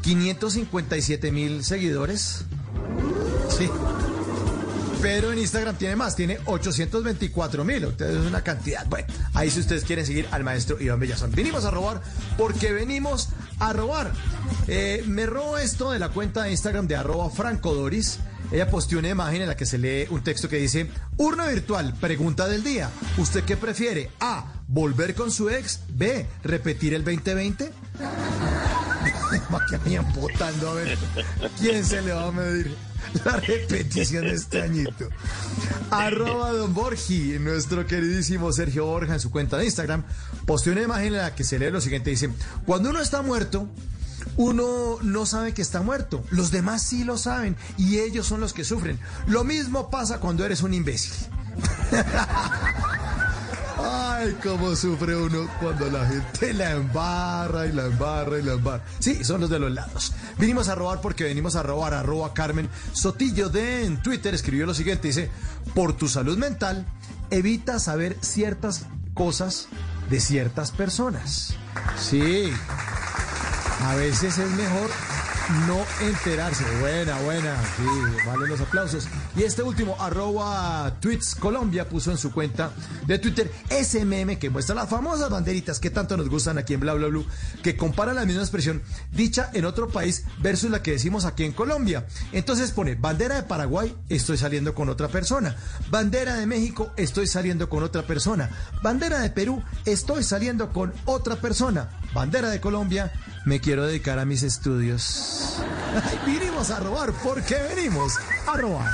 557 0.02 1.32
mil 1.32 1.64
seguidores. 1.64 2.44
Sí. 3.56 3.70
Pero 5.00 5.32
en 5.32 5.38
Instagram 5.38 5.76
tiene 5.76 5.96
más, 5.96 6.16
tiene 6.16 6.38
824 6.44 7.64
mil. 7.64 7.84
Es 7.84 8.26
una 8.26 8.42
cantidad. 8.42 8.84
Bueno, 8.86 9.06
ahí 9.34 9.50
si 9.50 9.60
ustedes 9.60 9.84
quieren 9.84 10.04
seguir 10.04 10.26
al 10.30 10.42
maestro 10.42 10.80
Iván 10.80 10.98
Villazón. 10.98 11.30
Vinimos 11.32 11.64
a 11.64 11.70
robar 11.70 12.02
porque 12.36 12.72
venimos 12.72 13.28
a 13.60 13.72
robar. 13.72 14.12
Eh, 14.66 15.04
me 15.06 15.26
robo 15.26 15.56
esto 15.58 15.92
de 15.92 15.98
la 15.98 16.08
cuenta 16.08 16.42
de 16.44 16.50
Instagram 16.50 16.88
de 16.88 16.96
arroba 16.96 17.30
Franco 17.30 17.74
Doris. 17.74 18.18
Ella 18.50 18.70
posteó 18.70 18.98
una 18.98 19.10
imagen 19.10 19.42
en 19.42 19.48
la 19.48 19.56
que 19.56 19.66
se 19.66 19.78
lee 19.78 20.06
un 20.10 20.22
texto 20.24 20.48
que 20.48 20.56
dice, 20.56 20.90
urna 21.18 21.46
virtual, 21.46 21.94
pregunta 22.00 22.48
del 22.48 22.64
día. 22.64 22.90
¿Usted 23.18 23.44
qué 23.44 23.56
prefiere? 23.56 24.10
A, 24.20 24.62
volver 24.66 25.14
con 25.14 25.30
su 25.30 25.50
ex. 25.50 25.80
B, 25.90 26.26
repetir 26.42 26.94
el 26.94 27.04
2020. 27.04 27.70
Vayan 29.50 30.12
votando 30.14 30.70
a 30.70 30.74
ver 30.74 30.98
quién 31.58 31.84
se 31.84 32.00
le 32.02 32.12
va 32.12 32.28
a 32.28 32.32
medir 32.32 32.74
la 33.24 33.36
repetición 33.36 34.24
de 34.24 34.34
este 34.34 34.62
añito. 34.62 35.08
Arroba 35.90 36.52
Don 36.52 36.74
Borgi, 36.74 37.38
nuestro 37.38 37.86
queridísimo 37.86 38.52
Sergio 38.52 38.86
Borja 38.86 39.14
en 39.14 39.20
su 39.20 39.30
cuenta 39.30 39.56
de 39.56 39.64
Instagram, 39.64 40.04
posteó 40.46 40.72
una 40.72 40.82
imagen 40.82 41.08
en 41.08 41.14
la 41.14 41.34
que 41.34 41.44
se 41.44 41.58
lee 41.58 41.70
lo 41.70 41.80
siguiente, 41.80 42.10
dice, 42.10 42.30
cuando 42.66 42.90
uno 42.90 43.00
está 43.00 43.22
muerto, 43.22 43.68
uno 44.36 44.98
no 45.02 45.26
sabe 45.26 45.54
que 45.54 45.62
está 45.62 45.82
muerto, 45.82 46.24
los 46.30 46.50
demás 46.50 46.82
sí 46.82 47.04
lo 47.04 47.18
saben 47.18 47.56
y 47.76 47.98
ellos 47.98 48.26
son 48.26 48.40
los 48.40 48.52
que 48.52 48.64
sufren. 48.64 48.98
Lo 49.26 49.44
mismo 49.44 49.90
pasa 49.90 50.20
cuando 50.20 50.44
eres 50.44 50.62
un 50.62 50.74
imbécil. 50.74 51.12
Ay, 53.78 54.36
cómo 54.42 54.74
sufre 54.74 55.14
uno 55.14 55.48
cuando 55.60 55.88
la 55.88 56.04
gente 56.06 56.52
la 56.52 56.72
embarra 56.72 57.66
y 57.66 57.72
la 57.72 57.86
embarra 57.86 58.38
y 58.38 58.42
la 58.42 58.54
embarra. 58.54 58.84
Sí, 58.98 59.22
son 59.24 59.40
los 59.40 59.50
de 59.50 59.58
los 59.58 59.70
lados. 59.70 60.12
Vinimos 60.38 60.68
a 60.68 60.74
robar 60.74 61.00
porque 61.00 61.24
venimos 61.24 61.54
a 61.56 61.62
robar. 61.62 61.94
Arroba 61.94 62.34
Carmen 62.34 62.68
Sotillo 62.92 63.48
de 63.48 63.84
en 63.84 64.02
Twitter 64.02 64.34
escribió 64.34 64.66
lo 64.66 64.74
siguiente. 64.74 65.08
Dice, 65.08 65.30
por 65.74 65.96
tu 65.96 66.08
salud 66.08 66.36
mental, 66.36 66.86
evita 67.30 67.78
saber 67.78 68.16
ciertas 68.20 68.86
cosas 69.14 69.68
de 70.10 70.20
ciertas 70.20 70.72
personas. 70.72 71.54
Sí. 71.96 72.52
A 73.84 73.94
veces 73.94 74.38
es 74.38 74.50
mejor 74.50 74.90
no 75.66 75.84
enterarse. 76.06 76.64
Buena, 76.80 77.18
buena. 77.20 77.56
Sí, 77.76 78.26
valen 78.26 78.48
los 78.48 78.60
aplausos. 78.60 79.08
Y 79.36 79.42
este 79.44 79.62
último, 79.62 79.96
arroba 80.00 80.96
Tweets 81.00 81.34
Colombia, 81.34 81.88
puso 81.88 82.10
en 82.10 82.18
su 82.18 82.32
cuenta 82.32 82.72
de 83.06 83.18
Twitter 83.18 83.50
ese 83.70 84.04
que 84.38 84.50
muestra 84.50 84.74
las 84.74 84.88
famosas 84.88 85.30
banderitas 85.30 85.78
que 85.78 85.90
tanto 85.90 86.16
nos 86.16 86.28
gustan 86.28 86.58
aquí 86.58 86.74
en 86.74 86.80
Bla 86.80 86.94
Bla 86.94 87.08
Blue, 87.08 87.26
que 87.62 87.76
compara 87.76 88.12
la 88.12 88.24
misma 88.24 88.42
expresión 88.42 88.82
dicha 89.12 89.50
en 89.52 89.64
otro 89.64 89.88
país 89.88 90.24
versus 90.40 90.70
la 90.70 90.82
que 90.82 90.92
decimos 90.92 91.24
aquí 91.24 91.44
en 91.44 91.52
Colombia. 91.52 92.06
Entonces 92.32 92.72
pone 92.72 92.94
bandera 92.94 93.36
de 93.36 93.42
Paraguay, 93.42 93.94
estoy 94.08 94.36
saliendo 94.38 94.74
con 94.74 94.88
otra 94.88 95.08
persona. 95.08 95.56
Bandera 95.90 96.34
de 96.34 96.46
México, 96.46 96.92
estoy 96.96 97.26
saliendo 97.26 97.68
con 97.68 97.82
otra 97.82 98.06
persona. 98.06 98.50
Bandera 98.82 99.20
de 99.20 99.30
Perú, 99.30 99.62
estoy 99.84 100.22
saliendo 100.22 100.70
con 100.72 100.92
otra 101.04 101.36
persona. 101.36 101.90
Bandera 102.18 102.50
de 102.50 102.60
Colombia, 102.60 103.12
me 103.44 103.60
quiero 103.60 103.86
dedicar 103.86 104.18
a 104.18 104.24
mis 104.24 104.42
estudios. 104.42 105.62
Vinimos 106.26 106.68
a 106.72 106.80
robar 106.80 107.12
porque 107.22 107.54
venimos 107.72 108.12
a 108.44 108.56
robar. 108.60 108.92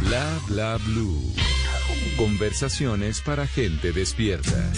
Bla 0.00 0.40
bla 0.48 0.78
blue. 0.78 1.32
Conversaciones 2.16 3.20
para 3.20 3.46
gente 3.46 3.92
despierta. 3.92 4.68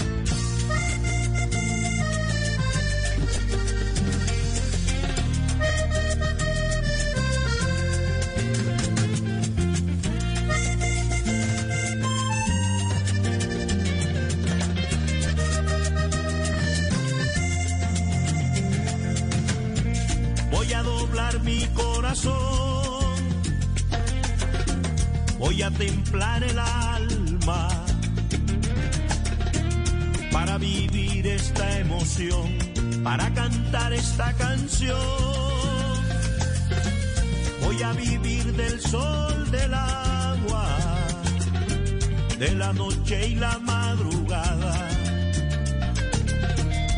Voy 25.39 25.63
a 25.63 25.71
templar 25.71 26.43
el 26.43 26.59
alma 26.59 27.69
para 30.31 30.59
vivir 30.59 31.27
esta 31.27 31.79
emoción, 31.79 32.59
para 33.03 33.33
cantar 33.33 33.93
esta 33.93 34.33
canción. 34.35 34.97
Voy 37.63 37.83
a 37.83 37.93
vivir 37.93 38.53
del 38.55 38.81
sol, 38.81 39.51
del 39.51 39.73
agua, 39.75 40.67
de 42.39 42.55
la 42.55 42.73
noche 42.73 43.29
y 43.29 43.35
la 43.37 43.59
madrugada, 43.61 44.89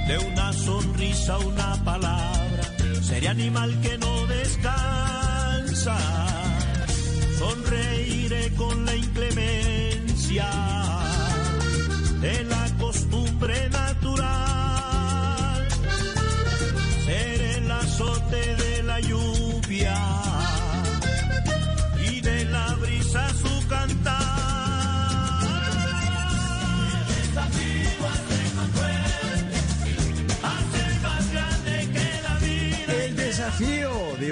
de 0.08 0.18
una 0.18 0.52
sonrisa, 0.52 1.38
una 1.38 1.76
palabra 1.84 2.41
Seré 3.12 3.28
animal 3.28 3.78
que 3.82 3.98
no 3.98 4.26
descansa. 4.26 5.98
Sonreiré 7.38 8.54
con 8.54 8.86
la 8.86 8.96
inclemencia 8.96 10.48
de 12.22 12.44
la 12.44 12.64
costumbre 12.78 13.68
natural. 13.68 14.11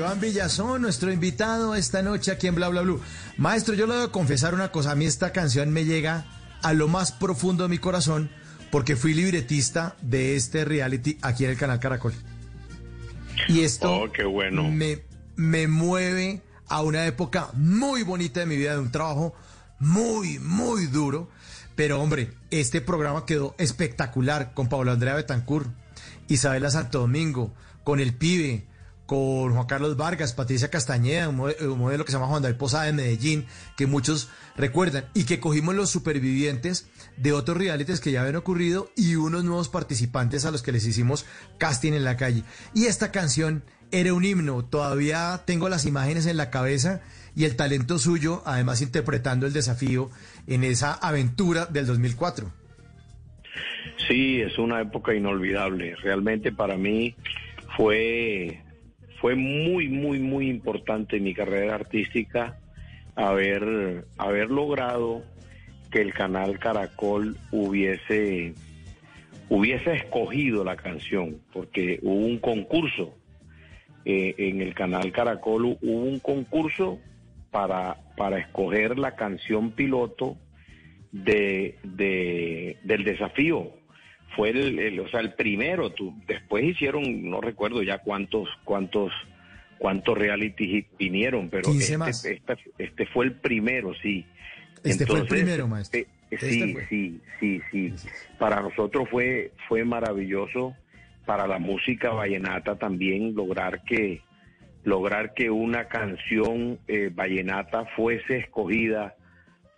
Iván 0.00 0.18
Villazón, 0.18 0.80
nuestro 0.80 1.12
invitado 1.12 1.74
esta 1.74 2.00
noche 2.00 2.30
aquí 2.30 2.46
en 2.46 2.54
Bla 2.54 2.70
Bla 2.70 2.80
Blue. 2.80 3.02
Maestro, 3.36 3.74
yo 3.74 3.86
le 3.86 3.96
debo 3.96 4.10
confesar 4.10 4.54
una 4.54 4.72
cosa, 4.72 4.92
a 4.92 4.94
mí 4.94 5.04
esta 5.04 5.30
canción 5.30 5.70
me 5.70 5.84
llega 5.84 6.24
a 6.62 6.72
lo 6.72 6.88
más 6.88 7.12
profundo 7.12 7.64
de 7.64 7.68
mi 7.68 7.76
corazón 7.76 8.30
porque 8.70 8.96
fui 8.96 9.12
libretista 9.12 9.96
de 10.00 10.36
este 10.36 10.64
reality 10.64 11.18
aquí 11.20 11.44
en 11.44 11.50
el 11.50 11.58
canal 11.58 11.80
Caracol. 11.80 12.14
Y 13.48 13.60
esto 13.60 13.92
Oh, 13.92 14.10
qué 14.10 14.24
bueno. 14.24 14.62
me, 14.70 15.02
me 15.36 15.68
mueve 15.68 16.40
a 16.66 16.80
una 16.80 17.04
época 17.04 17.50
muy 17.52 18.02
bonita 18.02 18.40
de 18.40 18.46
mi 18.46 18.56
vida, 18.56 18.72
de 18.72 18.78
un 18.80 18.90
trabajo 18.92 19.34
muy, 19.80 20.38
muy 20.38 20.86
duro. 20.86 21.28
Pero 21.76 22.00
hombre, 22.00 22.32
este 22.50 22.80
programa 22.80 23.26
quedó 23.26 23.54
espectacular 23.58 24.54
con 24.54 24.70
Pablo 24.70 24.92
Andrea 24.92 25.12
Betancourt, 25.14 25.68
Isabela 26.26 26.70
Santo 26.70 27.00
Domingo, 27.00 27.52
con 27.84 28.00
el 28.00 28.14
pibe, 28.14 28.64
con 29.10 29.52
Juan 29.54 29.66
Carlos 29.66 29.96
Vargas, 29.96 30.34
Patricia 30.34 30.70
Castañeda, 30.70 31.28
un 31.28 31.36
mode- 31.36 31.60
un 31.66 31.80
modelo 31.80 32.04
que 32.04 32.12
se 32.12 32.16
llama 32.16 32.28
Juan 32.28 32.42
David 32.44 32.58
Posada 32.58 32.84
de 32.84 32.92
Medellín, 32.92 33.44
que 33.76 33.88
muchos 33.88 34.28
recuerdan, 34.56 35.06
y 35.14 35.24
que 35.24 35.40
cogimos 35.40 35.74
los 35.74 35.90
supervivientes 35.90 36.88
de 37.16 37.32
otros 37.32 37.56
realities 37.58 37.98
que 37.98 38.12
ya 38.12 38.20
habían 38.20 38.36
ocurrido 38.36 38.88
y 38.94 39.16
unos 39.16 39.42
nuevos 39.42 39.68
participantes 39.68 40.44
a 40.44 40.52
los 40.52 40.62
que 40.62 40.70
les 40.70 40.86
hicimos 40.86 41.26
casting 41.58 41.92
en 41.92 42.04
la 42.04 42.16
calle. 42.16 42.44
Y 42.72 42.84
esta 42.84 43.10
canción 43.10 43.64
era 43.90 44.14
un 44.14 44.24
himno, 44.24 44.64
todavía 44.64 45.42
tengo 45.44 45.68
las 45.68 45.86
imágenes 45.86 46.26
en 46.26 46.36
la 46.36 46.50
cabeza 46.50 47.00
y 47.34 47.46
el 47.46 47.56
talento 47.56 47.98
suyo, 47.98 48.44
además 48.46 48.80
interpretando 48.80 49.44
el 49.48 49.52
desafío 49.52 50.08
en 50.46 50.62
esa 50.62 50.92
aventura 50.94 51.66
del 51.66 51.84
2004. 51.86 52.52
Sí, 54.06 54.40
es 54.40 54.56
una 54.56 54.80
época 54.80 55.12
inolvidable. 55.14 55.96
Realmente 55.96 56.52
para 56.52 56.76
mí 56.76 57.16
fue, 57.76 58.62
fue 59.20 59.34
muy, 59.34 59.88
muy, 59.88 60.18
muy 60.18 60.48
importante 60.48 61.16
en 61.18 61.24
mi 61.24 61.34
carrera 61.34 61.74
artística 61.74 62.56
haber, 63.16 64.04
haber 64.16 64.50
logrado 64.50 65.22
que 65.90 66.00
el 66.00 66.14
canal 66.14 66.58
Caracol 66.58 67.36
hubiese, 67.50 68.54
hubiese 69.48 69.92
escogido 69.94 70.64
la 70.64 70.76
canción, 70.76 71.38
porque 71.52 71.98
hubo 72.02 72.14
un 72.26 72.38
concurso. 72.38 73.14
eh, 74.06 74.34
en 74.38 74.62
el 74.62 74.72
canal 74.74 75.12
Caracol 75.12 75.62
hu- 75.64 75.78
hubo 75.82 76.04
un 76.04 76.20
concurso 76.20 76.98
para, 77.50 77.98
para 78.16 78.38
escoger 78.38 78.98
la 78.98 79.14
canción 79.14 79.72
piloto 79.72 80.36
de, 81.12 81.74
de- 81.82 82.78
del 82.82 83.04
desafío. 83.04 83.70
Fue 84.36 84.50
el, 84.50 84.78
el- 84.78 85.00
o 85.00 85.08
sea, 85.08 85.20
el 85.20 85.34
primero. 85.34 85.90
Tú, 85.90 86.14
después 86.26 86.64
hicieron, 86.64 87.28
no 87.28 87.40
recuerdo 87.40 87.82
ya 87.82 87.98
cuántos, 87.98 88.48
cuántos, 88.64 89.12
cuántos 89.78 90.16
reality 90.16 90.86
vinieron, 90.98 91.48
pero 91.50 91.64
15 91.70 91.82
este, 91.84 91.98
más. 91.98 92.24
este, 92.24 92.56
este 92.78 93.06
fue 93.06 93.24
el 93.26 93.32
primero, 93.32 93.92
sí. 94.02 94.24
Este 94.84 95.06
fue 95.06 95.20
el 95.20 95.26
primero, 95.26 95.66
maestro. 95.68 96.00
eh, 96.00 96.06
Este 96.30 96.50
sí, 96.50 96.72
fue. 96.72 96.86
sí, 96.88 97.20
sí, 97.40 97.60
sí. 97.70 97.94
Para 98.38 98.60
nosotros 98.62 99.08
fue, 99.10 99.52
fue 99.68 99.84
maravilloso. 99.84 100.74
Para 101.26 101.46
la 101.46 101.58
música 101.58 102.10
vallenata 102.10 102.76
también 102.76 103.34
lograr 103.34 103.82
que, 103.84 104.22
lograr 104.84 105.34
que 105.34 105.50
una 105.50 105.84
canción 105.86 106.78
eh, 106.88 107.10
vallenata 107.14 107.84
fuese 107.94 108.38
escogida 108.38 109.14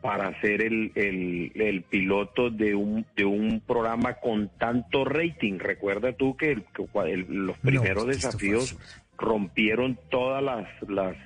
para 0.02 0.38
ser 0.40 0.60
el, 0.62 0.90
el, 0.96 1.52
el 1.54 1.82
piloto 1.82 2.50
de 2.50 2.74
un, 2.74 3.06
de 3.16 3.24
un 3.24 3.60
programa 3.66 4.14
con 4.14 4.50
tanto 4.58 5.04
rating. 5.04 5.58
Recuerda 5.58 6.12
tú 6.12 6.36
que, 6.36 6.50
el- 6.52 6.64
que 6.64 6.82
cua- 6.82 7.08
el- 7.08 7.46
los 7.46 7.56
primeros 7.58 8.06
desafíos 8.08 8.76
rompieron 9.16 9.98
todas 10.10 10.42
las 10.42 10.66
las 10.88 11.16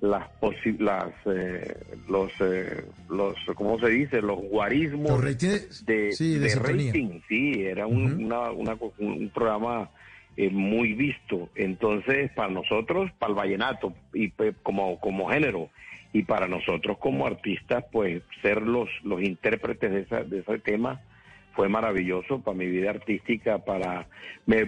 las, 0.00 0.24
posi- 0.40 0.78
las 0.80 1.12
eh, 1.26 1.76
los 2.08 2.30
eh, 2.40 2.84
los 3.08 3.34
cómo 3.54 3.78
se 3.78 3.88
dice 3.88 4.20
los 4.20 4.38
guarismos 4.38 5.10
Los 5.10 5.24
ratings, 5.24 5.86
de, 5.86 6.12
sí, 6.12 6.34
de 6.38 6.54
rating. 6.56 7.20
Sí 7.28 7.62
era 7.64 7.86
un, 7.86 8.24
una- 8.24 8.50
una 8.50 8.76
un 8.98 9.30
programa 9.30 9.88
eh, 10.36 10.50
muy 10.50 10.94
visto. 10.94 11.48
Entonces 11.54 12.30
para 12.32 12.50
nosotros 12.50 13.10
para 13.18 13.30
el 13.30 13.36
vallenato 13.36 13.94
y 14.12 14.28
pues, 14.28 14.54
como 14.62 14.98
como 15.00 15.28
género 15.30 15.68
y 16.14 16.22
para 16.22 16.48
nosotros 16.48 16.96
como 16.98 17.26
artistas 17.26 17.84
pues 17.92 18.22
ser 18.40 18.62
los 18.62 18.88
los 19.02 19.20
intérpretes 19.22 19.90
de, 19.90 20.00
esa, 20.00 20.24
de 20.24 20.38
ese 20.38 20.58
tema 20.60 21.02
fue 21.54 21.68
maravilloso 21.68 22.40
para 22.40 22.56
mi 22.56 22.66
vida 22.66 22.90
artística, 22.90 23.58
para, 23.58 24.08
me, 24.46 24.64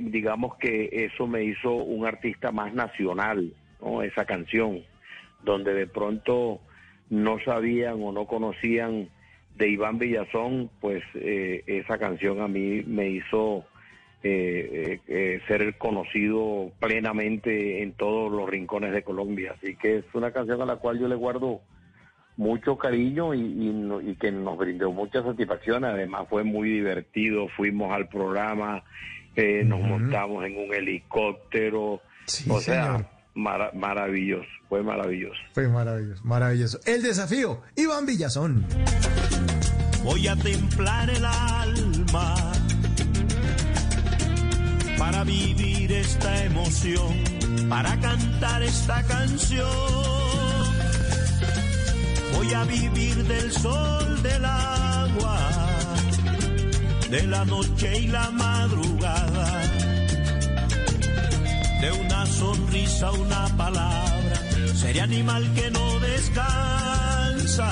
digamos 0.00 0.56
que 0.56 0.90
eso 0.92 1.26
me 1.26 1.44
hizo 1.44 1.72
un 1.72 2.06
artista 2.06 2.52
más 2.52 2.74
nacional, 2.74 3.52
¿no? 3.80 4.02
Esa 4.02 4.24
canción, 4.24 4.82
donde 5.42 5.74
de 5.74 5.86
pronto 5.86 6.60
no 7.08 7.38
sabían 7.44 8.02
o 8.02 8.12
no 8.12 8.26
conocían 8.26 9.08
de 9.54 9.70
Iván 9.70 9.98
Villazón, 9.98 10.70
pues 10.80 11.02
eh, 11.14 11.62
esa 11.66 11.98
canción 11.98 12.40
a 12.40 12.48
mí 12.48 12.82
me 12.86 13.08
hizo 13.08 13.64
eh, 14.28 15.00
eh, 15.08 15.40
ser 15.48 15.76
conocido 15.78 16.72
plenamente 16.80 17.82
en 17.82 17.92
todos 17.92 18.30
los 18.32 18.48
rincones 18.48 18.92
de 18.92 19.02
Colombia. 19.02 19.54
Así 19.56 19.76
que 19.76 19.98
es 19.98 20.04
una 20.14 20.30
canción 20.32 20.60
a 20.62 20.66
la 20.66 20.76
cual 20.76 20.98
yo 20.98 21.08
le 21.08 21.14
guardo 21.14 21.60
mucho 22.36 22.76
cariño 22.76 23.34
y, 23.34 23.40
y 23.40 23.70
no- 23.72 24.00
y 24.00 24.14
que 24.16 24.30
nos 24.32 24.58
brindó 24.58 24.92
mucha 24.92 25.22
satisfacción. 25.22 25.84
Además 25.84 26.26
fue 26.28 26.44
muy 26.44 26.68
divertido, 26.70 27.48
fuimos 27.56 27.92
al 27.92 28.08
programa, 28.08 28.82
eh, 29.36 29.62
nos 29.64 29.80
montamos 29.80 30.44
en 30.44 30.56
un 30.58 30.74
helicóptero, 30.74 32.00
o 32.48 32.60
sea, 32.60 33.08
mara- 33.34 33.70
maravilloso, 33.74 34.48
fue 34.68 34.82
maravilloso. 34.82 35.40
Fue 35.52 35.68
maravilloso, 35.68 36.22
maravilloso. 36.24 36.80
El 36.86 37.02
desafío, 37.02 37.62
Iván 37.76 38.04
Villazón. 38.06 38.64
Voy 40.04 40.28
a 40.28 40.36
templar 40.36 41.10
el 41.10 41.24
alma 41.24 42.52
para 44.98 45.24
vivir 45.24 45.92
esta 45.92 46.44
emoción, 46.44 47.14
para 47.68 47.98
cantar 48.00 48.62
esta 48.62 49.02
canción. 49.04 49.66
Voy 52.36 52.54
a 52.54 52.64
vivir 52.64 53.24
del 53.24 53.52
sol, 53.52 54.22
del 54.22 54.44
agua, 54.44 55.38
de 57.10 57.22
la 57.26 57.44
noche 57.44 58.00
y 58.00 58.06
la 58.08 58.30
madrugada, 58.30 59.62
de 61.80 61.92
una 61.92 62.26
sonrisa, 62.26 63.10
una 63.12 63.46
palabra, 63.56 64.36
seré 64.74 65.00
animal 65.00 65.52
que 65.54 65.70
no 65.70 66.00
descansa 66.00 67.70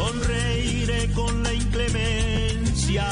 sonreiré 0.00 1.10
con 1.12 1.42
la 1.42 1.52
inclemencia 1.52 3.06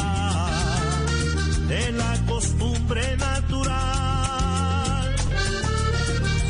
de 1.69 1.93
la 1.93 2.13
costumbre 2.27 2.58
natural. 3.19 3.85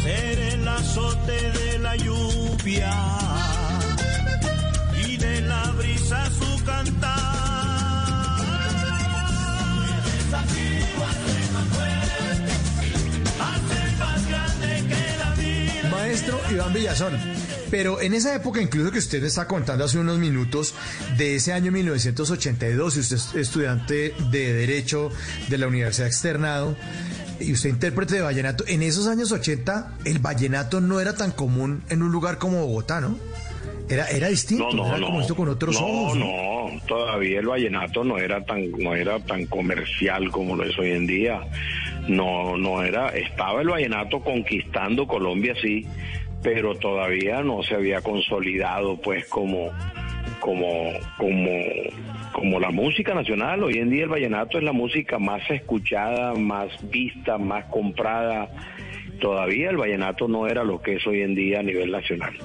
Seré 0.02 0.55
el 0.55 0.69
azote 0.69 1.52
de 1.52 1.78
la 1.81 1.97
lluvia 1.97 2.94
y 5.05 5.16
de 5.16 5.40
la 5.43 5.62
brisa 5.73 6.31
su 6.31 6.65
cantar. 6.65 7.19
Ser 10.10 10.23
ser 13.69 13.90
más 13.98 14.28
grande 14.28 14.85
que 14.89 15.02
la 15.19 15.31
vida. 15.35 15.90
Maestro 15.90 16.40
Iván 16.51 16.73
Villazón. 16.73 17.47
Pero 17.70 18.00
en 18.00 18.14
esa 18.14 18.34
época, 18.34 18.62
incluso 18.62 18.90
que 18.90 18.98
usted 18.98 19.22
está 19.24 19.46
contando 19.46 19.84
hace 19.84 19.98
unos 19.98 20.18
minutos, 20.18 20.74
de 21.16 21.36
ese 21.36 21.52
año 21.52 21.70
1982, 21.70 22.96
y 22.96 23.00
usted 23.00 23.16
es 23.16 23.34
estudiante 23.34 24.14
de 24.30 24.52
Derecho 24.54 25.10
de 25.48 25.58
la 25.58 25.66
Universidad 25.66 26.08
Externado, 26.08 26.76
y 27.40 27.52
usted 27.52 27.70
intérprete 27.70 28.16
de 28.16 28.22
vallenato, 28.22 28.64
en 28.66 28.82
esos 28.82 29.06
años 29.06 29.30
80 29.30 29.98
el 30.04 30.18
vallenato 30.18 30.80
no 30.80 31.00
era 31.00 31.14
tan 31.14 31.30
común 31.30 31.82
en 31.88 32.02
un 32.02 32.10
lugar 32.10 32.38
como 32.38 32.66
Bogotá, 32.66 33.00
¿no? 33.00 33.16
Era, 33.88 34.06
era 34.08 34.28
distinto, 34.28 34.70
No, 34.72 34.84
no, 34.84 34.96
era 34.96 35.06
como 35.06 35.16
no. 35.16 35.20
esto 35.22 35.34
con 35.34 35.48
otros 35.48 35.80
no, 35.80 35.86
ojos. 35.86 36.18
¿no? 36.18 36.26
no, 36.26 36.80
todavía 36.86 37.40
el 37.40 37.46
vallenato 37.46 38.04
no 38.04 38.18
era 38.18 38.44
tan, 38.44 38.70
no 38.72 38.94
era 38.94 39.18
tan 39.20 39.46
comercial 39.46 40.30
como 40.30 40.56
lo 40.56 40.64
es 40.64 40.78
hoy 40.78 40.90
en 40.90 41.06
día. 41.06 41.40
No, 42.06 42.56
no 42.58 42.82
era, 42.82 43.08
estaba 43.10 43.62
el 43.62 43.68
vallenato 43.68 44.20
conquistando 44.20 45.06
Colombia, 45.06 45.54
sí, 45.62 45.86
pero 46.43 46.74
todavía 46.77 47.43
no 47.43 47.62
se 47.62 47.74
había 47.74 48.01
consolidado, 48.01 49.01
pues, 49.01 49.27
como, 49.27 49.70
como, 50.40 50.66
como, 51.16 51.51
como 52.32 52.60
la 52.60 52.70
música 52.70 53.15
nacional. 53.15 53.62
Hoy 53.65 53.78
en 53.78 53.90
día 53.90 54.05
el 54.05 54.09
vallenato 54.09 54.59
es 54.59 54.65
la 54.65 54.73
música 54.73 55.19
más 55.19 55.43
escuchada, 55.51 56.35
más 56.35 56.69
vista, 56.90 57.39
más 57.39 57.65
comprada. 57.66 58.48
Todavía 59.20 59.70
el 59.70 59.77
vallenato 59.77 60.28
no 60.28 60.47
era 60.47 60.62
lo 60.65 60.81
que 60.81 60.97
es 60.97 61.06
hoy 61.06 61.23
en 61.23 61.35
día 61.35 61.60
a 61.60 61.62
nivel 61.62 61.90
nacional. 61.90 62.36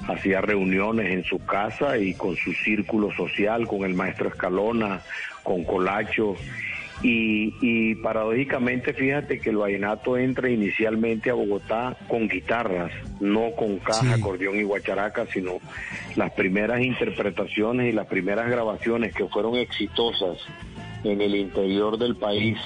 Hacía 0.07 0.41
reuniones 0.41 1.11
en 1.11 1.23
su 1.23 1.39
casa 1.45 1.97
y 1.97 2.13
con 2.13 2.35
su 2.35 2.51
círculo 2.51 3.11
social, 3.13 3.67
con 3.67 3.83
el 3.83 3.93
maestro 3.93 4.27
Escalona, 4.27 5.01
con 5.43 5.63
Colacho. 5.63 6.35
Y, 7.01 7.53
y 7.61 7.95
paradójicamente, 7.95 8.93
fíjate 8.93 9.39
que 9.39 9.49
el 9.49 9.57
vallenato 9.57 10.17
entra 10.17 10.49
inicialmente 10.49 11.29
a 11.29 11.33
Bogotá 11.33 11.97
con 12.07 12.27
guitarras, 12.27 12.91
no 13.19 13.51
con 13.55 13.77
caja, 13.79 14.15
acordeón 14.15 14.57
y 14.57 14.63
guacharaca, 14.63 15.25
sino 15.27 15.59
las 16.15 16.31
primeras 16.31 16.81
interpretaciones 16.81 17.91
y 17.91 17.95
las 17.95 18.07
primeras 18.07 18.49
grabaciones 18.49 19.13
que 19.13 19.27
fueron 19.27 19.55
exitosas 19.55 20.37
en 21.03 21.21
el 21.21 21.35
interior 21.35 21.97
del 21.97 22.15
país 22.15 22.57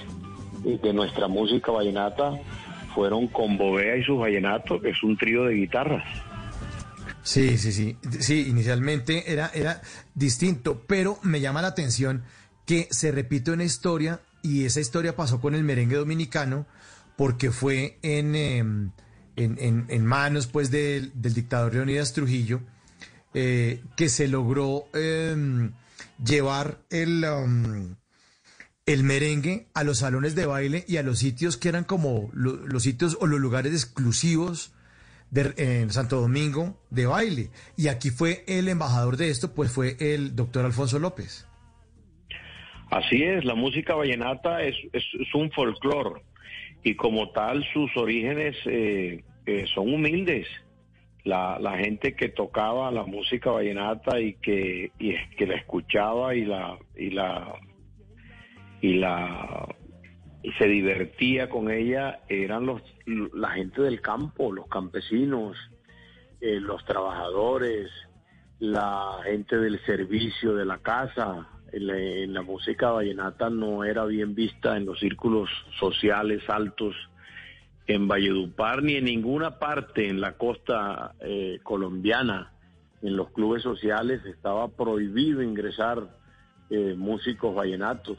eh, 0.66 0.80
de 0.82 0.94
nuestra 0.94 1.28
música 1.28 1.72
vallenata 1.72 2.34
fueron 2.98 3.28
con 3.28 3.60
Bovea 3.60 3.96
y 3.96 4.04
sus 4.04 4.18
vallenatos, 4.18 4.82
que 4.82 4.90
es 4.90 5.04
un 5.04 5.16
trío 5.16 5.44
de 5.44 5.54
guitarras. 5.54 6.04
Sí, 7.22 7.56
sí, 7.60 7.72
sí. 7.72 7.96
Sí, 8.20 8.48
inicialmente 8.50 9.32
era, 9.32 9.52
era 9.54 9.84
distinto, 10.16 10.82
pero 10.88 11.20
me 11.22 11.40
llama 11.40 11.62
la 11.62 11.68
atención 11.68 12.24
que 12.66 12.88
se 12.90 13.12
repite 13.12 13.52
una 13.52 13.66
historia 13.66 14.20
y 14.42 14.66
esa 14.66 14.80
historia 14.80 15.16
pasó 15.16 15.40
con 15.40 15.54
el 15.54 15.64
merengue 15.64 15.96
dominicano 15.98 16.66
porque 17.18 17.52
fue 17.52 18.00
en, 18.02 18.36
eh, 18.36 18.58
en, 19.36 19.86
en- 19.90 20.06
manos 20.06 20.48
pues 20.48 20.72
del, 20.72 21.12
del 21.22 21.36
dictador 21.36 21.76
Leonidas 21.76 22.14
Trujillo 22.14 22.62
eh, 23.36 23.84
que 23.96 24.10
se 24.10 24.28
logró 24.28 24.86
eh, 24.96 25.70
llevar 26.26 26.80
el, 26.90 27.24
um, 27.26 27.94
el 28.88 29.04
merengue 29.04 29.68
a 29.76 29.84
los 29.84 30.00
salones 30.00 30.34
de 30.34 30.46
baile 30.48 30.84
y 30.88 30.98
a 30.98 31.04
los 31.04 31.20
sitios 31.20 31.58
que 31.58 31.70
eran 31.70 31.84
como 31.84 32.30
lo- 32.34 32.56
los 32.66 32.84
sitios 32.84 33.18
o 33.22 33.28
los 33.28 33.40
lugares 33.40 33.74
exclusivos 33.74 34.74
de, 35.30 35.54
en 35.58 35.90
Santo 35.92 36.22
Domingo 36.22 36.78
de 36.90 37.06
baile. 37.06 37.50
Y 37.76 37.90
aquí 37.90 38.10
fue 38.10 38.44
el 38.48 38.68
embajador 38.70 39.18
de 39.18 39.30
esto, 39.30 39.54
pues 39.54 39.72
fue 39.72 39.98
el 40.00 40.36
doctor 40.36 40.66
Alfonso 40.66 40.98
López. 41.00 41.46
Así 42.90 43.22
es, 43.22 43.44
la 43.44 43.56
música 43.56 43.94
vallenata 43.96 44.64
es, 44.64 44.76
es, 44.94 45.04
es 45.20 45.36
un 45.36 45.52
folclore 45.52 46.22
y 46.84 46.96
como 46.96 47.32
tal 47.32 47.66
sus 47.74 47.96
orígenes 47.98 48.56
eh, 48.66 49.24
eh, 49.46 49.66
son 49.76 49.94
humildes. 49.94 50.48
La, 51.26 51.60
la 51.60 51.78
gente 51.78 52.16
que 52.16 52.30
tocaba 52.30 52.90
la 52.90 53.04
música 53.04 53.52
vallenata 53.52 54.22
y 54.22 54.36
que, 54.36 54.92
y 54.98 55.14
que 55.36 55.46
la 55.46 55.56
escuchaba 55.56 56.34
y 56.36 56.46
la 56.46 56.78
y 56.96 57.10
la 57.10 57.54
y 58.82 58.96
la 58.96 59.68
y 60.44 60.52
se 60.54 60.66
divertía 60.66 61.50
con 61.50 61.70
ella 61.70 62.20
eran 62.30 62.66
los 62.66 62.82
la 63.06 63.52
gente 63.52 63.82
del 63.82 64.02
campo, 64.02 64.52
los 64.52 64.68
campesinos, 64.68 65.58
eh, 66.40 66.60
los 66.60 66.86
trabajadores, 66.86 67.90
la 68.60 69.20
gente 69.26 69.58
del 69.58 69.84
servicio 69.86 70.56
de 70.56 70.66
la 70.66 70.78
casa. 70.80 71.50
En 71.74 71.88
la, 71.88 71.96
la 72.40 72.42
música 72.44 72.92
vallenata 72.92 73.50
no 73.50 73.84
era 73.84 74.06
bien 74.06 74.36
vista 74.36 74.78
en 74.78 74.86
los 74.86 75.00
círculos 75.00 75.50
sociales 75.80 76.42
altos 76.50 76.96
en 77.88 78.08
Valledupar 78.08 78.84
ni 78.84 78.96
en 78.96 79.06
ninguna 79.06 79.60
parte 79.60 80.10
en 80.10 80.20
la 80.20 80.34
costa 80.34 81.16
eh, 81.22 81.60
colombiana, 81.64 82.52
en 83.02 83.16
los 83.16 83.32
clubes 83.32 83.64
sociales, 83.64 84.24
estaba 84.26 84.68
prohibido 84.68 85.42
ingresar 85.42 86.10
eh, 86.70 86.96
músicos 86.98 87.56
vallenatos, 87.56 88.18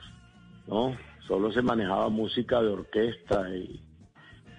¿no? 0.69 0.97
Solo 1.27 1.51
se 1.53 1.63
manejaba 1.63 2.09
música 2.09 2.61
de 2.61 2.69
orquesta 2.69 3.49
y, 3.55 3.83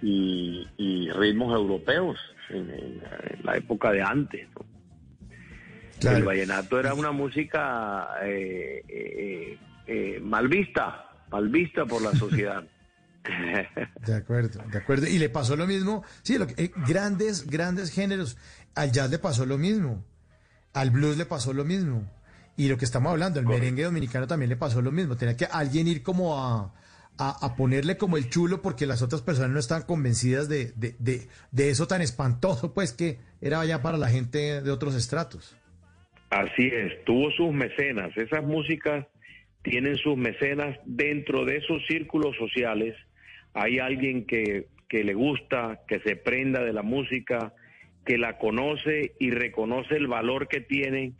y- 0.02 0.68
y 0.76 1.10
ritmos 1.10 1.54
europeos 1.54 2.18
en, 2.50 2.70
en- 2.70 3.02
en 3.30 3.44
la 3.44 3.56
época 3.56 3.90
de 3.92 4.02
antes. 4.02 4.48
¿no? 4.54 4.66
El 6.16 6.24
vallenato 6.24 6.78
era 6.80 6.94
una 6.94 7.12
música 7.12 8.08
eh, 8.22 8.82
eh, 8.88 9.58
eh, 9.86 10.20
mal 10.20 10.48
vista, 10.48 11.06
mal 11.30 11.48
vista 11.48 11.84
por 11.86 12.02
la 12.02 12.12
sociedad. 12.18 12.64
De 14.06 14.14
acuerdo, 14.14 14.62
de 14.72 14.78
acuerdo. 14.78 15.06
Y 15.06 15.18
le 15.18 15.28
pasó 15.28 15.54
lo 15.56 15.66
mismo, 15.66 16.02
sí, 16.22 16.38
lo 16.38 16.46
que- 16.46 16.64
eh, 16.64 16.70
grandes, 16.88 17.46
grandes 17.50 17.90
géneros. 17.92 18.38
Al 18.74 18.92
jazz 18.92 19.10
le 19.10 19.18
pasó 19.18 19.44
lo 19.44 19.58
mismo, 19.58 20.02
al 20.72 20.90
blues 20.90 21.18
le 21.18 21.26
pasó 21.26 21.52
lo 21.52 21.64
mismo. 21.64 22.10
Y 22.60 22.68
lo 22.68 22.76
que 22.76 22.84
estamos 22.84 23.10
hablando, 23.10 23.40
el 23.40 23.46
merengue 23.46 23.84
dominicano 23.84 24.26
también 24.26 24.50
le 24.50 24.56
pasó 24.56 24.82
lo 24.82 24.92
mismo. 24.92 25.16
Tenía 25.16 25.34
que 25.34 25.46
alguien 25.46 25.88
ir 25.88 26.02
como 26.02 26.38
a, 26.38 26.74
a, 27.16 27.46
a 27.46 27.56
ponerle 27.56 27.96
como 27.96 28.18
el 28.18 28.28
chulo 28.28 28.60
porque 28.60 28.84
las 28.84 29.00
otras 29.00 29.22
personas 29.22 29.50
no 29.50 29.58
estaban 29.58 29.84
convencidas 29.84 30.46
de, 30.50 30.72
de, 30.72 30.94
de, 30.98 31.22
de 31.52 31.70
eso 31.70 31.86
tan 31.86 32.02
espantoso, 32.02 32.74
pues 32.74 32.92
que 32.92 33.16
era 33.40 33.64
ya 33.64 33.80
para 33.80 33.96
la 33.96 34.10
gente 34.10 34.60
de 34.60 34.70
otros 34.70 34.94
estratos. 34.94 35.56
Así 36.28 36.66
es, 36.66 37.02
tuvo 37.06 37.30
sus 37.30 37.50
mecenas. 37.50 38.14
Esas 38.18 38.44
músicas 38.44 39.06
tienen 39.62 39.96
sus 39.96 40.18
mecenas 40.18 40.78
dentro 40.84 41.46
de 41.46 41.56
esos 41.56 41.80
círculos 41.86 42.36
sociales. 42.36 42.94
Hay 43.54 43.78
alguien 43.78 44.26
que, 44.26 44.66
que 44.86 45.02
le 45.02 45.14
gusta, 45.14 45.80
que 45.88 46.00
se 46.00 46.14
prenda 46.14 46.62
de 46.62 46.74
la 46.74 46.82
música, 46.82 47.54
que 48.04 48.18
la 48.18 48.36
conoce 48.36 49.14
y 49.18 49.30
reconoce 49.30 49.96
el 49.96 50.08
valor 50.08 50.46
que 50.46 50.60
tienen 50.60 51.16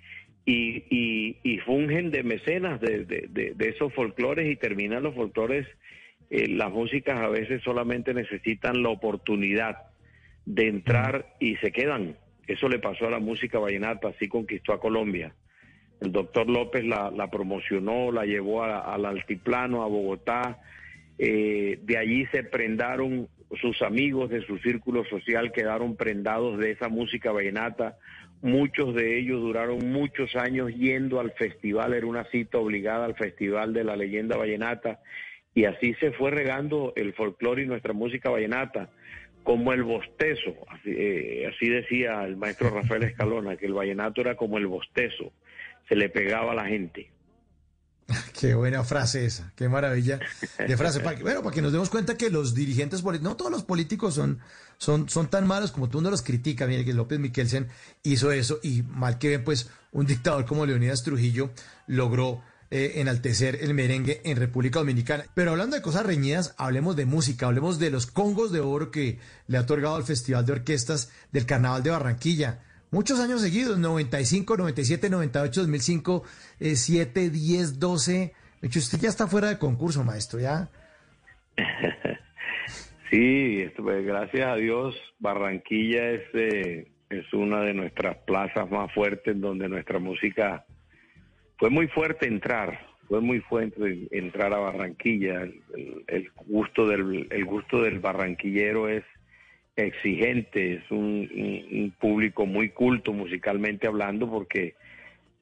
y, 0.50 0.84
y, 0.90 1.36
y 1.42 1.58
fungen 1.58 2.10
de 2.10 2.22
mecenas 2.22 2.80
de, 2.80 3.04
de- 3.04 3.26
de- 3.28 3.52
de 3.54 3.68
esos 3.68 3.92
folclores 3.94 4.50
y 4.50 4.56
terminan 4.56 5.02
los 5.02 5.14
folclores. 5.14 5.66
eh, 6.30 6.46
las 6.48 6.70
músicas 6.70 7.16
a 7.18 7.28
veces 7.28 7.62
solamente 7.62 8.14
necesitan 8.14 8.82
la 8.82 8.88
oportunidad 8.90 9.76
de 10.46 10.68
entrar 10.68 11.34
y 11.40 11.56
se 11.56 11.70
quedan. 11.72 12.16
Eso 12.46 12.68
le 12.68 12.78
pasó 12.78 13.06
a 13.06 13.10
la 13.10 13.18
música 13.20 13.58
vallenata, 13.58 14.08
así 14.08 14.28
conquistó 14.28 14.72
a 14.72 14.80
Colombia. 14.80 15.34
El 16.00 16.12
doctor 16.12 16.48
López 16.48 16.84
la, 16.84 17.10
la 17.10 17.28
promocionó, 17.30 18.10
la 18.12 18.24
llevó 18.24 18.62
a- 18.64 18.94
al 18.94 19.04
altiplano, 19.06 19.82
a 19.82 19.86
Bogotá. 19.88 20.58
Eh, 21.18 21.78
de 21.82 21.96
allí 21.98 22.26
se 22.32 22.42
prendaron 22.44 23.28
sus 23.60 23.82
amigos 23.82 24.30
de 24.30 24.40
su 24.46 24.56
círculo 24.58 25.04
social, 25.04 25.52
quedaron 25.52 25.96
prendados 25.96 26.58
de 26.58 26.70
esa 26.70 26.88
música 26.88 27.32
vallenata. 27.32 27.98
Muchos 28.42 28.94
de 28.94 29.18
ellos 29.18 29.40
duraron 29.40 29.92
muchos 29.92 30.34
años 30.34 30.74
yendo 30.74 31.20
al 31.20 31.32
festival, 31.32 31.92
era 31.92 32.06
una 32.06 32.24
cita 32.24 32.58
obligada 32.58 33.04
al 33.04 33.14
festival 33.14 33.74
de 33.74 33.84
la 33.84 33.96
leyenda 33.96 34.36
vallenata. 34.36 35.00
Y 35.54 35.64
así 35.64 35.94
se 35.94 36.12
fue 36.12 36.30
regando 36.30 36.92
el 36.96 37.12
folclore 37.12 37.62
y 37.62 37.66
nuestra 37.66 37.92
música 37.92 38.30
vallenata 38.30 38.88
como 39.42 39.72
el 39.72 39.82
bostezo, 39.82 40.54
así, 40.68 40.90
eh, 40.96 41.50
así 41.52 41.68
decía 41.68 42.24
el 42.24 42.36
maestro 42.36 42.70
Rafael 42.70 43.02
Escalona, 43.04 43.56
que 43.56 43.66
el 43.66 43.72
vallenato 43.72 44.20
era 44.20 44.36
como 44.36 44.58
el 44.58 44.66
bostezo, 44.66 45.32
se 45.88 45.96
le 45.96 46.08
pegaba 46.08 46.52
a 46.52 46.54
la 46.54 46.66
gente. 46.66 47.10
Qué 48.40 48.54
buena 48.54 48.84
frase 48.84 49.24
esa, 49.24 49.52
qué 49.56 49.68
maravilla 49.68 50.18
de 50.58 50.76
frase. 50.76 51.00
Bueno, 51.22 51.42
para 51.42 51.54
que 51.54 51.62
nos 51.62 51.72
demos 51.72 51.90
cuenta 51.90 52.16
que 52.16 52.30
los 52.30 52.54
dirigentes 52.54 53.02
políticos, 53.02 53.30
no 53.30 53.36
todos 53.36 53.50
los 53.50 53.62
políticos 53.62 54.14
son, 54.14 54.40
son, 54.78 55.08
son 55.08 55.28
tan 55.28 55.46
malos 55.46 55.70
como 55.72 55.88
tú 55.88 55.98
uno 55.98 56.10
los 56.10 56.22
critica. 56.22 56.66
Mire 56.66 56.84
que 56.84 56.92
López 56.92 57.18
Miquelsen 57.18 57.68
hizo 58.02 58.32
eso 58.32 58.58
y 58.62 58.82
mal 58.82 59.18
que 59.18 59.28
ven, 59.28 59.44
pues 59.44 59.68
un 59.92 60.06
dictador 60.06 60.46
como 60.46 60.66
Leonidas 60.66 61.02
Trujillo 61.02 61.50
logró 61.86 62.42
eh, 62.70 63.00
enaltecer 63.00 63.58
el 63.62 63.74
merengue 63.74 64.20
en 64.24 64.36
República 64.36 64.78
Dominicana. 64.78 65.24
Pero 65.34 65.50
hablando 65.50 65.76
de 65.76 65.82
cosas 65.82 66.06
reñidas, 66.06 66.54
hablemos 66.56 66.96
de 66.96 67.06
música, 67.06 67.46
hablemos 67.46 67.78
de 67.78 67.90
los 67.90 68.06
congos 68.06 68.52
de 68.52 68.60
oro 68.60 68.90
que 68.90 69.18
le 69.48 69.58
ha 69.58 69.62
otorgado 69.62 69.96
el 69.96 70.04
Festival 70.04 70.46
de 70.46 70.52
Orquestas 70.52 71.10
del 71.32 71.46
Carnaval 71.46 71.82
de 71.82 71.90
Barranquilla. 71.90 72.60
Muchos 72.92 73.20
años 73.20 73.40
seguidos, 73.40 73.78
95, 73.78 74.56
97, 74.56 75.10
98, 75.10 75.60
2005, 75.60 76.24
eh, 76.58 76.74
7, 76.74 77.30
10, 77.30 77.78
12. 77.78 78.32
De 78.60 78.66
hecho, 78.66 78.78
usted 78.80 78.98
ya 78.98 79.08
está 79.08 79.28
fuera 79.28 79.48
de 79.48 79.58
concurso, 79.58 80.02
maestro, 80.04 80.40
ya. 80.40 80.68
Sí, 83.10 83.68
pues, 83.76 84.06
gracias 84.06 84.46
a 84.46 84.54
Dios, 84.54 84.94
Barranquilla 85.18 86.10
es, 86.10 86.22
eh, 86.32 86.86
es 87.08 87.32
una 87.32 87.60
de 87.62 87.74
nuestras 87.74 88.16
plazas 88.18 88.70
más 88.70 88.94
fuertes 88.94 89.40
donde 89.40 89.68
nuestra 89.68 89.98
música 89.98 90.64
fue 91.58 91.70
muy 91.70 91.88
fuerte 91.88 92.28
entrar, 92.28 92.86
fue 93.08 93.20
muy 93.20 93.40
fuerte 93.40 94.06
entrar 94.12 94.54
a 94.54 94.58
Barranquilla. 94.58 95.42
El 96.06 96.30
gusto 96.46 96.86
del 96.86 97.26
el 97.30 97.44
gusto 97.44 97.82
del 97.82 97.98
barranquillero 97.98 98.88
es 98.88 99.02
exigente, 99.84 100.74
es 100.74 100.90
un, 100.90 101.28
un- 101.34 101.78
un 101.80 101.90
público 101.98 102.46
muy 102.46 102.70
culto 102.70 103.12
musicalmente 103.12 103.86
hablando 103.86 104.30
porque 104.30 104.74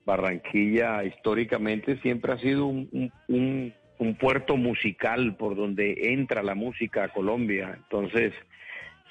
Barranquilla 0.05 1.05
históricamente 1.05 1.98
siempre 1.98 2.32
ha 2.32 2.39
sido 2.39 2.66
un, 2.66 2.89
un- 2.93 3.12
un- 3.28 3.74
un 3.98 4.15
puerto 4.15 4.56
musical 4.56 5.36
por 5.36 5.56
donde 5.56 6.12
entra 6.12 6.43
la 6.43 6.55
música 6.55 7.05
a 7.05 7.09
Colombia. 7.09 7.74
Entonces 7.77 8.32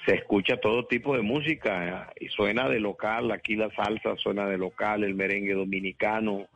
se 0.06 0.14
escucha 0.14 0.56
todo 0.56 0.86
tipo 0.86 1.14
de 1.14 1.22
música 1.22 2.10
y 2.18 2.28
suena 2.28 2.68
de 2.68 2.80
local, 2.80 3.30
aquí 3.30 3.54
la 3.54 3.70
salsa 3.74 4.16
suena 4.16 4.46
de 4.46 4.56
local, 4.56 5.04
el 5.04 5.14
merengue 5.14 5.52
dominicano, 5.54 6.46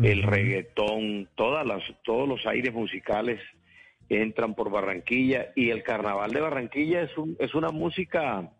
el 0.00 0.22
reggaetón, 0.22 1.28
todas 1.34 1.66
las, 1.66 1.82
todos 2.04 2.28
los 2.28 2.44
aires 2.46 2.72
musicales 2.74 3.40
entran 4.08 4.54
por 4.54 4.70
Barranquilla 4.70 5.52
y 5.54 5.70
el 5.70 5.82
carnaval 5.82 6.32
de 6.32 6.40
Barranquilla 6.40 7.02
es, 7.02 7.16
un, 7.18 7.36
es 7.38 7.54
una 7.54 7.70
música 7.70 8.50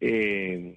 eh, 0.00 0.76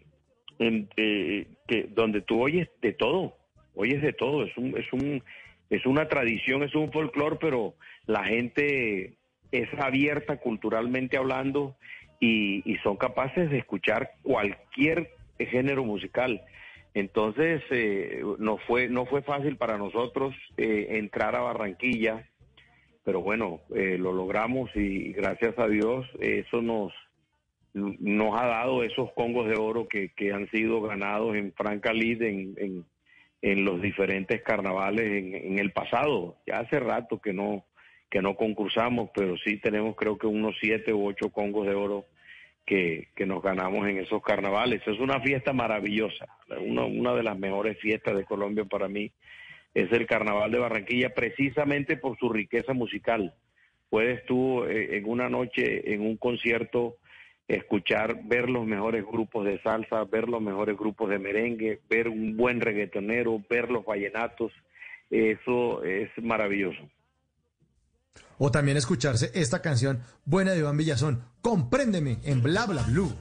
eh, 0.60 1.48
que, 1.68 1.89
donde 1.91 2.22
tú 2.22 2.41
oyes 2.41 2.69
de 2.81 2.93
todo, 2.93 3.35
oyes 3.76 4.02
de 4.02 4.14
todo, 4.14 4.43
es 4.43 4.56
un, 4.57 4.77
es 4.77 4.91
un, 4.93 5.23
es 5.69 5.85
una 5.85 6.07
tradición, 6.07 6.64
es 6.64 6.76
un 6.76 6.91
folclore, 6.91 7.38
pero 7.39 7.76
la 8.06 8.23
gente 8.23 9.15
es 9.52 9.69
abierta 9.80 10.38
culturalmente 10.38 11.18
hablando 11.18 11.76
y, 12.19 12.61
y 12.72 12.77
son 12.77 12.98
capaces 12.98 13.49
de 13.49 13.57
escuchar 13.57 14.11
cualquier 14.22 15.10
género 15.39 15.84
musical. 15.84 16.41
Entonces, 16.93 17.61
eh, 17.72 18.22
no 18.38 18.57
fue 18.57 18.89
no 18.89 19.06
fue 19.06 19.22
fácil 19.22 19.56
para 19.57 19.77
nosotros 19.77 20.35
eh, 20.57 20.88
entrar 20.91 21.35
a 21.35 21.41
Barranquilla, 21.41 22.27
pero 23.03 23.22
bueno, 23.22 23.61
eh, 23.76 23.98
lo 23.98 24.14
logramos 24.14 24.69
y 24.76 25.14
gracias 25.14 25.57
a 25.57 25.68
Dios 25.68 26.07
eso 26.19 26.61
nos 26.61 26.94
nos 27.73 28.40
ha 28.40 28.48
dado 28.48 28.84
esos 28.84 29.14
congos 29.14 29.48
de 29.48 29.56
oro 29.56 29.88
que, 29.88 30.10
que 30.10 30.34
han 30.34 30.49
sido 30.49 30.82
ganados 30.82 31.36
en 31.36 31.53
Franca 31.53 31.94
Lid 31.94 32.22
en, 32.22 32.86
en, 33.41 33.65
los 33.65 33.82
diferentes 33.82 34.44
carnavales 34.44 35.06
en, 35.06 35.34
en 35.34 35.60
el 35.60 35.72
pasado. 35.72 36.36
Ya 36.45 36.60
hace 36.60 36.80
rato 36.80 37.19
que 37.19 37.34
no 37.34 37.65
que 38.10 38.22
no 38.22 38.36
concursamos, 38.36 39.10
pero 39.15 39.38
sí 39.38 39.57
tenemos 39.57 39.95
creo 39.95 40.18
que 40.18 40.28
unos 40.28 40.57
siete 40.60 40.94
u 40.94 41.07
ocho 41.07 41.30
congos 41.30 41.65
de 41.65 41.73
oro 41.73 42.06
que, 42.65 43.07
que 43.15 43.26
nos 43.26 43.41
ganamos 43.41 43.88
en 43.88 43.99
esos 43.99 44.22
carnavales. 44.22 44.82
Es 44.86 44.99
una 44.99 45.22
fiesta 45.22 45.53
maravillosa, 45.53 46.28
una, 46.60 46.84
una 46.84 47.14
de 47.14 47.23
las 47.23 47.40
mejores 47.40 47.80
fiestas 47.80 48.18
de 48.18 48.26
Colombia 48.26 48.65
para 48.65 48.90
mí 48.90 49.14
es 49.73 49.91
el 49.91 50.06
Carnaval 50.06 50.52
de 50.52 50.60
Barranquilla, 50.60 51.14
precisamente 51.14 51.98
por 51.98 52.18
su 52.18 52.30
riqueza 52.30 52.73
musical. 52.73 53.34
Puedes 53.89 54.26
tú 54.26 54.64
eh, 54.64 54.98
en 54.98 55.10
una 55.10 55.30
noche, 55.30 55.93
en 55.93 56.02
un 56.02 56.18
concierto, 56.18 56.98
escuchar, 57.48 58.23
ver 58.23 58.49
los 58.49 58.65
mejores 58.65 59.06
grupos 59.06 59.45
de 59.45 59.61
salsa, 59.61 60.03
ver 60.06 60.30
los 60.30 60.41
mejores 60.41 60.77
grupos 60.77 61.10
de 61.10 61.19
merengue, 61.19 61.80
ver 61.89 62.07
un 62.07 62.38
buen 62.38 62.61
reggaetonero, 62.61 63.41
ver 63.49 63.69
los 63.69 63.85
vallenatos. 63.85 64.52
Eso 65.10 65.84
es 65.84 66.10
maravilloso. 66.22 66.89
O 68.38 68.49
también 68.49 68.77
escucharse 68.77 69.30
esta 69.35 69.61
canción 69.61 70.02
buena 70.26 70.52
de 70.52 70.60
Iván 70.60 70.77
Villazón, 70.77 71.23
Compréndeme, 71.41 72.18
en 72.23 72.41
Bla 72.41 72.65
Bla 72.65 72.84
Blue. 72.84 73.14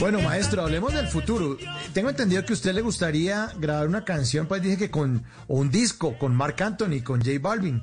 Bueno, 0.00 0.18
maestro, 0.22 0.62
hablemos 0.62 0.94
del 0.94 1.08
futuro. 1.08 1.58
Tengo 1.92 2.08
entendido 2.08 2.42
que 2.46 2.54
a 2.54 2.54
usted 2.54 2.72
le 2.72 2.80
gustaría 2.80 3.48
grabar 3.58 3.86
una 3.86 4.02
canción, 4.02 4.46
pues 4.48 4.62
dije 4.62 4.78
que 4.78 4.90
con, 4.90 5.24
o 5.46 5.58
un 5.58 5.70
disco 5.70 6.16
con 6.16 6.34
Marc 6.34 6.58
Anthony, 6.62 7.02
con 7.04 7.20
J 7.20 7.32
Balvin. 7.38 7.82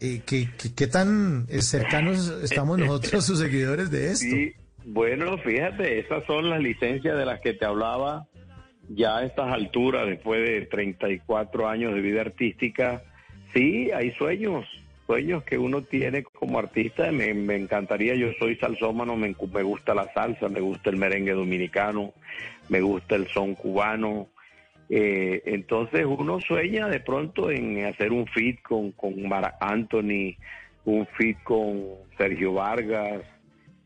Eh, 0.00 0.22
¿qué, 0.26 0.48
qué, 0.58 0.74
qué 0.74 0.88
tan 0.88 1.46
eh, 1.48 1.62
cercanos 1.62 2.28
estamos 2.42 2.78
nosotros, 2.78 3.24
sus 3.24 3.38
seguidores, 3.38 3.92
de 3.92 4.10
esto? 4.10 4.26
Sí, 4.26 4.52
bueno, 4.84 5.38
fíjate, 5.38 6.00
esas 6.00 6.24
son 6.26 6.50
las 6.50 6.60
licencias 6.60 7.16
de 7.16 7.24
las 7.24 7.40
que 7.40 7.54
te 7.54 7.64
hablaba 7.64 8.26
ya 8.88 9.18
a 9.18 9.24
estas 9.24 9.52
alturas, 9.52 10.08
después 10.08 10.44
de 10.44 10.66
34 10.66 11.68
años 11.68 11.94
de 11.94 12.00
vida 12.00 12.22
artística. 12.22 13.04
Sí, 13.54 13.88
hay 13.92 14.10
sueños, 14.14 14.66
sueños 15.12 15.44
que 15.44 15.58
uno 15.58 15.82
tiene 15.82 16.22
como 16.22 16.58
artista. 16.58 17.12
Me, 17.12 17.28
encantaría, 17.54 18.14
yo 18.14 18.28
soy 18.38 18.56
salsómano, 18.56 19.14
me, 19.14 19.36
me 19.52 19.62
gusta 19.62 19.94
la 19.94 20.10
salsa, 20.14 20.48
me 20.48 20.60
gusta 20.60 20.88
el 20.88 20.96
merengue 20.96 21.32
dominicano, 21.32 22.14
me 22.70 22.80
gusta 22.80 23.16
el 23.16 23.26
son 23.26 23.54
cubano. 23.54 24.28
Eh, 24.88 25.42
entonces 25.44 26.06
uno 26.06 26.40
sueña 26.40 26.88
de 26.88 27.00
pronto 27.00 27.50
en 27.50 27.84
hacer 27.84 28.10
un 28.10 28.26
feat 28.26 28.62
con, 28.62 28.92
con 28.92 29.28
Mar 29.28 29.54
Anthony, 29.60 30.36
un 30.86 31.06
feat 31.18 31.42
con 31.42 31.82
Sergio 32.16 32.54
Vargas, 32.54 33.20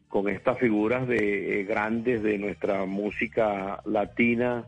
con 0.09 0.29
estas 0.29 0.57
figuras 0.61 1.09
de 1.09 1.61
eh, 1.61 1.65
grandes 1.65 2.23
de 2.23 2.39
nuestra 2.39 2.85
música 2.85 3.81
latina 3.85 4.65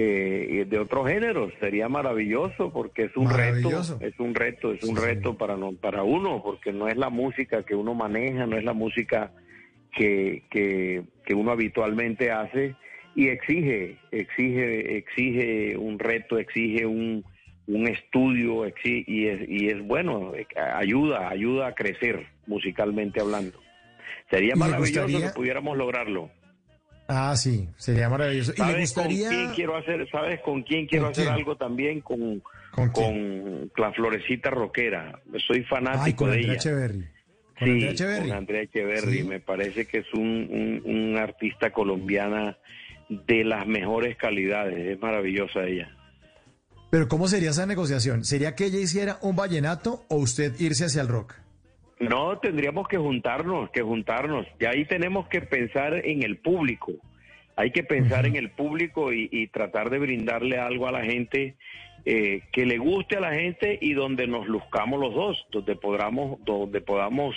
eh, 0.00 0.64
de 0.68 0.78
otros 0.78 1.08
géneros 1.08 1.52
sería 1.60 1.88
maravilloso 1.88 2.72
porque 2.72 3.04
es 3.04 3.16
un 3.16 3.28
reto 3.30 3.70
es 4.00 4.18
un 4.20 4.34
reto 4.34 4.72
es 4.72 4.82
un 4.84 4.96
reto 4.96 5.36
para 5.36 5.56
no, 5.56 5.72
para 5.72 6.02
uno 6.02 6.42
porque 6.42 6.72
no 6.72 6.86
es 6.88 6.96
la 6.96 7.10
música 7.10 7.64
que 7.64 7.74
uno 7.74 7.94
maneja 7.94 8.46
no 8.46 8.56
es 8.56 8.64
la 8.64 8.74
música 8.74 9.32
que, 9.92 10.44
que, 10.50 11.02
que 11.24 11.34
uno 11.34 11.50
habitualmente 11.50 12.30
hace 12.30 12.74
y 13.16 13.28
exige 13.28 13.96
exige 14.12 14.98
exige 14.98 15.76
un 15.76 15.98
reto 15.98 16.38
exige 16.38 16.86
un 16.86 17.24
un 17.66 17.86
estudio 17.88 18.64
exi- 18.66 19.04
y 19.06 19.26
es 19.26 19.48
y 19.48 19.68
es 19.68 19.80
bueno 19.86 20.32
ayuda 20.74 21.28
ayuda 21.28 21.66
a 21.68 21.74
crecer 21.74 22.26
musicalmente 22.46 23.20
hablando. 23.20 23.58
Sería 24.30 24.52
¿Y 24.54 24.58
le 24.58 24.64
maravilloso 24.64 25.02
gustaría- 25.06 25.28
que 25.28 25.34
pudiéramos 25.34 25.76
lograrlo 25.76 26.30
Ah, 27.08 27.34
sí, 27.36 27.68
sería 27.78 28.08
maravilloso. 28.10 28.52
¿Y 28.54 28.60
le 28.60 28.64
¿Sabes 28.66 28.80
gustaría...? 28.80 29.28
con 29.28 29.36
quién 29.38 29.54
quiero 29.54 29.76
hacer? 29.76 30.08
¿Sabes 30.10 30.40
con 30.42 30.62
quién 30.62 30.86
quiero 30.86 31.04
¿Con 31.06 31.12
hacer 31.12 31.24
quién? 31.24 31.34
algo 31.36 31.56
también? 31.56 32.00
Con, 32.02 32.42
¿Con 32.72 32.90
con, 32.90 33.70
la 33.78 33.92
florecita 33.92 34.50
rockera. 34.50 35.18
Soy 35.46 35.62
fanático 35.64 36.04
Ay, 36.04 36.12
con 36.14 36.26
de 36.30 36.34
Andrea 36.36 36.52
ella. 36.52 36.60
Echeverry. 36.60 37.08
Con 37.58 37.66
Sí, 37.66 37.70
Andrea 37.72 37.90
Echeverry. 37.90 38.28
con 38.28 38.36
Andrea 38.36 38.62
Echeverry. 38.62 39.18
Sí. 39.18 39.24
Me 39.24 39.40
parece 39.40 39.86
que 39.86 39.98
es 39.98 40.14
un, 40.14 40.22
un, 40.84 40.94
un 40.94 41.16
artista 41.16 41.70
colombiana 41.72 42.58
de 43.08 43.42
las 43.42 43.66
mejores 43.66 44.16
calidades. 44.16 44.86
Es 44.86 45.00
maravillosa 45.00 45.64
ella. 45.64 45.90
Pero 46.90 47.08
¿cómo 47.08 47.26
sería 47.26 47.50
esa 47.50 47.64
negociación? 47.66 48.24
¿Sería 48.24 48.54
que 48.54 48.66
ella 48.66 48.78
hiciera 48.80 49.18
un 49.22 49.34
vallenato 49.34 50.04
o 50.08 50.16
usted 50.16 50.52
irse 50.60 50.84
hacia 50.84 51.02
el 51.02 51.08
rock? 51.08 51.34
No, 52.00 52.38
tendríamos 52.38 52.86
que 52.88 52.96
juntarnos, 52.96 53.70
que 53.70 53.82
juntarnos. 53.82 54.46
Y 54.60 54.64
ahí 54.66 54.84
tenemos 54.84 55.28
que 55.28 55.40
pensar 55.40 55.94
en 56.06 56.22
el 56.22 56.38
público. 56.38 56.92
Hay 57.56 57.72
que 57.72 57.82
pensar 57.82 58.24
en 58.26 58.36
el 58.36 58.50
público 58.50 59.12
y, 59.12 59.28
y 59.32 59.48
tratar 59.48 59.90
de 59.90 59.98
brindarle 59.98 60.58
algo 60.58 60.86
a 60.86 60.92
la 60.92 61.02
gente 61.04 61.56
eh, 62.04 62.42
que 62.52 62.64
le 62.64 62.78
guste 62.78 63.16
a 63.16 63.20
la 63.20 63.34
gente 63.34 63.78
y 63.82 63.92
donde 63.94 64.26
nos 64.26 64.46
luzcamos 64.46 65.00
los 65.00 65.14
dos, 65.14 65.46
donde 65.50 65.74
podamos, 65.74 66.38
donde 66.44 66.80
podamos 66.80 67.34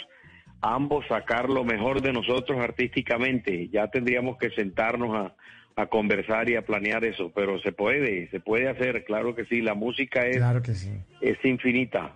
ambos 0.61 1.05
sacar 1.07 1.49
lo 1.49 1.63
mejor 1.63 2.01
de 2.01 2.13
nosotros 2.13 2.59
artísticamente. 2.59 3.67
Ya 3.69 3.87
tendríamos 3.87 4.37
que 4.37 4.51
sentarnos 4.51 5.13
a, 5.15 5.35
a 5.81 5.87
conversar 5.87 6.49
y 6.49 6.55
a 6.55 6.61
planear 6.61 7.03
eso, 7.03 7.31
pero 7.33 7.59
se 7.59 7.71
puede, 7.71 8.29
se 8.29 8.39
puede 8.39 8.69
hacer, 8.69 9.03
claro 9.05 9.35
que 9.35 9.45
sí. 9.45 9.61
La 9.61 9.73
música 9.73 10.25
es, 10.27 10.37
Claro 10.37 10.61
que 10.61 10.73
sí. 10.73 10.91
es 11.19 11.43
infinita. 11.43 12.15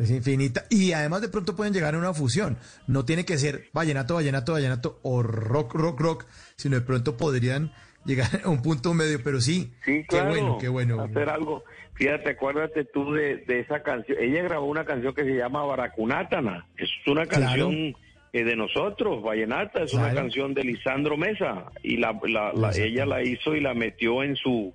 Es 0.00 0.10
infinita. 0.10 0.64
Y 0.70 0.92
además 0.92 1.20
de 1.20 1.28
pronto 1.28 1.54
pueden 1.54 1.74
llegar 1.74 1.94
a 1.94 1.98
una 1.98 2.14
fusión. 2.14 2.56
No 2.86 3.04
tiene 3.04 3.24
que 3.24 3.36
ser 3.38 3.68
vallenato, 3.72 4.14
vallenato, 4.14 4.52
vallenato 4.54 4.98
o 5.02 5.22
rock, 5.22 5.74
rock, 5.74 6.00
rock, 6.00 6.26
sino 6.56 6.76
de 6.76 6.82
pronto 6.82 7.16
podrían 7.18 7.70
llegar 8.06 8.28
a 8.44 8.48
un 8.48 8.62
punto 8.62 8.94
medio. 8.94 9.22
Pero 9.22 9.40
sí, 9.40 9.72
Sí, 9.84 10.00
qué 10.02 10.06
claro. 10.08 10.30
bueno, 10.30 10.58
qué 10.58 10.68
bueno. 10.68 11.02
Hacer 11.02 11.28
algo. 11.28 11.64
Fíjate, 11.94 12.30
acuérdate 12.30 12.86
tú 12.86 13.12
de, 13.12 13.44
de 13.46 13.60
esa 13.60 13.82
canción. 13.82 14.16
Ella 14.18 14.42
grabó 14.42 14.66
una 14.66 14.86
canción 14.86 15.14
que 15.14 15.22
se 15.24 15.34
llama 15.36 15.64
Baracunátana. 15.66 16.66
Es 16.78 16.88
una 17.06 17.26
canción 17.26 17.94
eh, 18.32 18.44
de 18.44 18.56
nosotros, 18.56 19.22
Vallenata. 19.22 19.82
Es 19.82 19.92
una 19.92 20.14
canción 20.14 20.54
de 20.54 20.64
Lisandro 20.64 21.18
Mesa. 21.18 21.66
Y 21.82 21.98
la, 21.98 22.18
la- 22.26 22.54
la- 22.54 22.70
ella 22.74 23.04
la 23.04 23.22
hizo 23.22 23.54
y 23.54 23.60
la 23.60 23.74
metió 23.74 24.22
en 24.22 24.34
su 24.36 24.72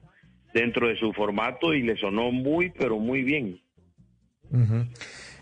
dentro 0.53 0.87
de 0.87 0.97
su 0.99 1.11
formato 1.13 1.73
y 1.73 1.81
le 1.81 1.97
sonó 1.97 2.31
muy, 2.31 2.69
pero 2.69 2.99
muy 2.99 3.23
bien. 3.23 3.59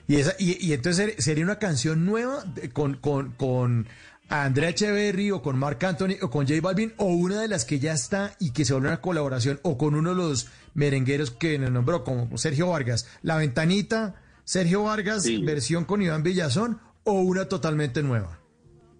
Y, 0.07 0.15
esa, 0.17 0.33
y, 0.37 0.65
y 0.65 0.73
entonces 0.73 1.05
ser- 1.13 1.21
sería 1.21 1.43
una 1.45 1.59
canción 1.59 2.05
nueva 2.05 2.43
con, 2.73 2.95
con, 2.95 3.31
con 3.31 3.87
Andrea 4.29 4.69
Echeverry 4.69 5.31
o 5.31 5.41
con 5.41 5.57
Marc 5.57 5.83
Anthony 5.83 6.15
o 6.21 6.29
con 6.29 6.47
J 6.47 6.59
Balvin 6.61 6.93
o 6.97 7.05
una 7.05 7.41
de 7.41 7.47
las 7.47 7.65
que 7.65 7.79
ya 7.79 7.93
está 7.93 8.35
y 8.39 8.51
que 8.51 8.65
se 8.65 8.73
vuelve 8.73 8.89
una 8.89 9.01
colaboración 9.01 9.59
o 9.63 9.77
con 9.77 9.95
uno 9.95 10.09
de 10.09 10.15
los 10.15 10.49
merengueros 10.73 11.31
que 11.31 11.57
nos 11.59 11.71
nombró 11.71 12.03
como 12.03 12.37
Sergio 12.37 12.67
Vargas. 12.69 13.09
La 13.21 13.37
ventanita, 13.37 14.15
Sergio 14.43 14.83
Vargas, 14.83 15.25
versión 15.45 15.85
con 15.85 16.01
Iván 16.01 16.23
Villazón 16.23 16.79
o 17.03 17.21
una 17.21 17.47
totalmente 17.47 18.01
nueva. 18.03 18.39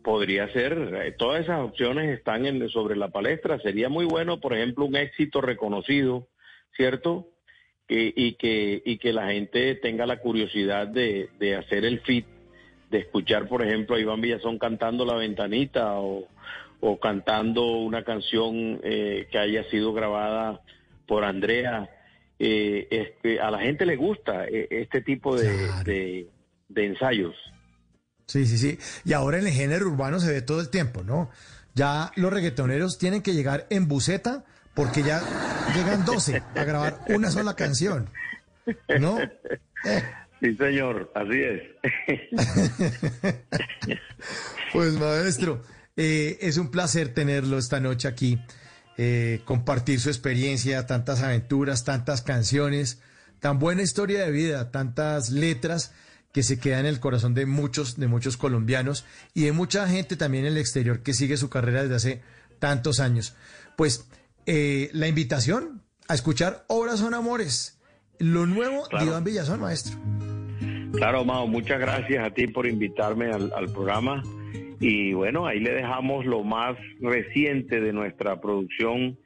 Podría 0.04 0.52
ser, 0.52 0.74
eh, 0.74 1.16
todas 1.18 1.44
esas 1.44 1.62
opciones 1.62 2.18
están 2.18 2.46
en, 2.46 2.68
sobre 2.70 2.96
la 2.98 3.10
palestra. 3.10 3.60
Sería 3.60 3.88
muy 3.90 4.06
bueno, 4.06 4.40
por 4.42 4.54
ejemplo, 4.54 4.84
un 4.86 4.96
éxito 4.98 5.40
reconocido, 5.42 6.28
¿cierto? 6.76 7.30
Y, 7.96 8.34
que, 8.36 8.82
y 8.86 8.98
que 8.98 9.14
la 9.14 9.28
gente 9.32 9.76
tenga 9.76 10.06
la 10.06 10.18
curiosidad 10.20 10.88
de, 10.88 11.30
de 11.40 11.56
hacer 11.56 11.86
el 11.86 12.00
fit, 12.02 12.26
de 12.90 13.00
escuchar, 13.00 13.48
por 13.48 13.64
ejemplo, 13.64 13.96
a 13.96 14.00
Iván 14.00 14.20
Villazón 14.22 14.58
cantando 14.58 15.06
La 15.06 15.16
Ventanita 15.16 15.94
o, 16.00 16.28
o 16.80 17.00
cantando 17.00 17.66
una 17.78 18.04
canción 18.04 18.80
eh, 18.84 19.28
que 19.32 19.38
haya 19.38 19.64
sido 19.70 19.94
grabada 19.94 20.62
por 21.08 21.24
Andrea. 21.24 21.90
Eh, 22.40 22.88
este, 22.90 23.40
a 23.40 23.52
la 23.52 23.60
gente 23.60 23.86
le 23.86 23.96
gusta 23.96 24.46
eh, 24.48 24.68
este 24.72 25.02
tipo 25.02 25.36
de, 25.36 25.56
de- 25.86 26.28
de 26.70 26.86
ensayos. 26.88 27.36
Sí, 28.26 28.46
sí, 28.48 28.58
sí. 28.58 28.80
Y 29.06 29.14
ahora 29.14 29.38
en 29.38 29.46
el 29.46 29.54
género 29.54 29.86
urbano 29.88 30.20
se 30.20 30.32
ve 30.32 30.42
todo 30.42 30.62
el 30.62 30.70
tiempo, 30.72 31.04
¿no? 31.04 31.30
Ya 31.76 32.12
los 32.16 32.34
reggaetoneros 32.34 32.98
tienen 32.98 33.22
que 33.22 33.34
llegar 33.34 33.68
en 33.70 33.88
buceta 33.88 34.46
porque 34.74 35.04
ya 35.04 35.22
llegan 35.76 36.06
12 36.06 36.44
a 36.56 36.64
grabar 36.64 37.00
una 37.10 37.32
sola 37.32 37.56
canción. 37.56 38.10
¿No? 39.00 39.18
Sí, 40.42 40.56
señor, 40.56 41.12
así 41.16 41.42
es. 41.42 41.62
Pues 44.74 44.94
maestro, 44.94 45.62
eh, 45.96 46.40
es 46.42 46.58
un 46.58 46.72
placer 46.72 47.14
tenerlo 47.14 47.60
esta 47.60 47.80
noche 47.80 48.08
aquí, 48.08 48.40
eh, 48.98 49.42
compartir 49.46 50.00
su 50.00 50.10
experiencia, 50.10 50.88
tantas 50.88 51.22
aventuras, 51.22 51.84
tantas 51.84 52.24
canciones, 52.24 53.00
tan 53.40 53.60
buena 53.60 53.84
historia 53.84 54.26
de 54.26 54.32
vida, 54.32 54.72
tantas 54.72 55.30
letras 55.30 55.94
que 56.32 56.42
se 56.42 56.58
quedan 56.60 56.82
en 56.82 56.86
el 56.88 57.00
corazón 57.00 57.36
de 57.36 57.46
muchos, 57.46 57.98
de 57.98 58.08
muchos 58.08 58.36
colombianos 58.36 59.06
y 59.36 59.44
de 59.44 59.52
mucha 59.52 59.88
gente 59.88 60.16
también 60.16 60.46
en 60.46 60.54
el 60.54 60.58
exterior 60.58 61.04
que 61.04 61.14
sigue 61.14 61.38
su 61.38 61.50
carrera 61.50 61.84
desde 61.84 61.96
hace 61.96 62.22
tantos 62.58 63.00
años. 63.00 63.36
Pues 63.78 64.08
eh, 64.46 64.90
la 64.94 65.08
invitación 65.08 65.82
a 66.08 66.14
escuchar 66.14 66.64
Obras 66.68 67.00
son 67.00 67.14
Amores, 67.14 67.80
lo 68.20 68.46
nuevo 68.46 68.84
Claro. 68.90 69.06
de 69.06 69.12
Iván 69.12 69.24
Villazón, 69.24 69.62
maestro. 69.62 69.98
Claro, 70.94 71.26
Mao, 71.26 71.48
muchas 71.48 71.80
gracias 71.80 72.24
a 72.24 72.30
ti 72.32 72.48
por 72.48 72.68
invitarme 72.68 73.32
al, 73.32 73.52
al 73.56 73.72
programa. 73.72 74.22
Y 74.80 75.14
bueno, 75.14 75.48
ahí 75.48 75.60
le 75.60 75.72
dejamos 75.74 76.26
lo 76.26 76.44
más 76.44 76.76
reciente 77.02 77.80
de 77.80 77.94
nuestra 77.94 78.40
producción, 78.42 79.18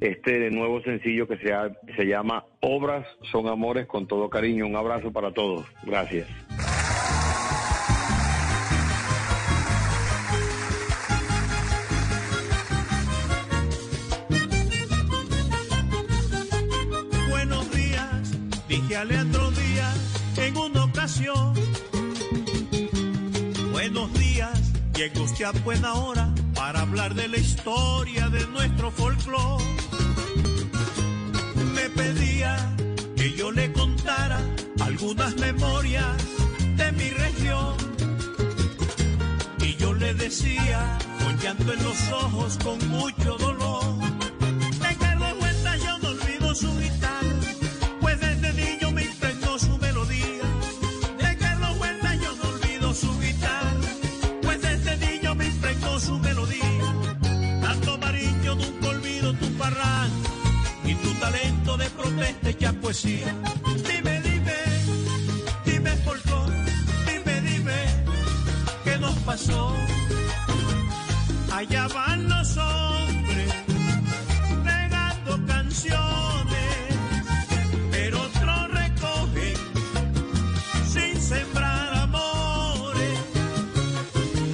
este 0.00 0.50
nuevo 0.50 0.82
sencillo 0.82 1.28
que 1.28 1.38
se, 1.38 1.52
ha- 1.52 1.70
se 1.96 2.04
llama 2.04 2.44
Obras 2.60 3.06
son 3.30 3.46
Amores 3.48 3.86
con 3.86 4.06
todo 4.08 4.28
cariño. 4.28 4.66
Un 4.66 4.74
abrazo 4.76 5.12
para 5.12 5.32
todos. 5.32 5.64
Gracias. 5.86 6.26
Leandro 19.04 19.50
Díaz 19.50 19.98
en 20.36 20.56
una 20.56 20.84
ocasión. 20.84 21.54
Buenos 23.72 24.12
días, 24.14 24.72
llega 24.94 25.20
usted 25.20 25.44
a 25.44 25.52
buena 25.52 25.94
hora 25.94 26.32
para 26.54 26.80
hablar 26.80 27.14
de 27.14 27.28
la 27.28 27.36
historia 27.36 28.28
de 28.28 28.46
nuestro 28.46 28.90
folclore. 28.90 29.64
Me 31.74 31.90
pedía 31.90 32.56
que 33.16 33.32
yo 33.32 33.52
le 33.52 33.72
contara 33.72 34.40
algunas 34.80 35.36
memorias 35.36 36.16
de 36.76 36.92
mi 36.92 37.10
región. 37.10 37.74
Y 39.60 39.76
yo 39.76 39.92
le 39.94 40.14
decía, 40.14 40.98
con 41.22 41.38
llanto 41.38 41.72
en 41.72 41.82
los 41.84 42.12
ojos 42.12 42.58
con 42.62 42.88
mucho 42.88 43.36
dolor. 43.36 43.84
De 44.80 44.96
Carlos 44.96 45.32
Huerta 45.40 45.76
yo 45.76 45.98
no 45.98 46.08
olvido 46.08 46.54
su 46.54 46.78
guitarra, 46.78 47.13
poesía. 62.84 63.34
Dime, 63.88 64.20
dime, 64.20 64.58
dime 65.64 65.90
por 66.04 66.18
dime, 67.06 67.40
dime, 67.40 67.78
¿qué 68.84 68.98
nos 68.98 69.16
pasó? 69.20 69.74
Allá 71.50 71.88
van 71.88 72.28
los 72.28 72.56
hombres 72.58 73.54
regando 74.64 75.46
canciones, 75.46 76.74
pero 77.90 78.20
otros 78.20 78.70
recogen 78.70 79.54
sin 80.92 81.22
sembrar 81.22 81.94
amores. 81.94 83.18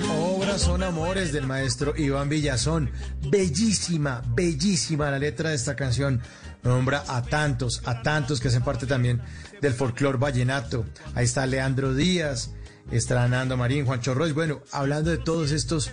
Obras 0.09 0.61
son 0.61 0.85
amores 0.85 1.33
del 1.33 1.49
maestro 1.49 1.95
Iván 1.97 2.29
Villazón. 2.29 2.93
Bellísima, 3.29 4.23
bellísima 4.37 5.11
la 5.11 5.19
letra 5.19 5.51
de 5.51 5.57
esta 5.57 5.75
canción. 5.75 6.23
Nombra 6.63 7.05
a 7.09 7.23
tantos, 7.23 7.83
a 7.87 8.03
tantos 8.03 8.41
que 8.41 8.49
hacen 8.49 8.63
parte 8.63 8.87
también 8.87 9.23
del 9.61 9.73
folclore 9.73 10.19
vallenato. 10.19 10.85
Ahí 11.15 11.25
está 11.25 11.47
Leandro 11.47 11.95
Díaz, 11.95 12.51
está 12.91 13.27
Nando 13.29 13.57
Marín, 13.57 13.87
Juancho 13.87 14.15
Roy. 14.15 14.33
Bueno, 14.33 14.61
hablando 14.73 15.11
de 15.11 15.19
todos 15.19 15.53
estos 15.53 15.91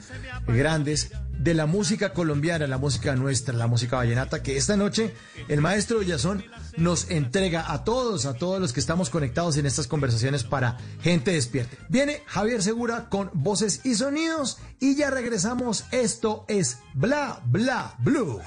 grandes 0.47 1.11
de 1.39 1.53
la 1.53 1.65
música 1.65 2.13
colombiana, 2.13 2.67
la 2.67 2.77
música 2.77 3.15
nuestra, 3.15 3.53
la 3.53 3.67
música 3.67 3.97
vallenata, 3.97 4.41
que 4.41 4.57
esta 4.57 4.75
noche 4.75 5.13
el 5.47 5.61
maestro 5.61 5.99
Villazón 5.99 6.43
nos 6.77 7.09
entrega 7.11 7.71
a 7.71 7.83
todos, 7.83 8.25
a 8.25 8.33
todos 8.33 8.59
los 8.59 8.73
que 8.73 8.79
estamos 8.79 9.09
conectados 9.09 9.57
en 9.57 9.65
estas 9.65 9.87
conversaciones 9.87 10.43
para 10.43 10.77
gente 11.01 11.31
despierta. 11.31 11.77
Viene 11.89 12.23
Javier 12.25 12.63
Segura 12.63 13.09
con 13.09 13.29
voces 13.33 13.81
y 13.83 13.95
sonidos 13.95 14.57
y 14.79 14.95
ya 14.95 15.09
regresamos. 15.09 15.85
Esto 15.91 16.45
es 16.47 16.79
Bla 16.93 17.41
Bla 17.45 17.95
Blue. 17.99 18.41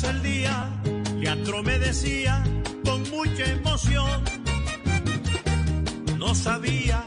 Pasa 0.00 0.10
el 0.12 0.22
día, 0.22 0.70
Leandro 1.16 1.60
me 1.64 1.76
decía 1.76 2.44
con 2.84 3.02
mucha 3.10 3.44
emoción. 3.46 4.22
No 6.16 6.36
sabía 6.36 7.02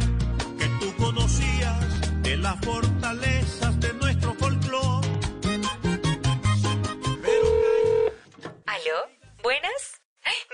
que 0.59 0.65
tú 0.81 0.93
conocías 0.97 2.21
de 2.21 2.35
las 2.35 2.59
fortalezas 2.59 3.79
de 3.79 3.93
nuestro 3.93 4.33
folclore. 4.33 5.07
¿Aló? 8.65 8.99
¿Buenas? 9.41 10.00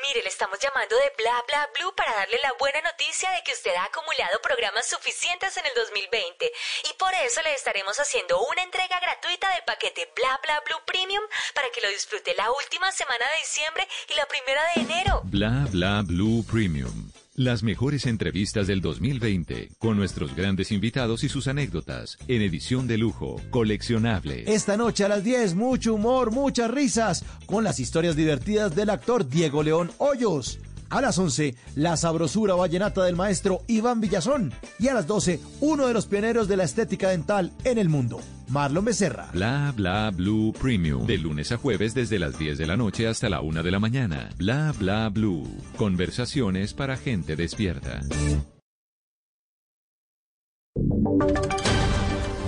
Mire, 0.01 0.23
le 0.23 0.29
estamos 0.29 0.59
llamando 0.59 0.95
de 0.95 1.11
Bla 1.17 1.43
Bla 1.47 1.69
Blue 1.75 1.93
para 1.95 2.13
darle 2.13 2.39
la 2.41 2.53
buena 2.59 2.81
noticia 2.81 3.29
de 3.31 3.43
que 3.43 3.53
usted 3.53 3.75
ha 3.75 3.85
acumulado 3.85 4.41
programas 4.41 4.87
suficientes 4.87 5.55
en 5.57 5.65
el 5.65 5.73
2020 5.75 6.51
y 6.89 6.93
por 6.93 7.13
eso 7.13 7.41
le 7.41 7.53
estaremos 7.53 7.99
haciendo 7.99 8.39
una 8.45 8.63
entrega 8.63 8.99
gratuita 8.99 9.51
del 9.53 9.63
paquete 9.63 10.11
Bla 10.15 10.39
Bla 10.43 10.61
Blue 10.61 10.81
Premium 10.85 11.23
para 11.53 11.69
que 11.69 11.81
lo 11.81 11.89
disfrute 11.89 12.33
la 12.35 12.51
última 12.51 12.91
semana 12.91 13.25
de 13.31 13.37
diciembre 13.39 13.87
y 14.09 14.13
la 14.15 14.25
primera 14.27 14.61
de 14.73 14.81
enero. 14.81 15.21
Bla 15.25 15.67
bla 15.71 16.01
blue 16.03 16.43
premium. 16.49 17.06
Las 17.39 17.61
mejores 17.61 18.07
entrevistas 18.07 18.65
del 18.65 18.81
2020 18.81 19.69
con 19.77 19.95
nuestros 19.95 20.35
grandes 20.35 20.71
invitados 20.71 21.23
y 21.23 21.29
sus 21.29 21.47
anécdotas 21.47 22.17
en 22.27 22.41
edición 22.41 22.87
de 22.87 22.97
lujo, 22.97 23.39
coleccionable. 23.51 24.43
Esta 24.51 24.75
noche 24.75 25.05
a 25.05 25.07
las 25.07 25.23
10, 25.23 25.53
mucho 25.53 25.93
humor, 25.93 26.31
muchas 26.31 26.71
risas, 26.71 27.23
con 27.45 27.63
las 27.63 27.79
historias 27.79 28.15
divertidas 28.15 28.75
del 28.75 28.89
actor 28.89 29.29
Diego 29.29 29.61
León 29.61 29.91
Hoyos. 29.99 30.57
A 30.89 31.01
las 31.01 31.17
11, 31.17 31.55
la 31.75 31.97
sabrosura 31.97 32.55
vallenata 32.55 33.03
del 33.03 33.15
maestro 33.15 33.61
Iván 33.67 33.99
Villazón. 33.99 34.53
Y 34.79 34.87
a 34.87 34.93
las 34.93 35.07
12, 35.07 35.39
uno 35.61 35.87
de 35.87 35.93
los 35.93 36.05
pioneros 36.05 36.47
de 36.47 36.57
la 36.57 36.63
estética 36.63 37.09
dental 37.09 37.51
en 37.63 37.77
el 37.77 37.89
mundo, 37.89 38.19
Marlon 38.47 38.85
Becerra. 38.85 39.29
Bla 39.33 39.73
bla 39.75 40.11
blue 40.11 40.53
premium. 40.53 41.05
De 41.05 41.17
lunes 41.17 41.51
a 41.51 41.57
jueves 41.57 41.93
desde 41.93 42.19
las 42.19 42.37
10 42.39 42.57
de 42.57 42.67
la 42.67 42.77
noche 42.77 43.07
hasta 43.07 43.29
la 43.29 43.41
1 43.41 43.63
de 43.63 43.71
la 43.71 43.79
mañana. 43.79 44.29
Bla 44.37 44.73
bla 44.77 45.09
blue. 45.09 45.47
Conversaciones 45.77 46.73
para 46.73 46.95
gente 46.97 47.35
despierta. 47.35 48.01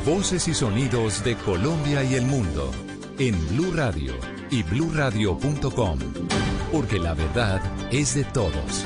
Voces 0.05 0.47
y 0.47 0.53
sonidos 0.53 1.23
de 1.23 1.35
Colombia 1.35 2.03
y 2.03 2.15
el 2.15 2.25
mundo 2.25 2.71
en 3.19 3.35
Blue 3.49 3.71
Radio 3.75 4.38
y 4.51 4.63
bluradio.com, 4.63 5.99
porque 6.71 6.99
la 6.99 7.13
verdad 7.13 7.61
es 7.91 8.15
de 8.15 8.23
todos. 8.25 8.85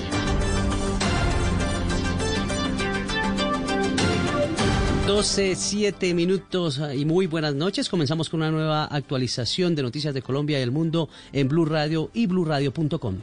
Doce, 5.08 5.56
siete 5.56 6.14
minutos 6.14 6.80
ah, 6.80 6.96
y 6.96 7.04
muy 7.04 7.28
buenas 7.28 7.54
noches. 7.54 7.90
Comenzamos 7.90 8.30
con 8.30 8.40
una 8.40 8.52
nueva 8.52 8.86
actualización 8.86 9.76
de 9.76 9.84
noticias 9.84 10.14
de 10.14 10.22
Colombia 10.22 10.60
y 10.60 10.62
el 10.62 10.72
mundo 10.72 11.10
en 11.34 11.50
Blue 11.50 11.66
Radio 11.66 12.10
y 12.14 12.26
bluradio.com. 12.26 13.18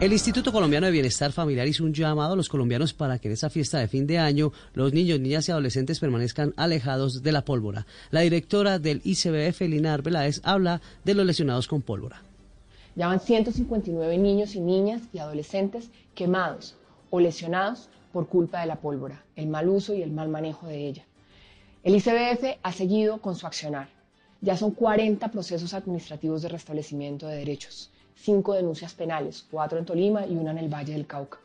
El 0.00 0.12
Instituto 0.12 0.52
Colombiano 0.52 0.86
de 0.86 0.92
Bienestar 0.92 1.32
Familiar 1.32 1.66
hizo 1.66 1.82
un 1.82 1.92
llamado 1.92 2.34
a 2.34 2.36
los 2.36 2.48
colombianos 2.48 2.94
para 2.94 3.18
que 3.18 3.26
en 3.26 3.34
esta 3.34 3.50
fiesta 3.50 3.80
de 3.80 3.88
fin 3.88 4.06
de 4.06 4.20
año 4.20 4.52
los 4.72 4.92
niños, 4.92 5.18
niñas 5.18 5.48
y 5.48 5.50
adolescentes 5.50 5.98
permanezcan 5.98 6.54
alejados 6.56 7.24
de 7.24 7.32
la 7.32 7.44
pólvora. 7.44 7.84
La 8.12 8.20
directora 8.20 8.78
del 8.78 9.00
ICBF, 9.02 9.62
Lina 9.62 9.94
Arbeláez, 9.94 10.40
habla 10.44 10.80
de 11.04 11.14
los 11.14 11.26
lesionados 11.26 11.66
con 11.66 11.82
pólvora. 11.82 12.22
Ya 12.94 13.08
van 13.08 13.18
159 13.18 14.18
niños 14.18 14.54
y 14.54 14.60
niñas 14.60 15.02
y 15.12 15.18
adolescentes 15.18 15.90
quemados 16.14 16.76
o 17.10 17.18
lesionados 17.18 17.88
por 18.12 18.28
culpa 18.28 18.60
de 18.60 18.66
la 18.66 18.76
pólvora, 18.76 19.24
el 19.34 19.48
mal 19.48 19.68
uso 19.68 19.94
y 19.94 20.02
el 20.02 20.12
mal 20.12 20.28
manejo 20.28 20.68
de 20.68 20.86
ella. 20.86 21.06
El 21.82 21.96
ICBF 21.96 22.58
ha 22.62 22.72
seguido 22.72 23.20
con 23.20 23.34
su 23.34 23.48
accionar. 23.48 23.88
Ya 24.42 24.56
son 24.56 24.70
40 24.70 25.28
procesos 25.32 25.74
administrativos 25.74 26.42
de 26.42 26.50
restablecimiento 26.50 27.26
de 27.26 27.38
derechos, 27.38 27.90
5 28.22 28.54
denuncias 28.54 28.94
penales, 28.94 29.44
4 29.50 29.78
en 29.78 29.84
Tolima 29.84 30.26
y 30.26 30.36
una 30.36 30.50
en 30.50 30.58
el 30.58 30.68
Valle 30.68 30.92
del 30.92 31.06
Cauca. 31.06 31.38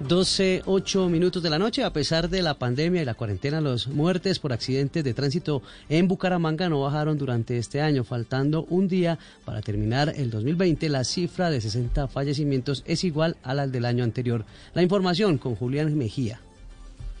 12, 0.00 0.62
8 0.64 1.08
minutos 1.08 1.42
de 1.42 1.50
la 1.50 1.58
noche. 1.58 1.82
A 1.82 1.92
pesar 1.92 2.30
de 2.30 2.40
la 2.40 2.54
pandemia 2.54 3.02
y 3.02 3.04
la 3.04 3.14
cuarentena, 3.14 3.60
las 3.60 3.88
muertes 3.88 4.38
por 4.38 4.52
accidentes 4.52 5.02
de 5.02 5.12
tránsito 5.12 5.60
en 5.88 6.06
Bucaramanga 6.06 6.68
no 6.68 6.80
bajaron 6.80 7.18
durante 7.18 7.58
este 7.58 7.80
año. 7.80 8.04
Faltando 8.04 8.64
un 8.70 8.86
día 8.86 9.18
para 9.44 9.60
terminar 9.60 10.12
el 10.16 10.30
2020, 10.30 10.88
la 10.88 11.02
cifra 11.02 11.50
de 11.50 11.60
60 11.60 12.06
fallecimientos 12.06 12.84
es 12.86 13.02
igual 13.02 13.36
a 13.42 13.54
la 13.54 13.66
del 13.66 13.84
año 13.84 14.04
anterior. 14.04 14.44
La 14.72 14.82
información 14.82 15.36
con 15.36 15.56
Julián 15.56 15.98
Mejía. 15.98 16.40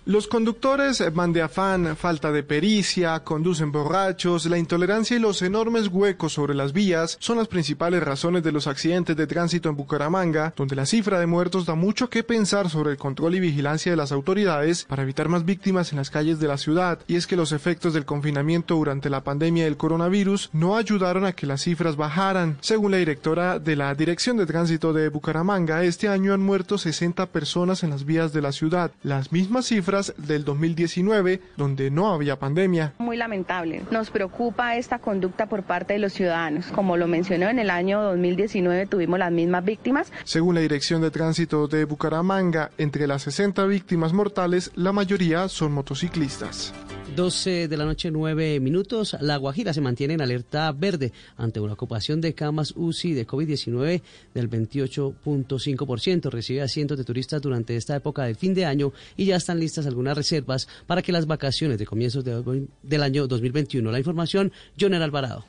Los 0.08 0.26
conductores 0.26 1.04
van 1.12 1.34
de 1.34 1.42
afán, 1.42 1.94
falta 1.94 2.32
de 2.32 2.42
pericia, 2.42 3.20
conducen 3.24 3.70
borrachos, 3.70 4.46
la 4.46 4.56
intolerancia 4.56 5.18
y 5.18 5.20
los 5.20 5.42
enormes 5.42 5.88
huecos 5.88 6.32
sobre 6.32 6.54
las 6.54 6.72
vías 6.72 7.18
son 7.20 7.36
las 7.36 7.46
principales 7.46 8.02
razones 8.02 8.42
de 8.42 8.50
los 8.50 8.68
accidentes 8.68 9.18
de 9.18 9.26
tránsito 9.26 9.68
en 9.68 9.76
Bucaramanga, 9.76 10.54
donde 10.56 10.76
la 10.76 10.86
cifra 10.86 11.20
de 11.20 11.26
muertos 11.26 11.66
da 11.66 11.74
mucho 11.74 12.08
que 12.08 12.24
pensar 12.24 12.70
sobre 12.70 12.92
el 12.92 12.96
control 12.96 13.34
y 13.34 13.40
vigilancia 13.40 13.92
de 13.92 13.98
las 13.98 14.10
autoridades 14.10 14.86
para 14.88 15.02
evitar 15.02 15.28
más 15.28 15.44
víctimas 15.44 15.92
en 15.92 15.98
las 15.98 16.08
calles 16.08 16.40
de 16.40 16.48
la 16.48 16.56
ciudad. 16.56 17.00
Y 17.06 17.16
es 17.16 17.26
que 17.26 17.36
los 17.36 17.52
efectos 17.52 17.92
del 17.92 18.06
confinamiento 18.06 18.76
durante 18.76 19.10
la 19.10 19.24
pandemia 19.24 19.64
del 19.64 19.76
coronavirus 19.76 20.48
no 20.54 20.78
ayudaron 20.78 21.26
a 21.26 21.32
que 21.34 21.46
las 21.46 21.64
cifras 21.64 21.96
bajaran. 21.96 22.56
Según 22.62 22.92
la 22.92 22.96
directora 22.96 23.58
de 23.58 23.76
la 23.76 23.94
Dirección 23.94 24.38
de 24.38 24.46
Tránsito 24.46 24.94
de 24.94 25.10
Bucaramanga, 25.10 25.84
este 25.84 26.08
año 26.08 26.32
han 26.32 26.40
muerto 26.40 26.78
60 26.78 27.26
personas 27.26 27.82
en 27.82 27.90
las 27.90 28.06
vías 28.06 28.32
de 28.32 28.40
la 28.40 28.52
ciudad, 28.52 28.90
las 29.02 29.32
mismas 29.32 29.66
cifras 29.66 29.97
del 30.16 30.44
2019, 30.44 31.40
donde 31.56 31.90
no 31.90 32.12
había 32.12 32.38
pandemia. 32.38 32.94
Muy 32.98 33.16
lamentable. 33.16 33.82
Nos 33.90 34.10
preocupa 34.10 34.76
esta 34.76 34.98
conducta 34.98 35.46
por 35.46 35.62
parte 35.64 35.94
de 35.94 35.98
los 35.98 36.12
ciudadanos. 36.12 36.66
Como 36.66 36.96
lo 36.96 37.06
mencionó, 37.06 37.48
en 37.48 37.58
el 37.58 37.70
año 37.70 38.02
2019 38.02 38.86
tuvimos 38.86 39.18
las 39.18 39.32
mismas 39.32 39.64
víctimas. 39.64 40.12
Según 40.24 40.54
la 40.54 40.60
Dirección 40.60 41.02
de 41.02 41.10
Tránsito 41.10 41.68
de 41.68 41.84
Bucaramanga, 41.84 42.70
entre 42.78 43.06
las 43.06 43.22
60 43.22 43.64
víctimas 43.66 44.12
mortales, 44.12 44.70
la 44.74 44.92
mayoría 44.92 45.48
son 45.48 45.72
motociclistas. 45.72 46.72
12 47.16 47.66
de 47.68 47.76
la 47.76 47.84
noche, 47.84 48.10
9 48.10 48.60
minutos. 48.60 49.16
La 49.20 49.36
Guajira 49.38 49.72
se 49.72 49.80
mantiene 49.80 50.14
en 50.14 50.20
alerta 50.20 50.70
verde 50.72 51.12
ante 51.36 51.58
una 51.58 51.72
ocupación 51.72 52.20
de 52.20 52.32
camas 52.34 52.72
UCI 52.76 53.12
de 53.14 53.26
COVID-19 53.26 54.02
del 54.34 54.48
28.5%. 54.50 56.30
Recibe 56.30 56.62
a 56.62 56.68
cientos 56.68 56.96
de 56.96 57.04
turistas 57.04 57.42
durante 57.42 57.74
esta 57.76 57.96
época 57.96 58.24
del 58.24 58.36
fin 58.36 58.54
de 58.54 58.66
año 58.66 58.92
y 59.16 59.24
ya 59.26 59.36
están 59.36 59.58
listas 59.58 59.86
algunas 59.86 60.16
reservas 60.16 60.68
para 60.86 61.02
que 61.02 61.10
las 61.12 61.26
vacaciones 61.26 61.78
de 61.78 61.86
comienzos 61.86 62.24
de- 62.24 62.66
del 62.82 63.02
año 63.02 63.26
2021. 63.26 63.90
La 63.90 63.98
información, 63.98 64.52
Joner 64.78 65.02
Alvarado. 65.02 65.44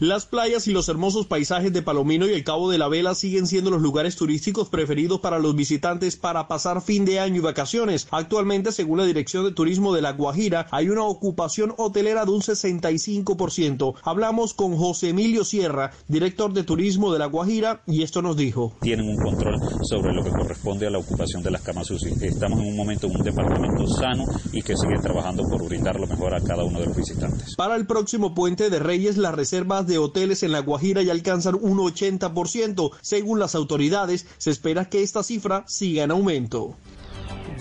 Las 0.00 0.26
playas 0.26 0.66
y 0.66 0.72
los 0.72 0.88
hermosos 0.88 1.26
paisajes 1.26 1.72
de 1.72 1.80
Palomino 1.80 2.26
y 2.26 2.32
el 2.32 2.42
Cabo 2.42 2.68
de 2.68 2.78
la 2.78 2.88
Vela 2.88 3.14
siguen 3.14 3.46
siendo 3.46 3.70
los 3.70 3.80
lugares 3.80 4.16
turísticos 4.16 4.68
preferidos 4.68 5.20
para 5.20 5.38
los 5.38 5.54
visitantes 5.54 6.16
para 6.16 6.48
pasar 6.48 6.82
fin 6.82 7.04
de 7.04 7.20
año 7.20 7.36
y 7.36 7.38
vacaciones. 7.38 8.08
Actualmente, 8.10 8.72
según 8.72 8.98
la 8.98 9.04
Dirección 9.04 9.44
de 9.44 9.52
Turismo 9.52 9.94
de 9.94 10.02
La 10.02 10.10
Guajira, 10.10 10.66
hay 10.72 10.88
una 10.88 11.04
ocupación 11.04 11.74
hotelera 11.78 12.24
de 12.24 12.32
un 12.32 12.40
65%. 12.40 13.94
Hablamos 14.02 14.52
con 14.52 14.76
José 14.76 15.10
Emilio 15.10 15.44
Sierra, 15.44 15.92
director 16.08 16.52
de 16.52 16.64
Turismo 16.64 17.12
de 17.12 17.20
La 17.20 17.26
Guajira, 17.26 17.82
y 17.86 18.02
esto 18.02 18.20
nos 18.20 18.36
dijo. 18.36 18.72
Tienen 18.80 19.08
un 19.08 19.16
control 19.16 19.60
sobre 19.84 20.12
lo 20.12 20.24
que 20.24 20.30
corresponde 20.30 20.88
a 20.88 20.90
la 20.90 20.98
ocupación 20.98 21.40
de 21.44 21.52
las 21.52 21.62
camas 21.62 21.88
UCI. 21.92 22.14
Estamos 22.20 22.58
en 22.58 22.66
un 22.66 22.76
momento 22.76 23.06
en 23.06 23.14
un 23.14 23.22
departamento 23.22 23.86
sano 23.86 24.24
y 24.52 24.60
que 24.60 24.76
sigue 24.76 24.98
trabajando 25.00 25.44
por 25.44 25.64
brindar 25.68 26.00
lo 26.00 26.08
mejor 26.08 26.34
a 26.34 26.40
cada 26.40 26.64
uno 26.64 26.80
de 26.80 26.86
los 26.86 26.96
visitantes. 26.96 27.54
Para 27.56 27.76
el 27.76 27.86
próximo 27.86 28.34
puente 28.34 28.70
de 28.70 28.80
Reyes, 28.80 29.16
las 29.18 29.36
reservas 29.36 29.83
de 29.86 29.98
hoteles 29.98 30.42
en 30.42 30.52
La 30.52 30.60
Guajira 30.60 31.02
ya 31.02 31.12
alcanzan 31.12 31.54
un 31.60 31.78
80%. 31.78 32.90
Según 33.00 33.38
las 33.38 33.54
autoridades, 33.54 34.26
se 34.38 34.50
espera 34.50 34.88
que 34.88 35.02
esta 35.02 35.22
cifra 35.22 35.64
siga 35.66 36.04
en 36.04 36.10
aumento. 36.10 36.76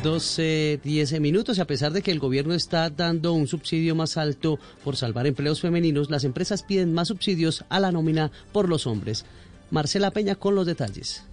12, 0.04 0.82
10 0.84 1.20
minutos. 1.22 1.58
Y 1.58 1.62
a 1.62 1.68
pesar 1.68 1.94
de 1.94 2.02
que 2.02 2.12
el 2.12 2.20
gobierno 2.20 2.54
está 2.54 2.90
dando 2.90 3.34
un 3.34 3.48
subsidio 3.48 3.96
más 3.96 4.18
alto 4.18 4.60
por 4.84 4.98
salvar 4.98 5.28
empleos 5.28 5.62
femeninos, 5.62 6.10
las 6.10 6.26
empresas 6.26 6.64
piden 6.64 6.94
más 6.94 7.08
subsidios 7.08 7.64
a 7.70 7.80
la 7.80 7.92
nómina 7.92 8.32
por 8.52 8.70
los 8.70 8.86
hombres. 8.86 9.26
Marcela 9.72 10.12
Peña 10.12 10.36
con 10.36 10.56
los 10.56 10.66
detalles. 10.66 11.24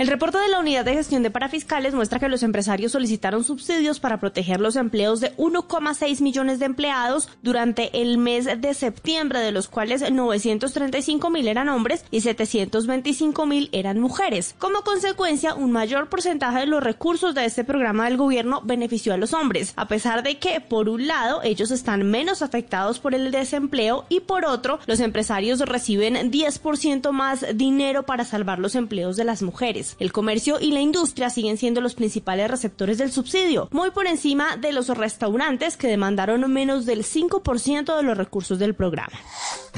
El 0.00 0.06
reporte 0.06 0.38
de 0.38 0.48
la 0.48 0.60
Unidad 0.60 0.86
de 0.86 0.94
Gestión 0.94 1.22
de 1.22 1.30
Parafiscales 1.30 1.92
muestra 1.92 2.18
que 2.18 2.30
los 2.30 2.42
empresarios 2.42 2.92
solicitaron 2.92 3.44
subsidios 3.44 4.00
para 4.00 4.18
proteger 4.18 4.58
los 4.58 4.76
empleos 4.76 5.20
de 5.20 5.36
1,6 5.36 6.22
millones 6.22 6.58
de 6.58 6.64
empleados 6.64 7.28
durante 7.42 8.00
el 8.00 8.16
mes 8.16 8.46
de 8.46 8.72
septiembre, 8.72 9.40
de 9.40 9.52
los 9.52 9.68
cuales 9.68 10.10
935 10.10 11.28
mil 11.28 11.46
eran 11.48 11.68
hombres 11.68 12.06
y 12.10 12.22
725 12.22 13.44
mil 13.44 13.68
eran 13.72 14.00
mujeres. 14.00 14.54
Como 14.58 14.80
consecuencia, 14.84 15.52
un 15.54 15.70
mayor 15.70 16.08
porcentaje 16.08 16.60
de 16.60 16.66
los 16.66 16.82
recursos 16.82 17.34
de 17.34 17.44
este 17.44 17.64
programa 17.64 18.06
del 18.06 18.16
gobierno 18.16 18.62
benefició 18.64 19.12
a 19.12 19.18
los 19.18 19.34
hombres, 19.34 19.74
a 19.76 19.86
pesar 19.86 20.22
de 20.22 20.38
que, 20.38 20.62
por 20.62 20.88
un 20.88 21.08
lado, 21.08 21.42
ellos 21.42 21.70
están 21.70 22.10
menos 22.10 22.40
afectados 22.40 23.00
por 23.00 23.14
el 23.14 23.30
desempleo 23.30 24.06
y 24.08 24.20
por 24.20 24.46
otro, 24.46 24.78
los 24.86 25.00
empresarios 25.00 25.60
reciben 25.60 26.32
10% 26.32 27.10
más 27.12 27.44
dinero 27.54 28.06
para 28.06 28.24
salvar 28.24 28.60
los 28.60 28.74
empleos 28.74 29.18
de 29.18 29.24
las 29.24 29.42
mujeres. 29.42 29.89
El 29.98 30.12
comercio 30.12 30.58
y 30.60 30.72
la 30.72 30.80
industria 30.80 31.30
siguen 31.30 31.56
siendo 31.56 31.80
los 31.80 31.94
principales 31.94 32.50
receptores 32.50 32.98
del 32.98 33.12
subsidio, 33.12 33.68
muy 33.70 33.90
por 33.90 34.06
encima 34.06 34.56
de 34.56 34.72
los 34.72 34.88
restaurantes 34.88 35.76
que 35.76 35.88
demandaron 35.88 36.50
menos 36.52 36.86
del 36.86 37.04
5% 37.04 37.96
de 37.96 38.02
los 38.02 38.16
recursos 38.16 38.58
del 38.58 38.74
programa. 38.74 39.18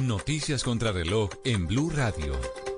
Noticias 0.03 0.65
contra 0.65 0.93
reloj 0.93 1.31
en 1.45 1.67
Blue 1.67 1.91
Radio. 1.91 2.72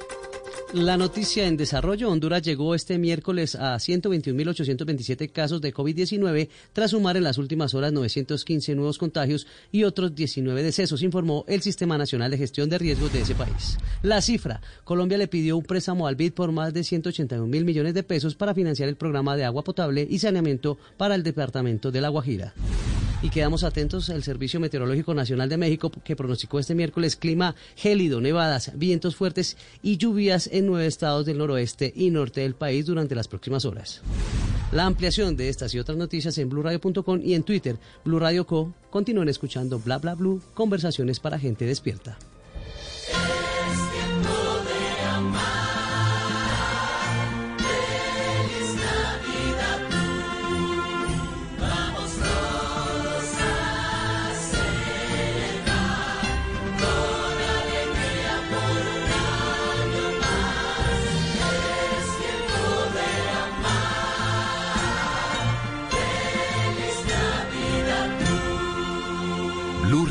La 0.75 0.97
noticia 0.97 1.47
en 1.47 1.57
desarrollo, 1.57 2.11
Honduras 2.11 2.43
llegó 2.43 2.75
este 2.75 2.99
miércoles 2.99 3.55
a 3.55 3.77
121.827 3.77 5.31
casos 5.31 5.61
de 5.61 5.73
COVID-19 5.73 6.49
tras 6.73 6.91
sumar 6.91 7.17
en 7.17 7.23
las 7.23 7.39
últimas 7.39 7.75
horas 7.75 7.93
915 7.93 8.75
nuevos 8.75 8.99
contagios 8.99 9.47
y 9.71 9.85
otros 9.85 10.17
19 10.17 10.65
decesos, 10.65 11.05
informó 11.05 11.45
el 11.47 11.63
Sistema 11.63 11.97
Nacional 11.97 12.33
de 12.33 12.39
Gestión 12.39 12.69
de 12.69 12.79
Riesgos 12.79 13.13
de 13.13 13.21
ese 13.21 13.37
país. 13.37 13.79
La 14.03 14.21
cifra, 14.21 14.63
Colombia 14.83 15.17
le 15.17 15.29
pidió 15.29 15.57
un 15.57 15.63
préstamo 15.63 16.09
al 16.09 16.17
BID 16.17 16.33
por 16.33 16.51
más 16.51 16.75
de 16.75 16.83
181 16.83 17.47
mil 17.47 17.65
millones 17.65 17.95
de 17.95 18.03
pesos 18.03 18.35
para 18.35 18.53
financiar 18.53 18.89
el 18.89 18.97
programa 18.97 19.37
de 19.37 19.45
agua 19.45 19.63
potable 19.63 20.05
y 20.11 20.19
saneamiento 20.19 20.77
para 20.97 21.15
el 21.15 21.23
departamento 21.23 21.93
de 21.93 22.01
La 22.01 22.09
Guajira. 22.09 22.53
Y 23.25 23.31
quedamos 23.31 23.65
atentos 23.65 24.11
al 24.11 24.23
Servicio 24.23 24.61
Meteorológico 24.61 25.15
Nacional 25.15 25.49
de 25.49 25.57
México 25.57 25.91
que 26.05 26.15
pronosticó 26.15 26.59
este 26.59 26.75
miércoles 26.75 27.17
clima 27.17 27.55
gélido, 27.75 28.21
nevadas, 28.21 28.73
vientos 28.75 29.17
fuertes 29.17 29.57
y 29.83 29.97
lluvias 29.97 30.47
en 30.53 30.64
nueve 30.67 30.87
estados 30.87 31.27
del 31.27 31.39
noroeste 31.39 31.93
y 31.95 32.11
norte 32.11 32.41
del 32.41 32.55
país 32.55 32.87
durante 32.87 33.15
las 33.15 33.29
próximas 33.29 33.65
horas. 33.65 34.03
La 34.73 34.87
ampliación 34.87 35.37
de 35.37 35.49
estas 35.49 35.75
y 35.75 35.79
otras 35.79 35.97
noticias 35.97 36.37
en 36.39 36.49
blurradio.com 36.49 37.21
y 37.23 37.35
en 37.35 37.45
Twitter, 37.45 37.79
Blue 38.05 38.19
Radio 38.19 38.47
Co. 38.47 38.75
Continúen 38.91 39.29
escuchando 39.29 39.79
Bla 39.79 39.99
Bla 39.99 40.15
Blue, 40.15 40.43
conversaciones 40.55 41.21
para 41.21 41.39
gente 41.39 41.65
despierta. 41.65 42.19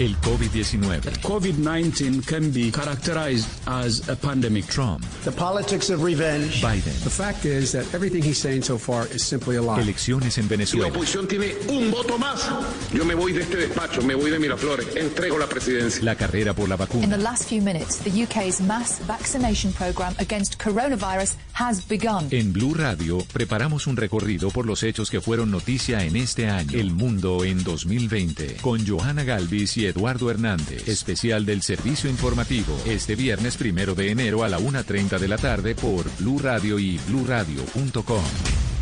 El 0.00 0.16
COVID-19. 0.22 1.20
COVID-19 1.20 2.24
can 2.24 2.50
be 2.52 2.70
characterized 2.72 3.46
as 3.66 4.08
a 4.08 4.16
pandemic. 4.16 4.64
Trump. 4.66 5.04
The 5.24 5.30
politics 5.30 5.90
of 5.90 6.02
revenge. 6.02 6.62
Biden. 6.62 6.98
The 7.04 7.10
fact 7.10 7.44
is 7.44 7.72
that 7.72 7.84
everything 7.94 8.22
he's 8.22 8.38
saying 8.38 8.62
so 8.62 8.78
far 8.78 9.06
is 9.14 9.22
simply 9.22 9.56
a 9.56 9.60
lie. 9.62 9.82
Elecciones 9.82 10.38
en 10.38 10.44
Si 10.44 10.48
la 10.48 10.48
Venezuela. 10.48 10.88
oposición 10.88 11.28
tiene 11.28 11.54
un 11.68 11.90
voto 11.90 12.16
más, 12.16 12.48
yo 12.94 13.04
me 13.04 13.14
voy 13.14 13.32
de 13.34 13.42
este 13.42 13.58
despacho, 13.58 14.00
me 14.00 14.14
voy 14.14 14.30
de 14.30 14.38
Miraflores, 14.38 14.86
entrego 14.96 15.36
la 15.38 15.46
presidencia. 15.46 16.02
La 16.02 16.16
carrera 16.16 16.54
por 16.54 16.66
la 16.70 16.76
In 16.76 16.78
the 16.78 16.86
vacuna. 16.86 17.16
last 17.18 17.44
few 17.46 17.60
minutes, 17.60 17.98
the 17.98 18.10
UK's 18.24 18.62
mass 18.62 19.00
vaccination 19.06 19.70
programme 19.74 20.14
against 20.18 20.58
coronavirus 20.58 21.34
has 21.52 21.86
begun. 21.86 22.26
En 22.30 22.54
Blue 22.54 22.72
Radio 22.72 23.18
preparamos 23.34 23.86
un 23.86 23.98
recorrido 23.98 24.48
por 24.48 24.64
los 24.64 24.82
hechos 24.82 25.10
que 25.10 25.20
fueron 25.20 25.50
noticia 25.50 26.02
en 26.04 26.16
este 26.16 26.48
año. 26.48 26.78
El 26.78 26.90
mundo 26.92 27.44
en 27.44 27.62
2020. 27.62 28.56
Con 28.62 28.86
Johanna 28.86 29.24
Galvis 29.24 29.76
y 29.76 29.89
Eduardo 29.90 30.30
Hernández. 30.30 30.88
Especial 30.88 31.46
del 31.46 31.62
servicio 31.62 32.10
informativo. 32.10 32.76
Este 32.86 33.14
viernes 33.14 33.56
primero 33.56 33.94
de 33.94 34.10
enero 34.10 34.42
a 34.42 34.48
la 34.48 34.58
1.30 34.58 35.18
de 35.18 35.28
la 35.28 35.38
tarde 35.38 35.74
por 35.74 36.06
Blue 36.18 36.38
Radio 36.38 36.78
y 36.78 36.98
bluradio.com. 37.06 38.24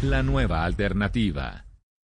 La 0.02 0.22
nueva 0.22 0.64
alternativa. 0.64 1.67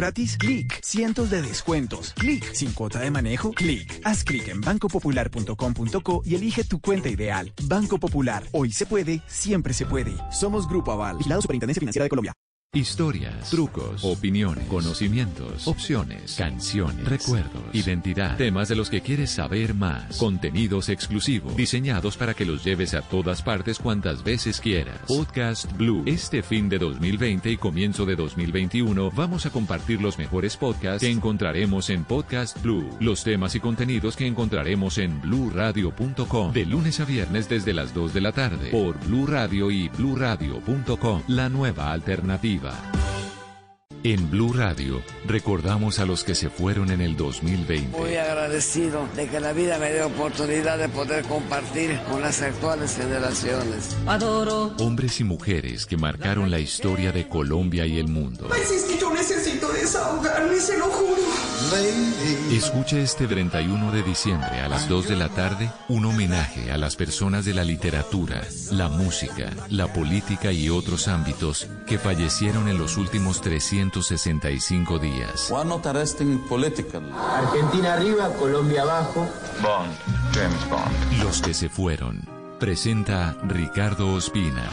gratis? 0.00 0.36
Clic. 0.36 0.80
Cientos 0.82 1.30
de 1.30 1.42
descuentos. 1.42 2.12
Clic. 2.14 2.52
Sin 2.52 2.72
cuota 2.72 3.00
de 3.00 3.10
manejo? 3.10 3.52
Clic. 3.52 4.00
Haz 4.04 4.24
clic 4.24 4.48
en 4.48 4.60
bancopopular.com.co 4.60 6.22
y 6.24 6.34
elige 6.34 6.64
tu 6.64 6.80
cuenta 6.80 7.08
ideal. 7.08 7.52
Banco 7.64 7.98
Popular. 7.98 8.44
Hoy 8.52 8.72
se 8.72 8.86
puede, 8.86 9.22
siempre 9.26 9.74
se 9.74 9.86
puede. 9.86 10.14
Somos 10.30 10.68
Grupo 10.68 10.92
Aval, 10.92 11.18
vigilado 11.18 11.42
Superintendencia 11.42 11.80
Financiera 11.80 12.04
de 12.04 12.10
Colombia. 12.10 12.32
Historias, 12.72 13.50
trucos, 13.50 14.04
opiniones, 14.04 14.68
conocimientos, 14.68 15.66
opciones, 15.66 16.36
canciones, 16.36 17.04
recuerdos, 17.04 17.64
identidad, 17.72 18.36
temas 18.36 18.68
de 18.68 18.76
los 18.76 18.88
que 18.88 19.00
quieres 19.00 19.32
saber 19.32 19.74
más, 19.74 20.18
contenidos 20.18 20.88
exclusivos, 20.88 21.56
diseñados 21.56 22.16
para 22.16 22.32
que 22.32 22.46
los 22.46 22.62
lleves 22.62 22.94
a 22.94 23.02
todas 23.02 23.42
partes 23.42 23.80
cuantas 23.80 24.22
veces 24.22 24.60
quieras. 24.60 25.00
Podcast 25.08 25.76
Blue. 25.76 26.04
Este 26.06 26.44
fin 26.44 26.68
de 26.68 26.78
2020 26.78 27.50
y 27.50 27.56
comienzo 27.56 28.06
de 28.06 28.14
2021 28.14 29.10
vamos 29.16 29.46
a 29.46 29.50
compartir 29.50 30.00
los 30.00 30.16
mejores 30.16 30.56
podcasts 30.56 31.00
que 31.02 31.10
encontraremos 31.10 31.90
en 31.90 32.04
Podcast 32.04 32.62
Blue, 32.62 32.88
los 33.00 33.24
temas 33.24 33.56
y 33.56 33.58
contenidos 33.58 34.14
que 34.14 34.28
encontraremos 34.28 34.98
en 34.98 35.20
bluradio.com 35.20 36.52
de 36.52 36.66
lunes 36.66 37.00
a 37.00 37.04
viernes 37.04 37.48
desde 37.48 37.74
las 37.74 37.92
2 37.92 38.14
de 38.14 38.20
la 38.20 38.30
tarde 38.30 38.70
por 38.70 38.96
Blue 39.06 39.26
Radio 39.26 39.72
y 39.72 39.88
bluradio.com, 39.88 41.22
la 41.26 41.48
nueva 41.48 41.90
alternativa. 41.90 42.59
En 44.02 44.30
Blue 44.30 44.54
Radio 44.54 45.02
recordamos 45.26 45.98
a 45.98 46.06
los 46.06 46.24
que 46.24 46.34
se 46.34 46.48
fueron 46.48 46.90
en 46.90 47.02
el 47.02 47.16
2020. 47.18 47.98
Muy 47.98 48.16
agradecido 48.16 49.06
de 49.14 49.28
que 49.28 49.40
la 49.40 49.52
vida 49.52 49.78
me 49.78 49.90
dé 49.92 50.02
oportunidad 50.02 50.78
de 50.78 50.88
poder 50.88 51.22
compartir 51.24 52.00
con 52.10 52.22
las 52.22 52.40
actuales 52.40 52.96
generaciones. 52.96 53.96
Adoro. 54.06 54.72
Hombres 54.78 55.20
y 55.20 55.24
mujeres 55.24 55.84
que 55.84 55.98
marcaron 55.98 56.50
la 56.50 56.60
historia 56.60 57.12
de 57.12 57.28
Colombia 57.28 57.84
y 57.84 57.98
el 57.98 58.08
mundo. 58.08 58.46
Pues 58.48 58.70
es 58.70 58.84
que 58.84 58.98
yo 58.98 59.12
necesito 59.12 59.70
de 59.70 59.80
desahogarme, 59.80 60.56
se 60.58 60.78
lo 60.78 60.86
juro. 60.86 61.20
Escuche 62.52 63.02
este 63.02 63.26
31 63.26 63.92
de 63.92 64.02
diciembre 64.02 64.60
a 64.60 64.68
las 64.68 64.88
2 64.88 65.08
de 65.08 65.16
la 65.16 65.28
tarde 65.28 65.70
un 65.88 66.04
homenaje 66.04 66.72
a 66.72 66.76
las 66.76 66.96
personas 66.96 67.44
de 67.44 67.54
la 67.54 67.64
literatura, 67.64 68.42
la 68.72 68.88
música, 68.88 69.50
la 69.68 69.92
política 69.92 70.52
y 70.52 70.68
otros 70.68 71.06
ámbitos 71.08 71.68
que 71.86 71.98
fallecieron 71.98 72.68
en 72.68 72.78
los 72.78 72.96
últimos 72.96 73.40
365 73.40 74.98
días. 74.98 75.48
Political. 76.48 77.10
Argentina 77.12 77.94
arriba, 77.94 78.32
Colombia 78.34 78.82
abajo. 78.82 79.28
Bond, 79.62 79.92
James 80.34 80.68
Bond. 80.68 81.22
Los 81.22 81.40
que 81.40 81.54
se 81.54 81.68
fueron. 81.68 82.28
Presenta 82.58 83.36
Ricardo 83.44 84.12
Ospina. 84.12 84.68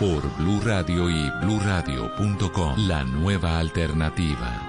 Por 0.00 0.34
Blue 0.38 0.62
Radio 0.64 1.10
y 1.10 1.30
bluradio.com, 1.42 2.88
la 2.88 3.04
nueva 3.04 3.58
alternativa. 3.58 4.66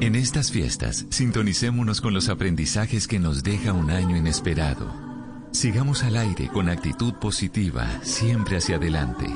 En 0.00 0.16
estas 0.16 0.50
fiestas, 0.50 1.06
sintonicémonos 1.08 2.00
con 2.00 2.14
los 2.14 2.28
aprendizajes 2.30 3.06
que 3.06 3.20
nos 3.20 3.44
deja 3.44 3.72
un 3.72 3.92
año 3.92 4.16
inesperado. 4.16 4.92
Sigamos 5.52 6.02
al 6.02 6.16
aire 6.16 6.48
con 6.48 6.68
actitud 6.68 7.14
positiva, 7.14 7.86
siempre 8.02 8.56
hacia 8.56 8.74
adelante. 8.74 9.26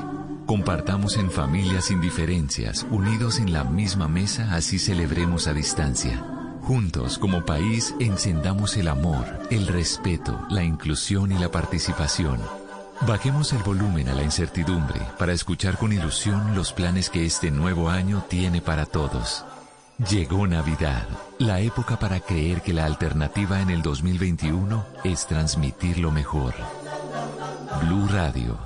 Compartamos 0.46 1.16
en 1.16 1.30
familias 1.30 1.84
sin 1.84 2.00
diferencias, 2.00 2.84
unidos 2.90 3.38
en 3.38 3.52
la 3.52 3.62
misma 3.62 4.08
mesa, 4.08 4.52
así 4.56 4.80
celebremos 4.80 5.46
a 5.46 5.52
distancia. 5.52 6.39
Juntos, 6.70 7.18
como 7.18 7.44
país, 7.44 7.96
encendamos 7.98 8.76
el 8.76 8.86
amor, 8.86 9.26
el 9.50 9.66
respeto, 9.66 10.46
la 10.50 10.62
inclusión 10.62 11.32
y 11.32 11.34
la 11.36 11.50
participación. 11.50 12.38
Bajemos 13.08 13.52
el 13.52 13.60
volumen 13.64 14.08
a 14.08 14.14
la 14.14 14.22
incertidumbre 14.22 15.00
para 15.18 15.32
escuchar 15.32 15.78
con 15.78 15.92
ilusión 15.92 16.54
los 16.54 16.72
planes 16.72 17.10
que 17.10 17.26
este 17.26 17.50
nuevo 17.50 17.90
año 17.90 18.24
tiene 18.28 18.60
para 18.60 18.86
todos. 18.86 19.44
Llegó 20.08 20.46
Navidad, 20.46 21.08
la 21.40 21.58
época 21.58 21.98
para 21.98 22.20
creer 22.20 22.62
que 22.62 22.72
la 22.72 22.84
alternativa 22.84 23.60
en 23.60 23.70
el 23.70 23.82
2021 23.82 24.86
es 25.02 25.26
transmitir 25.26 25.98
lo 25.98 26.12
mejor. 26.12 26.54
Blue 27.82 28.06
Radio. 28.12 28.56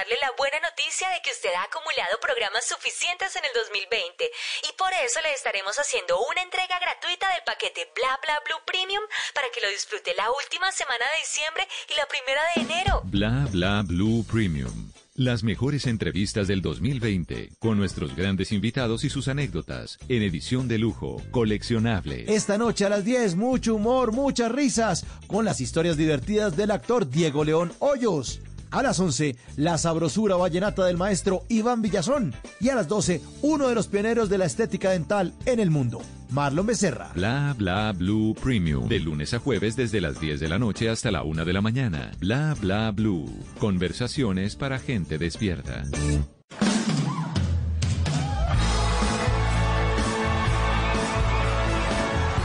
Darle 0.00 0.16
la 0.22 0.32
buena 0.38 0.58
noticia 0.60 1.10
de 1.10 1.20
que 1.20 1.30
usted 1.30 1.52
ha 1.52 1.64
acumulado 1.64 2.16
programas 2.22 2.64
suficientes 2.64 3.36
en 3.36 3.44
el 3.44 3.52
2020 3.52 4.24
y 4.64 4.72
por 4.80 4.88
eso 5.04 5.20
le 5.20 5.30
estaremos 5.34 5.76
haciendo 5.76 6.16
una 6.24 6.40
entrega 6.40 6.78
gratuita 6.80 7.28
del 7.34 7.44
paquete 7.44 7.84
Bla 7.94 8.18
Bla 8.24 8.40
Blue 8.46 8.64
Premium 8.64 9.04
para 9.34 9.48
que 9.52 9.60
lo 9.60 9.68
disfrute 9.68 10.14
la 10.14 10.32
última 10.32 10.72
semana 10.72 11.04
de 11.12 11.20
diciembre 11.20 11.68
y 11.92 11.94
la 12.00 12.08
primera 12.08 12.40
de 12.54 12.62
enero. 12.64 13.02
Bla 13.04 13.44
Bla 13.52 13.82
Blue 13.84 14.24
Premium. 14.24 14.90
Las 15.20 15.42
mejores 15.42 15.86
entrevistas 15.86 16.48
del 16.48 16.62
2020 16.62 17.50
con 17.58 17.76
nuestros 17.76 18.16
grandes 18.16 18.52
invitados 18.52 19.04
y 19.04 19.10
sus 19.10 19.28
anécdotas 19.28 19.98
en 20.08 20.22
edición 20.22 20.66
de 20.66 20.78
lujo, 20.78 21.20
coleccionable. 21.30 22.24
Esta 22.26 22.56
noche 22.56 22.86
a 22.86 22.88
las 22.88 23.04
10, 23.04 23.36
mucho 23.36 23.74
humor, 23.74 24.12
muchas 24.12 24.50
risas, 24.50 25.04
con 25.26 25.44
las 25.44 25.60
historias 25.60 25.98
divertidas 25.98 26.56
del 26.56 26.70
actor 26.70 27.06
Diego 27.06 27.44
León 27.44 27.74
Hoyos. 27.80 28.40
A 28.70 28.82
las 28.82 29.00
11, 29.00 29.34
la 29.56 29.78
sabrosura 29.78 30.36
vallenata 30.36 30.84
del 30.84 30.96
maestro 30.96 31.44
Iván 31.48 31.82
Villazón. 31.82 32.34
Y 32.60 32.68
a 32.68 32.76
las 32.76 32.86
12, 32.86 33.20
uno 33.42 33.68
de 33.68 33.74
los 33.74 33.88
pioneros 33.88 34.28
de 34.28 34.38
la 34.38 34.44
estética 34.44 34.90
dental 34.90 35.34
en 35.44 35.58
el 35.58 35.70
mundo, 35.70 36.00
Marlon 36.30 36.66
Becerra. 36.66 37.10
Bla 37.14 37.54
Bla 37.58 37.92
Blue 37.92 38.34
Premium. 38.40 38.88
De 38.88 39.00
lunes 39.00 39.34
a 39.34 39.40
jueves 39.40 39.74
desde 39.74 40.00
las 40.00 40.20
10 40.20 40.38
de 40.38 40.48
la 40.48 40.58
noche 40.58 40.88
hasta 40.88 41.10
la 41.10 41.24
1 41.24 41.44
de 41.44 41.52
la 41.52 41.60
mañana. 41.60 42.12
Bla 42.20 42.54
Bla 42.60 42.92
Blue. 42.92 43.28
Conversaciones 43.58 44.54
para 44.54 44.78
gente 44.78 45.18
despierta. 45.18 45.82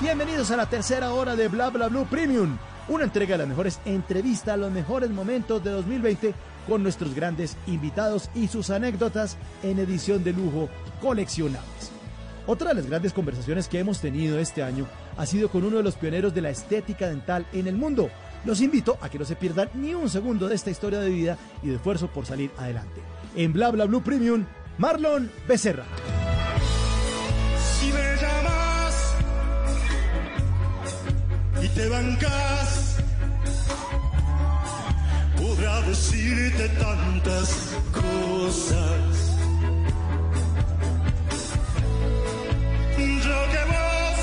Bienvenidos 0.01 0.49
a 0.49 0.57
la 0.57 0.69
tercera 0.69 1.11
hora 1.13 1.35
de 1.35 1.49
Bla 1.49 1.69
Bla 1.69 1.87
Blue 1.87 2.07
Premium, 2.09 2.57
una 2.87 3.05
entrega 3.05 3.33
de 3.33 3.39
las 3.39 3.47
mejores 3.47 3.79
entrevistas, 3.85 4.57
los 4.57 4.71
mejores 4.71 5.09
momentos 5.09 5.63
de 5.63 5.71
2020 5.71 6.33
con 6.67 6.83
nuestros 6.83 7.13
grandes 7.13 7.57
invitados 7.67 8.29
y 8.35 8.47
sus 8.47 8.69
anécdotas 8.69 9.37
en 9.63 9.79
edición 9.79 10.23
de 10.23 10.33
lujo 10.33 10.69
coleccionables. 11.01 11.91
Otra 12.47 12.69
de 12.69 12.75
las 12.75 12.87
grandes 12.87 13.13
conversaciones 13.13 13.67
que 13.67 13.79
hemos 13.79 14.01
tenido 14.01 14.37
este 14.37 14.61
año 14.61 14.87
ha 15.17 15.25
sido 15.25 15.49
con 15.49 15.63
uno 15.63 15.77
de 15.77 15.83
los 15.83 15.95
pioneros 15.95 16.33
de 16.33 16.41
la 16.41 16.51
estética 16.51 17.07
dental 17.07 17.47
en 17.53 17.67
el 17.67 17.75
mundo. 17.75 18.09
Los 18.45 18.61
invito 18.61 18.97
a 19.01 19.09
que 19.09 19.17
no 19.17 19.25
se 19.25 19.35
pierdan 19.35 19.69
ni 19.73 19.95
un 19.95 20.09
segundo 20.09 20.47
de 20.47 20.55
esta 20.55 20.69
historia 20.69 20.99
de 20.99 21.09
vida 21.09 21.37
y 21.63 21.69
de 21.69 21.75
esfuerzo 21.75 22.07
por 22.07 22.27
salir 22.27 22.51
adelante. 22.57 23.01
En 23.35 23.51
Bla 23.51 23.71
Blue 23.71 24.03
Premium, 24.03 24.45
Marlon 24.77 25.31
Becerra. 25.47 25.85
Te 31.75 31.89
bancas, 31.89 32.95
podrá 35.35 35.81
decirte 35.81 36.69
tantas 36.69 37.75
cosas. 37.91 39.01
Yo 43.25 43.39
que 43.53 43.63
vos 43.73 44.17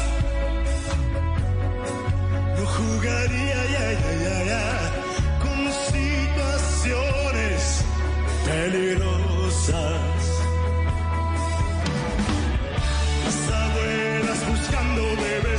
no 2.56 2.64
jugaría 2.76 3.60
ya, 3.74 3.86
ya, 4.24 4.38
ya, 4.52 4.66
con 5.42 5.58
situaciones 5.92 7.60
peligrosas. 8.46 10.22
Las 13.24 13.40
abuelas 13.62 14.40
buscando 14.48 15.02
bebés 15.22 15.51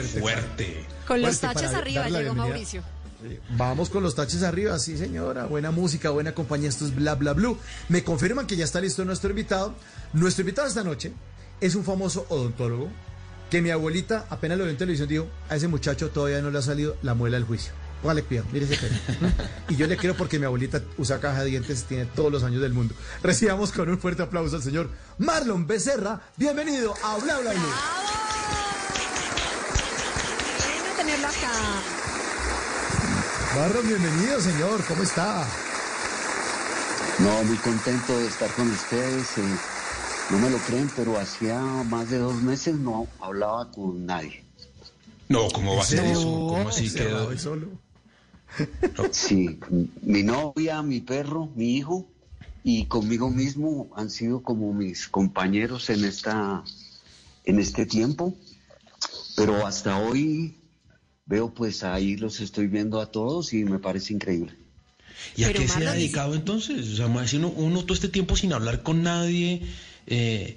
fuerte. 0.00 0.86
Con 1.06 1.20
los 1.20 1.38
Fuerte 1.38 1.60
taches 1.60 1.74
arriba 1.74 2.04
llegó 2.04 2.18
bienvenida. 2.18 2.44
Mauricio. 2.46 2.82
Vamos 3.56 3.90
con 3.90 4.02
los 4.02 4.14
taches 4.14 4.42
arriba, 4.42 4.78
sí 4.78 4.96
señora. 4.96 5.44
Buena 5.44 5.70
música, 5.70 6.10
buena 6.10 6.32
compañía, 6.34 6.68
esto 6.68 6.86
es 6.86 6.94
Bla 6.94 7.14
Bla 7.14 7.34
Blue. 7.34 7.58
Me 7.88 8.02
confirman 8.02 8.46
que 8.46 8.56
ya 8.56 8.64
está 8.64 8.80
listo 8.80 9.04
nuestro 9.04 9.30
invitado. 9.30 9.74
Nuestro 10.12 10.42
invitado 10.42 10.66
esta 10.66 10.82
noche 10.82 11.12
es 11.60 11.74
un 11.74 11.84
famoso 11.84 12.26
odontólogo 12.28 12.88
que 13.50 13.60
mi 13.60 13.70
abuelita 13.70 14.26
apenas 14.30 14.56
lo 14.56 14.64
vio 14.64 14.70
en 14.70 14.78
televisión 14.78 15.08
dijo, 15.08 15.28
a 15.50 15.56
ese 15.56 15.68
muchacho 15.68 16.08
todavía 16.08 16.40
no 16.40 16.50
le 16.50 16.58
ha 16.58 16.62
salido 16.62 16.96
la 17.02 17.14
muela 17.14 17.36
del 17.36 17.46
juicio. 17.46 17.72
Póngale 18.00 18.24
cuidado, 18.24 18.48
mire 18.50 18.64
ese 18.64 18.76
pelo. 18.76 18.96
y 19.68 19.76
yo 19.76 19.86
le 19.86 19.96
quiero 19.96 20.16
porque 20.16 20.38
mi 20.38 20.46
abuelita 20.46 20.82
usa 20.96 21.20
caja 21.20 21.44
de 21.44 21.50
dientes, 21.50 21.84
tiene 21.84 22.06
todos 22.06 22.32
los 22.32 22.42
años 22.42 22.62
del 22.62 22.72
mundo. 22.72 22.94
Recibamos 23.22 23.70
con 23.70 23.88
un 23.90 23.98
fuerte 23.98 24.22
aplauso 24.22 24.56
al 24.56 24.62
señor 24.62 24.90
Marlon 25.18 25.66
Becerra. 25.66 26.22
Bienvenido 26.36 26.94
a 27.04 27.18
Bla 27.18 27.38
Bla 27.40 27.52
Blue. 27.52 28.71
Acá. 31.24 31.52
Marlon, 33.54 33.86
bienvenido, 33.86 34.40
señor. 34.40 34.84
¿Cómo 34.86 35.02
está? 35.02 35.46
No, 37.18 37.44
muy 37.44 37.56
contento 37.58 38.18
de 38.18 38.26
estar 38.26 38.50
con 38.54 38.68
ustedes. 38.70 39.38
eh, 39.38 39.42
No 40.30 40.38
me 40.38 40.50
lo 40.50 40.58
creen, 40.58 40.90
pero 40.96 41.18
hacía 41.18 41.60
más 41.60 42.10
de 42.10 42.18
dos 42.18 42.42
meses 42.42 42.76
no 42.76 43.06
hablaba 43.20 43.70
con 43.70 44.06
nadie. 44.06 44.42
No, 45.28 45.48
¿cómo 45.50 45.76
va 45.76 45.82
a 45.82 45.86
ser 45.86 46.04
eso? 46.06 46.46
¿Cómo 46.48 46.68
así 46.68 46.88
cerrado 46.88 47.28
quedó? 47.28 47.38
solo. 47.38 47.68
Sí, 49.12 49.58
mi 50.02 50.22
novia, 50.22 50.82
mi 50.82 51.00
perro, 51.00 51.48
mi 51.54 51.76
hijo 51.76 52.06
y 52.64 52.86
conmigo 52.86 53.30
mismo 53.30 53.90
han 53.96 54.10
sido 54.10 54.42
como 54.42 54.72
mis 54.72 55.08
compañeros 55.08 55.88
en 55.90 56.04
esta 56.04 56.62
en 57.44 57.58
este 57.58 57.86
tiempo, 57.86 58.34
pero 59.36 59.66
hasta 59.66 59.98
hoy 59.98 60.61
veo 61.26 61.52
pues 61.54 61.82
ahí 61.84 62.16
los 62.16 62.40
estoy 62.40 62.66
viendo 62.66 63.00
a 63.00 63.10
todos 63.10 63.52
y 63.52 63.64
me 63.64 63.78
parece 63.78 64.12
increíble. 64.14 64.52
¿Y 65.36 65.44
a 65.44 65.48
Pero 65.48 65.60
qué 65.60 65.68
se 65.68 65.86
ha 65.86 65.92
dedicado 65.92 66.34
entonces? 66.34 66.88
O 66.92 66.96
sea, 66.96 67.08
más 67.08 67.32
uno, 67.34 67.48
uno 67.48 67.82
todo 67.82 67.94
este 67.94 68.08
tiempo 68.08 68.36
sin 68.36 68.52
hablar 68.52 68.82
con 68.82 69.02
nadie, 69.02 69.62
eh, 70.06 70.56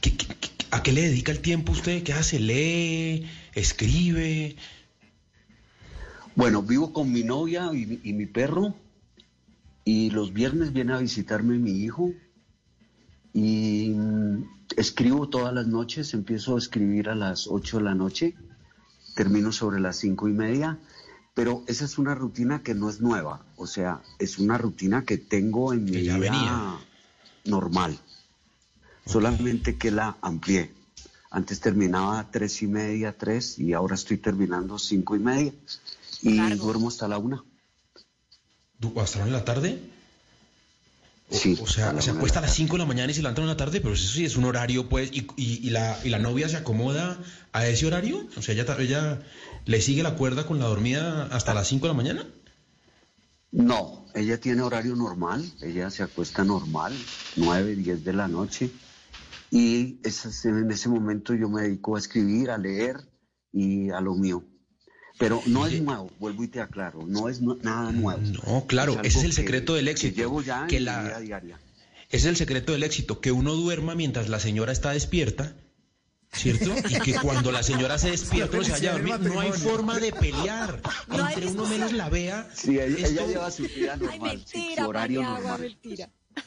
¿qué- 0.00 0.16
qué- 0.16 0.26
qué- 0.26 0.50
¿a 0.70 0.82
qué 0.82 0.92
le 0.92 1.02
dedica 1.02 1.32
el 1.32 1.40
tiempo 1.40 1.72
usted? 1.72 2.02
¿Qué 2.02 2.12
hace? 2.12 2.38
¿Lee? 2.38 3.26
¿Escribe? 3.54 4.56
Bueno, 6.34 6.62
vivo 6.62 6.92
con 6.92 7.12
mi 7.12 7.22
novia 7.22 7.70
y, 7.72 7.86
mi- 7.86 8.00
y 8.02 8.12
mi 8.12 8.26
perro 8.26 8.74
y 9.84 10.10
los 10.10 10.32
viernes 10.32 10.72
viene 10.72 10.92
a 10.94 10.98
visitarme 10.98 11.58
mi 11.58 11.72
hijo 11.72 12.12
y 13.34 13.90
mm, 13.94 14.44
escribo 14.76 15.28
todas 15.28 15.52
las 15.54 15.66
noches, 15.66 16.14
empiezo 16.14 16.54
a 16.54 16.58
escribir 16.58 17.08
a 17.08 17.14
las 17.14 17.46
8 17.46 17.78
de 17.78 17.84
la 17.84 17.94
noche, 17.94 18.34
termino 19.14 19.52
sobre 19.52 19.80
las 19.80 19.96
cinco 19.96 20.28
y 20.28 20.32
media, 20.32 20.78
pero 21.34 21.62
esa 21.66 21.84
es 21.84 21.98
una 21.98 22.14
rutina 22.14 22.62
que 22.62 22.74
no 22.74 22.88
es 22.90 23.00
nueva, 23.00 23.44
o 23.56 23.66
sea, 23.66 24.00
es 24.18 24.38
una 24.38 24.58
rutina 24.58 25.04
que 25.04 25.18
tengo 25.18 25.72
en 25.72 25.84
mi 25.84 25.92
Que 25.92 25.98
vida 26.02 26.18
venía. 26.18 26.78
normal, 27.44 27.98
solamente 29.06 29.76
que 29.78 29.90
la 29.90 30.16
amplié. 30.20 30.72
Antes 31.30 31.60
terminaba 31.60 32.30
tres 32.30 32.60
y 32.62 32.66
media, 32.66 33.16
tres, 33.16 33.58
y 33.58 33.72
ahora 33.72 33.94
estoy 33.94 34.18
terminando 34.18 34.78
cinco 34.78 35.16
y 35.16 35.18
media. 35.18 35.52
Y 36.20 36.38
duermo 36.56 36.88
hasta 36.88 37.08
la 37.08 37.18
una. 37.18 37.42
¿Du- 38.78 39.00
¿Hasta 39.00 39.18
la 39.18 39.24
una 39.24 39.32
de 39.32 39.38
la 39.38 39.44
tarde? 39.44 39.91
O, 41.30 41.34
Sí, 41.34 41.58
o 41.62 41.66
sea, 41.66 41.98
se 42.02 42.10
acuesta 42.10 42.38
a 42.40 42.42
la 42.42 42.48
las 42.48 42.56
5 42.56 42.74
de 42.74 42.80
la 42.80 42.86
mañana 42.86 43.10
y 43.10 43.14
se 43.14 43.22
levanta 43.22 43.42
a 43.42 43.46
la 43.46 43.56
tarde, 43.56 43.80
pero 43.80 43.94
eso 43.94 44.06
sí 44.12 44.24
es 44.24 44.36
un 44.36 44.44
horario, 44.44 44.88
pues, 44.88 45.10
y, 45.12 45.26
y- 45.36 45.66
y 45.66 45.70
la, 45.70 45.98
y 46.04 46.10
la 46.10 46.18
novia 46.18 46.48
se 46.48 46.56
acomoda 46.58 47.18
a 47.52 47.66
ese 47.66 47.86
horario, 47.86 48.26
o 48.36 48.42
sea, 48.42 48.54
ella, 48.54 48.76
ella 48.78 49.22
le 49.64 49.80
sigue 49.80 50.02
la 50.02 50.16
cuerda 50.16 50.46
con 50.46 50.58
la 50.58 50.66
dormida 50.66 51.26
hasta 51.32 51.54
las 51.54 51.68
5 51.68 51.86
de 51.86 51.92
la 51.92 51.96
mañana. 51.96 52.26
No, 53.50 54.06
ella 54.14 54.40
tiene 54.40 54.62
horario 54.62 54.96
normal, 54.96 55.44
ella 55.62 55.90
se 55.90 56.02
acuesta 56.02 56.44
normal, 56.44 57.06
nueve, 57.34 57.76
diez 57.76 58.02
de 58.02 58.12
la 58.12 58.28
noche. 58.28 58.72
Y 59.50 60.00
es- 60.04 60.44
en 60.46 60.70
ese 60.70 60.88
momento 60.88 61.34
yo 61.34 61.48
me 61.50 61.62
dedico 61.62 61.96
a 61.96 61.98
escribir, 61.98 62.50
a 62.50 62.58
leer 62.58 62.96
y 63.52 63.90
a 63.90 64.00
lo 64.00 64.14
mío. 64.14 64.44
Pero 65.22 65.40
no 65.46 65.66
es 65.68 65.80
nuevo, 65.80 66.10
vuelvo 66.18 66.42
y 66.42 66.48
te 66.48 66.60
aclaro, 66.60 67.04
no 67.06 67.28
es 67.28 67.40
nada 67.40 67.92
nuevo. 67.92 68.20
No, 68.44 68.66
claro, 68.66 68.94
algo 68.94 69.04
ese 69.04 69.18
es 69.20 69.24
el 69.24 69.30
que- 69.30 69.36
secreto 69.36 69.74
del 69.74 69.84
que 69.84 69.90
éxito. 69.92 70.16
llevo 70.16 70.42
ya 70.42 70.66
que 70.66 70.78
en 70.78 70.84
la- 70.84 70.98
mi 70.98 71.04
vida 71.10 71.20
diaria. 71.20 71.60
Ese 72.08 72.16
es 72.16 72.24
el 72.24 72.36
secreto 72.36 72.72
del 72.72 72.82
éxito, 72.82 73.20
que 73.20 73.30
uno 73.30 73.54
duerma 73.54 73.94
mientras 73.94 74.28
la 74.28 74.40
señora 74.40 74.72
está 74.72 74.90
despierta, 74.90 75.54
¿cierto? 76.32 76.74
Y 76.90 76.98
que 77.00 77.14
cuando 77.20 77.52
la 77.52 77.62
señora 77.62 77.98
se 77.98 78.10
despierta 78.10 78.58
o 78.58 78.64
se 78.64 78.72
vaya 78.72 78.90
a 78.90 78.92
dormir, 78.94 79.20
no 79.20 79.38
hay 79.38 79.52
forma 79.52 80.00
de 80.00 80.12
pelear. 80.12 80.80
Entre 81.08 81.46
uno 81.46 81.66
menos 81.66 81.92
la 81.92 82.08
vea. 82.10 82.50
Sí, 82.52 82.72
ella, 82.72 82.86
ella 82.86 83.06
esto- 83.06 83.28
lleva 83.28 83.50
su 83.52 83.62
vida 83.62 83.96
normal, 83.96 84.44
su 84.44 84.82
horario 84.88 85.22
normal. 85.22 85.78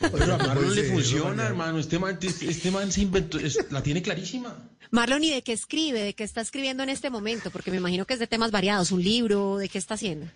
A 0.02 0.38
Marlon 0.38 0.76
le 0.76 0.84
Sí, 0.86 0.92
funciona, 0.92 1.44
hermano. 1.44 1.80
Este 1.80 2.00
man, 2.00 2.18
este, 2.22 2.50
este 2.50 2.72
man 2.72 2.92
se 2.92 3.02
inventó, 3.02 3.40
es- 3.40 3.72
la 3.72 3.82
tiene 3.84 4.02
clarísima. 4.02 4.56
Marlon, 4.92 5.24
¿y 5.24 5.32
de 5.32 5.42
qué 5.42 5.54
escribe? 5.54 6.02
¿De 6.02 6.14
qué 6.14 6.24
está 6.24 6.42
escribiendo 6.42 6.84
en 6.84 6.90
este 6.90 7.10
momento? 7.10 7.50
Porque 7.52 7.72
me 7.72 7.78
imagino 7.78 8.06
que 8.06 8.14
es 8.14 8.20
de 8.20 8.28
temas 8.28 8.52
variados, 8.52 8.92
un 8.92 9.02
libro, 9.04 9.58
¿de 9.58 9.70
qué 9.70 9.78
está 9.78 9.96
haciendo? 9.96 10.28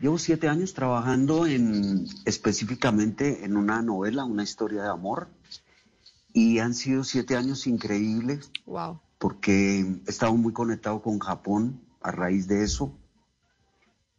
Llevo 0.00 0.18
siete 0.18 0.48
años 0.48 0.74
trabajando 0.74 1.46
en 1.46 2.06
específicamente 2.24 3.44
en 3.44 3.56
una 3.56 3.82
novela, 3.82 4.24
una 4.24 4.44
historia 4.44 4.82
de 4.82 4.88
amor, 4.88 5.28
y 6.32 6.60
han 6.60 6.74
sido 6.74 7.02
siete 7.04 7.36
años 7.36 7.66
increíbles 7.66 8.50
Wow. 8.64 9.00
porque 9.18 9.80
he 9.80 10.10
estado 10.10 10.34
muy 10.36 10.52
conectado 10.52 11.02
con 11.02 11.18
Japón 11.18 11.80
a 12.00 12.12
raíz 12.12 12.46
de 12.46 12.62
eso, 12.62 12.96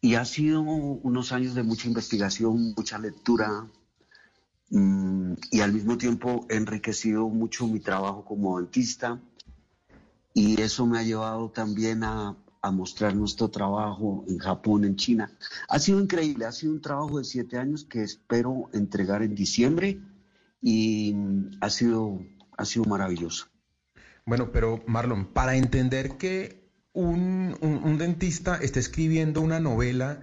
y 0.01 0.15
ha 0.15 0.25
sido 0.25 0.61
unos 0.61 1.31
años 1.31 1.55
de 1.55 1.63
mucha 1.63 1.87
investigación, 1.87 2.73
mucha 2.75 2.97
lectura, 2.99 3.65
y 4.71 5.61
al 5.61 5.73
mismo 5.73 5.97
tiempo 5.97 6.45
he 6.49 6.55
enriquecido 6.55 7.27
mucho 7.27 7.67
mi 7.67 7.79
trabajo 7.79 8.23
como 8.23 8.59
dentista, 8.59 9.19
y 10.33 10.61
eso 10.61 10.85
me 10.85 10.99
ha 10.99 11.03
llevado 11.03 11.49
también 11.49 12.03
a, 12.03 12.35
mostrar 12.71 13.15
nuestro 13.15 13.49
trabajo 13.49 14.25
en 14.27 14.37
Japón, 14.37 14.83
en 14.83 14.95
China. 14.97 15.31
Ha 15.69 15.79
sido 15.79 15.99
increíble, 16.01 16.45
ha 16.45 16.51
sido 16.51 16.73
un 16.73 16.81
trabajo 16.81 17.17
de 17.17 17.23
siete 17.23 17.57
años 17.57 17.85
que 17.85 18.03
espero 18.03 18.69
entregar 18.73 19.23
en 19.23 19.33
diciembre 19.33 19.97
y 20.61 21.13
mm, 21.15 21.57
ha 21.61 21.69
sido, 21.69 22.21
ha 22.57 22.65
sido 22.65 22.85
maravilloso. 22.85 23.47
Bueno, 24.25 24.51
pero 24.51 24.83
Marlon, 24.85 25.25
para 25.33 25.55
entender 25.55 26.17
que 26.17 26.69
un, 26.93 27.55
un- 27.61 27.97
dentista 27.97 28.57
esté 28.57 28.79
escribiendo 28.79 29.41
una 29.41 29.59
novela 29.59 30.21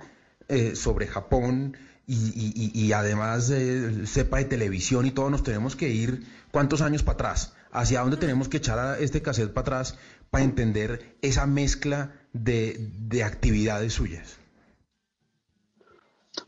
eh, 0.49 0.77
sobre 0.77 1.07
Japón 1.07 1.77
y, 2.07 2.71
y- 2.87 2.93
además 2.93 3.51
eh, 3.51 4.07
sepa 4.07 4.39
de 4.39 4.45
televisión 4.45 5.07
y 5.07 5.11
todo, 5.11 5.29
nos 5.31 5.43
tenemos 5.43 5.75
que 5.77 5.89
ir 5.91 6.25
cuántos 6.53 6.81
años 6.81 7.03
para 7.03 7.15
atrás, 7.15 7.55
hacia 7.73 8.01
dónde 8.01 8.17
tenemos 8.17 8.49
que 8.49 8.59
echar 8.59 8.79
a 8.79 8.99
este 8.99 9.23
cassette 9.23 9.53
para 9.53 9.63
atrás 9.63 9.99
para 10.31 10.45
entender 10.45 11.17
esa 11.23 11.47
mezcla 11.47 12.15
de, 12.33 12.91
de 12.99 13.25
actividades 13.25 13.93
suyas. 13.95 14.37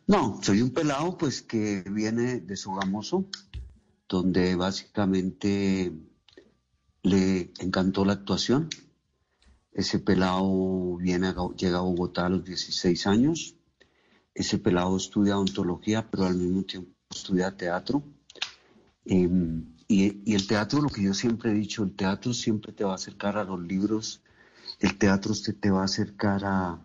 No, 0.06 0.40
soy 0.42 0.62
un 0.62 0.70
pelado 0.70 1.16
pues 1.18 1.42
que 1.42 1.82
viene 1.90 2.40
de 2.40 2.56
Sogamoso, 2.56 3.26
donde 4.08 4.54
básicamente 4.54 5.92
le 7.02 7.52
encantó 7.60 8.04
la 8.04 8.14
actuación. 8.14 8.68
Ese 9.72 9.98
pelado 9.98 10.96
viene 10.96 11.28
a, 11.28 11.34
llega 11.56 11.78
a 11.78 11.82
Bogotá 11.82 12.26
a 12.26 12.28
los 12.30 12.44
16 12.44 13.06
años. 13.06 13.57
Ese 14.38 14.56
pelado 14.56 14.96
estudia 14.96 15.36
odontología, 15.36 16.08
pero 16.08 16.26
al 16.26 16.36
mismo 16.36 16.62
tiempo 16.62 16.92
estudia 17.10 17.56
teatro. 17.56 18.04
Eh, 19.04 19.28
y, 19.88 20.32
el 20.32 20.46
teatro, 20.46 20.80
lo 20.80 20.88
que 20.88 21.02
yo 21.02 21.12
siempre 21.12 21.50
he 21.50 21.54
dicho, 21.54 21.82
el 21.82 21.96
teatro 21.96 22.32
siempre 22.32 22.72
te 22.72 22.84
va 22.84 22.92
a 22.92 22.94
acercar 22.94 23.36
a 23.36 23.42
los 23.42 23.60
libros, 23.60 24.22
el 24.78 24.96
teatro 24.96 25.34
te, 25.34 25.54
te 25.54 25.72
va 25.72 25.80
a 25.80 25.86
acercar 25.86 26.44
a, 26.44 26.80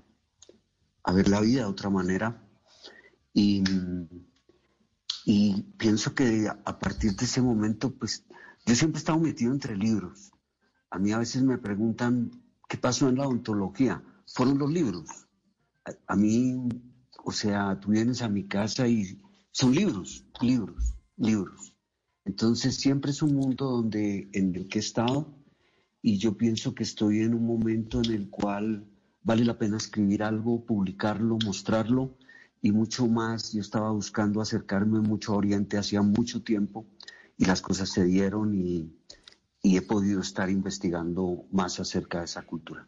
ver 1.14 1.30
la 1.30 1.42
vida 1.42 1.62
de 1.62 1.68
otra 1.68 1.92
manera. 1.92 2.42
Y, 3.36 3.62
pienso 5.78 6.16
que 6.16 6.48
a 6.48 6.80
partir 6.80 7.16
de 7.16 7.26
ese 7.26 7.44
momento, 7.44 7.92
pues 7.92 8.26
yo 8.66 8.74
siempre 8.74 8.98
he 8.98 9.04
estado 9.04 9.20
metido 9.20 9.52
entre 9.54 9.78
libros. 9.78 10.32
A 10.90 10.98
mí 10.98 11.12
a 11.12 11.20
veces 11.20 11.44
me 11.44 11.60
preguntan, 11.60 12.32
¿qué 12.68 12.78
pasó 12.78 13.10
en 13.10 13.18
la 13.18 13.28
odontología? 13.28 14.04
Fueron 14.26 14.58
los 14.58 14.72
libros. 14.72 15.28
A 16.08 16.16
mí, 16.16 16.58
o 17.24 17.32
sea, 17.32 17.80
tú 17.80 17.92
vienes 17.92 18.22
a 18.22 18.30
mi 18.30 18.48
casa 18.48 18.88
y 18.88 19.20
son 19.52 19.74
libros, 19.74 20.26
libros, 20.42 20.96
libros. 21.16 21.76
Entonces 22.26 22.76
siempre 22.76 23.12
es 23.12 23.22
un 23.22 23.36
mundo 23.36 23.70
donde, 23.70 24.30
en 24.34 24.56
el 24.56 24.68
que 24.68 24.80
he 24.80 24.82
estado 24.82 25.34
y 26.02 26.18
yo 26.18 26.38
pienso 26.38 26.76
que 26.76 26.84
estoy 26.84 27.20
en 27.20 27.34
un 27.34 27.46
momento 27.46 28.02
en 28.04 28.12
el 28.12 28.30
cual 28.30 28.86
vale 29.24 29.46
la 29.46 29.58
pena 29.58 29.78
escribir 29.78 30.24
algo, 30.24 30.66
publicarlo, 30.66 31.38
mostrarlo 31.46 32.18
y 32.62 32.72
mucho 32.72 33.08
más. 33.08 33.54
Yo 33.54 33.62
estaba 33.62 33.92
buscando 33.92 34.42
acercarme 34.42 35.00
mucho 35.00 35.34
a 35.34 35.38
Oriente 35.38 35.78
hacía 35.78 36.02
mucho 36.02 36.44
tiempo 36.44 36.86
y 37.38 37.46
las 37.46 37.62
cosas 37.62 37.90
se 37.90 38.04
dieron 38.04 38.54
y, 38.54 38.92
y 39.62 39.78
he 39.78 39.82
podido 39.82 40.20
estar 40.20 40.50
investigando 40.50 41.46
más 41.52 41.80
acerca 41.80 42.20
de 42.20 42.26
esa 42.26 42.42
cultura. 42.42 42.88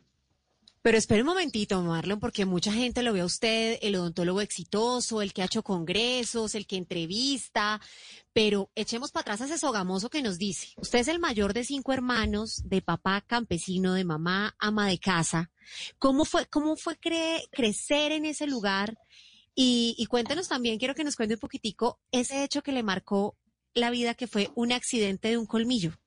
Pero 0.86 0.99
espere 0.99 1.22
un 1.22 1.30
momentito, 1.30 1.82
Marlon, 1.82 2.20
porque 2.20 2.45
mucha 2.45 2.72
gente 2.72 3.02
lo 3.02 3.12
ve 3.12 3.22
a 3.22 3.26
usted, 3.26 3.80
el 3.82 3.95
odontólogo 3.95 4.40
exitoso, 4.40 5.24
el 5.24 5.34
que 5.34 5.41
ha 5.41 5.45
hecho 5.45 5.64
congresos, 5.64 6.53
el 6.53 6.68
que 6.68 6.76
entrevista, 6.76 7.82
pero 8.34 8.70
echemos 8.76 9.12
para 9.12 9.22
atrás 9.22 9.41
a 9.41 9.45
ese 9.45 9.57
sogamoso 9.57 10.12
que 10.12 10.22
nos 10.22 10.38
dice, 10.38 10.76
usted 10.78 10.99
es 10.99 11.07
el 11.07 11.18
mayor 11.18 11.56
de 11.56 11.64
cinco 11.64 11.91
hermanos, 11.91 12.62
de 12.66 12.84
papá 12.84 13.22
campesino, 13.22 13.95
de 13.95 14.03
mamá 14.03 14.56
ama 14.60 14.88
de 14.88 14.99
casa. 14.99 15.49
¿Cómo 15.98 16.24
fue, 16.24 16.45
cómo 16.45 16.76
fue 16.76 16.99
cre- 16.99 17.49
crecer 17.52 18.12
en 18.12 18.26
ese 18.26 18.45
lugar? 18.45 18.95
Y, 19.56 19.95
y 19.98 20.06
cuéntenos 20.06 20.48
también, 20.49 20.78
quiero 20.78 20.94
que 20.94 21.03
nos 21.03 21.16
cuente 21.16 21.34
un 21.34 21.40
poquitico 21.40 21.99
ese 22.12 22.44
hecho 22.44 22.62
que 22.62 22.72
le 22.72 22.84
marcó 22.84 23.36
la 23.74 23.90
vida, 23.90 24.14
que 24.14 24.28
fue 24.28 24.52
un 24.53 24.72
accidente 24.72 25.30
de 25.30 25.40
un 25.40 25.48
colmillo. 25.48 25.98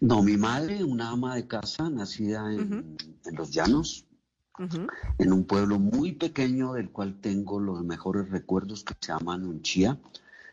No, 0.00 0.22
mi 0.22 0.36
madre, 0.36 0.84
una 0.84 1.10
ama 1.10 1.36
de 1.36 1.46
casa, 1.46 1.88
nacida 1.88 2.52
en, 2.52 2.96
en 3.24 3.34
Los 3.34 3.50
Llanos, 3.50 4.04
en 5.18 5.32
un 5.32 5.44
pueblo 5.44 5.78
muy 5.78 6.12
pequeño 6.12 6.74
del 6.74 6.90
cual 6.90 7.20
tengo 7.20 7.60
los 7.60 7.82
mejores 7.84 8.30
recuerdos 8.30 8.84
que 8.84 8.94
se 9.00 9.12
llama 9.12 9.38
Nunchía. 9.38 9.98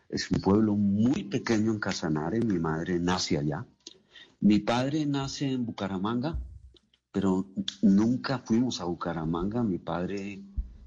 Es 0.08 0.30
un 0.30 0.40
pueblo 0.40 0.74
muy 0.76 1.24
pequeño 1.24 1.72
en 1.72 1.78
Casanare. 1.78 2.40
Mi 2.40 2.58
madre 2.58 2.98
nace 2.98 3.38
allá. 3.38 3.66
Mi 4.40 4.58
padre 4.58 5.06
nace 5.06 5.50
en 5.50 5.66
Bucaramanga, 5.66 6.38
pero 7.12 7.46
nunca 7.82 8.38
fuimos 8.38 8.80
a 8.80 8.84
Bucaramanga. 8.84 9.62
Mi 9.62 9.78
padre 9.78 10.42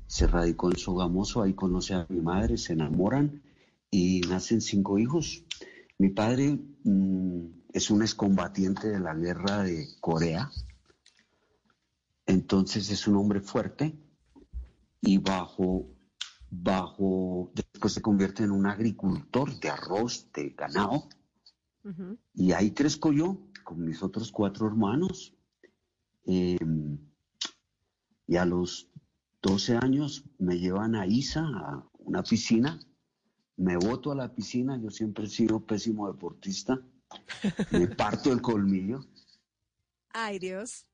se 0.08 0.28
radicó 0.28 0.70
en 0.70 0.78
Sogamoso, 0.78 1.42
ahí 1.42 1.54
conoce 1.54 1.94
a 1.94 2.06
mi 2.10 2.22
madre, 2.22 2.58
se 2.58 2.74
enamoran 2.74 3.42
y 3.92 4.22
nacen 4.22 4.62
cinco 4.62 4.98
hijos. 5.00 5.44
Mi 5.98 6.10
padre 6.10 6.60
mm, 6.84 7.57
es 7.78 7.92
un 7.92 8.02
excombatiente 8.02 8.90
de 8.90 9.00
la 9.00 9.14
guerra 9.14 9.62
de 9.62 9.88
Corea, 10.02 10.50
entonces 12.26 12.90
es 12.90 13.08
un 13.08 13.18
hombre 13.18 13.40
fuerte 13.40 13.96
y 15.00 15.20
bajo, 15.20 15.96
bajo, 16.50 17.52
después 17.54 17.94
se 17.94 18.02
convierte 18.02 18.44
en 18.44 18.50
un 18.50 18.66
agricultor 18.66 19.60
de 19.60 19.70
arroz, 19.70 20.28
de 20.34 20.50
ganado, 20.50 21.08
y 22.34 22.52
ahí 22.52 22.72
crezco 22.72 23.14
yo 23.14 23.48
con 23.64 23.86
mis 23.86 24.02
otros 24.02 24.32
cuatro 24.32 24.66
hermanos. 24.66 25.34
Eh, 26.26 26.58
y 28.26 28.36
a 28.36 28.44
los 28.44 28.90
12 29.42 29.78
años 29.78 30.26
me 30.40 30.58
llevan 30.58 30.96
a 30.96 31.06
Isa, 31.06 31.46
a 31.46 31.88
una 32.00 32.24
piscina. 32.24 32.80
Me 33.56 33.78
boto 33.78 34.12
a 34.12 34.16
la 34.16 34.34
piscina, 34.34 34.78
yo 34.82 34.90
siempre 34.90 35.26
he 35.26 35.30
sido 35.30 35.66
pésimo 35.66 36.12
deportista. 36.12 36.82
Me 37.72 37.88
parto 37.88 38.32
el 38.32 38.42
colmillo 38.42 39.00
Ay, 40.14 40.40
Dios. 40.40 40.86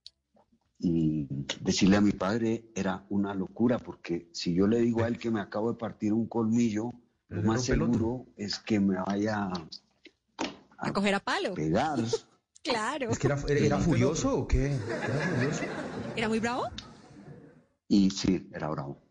y 0.79 1.27
decirle 1.61 1.97
a 1.97 2.01
mi 2.01 2.11
padre 2.11 2.65
era 2.75 3.05
una 3.09 3.33
locura 3.33 3.79
porque 3.79 4.27
si 4.33 4.53
yo 4.53 4.67
le 4.67 4.79
digo 4.81 5.03
a 5.03 5.07
él 5.07 5.17
que 5.17 5.31
me 5.31 5.39
acabo 5.41 5.71
de 5.71 5.77
partir 5.77 6.11
un 6.13 6.27
colmillo, 6.27 6.91
lo 7.29 7.41
le 7.41 7.47
más 7.47 7.63
seguro 7.63 8.25
es 8.37 8.59
que 8.59 8.79
me 8.79 8.97
vaya 9.01 9.49
A 10.77 10.91
coger 10.93 11.15
a 11.15 11.19
palo. 11.19 11.53
pegar. 11.53 11.99
Claro. 12.63 13.09
¿Es 13.11 13.19
que 13.19 13.27
era, 13.27 13.37
era- 13.49 13.59
era 13.65 13.77
furioso 13.79 14.39
o 14.39 14.47
qué? 14.47 14.67
¿Era 14.67 15.19
furioso? 15.19 15.65
¿Era 16.15 16.29
muy 16.29 16.39
bravo? 16.39 16.63
Y 17.89 18.09
sí, 18.09 18.49
era 18.53 18.69
bravo. 18.69 19.02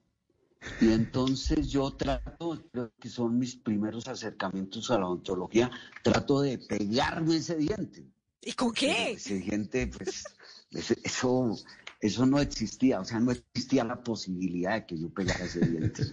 Y 0.81 0.93
entonces 0.93 1.69
yo 1.69 1.91
trato, 1.93 2.63
creo 2.73 2.93
que 3.01 3.09
son 3.09 3.39
mis 3.39 3.57
primeros 3.57 4.07
acercamientos 4.09 4.91
a 4.91 4.99
la 4.99 5.07
odontología, 5.07 5.71
trato 6.03 6.41
de 6.41 6.59
pegarme 6.59 7.37
ese 7.37 7.57
diente. 7.57 8.07
¿Y 8.41 8.53
con 8.53 8.73
qué? 8.73 9.13
Ese 9.13 9.39
diente, 9.39 9.87
pues, 9.87 10.25
eso, 10.71 11.57
eso 12.01 12.27
no 12.27 12.41
existía, 12.41 13.01
o 13.01 13.05
sea, 13.05 13.21
no 13.21 13.31
existía 13.31 13.85
la 13.85 14.03
posibilidad 14.03 14.75
de 14.75 14.87
que 14.87 14.99
yo 14.99 15.11
pegara 15.11 15.45
ese 15.45 15.61
diente. 15.61 16.05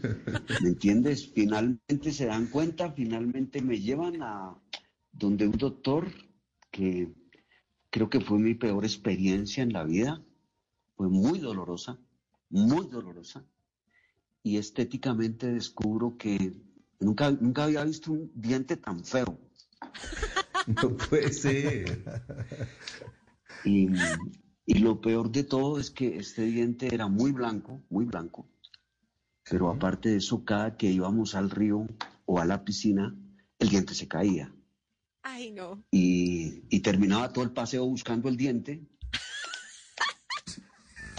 ¿Me 0.62 0.70
entiendes? 0.70 1.32
Finalmente 1.34 2.12
se 2.12 2.26
dan 2.28 2.48
cuenta, 2.48 2.92
finalmente 2.92 3.62
me 3.62 3.80
llevan 3.80 4.22
a 4.22 4.56
donde 5.12 5.48
un 5.48 5.58
doctor 5.58 6.08
que 6.72 7.12
creo 7.90 8.10
que 8.10 8.22
fue 8.22 8.38
mi 8.38 8.54
peor 8.54 8.86
experiencia 8.86 9.64
en 9.64 9.74
la 9.74 9.84
vida, 9.84 10.24
fue 10.96 11.10
muy 11.10 11.40
dolorosa, 11.40 11.98
muy 12.50 12.88
dolorosa, 12.88 13.44
y 14.44 14.58
estéticamente 14.58 15.52
descubro 15.52 16.18
que 16.18 16.54
nunca, 17.00 17.32
nunca 17.32 17.66
había 17.66 17.84
visto 17.84 18.12
un 18.12 18.32
diente 18.36 18.78
tan 18.78 19.04
feo. 19.04 19.40
No 20.68 20.96
puede 20.96 21.32
ser. 21.34 22.04
Y, 23.66 23.88
y 24.66 24.80
lo 24.80 25.02
peor 25.02 25.32
de 25.32 25.44
todo 25.44 25.80
es 25.80 25.90
que 25.90 26.18
este 26.18 26.44
diente 26.44 26.94
era 26.94 27.08
muy 27.08 27.32
blanco, 27.32 27.82
muy 27.90 28.06
blanco. 28.06 28.48
Pero 29.50 29.70
aparte 29.70 30.10
de 30.10 30.18
eso, 30.18 30.46
cada 30.46 30.78
que 30.78 30.92
íbamos 30.92 31.34
al 31.34 31.50
río 31.50 31.88
o 32.26 32.40
a 32.40 32.46
la 32.46 32.64
piscina, 32.64 33.16
el 33.58 33.70
diente 33.70 33.96
se 33.96 34.08
caía. 34.08 34.54
Ay, 35.24 35.52
no. 35.52 35.84
Y, 35.92 36.64
y 36.70 36.82
terminaba 36.82 37.34
todo 37.34 37.44
el 37.44 37.52
paseo 37.52 37.86
buscando 37.86 38.30
el 38.30 38.38
diente. 38.38 38.86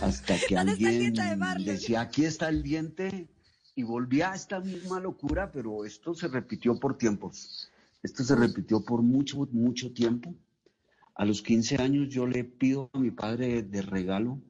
Hasta 0.00 0.38
que 0.38 0.54
¿Dónde 0.54 0.72
está 0.72 0.88
el 0.88 0.94
alguien 0.94 0.98
diente 1.00 1.22
de 1.22 1.36
Marlon? 1.36 1.66
decía, 1.66 2.00
aquí 2.00 2.24
está 2.24 2.48
el 2.48 2.62
diente. 2.62 3.28
Y 3.76 3.82
volvía 3.82 4.32
a 4.32 4.34
esta 4.34 4.60
misma 4.60 5.00
locura, 5.00 5.50
pero 5.52 5.84
esto 5.84 6.14
se 6.14 6.28
repitió 6.28 6.78
por 6.78 6.98
tiempos. 6.98 7.70
Esto 8.02 8.24
se 8.24 8.34
repitió 8.34 8.84
por 8.84 9.02
mucho, 9.02 9.46
mucho 9.52 9.92
tiempo. 9.92 10.34
A 11.14 11.24
los 11.24 11.42
15 11.42 11.76
años 11.76 12.08
yo 12.08 12.26
le 12.26 12.44
pido 12.44 12.90
a 12.92 12.98
mi 12.98 13.10
padre 13.10 13.62
de 13.62 13.82
regalo 13.82 14.40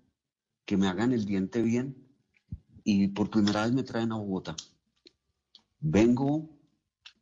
que 0.65 0.77
me 0.77 0.87
hagan 0.87 1.13
el 1.13 1.25
diente 1.27 1.63
bien 1.63 1.97
y 2.85 3.09
por 3.09 3.29
primera 3.31 3.65
vez 3.65 3.73
me 3.73 3.83
traen 3.83 4.13
a 4.13 4.17
Bogotá. 4.17 4.57
Vengo, 5.81 6.49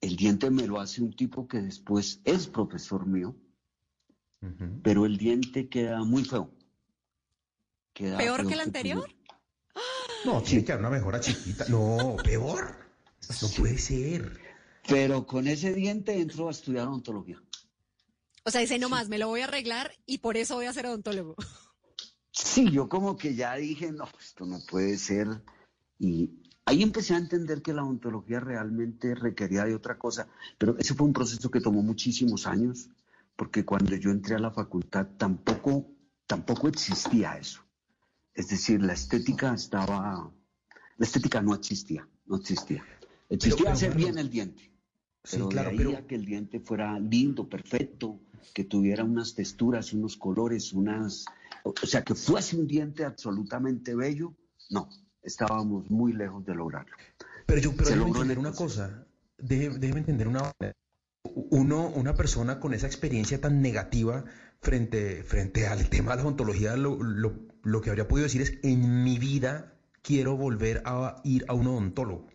el 0.01 0.17
diente 0.17 0.51
me 0.51 0.67
lo 0.67 0.81
hace 0.81 1.03
un 1.03 1.15
tipo 1.15 1.49
que 1.49 1.63
después 1.63 2.21
es 2.25 2.47
profesor 2.47 3.07
mío, 3.07 3.35
pero 4.83 5.07
el 5.07 5.17
diente 5.17 5.69
queda 5.69 6.05
muy 6.05 6.25
feo. 6.25 6.51
Queda 7.99 8.17
¿Peor 8.17 8.47
que 8.47 8.55
el 8.55 8.61
anterior? 8.61 9.11
No, 10.25 10.41
tiene 10.41 10.65
que 10.65 10.71
haber 10.71 10.87
una 10.87 10.97
mejora 10.97 11.19
chiquita. 11.19 11.65
No, 11.69 12.17
peor. 12.23 12.77
No 13.43 13.49
puede 13.57 13.77
ser. 13.77 14.41
Pero 14.89 15.27
con 15.27 15.49
ese 15.49 15.75
diente 15.75 16.17
entro 16.21 16.47
a 16.47 16.53
estudiar 16.53 16.87
odontología. 16.87 17.43
O 18.45 18.53
sea, 18.53 18.61
dice 18.61 18.79
nomás, 18.79 19.09
me 19.09 19.19
lo 19.19 19.27
voy 19.27 19.41
a 19.41 19.47
arreglar 19.47 19.91
y 20.07 20.19
por 20.19 20.37
eso 20.37 20.55
voy 20.55 20.67
a 20.67 20.73
ser 20.73 20.87
odontólogo. 20.87 21.35
Sí, 22.31 22.71
yo 22.71 22.89
como 22.89 23.17
que 23.17 23.35
ya 23.35 23.57
dije, 23.57 23.91
no, 23.91 24.09
esto 24.21 24.47
no 24.47 24.61
puede 24.71 24.97
ser. 24.97 25.27
Y 25.99 26.45
ahí 26.67 26.85
empecé 26.85 27.15
a 27.15 27.19
entender 27.19 27.63
que 27.63 27.73
la 27.73 27.83
odontología 27.83 28.39
realmente 28.39 29.17
requería 29.17 29.65
de 29.65 29.75
otra 29.75 29.99
cosa. 29.99 30.29
Pero 30.57 30.79
ese 30.79 30.95
fue 30.95 31.09
un 31.09 31.13
proceso 31.13 31.51
que 31.51 31.61
tomó 31.61 31.83
muchísimos 31.83 32.47
años, 32.47 32.91
porque 33.35 33.65
cuando 33.65 33.97
yo 33.97 34.13
entré 34.13 34.37
a 34.37 34.39
la 34.39 34.53
facultad 34.53 35.09
tampoco, 35.19 35.91
tampoco 36.29 36.69
existía 36.69 37.37
eso. 37.37 37.68
Es 38.39 38.49
decir, 38.49 38.81
la 38.81 38.93
estética 38.93 39.53
estaba, 39.53 40.31
la 40.97 41.05
estética 41.05 41.43
no 41.43 41.55
existía, 41.57 42.07
no 42.27 42.37
existía. 42.37 42.85
Existía 43.29 43.65
pero, 43.65 43.73
hacer 43.75 43.95
bien 43.97 44.17
el 44.17 44.31
diente. 44.31 44.63
Sí, 45.25 45.37
Pero 45.39 45.49
claro, 45.49 45.71
de 45.71 45.73
ahí 45.73 45.79
pero- 45.79 45.99
a 45.99 46.07
que 46.07 46.15
el 46.15 46.25
diente 46.25 46.61
fuera 46.61 46.99
lindo, 47.01 47.49
perfecto, 47.49 48.21
que 48.55 48.63
tuviera 48.63 49.03
unas 49.03 49.35
texturas, 49.35 49.93
unos 49.93 50.17
colores, 50.17 50.73
unas, 50.73 51.25
o 51.65 51.75
sea, 51.85 52.05
que 52.05 52.15
fuese 52.15 52.57
un 52.57 52.69
diente 52.69 53.05
absolutamente 53.05 53.97
bello, 53.97 54.35
no, 54.71 54.89
estábamos 55.21 55.91
muy 55.91 56.13
lejos 56.13 56.47
de 56.47 56.55
lograrlo. 56.55 56.95
Pero 57.45 57.61
yo, 57.61 57.73
pero 57.77 57.91
déjeme 57.91 58.07
entender 58.11 58.39
una 58.39 58.53
cosa. 58.53 59.05
Deje- 59.37 59.79
Déjeme 59.81 59.99
entender 60.01 60.29
una 60.29 60.53
uno, 61.51 61.89
una 61.89 62.15
persona 62.15 62.61
con 62.61 62.73
esa 62.73 62.87
experiencia 62.87 63.41
tan 63.41 63.61
negativa 63.61 64.25
frente, 64.61 65.25
frente 65.25 65.67
al 65.67 65.89
tema 65.89 66.13
de 66.13 66.19
la 66.19 66.23
odontología, 66.23 66.77
lo, 66.77 67.03
lo- 67.03 67.48
lo 67.71 67.81
que 67.81 67.91
habría 67.91 68.09
podido 68.09 68.25
decir 68.25 68.43
es, 68.43 68.55
en 68.63 69.05
mi 69.05 69.19
vida 69.19 69.75
quiero 70.03 70.37
volver 70.37 70.83
a 70.85 71.21
ir 71.25 71.45
a 71.49 71.55
un 71.55 71.67
odontólogo. 71.67 72.27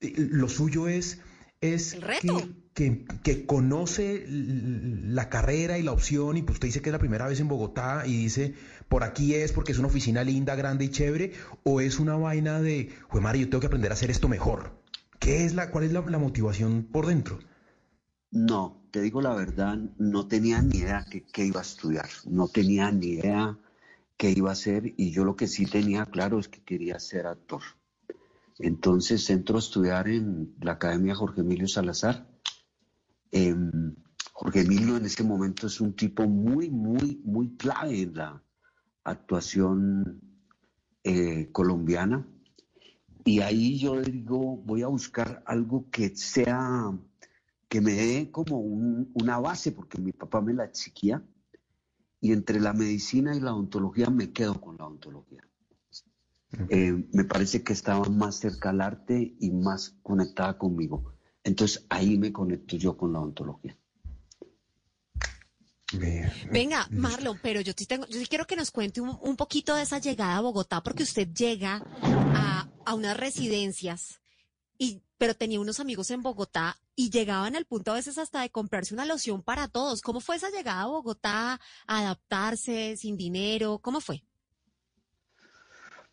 Eh, 0.00 0.14
Lo 0.16 0.48
suyo 0.48 0.88
es, 0.88 1.20
es 1.60 1.94
que, 2.20 2.54
que- 2.74 3.04
que 3.22 3.44
conoce 3.46 4.24
la 4.28 5.28
carrera 5.28 5.78
y 5.78 5.82
la 5.82 5.92
opción 5.92 6.36
y 6.36 6.42
pues 6.42 6.56
usted 6.56 6.68
dice 6.68 6.80
que 6.82 6.88
es 6.90 6.92
la 6.92 6.98
primera 6.98 7.26
vez 7.28 7.40
en 7.40 7.48
Bogotá 7.48 8.04
y 8.06 8.16
dice, 8.16 8.54
por 8.88 9.04
aquí 9.04 9.34
es 9.34 9.52
porque 9.52 9.72
es 9.72 9.78
una 9.78 9.88
oficina 9.88 10.24
linda, 10.24 10.54
grande 10.54 10.86
y 10.86 10.88
chévere, 10.90 11.32
o 11.64 11.80
es 11.80 11.98
una 11.98 12.16
vaina 12.16 12.60
de, 12.60 12.90
jue 13.08 13.20
madre, 13.20 13.40
yo 13.40 13.48
tengo 13.50 13.60
que 13.60 13.66
aprender 13.66 13.90
a 13.90 13.94
hacer 13.94 14.10
esto 14.10 14.28
mejor. 14.28 14.80
¿Qué 15.18 15.44
es 15.44 15.54
la, 15.54 15.70
cuál 15.70 15.84
es 15.84 15.92
la, 15.92 16.00
la 16.00 16.18
motivación 16.18 16.84
por 16.90 17.06
dentro? 17.06 17.38
No, 18.30 18.80
te 18.90 19.02
digo 19.02 19.20
la 19.20 19.34
verdad, 19.34 19.76
no 19.98 20.26
tenía 20.28 20.62
ni 20.62 20.78
idea 20.78 21.04
que, 21.10 21.24
que 21.24 21.44
iba 21.44 21.60
a 21.60 21.64
estudiar, 21.64 22.08
no 22.26 22.48
tenía 22.48 22.90
ni 22.92 23.08
idea 23.08 23.58
qué 24.20 24.30
iba 24.30 24.50
a 24.50 24.52
hacer 24.52 24.92
y 24.98 25.12
yo 25.12 25.24
lo 25.24 25.34
que 25.34 25.46
sí 25.48 25.64
tenía 25.64 26.04
claro 26.04 26.38
es 26.38 26.48
que 26.48 26.62
quería 26.62 27.00
ser 27.00 27.26
actor. 27.26 27.62
Entonces 28.58 29.30
entro 29.30 29.56
a 29.56 29.60
estudiar 29.60 30.08
en 30.08 30.54
la 30.60 30.72
Academia 30.72 31.14
Jorge 31.14 31.40
Emilio 31.40 31.66
Salazar. 31.66 32.28
Em, 33.32 33.94
Jorge 34.34 34.60
Emilio 34.60 34.98
en 34.98 35.06
ese 35.06 35.24
momento 35.24 35.68
es 35.68 35.80
un 35.80 35.94
tipo 35.94 36.24
muy, 36.28 36.68
muy, 36.68 37.22
muy 37.24 37.56
clave 37.56 38.02
en 38.02 38.14
la 38.14 38.42
actuación 39.04 40.20
eh, 41.02 41.48
colombiana. 41.50 42.26
Y 43.24 43.40
ahí 43.40 43.78
yo 43.78 44.02
digo, 44.02 44.58
voy 44.58 44.82
a 44.82 44.88
buscar 44.88 45.42
algo 45.46 45.88
que 45.90 46.14
sea, 46.14 46.92
que 47.70 47.80
me 47.80 47.92
dé 47.92 48.30
como 48.30 48.58
un- 48.60 49.10
una 49.14 49.38
base, 49.38 49.72
porque 49.72 49.98
mi 49.98 50.12
papá 50.12 50.42
me 50.42 50.52
la 50.52 50.64
exigía. 50.64 51.22
Y 52.20 52.32
entre 52.32 52.60
la 52.60 52.72
medicina 52.72 53.34
y 53.34 53.40
la 53.40 53.54
odontología 53.54 54.10
me 54.10 54.32
quedo 54.32 54.60
con 54.60 54.76
la 54.76 54.86
odontología. 54.86 55.46
Eh, 56.68 57.08
me 57.12 57.24
parece 57.24 57.62
que 57.62 57.72
estaba 57.72 58.08
más 58.08 58.36
cerca 58.36 58.70
al 58.70 58.80
arte 58.80 59.36
y 59.38 59.50
más 59.50 59.96
conectada 60.02 60.58
conmigo. 60.58 61.14
Entonces 61.44 61.86
ahí 61.88 62.18
me 62.18 62.32
conecto 62.32 62.76
yo 62.76 62.96
con 62.96 63.12
la 63.12 63.20
odontología. 63.20 63.76
Venga, 66.52 66.86
Marlon, 66.90 67.38
pero 67.42 67.60
yo 67.60 67.72
sí, 67.76 67.86
tengo, 67.86 68.06
yo 68.06 68.20
sí 68.20 68.26
quiero 68.26 68.46
que 68.46 68.54
nos 68.54 68.70
cuente 68.70 69.00
un, 69.00 69.16
un 69.22 69.36
poquito 69.36 69.74
de 69.74 69.82
esa 69.82 69.98
llegada 69.98 70.36
a 70.36 70.40
Bogotá, 70.40 70.82
porque 70.82 71.02
usted 71.02 71.28
llega 71.32 71.82
a, 72.02 72.68
a 72.84 72.94
unas 72.94 73.16
residencias 73.16 74.19
y, 74.80 75.02
pero 75.18 75.34
tenía 75.34 75.60
unos 75.60 75.78
amigos 75.78 76.10
en 76.10 76.22
Bogotá 76.22 76.78
y 76.96 77.10
llegaban 77.10 77.54
al 77.54 77.66
punto 77.66 77.92
a 77.92 77.96
veces 77.96 78.16
hasta 78.16 78.40
de 78.40 78.48
comprarse 78.48 78.94
una 78.94 79.04
loción 79.04 79.42
para 79.42 79.68
todos. 79.68 80.00
¿Cómo 80.00 80.20
fue 80.20 80.36
esa 80.36 80.48
llegada 80.48 80.80
a 80.80 80.86
Bogotá? 80.86 81.60
¿Adaptarse 81.86 82.96
sin 82.96 83.18
dinero? 83.18 83.78
¿Cómo 83.80 84.00
fue? 84.00 84.24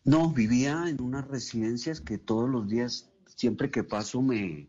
No, 0.04 0.30
vivía 0.30 0.84
en 0.86 1.00
unas 1.00 1.26
residencias 1.26 2.02
que 2.02 2.18
todos 2.18 2.48
los 2.50 2.68
días, 2.68 3.08
siempre 3.34 3.70
que 3.70 3.84
paso, 3.84 4.20
me, 4.20 4.68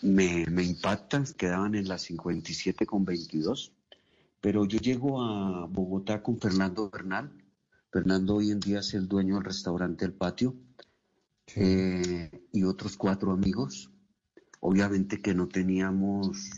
me, 0.00 0.46
me 0.46 0.64
impactan. 0.64 1.26
Quedaban 1.36 1.74
en 1.74 1.86
las 1.86 2.00
57 2.02 2.86
con 2.86 3.04
22. 3.04 3.72
Pero 4.40 4.64
yo 4.64 4.78
llego 4.78 5.22
a 5.22 5.66
Bogotá 5.66 6.22
con 6.22 6.40
Fernando 6.40 6.88
Bernal. 6.88 7.30
Fernando 7.92 8.36
hoy 8.36 8.52
en 8.52 8.60
día 8.60 8.78
es 8.78 8.94
el 8.94 9.06
dueño 9.06 9.34
del 9.34 9.44
restaurante 9.44 10.06
El 10.06 10.14
Patio. 10.14 10.54
Eh, 11.56 12.30
y 12.52 12.64
otros 12.64 12.96
cuatro 12.96 13.32
amigos. 13.32 13.90
Obviamente 14.60 15.20
que 15.20 15.34
no 15.34 15.48
teníamos 15.48 16.50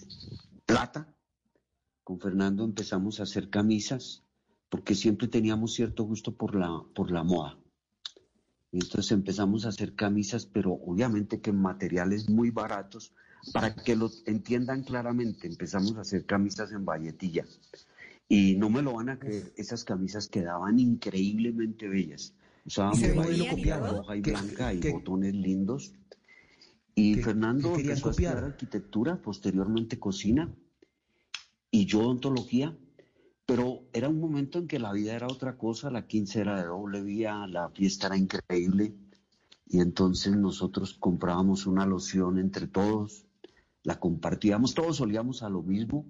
plata. 0.64 1.12
Con 2.04 2.20
Fernando 2.20 2.64
empezamos 2.64 3.18
a 3.18 3.24
hacer 3.24 3.50
camisas 3.50 4.22
porque 4.68 4.94
siempre 4.94 5.28
teníamos 5.28 5.74
cierto 5.74 6.04
gusto 6.04 6.36
por 6.36 6.54
la, 6.54 6.82
por 6.94 7.10
la 7.10 7.22
moda. 7.22 7.58
Y 8.72 8.78
entonces 8.78 9.12
empezamos 9.12 9.64
a 9.64 9.70
hacer 9.70 9.94
camisas, 9.94 10.46
pero 10.46 10.72
obviamente 10.72 11.40
que 11.40 11.50
en 11.50 11.60
materiales 11.60 12.28
muy 12.28 12.50
baratos. 12.50 13.12
Para 13.52 13.74
que 13.74 13.94
lo 13.94 14.10
entiendan 14.24 14.82
claramente, 14.82 15.46
empezamos 15.46 15.96
a 15.96 16.00
hacer 16.00 16.26
camisas 16.26 16.72
en 16.72 16.84
valletilla. 16.84 17.44
Y 18.28 18.56
no 18.56 18.70
me 18.70 18.82
lo 18.82 18.94
van 18.94 19.08
a 19.08 19.18
creer, 19.18 19.52
esas 19.56 19.84
camisas 19.84 20.28
quedaban 20.28 20.80
increíblemente 20.80 21.88
bellas. 21.88 22.34
Usábamos 22.66 23.00
valletilla 23.14 23.54
veían 23.54 23.58
igual? 23.78 23.96
roja 23.96 24.16
y 24.16 24.22
¿Qué- 24.22 24.30
blanca 24.32 24.74
y 24.74 24.80
qué- 24.80 24.92
botones 24.92 25.34
lindos. 25.34 25.94
Y 26.94 27.14
qué- 27.14 27.22
Fernando 27.22 27.74
empezó 27.76 28.08
a 28.08 28.10
estudiar 28.10 28.34
copiar? 28.34 28.52
arquitectura, 28.52 29.22
posteriormente 29.22 29.98
cocina 29.98 30.52
y 31.70 31.86
yo 31.86 32.00
odontología. 32.00 32.76
Pero 33.44 33.82
era 33.92 34.08
un 34.08 34.18
momento 34.18 34.58
en 34.58 34.66
que 34.66 34.80
la 34.80 34.92
vida 34.92 35.14
era 35.14 35.28
otra 35.28 35.56
cosa, 35.56 35.88
la 35.90 36.08
15 36.08 36.40
era 36.40 36.60
de 36.60 36.66
doble 36.66 37.00
vía, 37.02 37.46
la 37.46 37.68
fiesta 37.70 38.08
era 38.08 38.16
increíble. 38.16 38.94
Y 39.68 39.78
entonces 39.80 40.34
nosotros 40.36 40.94
comprábamos 40.98 41.66
una 41.66 41.86
loción 41.86 42.38
entre 42.38 42.66
todos, 42.66 43.24
la 43.84 44.00
compartíamos, 44.00 44.74
todos 44.74 45.00
olíamos 45.00 45.44
a 45.44 45.48
lo 45.48 45.62
mismo, 45.62 46.06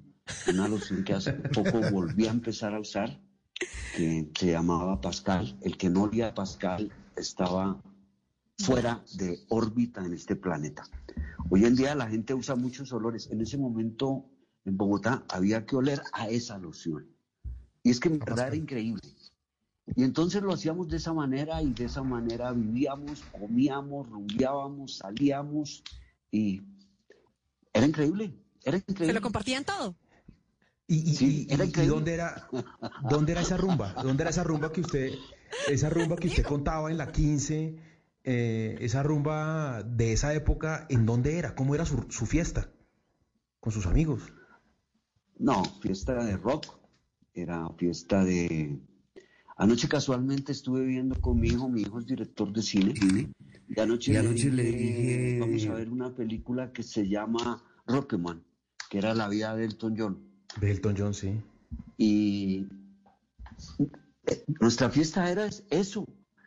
una 0.50 0.66
loción 0.68 1.04
que 1.04 1.12
hace 1.12 1.34
poco 1.34 1.78
volví 1.90 2.26
a 2.26 2.30
empezar 2.30 2.74
a 2.74 2.80
usar, 2.80 3.20
que 3.96 4.30
se 4.34 4.50
llamaba 4.50 5.00
Pascal. 5.00 5.58
El 5.62 5.76
que 5.76 5.90
no 5.90 6.02
olía 6.02 6.28
a 6.28 6.34
Pascal 6.34 6.92
estaba 7.16 7.82
fuera 8.58 9.04
de 9.14 9.40
órbita 9.48 10.04
en 10.04 10.14
este 10.14 10.36
planeta. 10.36 10.84
Hoy 11.50 11.64
en 11.64 11.76
día 11.76 11.94
la 11.94 12.08
gente 12.08 12.34
usa 12.34 12.56
muchos 12.56 12.92
olores. 12.92 13.28
En 13.30 13.40
ese 13.40 13.58
momento 13.58 14.28
en 14.64 14.76
Bogotá 14.76 15.24
había 15.28 15.64
que 15.64 15.76
oler 15.76 16.02
a 16.12 16.28
esa 16.28 16.58
loción. 16.58 17.06
Y 17.82 17.90
es 17.90 18.00
que 18.00 18.08
en 18.08 18.18
verdad 18.18 18.48
era 18.48 18.56
increíble. 18.56 19.02
Y 19.94 20.02
entonces 20.02 20.42
lo 20.42 20.52
hacíamos 20.52 20.88
de 20.88 20.96
esa 20.96 21.12
manera 21.12 21.62
y 21.62 21.72
de 21.72 21.84
esa 21.84 22.02
manera 22.02 22.52
vivíamos, 22.52 23.22
comíamos, 23.30 24.08
rumbeábamos, 24.08 24.96
salíamos 24.96 25.84
y 26.32 26.62
era 27.72 27.86
increíble, 27.86 28.34
era 28.64 28.78
increíble. 28.78 29.06
¿Se 29.06 29.12
lo 29.12 29.20
compartían 29.20 29.64
todo? 29.64 29.94
¿Y, 30.88 31.10
y- 31.10 31.14
Sí, 31.14 31.46
y- 31.48 31.52
era 31.52 31.64
y 31.64 31.86
dónde 31.86 32.14
era, 32.14 32.48
dónde 33.10 33.32
era 33.32 33.40
esa 33.40 33.56
rumba? 33.56 33.92
¿Dónde 34.02 34.22
era 34.22 34.30
esa 34.30 34.44
rumba 34.44 34.72
que 34.72 34.80
usted, 34.82 35.14
esa 35.68 35.90
rumba 35.90 36.16
que 36.16 36.28
usted 36.28 36.44
contaba 36.44 36.90
en 36.90 36.98
la 36.98 37.10
15, 37.10 37.76
eh, 38.24 38.76
esa 38.80 39.02
rumba 39.02 39.82
de 39.82 40.12
esa 40.12 40.32
época, 40.34 40.86
¿en 40.88 41.04
dónde 41.06 41.38
era? 41.38 41.54
¿Cómo 41.54 41.74
era 41.74 41.84
su, 41.86 42.06
su 42.10 42.26
fiesta? 42.26 42.70
¿Con 43.60 43.72
sus 43.72 43.86
amigos? 43.86 44.22
No, 45.38 45.64
fiesta 45.80 46.14
de 46.24 46.36
rock, 46.36 46.66
era 47.34 47.68
fiesta 47.76 48.24
de... 48.24 48.78
Anoche 49.58 49.88
casualmente 49.88 50.52
estuve 50.52 50.84
viendo 50.84 51.18
con 51.20 51.40
mi 51.40 51.48
hijo, 51.48 51.68
mi 51.68 51.80
hijo 51.82 51.98
es 51.98 52.06
director 52.06 52.52
de 52.52 52.62
cine, 52.62 52.94
y 53.68 53.80
anoche, 53.80 54.12
Y 54.12 54.16
anoche 54.16 54.50
le 54.50 54.62
dije- 54.64 55.38
vamos 55.40 55.66
a 55.66 55.74
ver 55.74 55.88
una 55.90 56.14
película 56.14 56.72
que 56.72 56.82
se 56.82 57.08
llama 57.08 57.62
Rocketman, 57.86 58.44
que 58.90 58.98
era 58.98 59.14
la 59.14 59.28
vida 59.28 59.54
de 59.56 59.64
Elton 59.64 59.94
John. 59.98 60.25
De 60.60 60.70
Elton 60.70 60.94
John, 60.96 61.14
sí. 61.14 61.40
Y 61.98 62.66
nuestra 64.60 64.90
fiesta 64.90 65.30
era 65.30 65.46
es- 65.46 65.64
eso. 65.70 66.06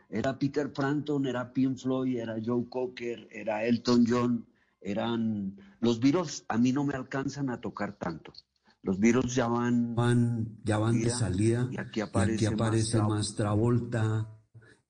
Era 0.09 0.37
Peter 0.39 0.71
Frampton, 0.73 1.27
era 1.27 1.53
Pink 1.53 1.77
Floyd, 1.77 2.17
era 2.17 2.35
Joe 2.43 2.65
Cocker, 2.67 3.27
era 3.31 3.63
Elton 3.65 4.05
John, 4.07 4.45
eran 4.81 5.55
los 5.81 5.99
Beatles. 5.99 6.45
A 6.47 6.57
mí 6.57 6.71
no 6.71 6.83
me 6.83 6.95
alcanzan 6.95 7.49
a 7.51 7.61
tocar 7.61 7.93
tanto. 7.97 8.33
Los 8.81 8.97
Beatles 8.99 9.35
ya 9.35 9.47
van, 9.47 9.93
van, 9.93 10.57
ya 10.63 10.77
van 10.79 10.99
de 10.99 11.09
salida. 11.11 11.67
y 11.71 11.77
aquí 11.79 11.99
y 11.99 12.03
aparece 12.03 12.47
aquí 12.47 12.55
aparece 12.55 12.97
más 12.99 13.09
más 13.09 13.35
Travolta, 13.35 14.29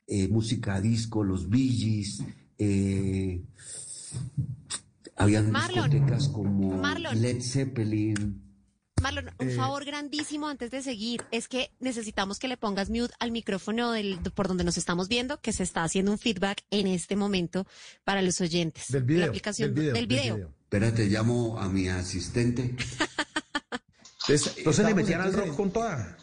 eh, 0.08 0.28
música 0.30 0.80
disco, 0.80 1.24
los 1.24 1.50
Bee 1.50 1.68
Gees, 1.70 2.24
eh, 2.58 3.44
habían 5.18 5.52
Marlon, 5.52 5.90
discotecas 5.90 6.30
como 6.30 6.78
Marlon. 6.78 7.22
Led 7.22 7.42
Zeppelin. 7.42 8.49
Marlon, 9.02 9.32
un 9.40 9.50
Eh, 9.50 9.56
favor 9.56 9.86
grandísimo 9.86 10.48
antes 10.48 10.72
de 10.72 10.82
seguir. 10.82 11.24
Es 11.32 11.48
que 11.48 11.72
necesitamos 11.80 12.40
que 12.40 12.48
le 12.48 12.58
pongas 12.58 12.90
mute 12.90 13.14
al 13.20 13.32
micrófono 13.32 13.92
del, 13.92 14.20
por 14.36 14.48
donde 14.48 14.64
nos 14.64 14.78
estamos 14.78 15.08
viendo, 15.08 15.40
que 15.42 15.54
se 15.54 15.64
está 15.64 15.84
haciendo 15.84 16.12
un 16.12 16.18
feedback 16.18 16.64
en 16.72 16.88
este 16.88 17.16
momento 17.16 17.66
para 18.04 18.22
los 18.22 18.40
oyentes. 18.42 18.86
Del 18.92 19.02
La 19.04 19.06
video, 19.08 19.28
aplicación 19.28 19.74
del 19.74 19.80
video, 19.82 19.94
del 19.94 20.08
del 20.08 20.20
video. 20.22 20.54
Espérate, 20.64 21.06
llamo 21.08 21.58
a 21.60 21.68
mi 21.70 21.88
asistente. 21.88 22.76
Entonces, 24.28 24.58
Entonces 24.58 24.86
le 24.86 24.94
metían 24.94 25.22
al 25.22 25.34
rock 25.34 25.56
con 25.56 25.72
toda. 25.72 26.16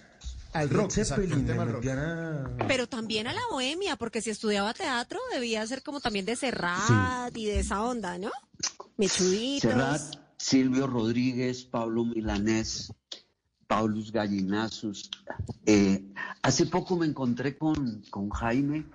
Al 0.52 0.70
rock, 0.70 0.90
Zeppelin, 0.92 1.50
a- 1.50 2.56
Pero 2.66 2.86
también 2.88 3.26
a 3.26 3.32
la 3.34 3.42
bohemia, 3.50 3.96
porque 3.96 4.22
si 4.22 4.30
estudiaba 4.30 4.72
teatro 4.72 5.18
debía 5.32 5.66
ser 5.66 5.82
como 5.82 6.00
también 6.00 6.24
de 6.24 6.34
Serrat 6.36 7.36
y 7.36 7.44
de 7.46 7.60
esa 7.60 7.82
onda, 7.82 8.16
¿no? 8.16 8.30
Mechuditos. 8.96 9.70
Serrat, 9.70 10.00
Silvio 10.39 10.86
Rodríguez, 10.86 11.65
Pablo 11.65 12.05
Milanés, 12.05 12.92
Paulus 13.66 14.12
Gallinazos. 14.12 15.10
Eh, 15.65 16.12
hace 16.42 16.66
poco 16.66 16.97
me 16.97 17.06
encontré 17.06 17.56
con, 17.56 18.02
con 18.10 18.31
Jaime, 18.31 18.86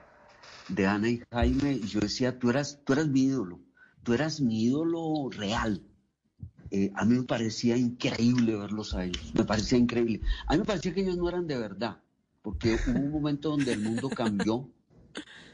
de 0.70 0.88
Ana 0.88 1.10
y 1.10 1.22
Jaime, 1.32 1.74
y 1.74 1.88
yo 1.88 2.00
decía, 2.00 2.40
tú 2.40 2.50
eras, 2.50 2.80
tú 2.86 2.94
eras 2.94 3.08
mi 3.08 3.24
ídolo, 3.24 3.60
tú 4.04 4.14
eras 4.14 4.40
mi 4.40 4.64
ídolo 4.64 5.30
real. 5.30 5.82
Eh, 6.70 6.92
a 6.96 7.04
mí 7.04 7.18
me 7.18 7.24
parecía 7.24 7.76
increíble 7.76 8.56
verlos 8.56 8.94
a 8.94 9.04
ellos, 9.04 9.34
me 9.34 9.44
parecía 9.44 9.78
increíble. 9.78 10.22
A 10.48 10.54
mí 10.54 10.60
me 10.60 10.66
parecía 10.66 10.94
que 10.94 11.02
ellos 11.02 11.18
no 11.18 11.28
eran 11.28 11.48
de 11.48 11.58
verdad, 11.58 11.98
porque 12.42 12.78
hubo 12.88 13.00
un 13.00 13.12
momento 13.12 13.50
donde 13.50 13.74
el 13.74 13.82
mundo 13.82 14.10
cambió 14.10 14.70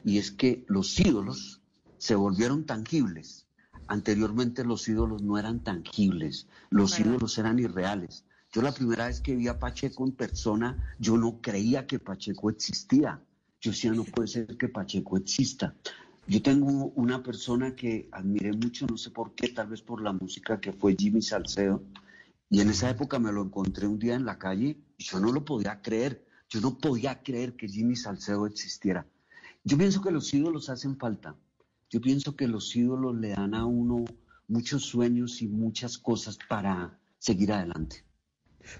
y 0.03 0.19
es 0.19 0.31
que 0.31 0.63
los 0.67 0.99
ídolos 0.99 1.61
se 1.97 2.13
volvieron 2.13 2.65
tangibles. 2.65 3.46
Anteriormente 3.87 4.63
los 4.63 4.87
ídolos 4.87 5.21
no 5.21 5.37
eran 5.37 5.63
tangibles, 5.63 6.47
los 6.69 6.99
ídolos 6.99 7.37
eran 7.37 7.59
irreales. 7.59 8.25
Yo 8.51 8.61
la 8.61 8.71
primera 8.71 9.07
vez 9.07 9.21
que 9.21 9.35
vi 9.35 9.47
a 9.47 9.59
Pacheco 9.59 10.05
en 10.05 10.13
persona, 10.13 10.95
yo 10.99 11.17
no 11.17 11.41
creía 11.41 11.85
que 11.85 11.99
Pacheco 11.99 12.49
existía. 12.49 13.21
Yo 13.59 13.71
decía, 13.71 13.91
no 13.91 14.03
puede 14.03 14.27
ser 14.27 14.57
que 14.57 14.69
Pacheco 14.69 15.17
exista. 15.17 15.73
Yo 16.27 16.41
tengo 16.41 16.91
una 16.95 17.23
persona 17.23 17.75
que 17.75 18.09
admiré 18.11 18.51
mucho, 18.53 18.85
no 18.87 18.97
sé 18.97 19.11
por 19.11 19.33
qué, 19.33 19.49
tal 19.49 19.67
vez 19.67 19.81
por 19.81 20.01
la 20.01 20.11
música 20.11 20.59
que 20.59 20.73
fue 20.73 20.95
Jimmy 20.97 21.21
Salcedo. 21.21 21.83
Y 22.49 22.61
en 22.61 22.69
esa 22.69 22.89
época 22.89 23.19
me 23.19 23.31
lo 23.31 23.43
encontré 23.43 23.87
un 23.87 23.99
día 23.99 24.15
en 24.15 24.25
la 24.25 24.37
calle 24.37 24.77
y 24.97 25.03
yo 25.03 25.19
no 25.19 25.31
lo 25.31 25.43
podía 25.45 25.81
creer. 25.81 26.25
Yo 26.49 26.61
no 26.61 26.77
podía 26.77 27.21
creer 27.23 27.55
que 27.55 27.67
Jimmy 27.67 27.95
Salcedo 27.95 28.45
existiera. 28.45 29.05
Yo 29.63 29.77
pienso 29.77 30.01
que 30.01 30.11
los 30.11 30.33
ídolos 30.33 30.69
hacen 30.69 30.97
falta. 30.97 31.35
Yo 31.89 32.01
pienso 32.01 32.35
que 32.35 32.47
los 32.47 32.75
ídolos 32.75 33.15
le 33.15 33.29
dan 33.29 33.53
a 33.53 33.65
uno 33.65 34.05
muchos 34.47 34.83
sueños 34.83 35.41
y 35.41 35.47
muchas 35.47 35.97
cosas 35.97 36.37
para 36.49 36.99
seguir 37.19 37.51
adelante. 37.51 38.03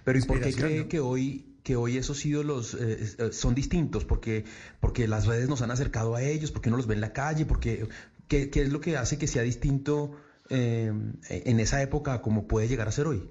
Pero 0.04 0.20
¿y 0.20 0.22
por 0.24 0.42
qué 0.42 0.54
cree 0.54 0.80
¿no? 0.82 0.88
que 0.90 1.00
hoy, 1.00 1.60
que 1.64 1.76
hoy 1.76 1.98
esos 1.98 2.26
ídolos 2.26 2.74
eh, 2.74 3.16
eh, 3.18 3.30
son 3.32 3.56
distintos? 3.56 4.06
Porque, 4.06 4.46
porque 4.80 5.08
las 5.08 5.26
redes 5.26 5.48
nos 5.48 5.62
han 5.62 5.72
acercado 5.72 6.16
a 6.16 6.22
ellos, 6.22 6.52
porque 6.52 6.70
no 6.70 6.78
los 6.78 6.88
ve 6.88 6.96
en 6.96 7.02
la 7.02 7.14
calle, 7.14 7.46
porque 7.46 7.88
¿qué, 8.28 8.50
qué 8.50 8.62
es 8.64 8.72
lo 8.72 8.82
que 8.82 8.98
hace 8.98 9.18
que 9.18 9.28
sea 9.28 9.44
distinto 9.44 10.12
eh, 10.50 10.92
en 11.30 11.60
esa 11.60 11.82
época 11.82 12.22
como 12.22 12.48
puede 12.48 12.68
llegar 12.68 12.88
a 12.88 12.92
ser 12.92 13.08
hoy? 13.08 13.24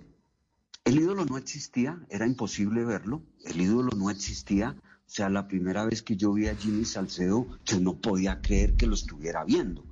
El 0.85 1.01
ídolo 1.01 1.25
no 1.25 1.37
existía, 1.37 2.01
era 2.11 2.27
imposible 2.27 2.85
verlo. 2.85 3.23
El 3.45 3.61
ídolo 3.61 3.91
no 3.97 4.09
existía. 4.09 4.77
O 5.07 5.09
sea, 5.09 5.31
la 5.31 5.47
primera 5.47 5.85
vez 5.85 6.03
que 6.03 6.17
yo 6.17 6.33
vi 6.33 6.49
a 6.49 6.57
Jimmy 6.57 6.85
Salcedo, 6.85 7.47
yo 7.65 7.81
no 7.81 8.01
podía 8.01 8.41
creer 8.43 8.75
que 8.75 8.89
lo 8.89 8.95
estuviera 8.95 9.45
viendo. 9.45 9.85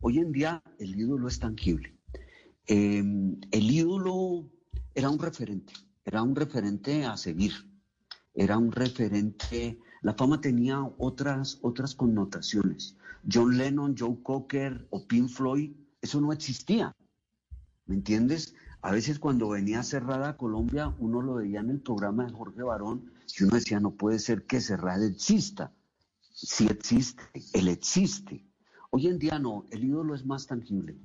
Hoy 0.00 0.18
en 0.18 0.30
día 0.30 0.62
el 0.78 0.98
ídolo 0.98 1.26
es 1.26 1.40
tangible. 1.40 1.98
Eh, 2.68 3.02
el 3.50 3.70
ídolo 3.70 4.48
era 4.94 5.10
un 5.10 5.18
referente, 5.18 5.72
era 6.04 6.22
un 6.22 6.36
referente 6.36 7.04
a 7.04 7.16
seguir, 7.16 7.52
era 8.32 8.58
un 8.58 8.70
referente. 8.70 9.80
La 10.02 10.14
fama 10.14 10.40
tenía 10.40 10.80
otras, 10.98 11.58
otras 11.62 11.96
connotaciones. 11.96 12.96
John 13.30 13.58
Lennon, 13.58 13.96
Joe 13.98 14.22
Cocker 14.22 14.86
o 14.90 15.04
Pink 15.06 15.30
Floyd, 15.30 15.72
eso 16.00 16.20
no 16.20 16.32
existía. 16.32 16.94
¿Me 17.86 17.96
entiendes? 17.96 18.54
A 18.82 18.92
veces 18.92 19.18
cuando 19.18 19.48
venía 19.48 19.82
Cerrada 19.82 20.36
Colombia, 20.36 20.94
uno 21.00 21.20
lo 21.20 21.34
veía 21.34 21.58
en 21.58 21.70
el 21.70 21.80
programa 21.80 22.24
de 22.24 22.32
Jorge 22.32 22.62
Barón 22.62 23.10
y 23.38 23.44
uno 23.44 23.56
decía, 23.56 23.80
no 23.80 23.94
puede 23.94 24.18
ser 24.18 24.46
que 24.46 24.60
Cerrada 24.60 25.04
exista. 25.06 25.72
Si 26.32 26.66
existe, 26.66 27.22
él 27.52 27.68
existe. 27.68 28.46
Hoy 28.90 29.06
en 29.08 29.18
día 29.18 29.38
no, 29.38 29.66
el 29.70 29.84
ídolo 29.84 30.14
es 30.14 30.24
más 30.24 30.46
tangible. 30.46 30.98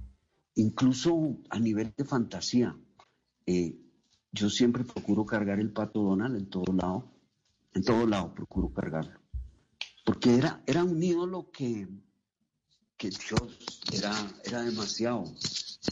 Incluso 0.55 1.37
a 1.49 1.59
nivel 1.59 1.93
de 1.97 2.05
fantasía. 2.05 2.75
Eh, 3.45 3.77
yo 4.31 4.49
siempre 4.49 4.83
procuro 4.83 5.25
cargar 5.25 5.59
el 5.59 5.71
pato 5.71 6.01
Donald 6.01 6.35
en 6.35 6.49
todo 6.49 6.73
lado. 6.73 7.11
En 7.73 7.83
todo 7.83 8.07
lado 8.07 8.33
procuro 8.33 8.73
cargarlo. 8.73 9.19
Porque 10.05 10.35
era, 10.35 10.63
era 10.65 10.83
un 10.83 11.01
ídolo 11.01 11.51
que, 11.51 11.87
que 12.97 13.09
Dios 13.09 13.81
era, 13.91 14.13
era 14.43 14.61
demasiado. 14.61 15.25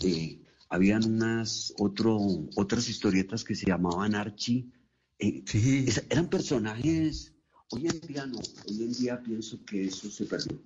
Eh, 0.02 0.42
habían 0.70 1.06
unas 1.06 1.74
otras 1.78 2.90
historietas 2.90 3.44
que 3.44 3.56
se 3.56 3.68
llamaban 3.68 4.16
Archie. 4.16 4.72
Eh, 5.24 5.44
esa- 5.88 6.04
eran 6.10 6.28
personajes. 6.30 7.32
Hoy 7.72 7.88
en 7.88 8.00
día 8.02 8.26
no. 8.26 8.38
Hoy 8.68 8.84
en 8.84 8.94
día 8.94 9.22
pienso 9.24 9.64
que 9.66 9.86
eso 9.86 10.10
se 10.12 10.26
perdió. 10.26 10.60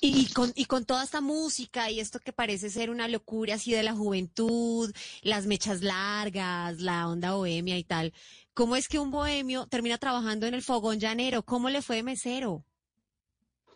Y 0.00 0.26
con, 0.32 0.52
y 0.56 0.64
con 0.64 0.84
toda 0.84 1.04
esta 1.04 1.20
música 1.20 1.88
y 1.90 2.00
esto 2.00 2.18
que 2.18 2.32
parece 2.32 2.70
ser 2.70 2.90
una 2.90 3.06
locura 3.06 3.54
así 3.54 3.70
de 3.70 3.84
la 3.84 3.94
juventud, 3.94 4.92
las 5.22 5.46
mechas 5.46 5.80
largas, 5.80 6.80
la 6.80 7.06
onda 7.08 7.34
bohemia 7.34 7.78
y 7.78 7.84
tal, 7.84 8.12
¿cómo 8.52 8.74
es 8.74 8.88
que 8.88 8.98
un 8.98 9.12
bohemio 9.12 9.68
termina 9.68 9.98
trabajando 9.98 10.46
en 10.46 10.54
el 10.54 10.62
fogón 10.62 10.98
llanero? 10.98 11.44
¿Cómo 11.44 11.70
le 11.70 11.82
fue 11.82 11.96
de 11.96 12.02
mesero? 12.02 12.64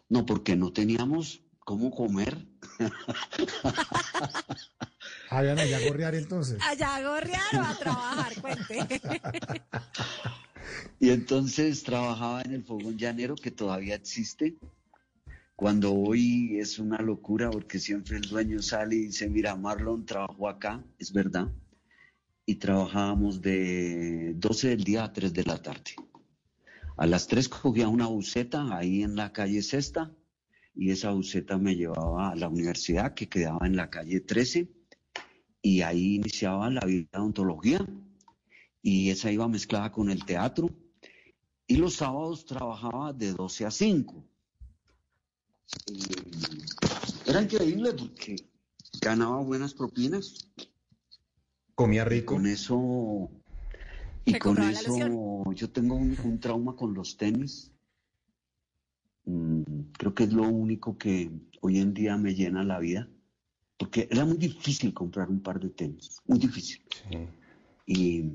No, 0.09 0.27
porque 0.27 0.57
no 0.57 0.73
teníamos 0.73 1.43
cómo 1.67 1.91
comer. 1.91 2.47
Ah, 5.29 5.43
ya 5.43 5.53
allá 5.53 5.77
a 5.77 5.81
gorrear 5.81 6.15
entonces. 6.15 6.59
Allá 6.63 6.97
a 6.97 7.03
gorrear 7.03 7.55
o 7.55 7.61
a 7.61 7.77
trabajar, 7.77 8.41
cuente. 8.41 8.79
Y 11.01 11.11
entonces 11.11 11.83
trabajaba 11.83 12.43
en 12.43 12.53
el 12.53 12.65
fogón 12.65 12.97
llanero 12.97 13.35
que 13.35 13.51
todavía 13.51 13.97
existe. 13.97 14.57
Cuando 15.57 15.93
hoy 15.93 16.59
es 16.59 16.79
una 16.79 16.99
locura 16.99 17.51
porque 17.51 17.81
siempre 17.81 18.17
el 18.17 18.23
dueño 18.23 18.63
sale 18.63 18.97
y 18.97 19.07
dice, 19.07 19.29
mira, 19.29 19.57
Marlon 19.57 20.07
trabajó 20.07 20.49
acá, 20.49 20.83
es 20.99 21.13
verdad. 21.13 21.49
Y 22.47 22.55
trabajábamos 22.55 23.43
de 23.43 24.33
12 24.37 24.69
del 24.69 24.85
día 24.85 25.05
a 25.05 25.13
3 25.13 25.35
de 25.35 25.45
la 25.45 25.61
tarde. 25.61 25.97
A 26.97 27.07
las 27.07 27.27
3 27.27 27.49
cogía 27.49 27.89
una 27.89 28.07
buceta 28.07 28.77
ahí 28.77 29.03
en 29.03 29.17
la 29.17 29.33
calle 29.33 29.63
Sexta 29.63 30.13
y 30.77 30.91
esa 30.91 31.11
buceta 31.11 31.57
me 31.57 31.75
llevaba 31.75 32.31
a 32.31 32.37
la 32.37 32.49
universidad 32.49 33.15
que 33.15 33.29
quedaba 33.29 33.67
en 33.67 33.77
la 33.77 33.89
calle 33.89 34.21
13 34.21 34.69
y 35.63 35.81
ahí 35.81 36.17
iniciaba 36.17 36.71
la 36.71 36.83
vida 36.83 37.09
de 37.13 37.19
odontología 37.19 37.85
y 38.83 39.11
esa 39.11 39.33
iba 39.33 39.49
mezclada 39.49 39.91
con 39.91 40.11
el 40.11 40.25
teatro 40.25 40.69
y 41.67 41.77
los 41.77 41.95
sábados 41.95 42.45
trabajaba 42.45 43.13
de 43.13 43.33
12 43.33 43.67
a 43.67 43.71
5. 43.71 44.25
Y 45.87 46.03
era 47.27 47.43
increíble 47.43 47.93
porque 47.95 48.37
ganaba 49.01 49.41
buenas 49.41 49.75
propinas. 49.75 50.53
Comía 51.75 52.05
rico. 52.05 52.35
Con 52.35 52.47
eso, 52.47 53.29
y 54.25 54.39
con 54.39 54.63
eso 54.63 55.53
yo 55.53 55.71
tengo 55.71 55.97
un, 55.97 56.17
un 56.23 56.39
trauma 56.39 56.77
con 56.77 56.95
los 56.95 57.17
tenis. 57.17 57.73
Mm, 59.27 59.63
creo 59.99 60.15
que 60.15 60.25
es 60.25 60.33
lo 60.33 60.45
único 60.45 60.97
que 60.97 61.31
hoy 61.61 61.81
en 61.81 61.93
día 61.93 62.17
me 62.17 62.35
llena 62.35 62.65
la 62.65 62.79
vida. 62.79 63.09
Porque 63.77 64.09
era 64.11 64.25
muy 64.25 64.39
difícil 64.39 64.95
comprar 64.95 65.29
un 65.29 65.43
par 65.43 65.61
de 65.61 65.69
tenis, 65.69 66.23
muy 66.27 66.39
difícil. 66.39 66.81
Y 67.85 68.33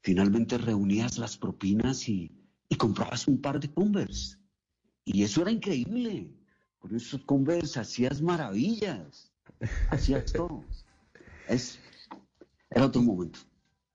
finalmente 0.00 0.56
reunías 0.56 1.18
las 1.18 1.36
propinas 1.36 2.08
y, 2.08 2.32
y 2.68 2.76
comprabas 2.76 3.28
un 3.28 3.40
par 3.40 3.60
de 3.60 3.70
Converse. 3.70 4.38
Y 5.04 5.24
eso 5.24 5.42
era 5.42 5.50
increíble. 5.50 6.32
Con 6.78 6.96
esos 6.96 7.22
Converse 7.24 7.80
hacías 7.80 8.22
maravillas. 8.22 9.30
Hacías 9.90 10.32
todo. 10.32 10.64
Es, 11.48 11.78
era 12.70 12.86
otro 12.86 13.02
momento. 13.02 13.40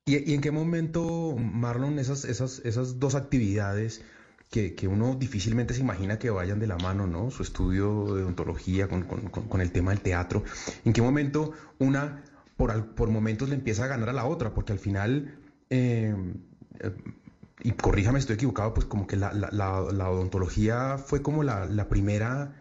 ¿Y, 0.06 0.32
y 0.32 0.36
en 0.36 0.42
qué 0.42 0.52
momento, 0.52 1.36
Marlon, 1.38 1.98
esas, 1.98 2.24
esas, 2.26 2.60
esas 2.60 3.00
dos 3.00 3.16
actividades 3.16 4.04
que, 4.52 4.76
que 4.76 4.88
uno 4.88 5.16
difícilmente 5.16 5.74
se 5.74 5.80
imagina 5.80 6.20
que 6.20 6.30
vayan 6.30 6.60
de 6.60 6.68
la 6.68 6.78
mano, 6.78 7.08
¿no? 7.08 7.32
Su 7.32 7.42
estudio 7.42 8.14
de 8.14 8.22
odontología 8.24 8.88
con, 8.88 9.04
con- 9.04 9.22
con- 9.30 9.62
el 9.62 9.72
tema 9.72 9.92
del 9.92 10.02
teatro. 10.02 10.44
¿En 10.86 10.92
qué 10.94 11.02
momento 11.02 11.54
una, 11.80 12.22
por, 12.58 12.70
al- 12.70 12.86
por 12.86 13.10
momentos, 13.10 13.48
le 13.50 13.56
empieza 13.56 13.86
a 13.86 13.88
ganar 13.88 14.10
a 14.10 14.14
la 14.14 14.26
otra? 14.26 14.54
Porque 14.54 14.74
al 14.74 14.80
final, 14.80 15.40
eh, 15.70 16.14
eh, 16.82 16.92
y 17.64 17.72
corríjame, 17.72 18.20
estoy 18.20 18.36
equivocado, 18.36 18.74
pues 18.74 18.86
como 18.86 19.08
que 19.08 19.16
la, 19.16 19.32
la- 19.34 19.50
la- 19.52 19.82
odontología 20.10 20.98
fue 20.98 21.22
como 21.22 21.44
la, 21.44 21.66
primera 21.88 22.54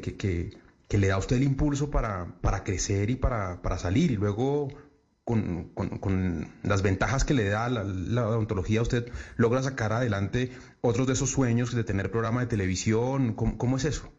que- 0.00 0.16
que- 0.16 0.50
que 0.88 0.98
le 0.98 1.08
da 1.08 1.14
a 1.16 1.18
usted 1.18 1.36
el 1.36 1.42
impulso 1.42 1.90
para, 1.90 2.36
para 2.40 2.64
crecer 2.64 3.10
y 3.10 3.16
para, 3.16 3.60
para 3.60 3.76
salir. 3.78 4.10
Y 4.12 4.16
luego 4.16 4.68
con, 5.24 5.70
con- 5.74 5.98
con 5.98 6.48
las 6.62 6.82
ventajas 6.82 7.24
que 7.24 7.34
le 7.34 7.48
da 7.48 7.68
la, 7.68 7.84
la 7.84 8.28
odontología, 8.28 8.82
usted 8.82 9.10
logra 9.36 9.62
sacar 9.62 9.92
adelante 9.92 10.52
otros 10.80 11.06
de 11.06 11.14
esos 11.14 11.30
sueños 11.30 11.74
de 11.74 11.84
tener 11.84 12.10
programa 12.10 12.40
de 12.40 12.46
televisión. 12.46 13.34
¿Cómo, 13.34 13.56
cómo 13.58 13.76
es 13.76 13.84
eso? 13.84 14.12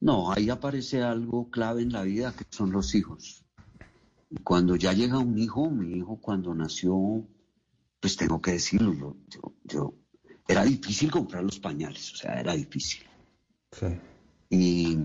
No, 0.00 0.32
ahí 0.32 0.48
aparece 0.50 1.02
algo 1.02 1.50
clave 1.50 1.82
en 1.82 1.92
la 1.92 2.02
vida 2.02 2.32
que 2.36 2.44
son 2.50 2.70
los 2.72 2.94
hijos. 2.94 3.44
Cuando 4.44 4.76
ya 4.76 4.92
llega 4.92 5.18
un 5.18 5.38
hijo, 5.38 5.70
mi 5.70 5.96
hijo 5.98 6.20
cuando 6.20 6.54
nació, 6.54 7.26
pues 8.00 8.16
tengo 8.16 8.40
que 8.40 8.52
decirlo, 8.52 9.16
yo, 9.28 9.54
yo, 9.64 9.94
era 10.46 10.64
difícil 10.64 11.10
comprar 11.10 11.42
los 11.44 11.58
pañales, 11.58 12.12
o 12.12 12.16
sea, 12.16 12.38
era 12.38 12.54
difícil. 12.54 13.02
Y, 14.50 14.96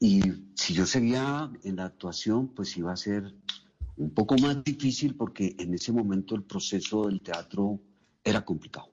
y 0.00 0.20
si 0.54 0.74
yo 0.74 0.86
seguía 0.86 1.50
en 1.62 1.76
la 1.76 1.86
actuación, 1.86 2.48
pues 2.48 2.76
iba 2.76 2.92
a 2.92 2.96
ser 2.96 3.34
un 3.96 4.12
poco 4.12 4.36
más 4.38 4.62
difícil 4.64 5.16
porque 5.16 5.54
en 5.58 5.74
ese 5.74 5.92
momento 5.92 6.34
el 6.34 6.42
proceso 6.44 7.06
del 7.06 7.20
teatro 7.20 7.80
era 8.22 8.44
complicado. 8.44 8.92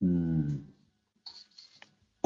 Mm, 0.00 0.74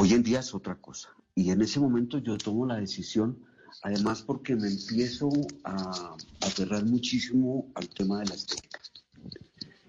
Hoy 0.01 0.15
en 0.15 0.23
día 0.23 0.39
es 0.39 0.55
otra 0.55 0.77
cosa. 0.77 1.09
Y 1.35 1.51
en 1.51 1.61
ese 1.61 1.81
momento 1.81 2.19
yo 2.19 2.39
tomo 2.39 2.65
la 2.65 2.77
decisión, 2.77 3.45
además 3.83 4.23
porque 4.23 4.55
me 4.55 4.69
empiezo 4.69 5.29
a 5.65 6.17
aferrar 6.41 6.87
muchísimo 6.87 7.73
al 7.75 7.89
tema 7.89 8.21
de 8.21 8.27
la 8.27 8.35
estética. 8.37 8.79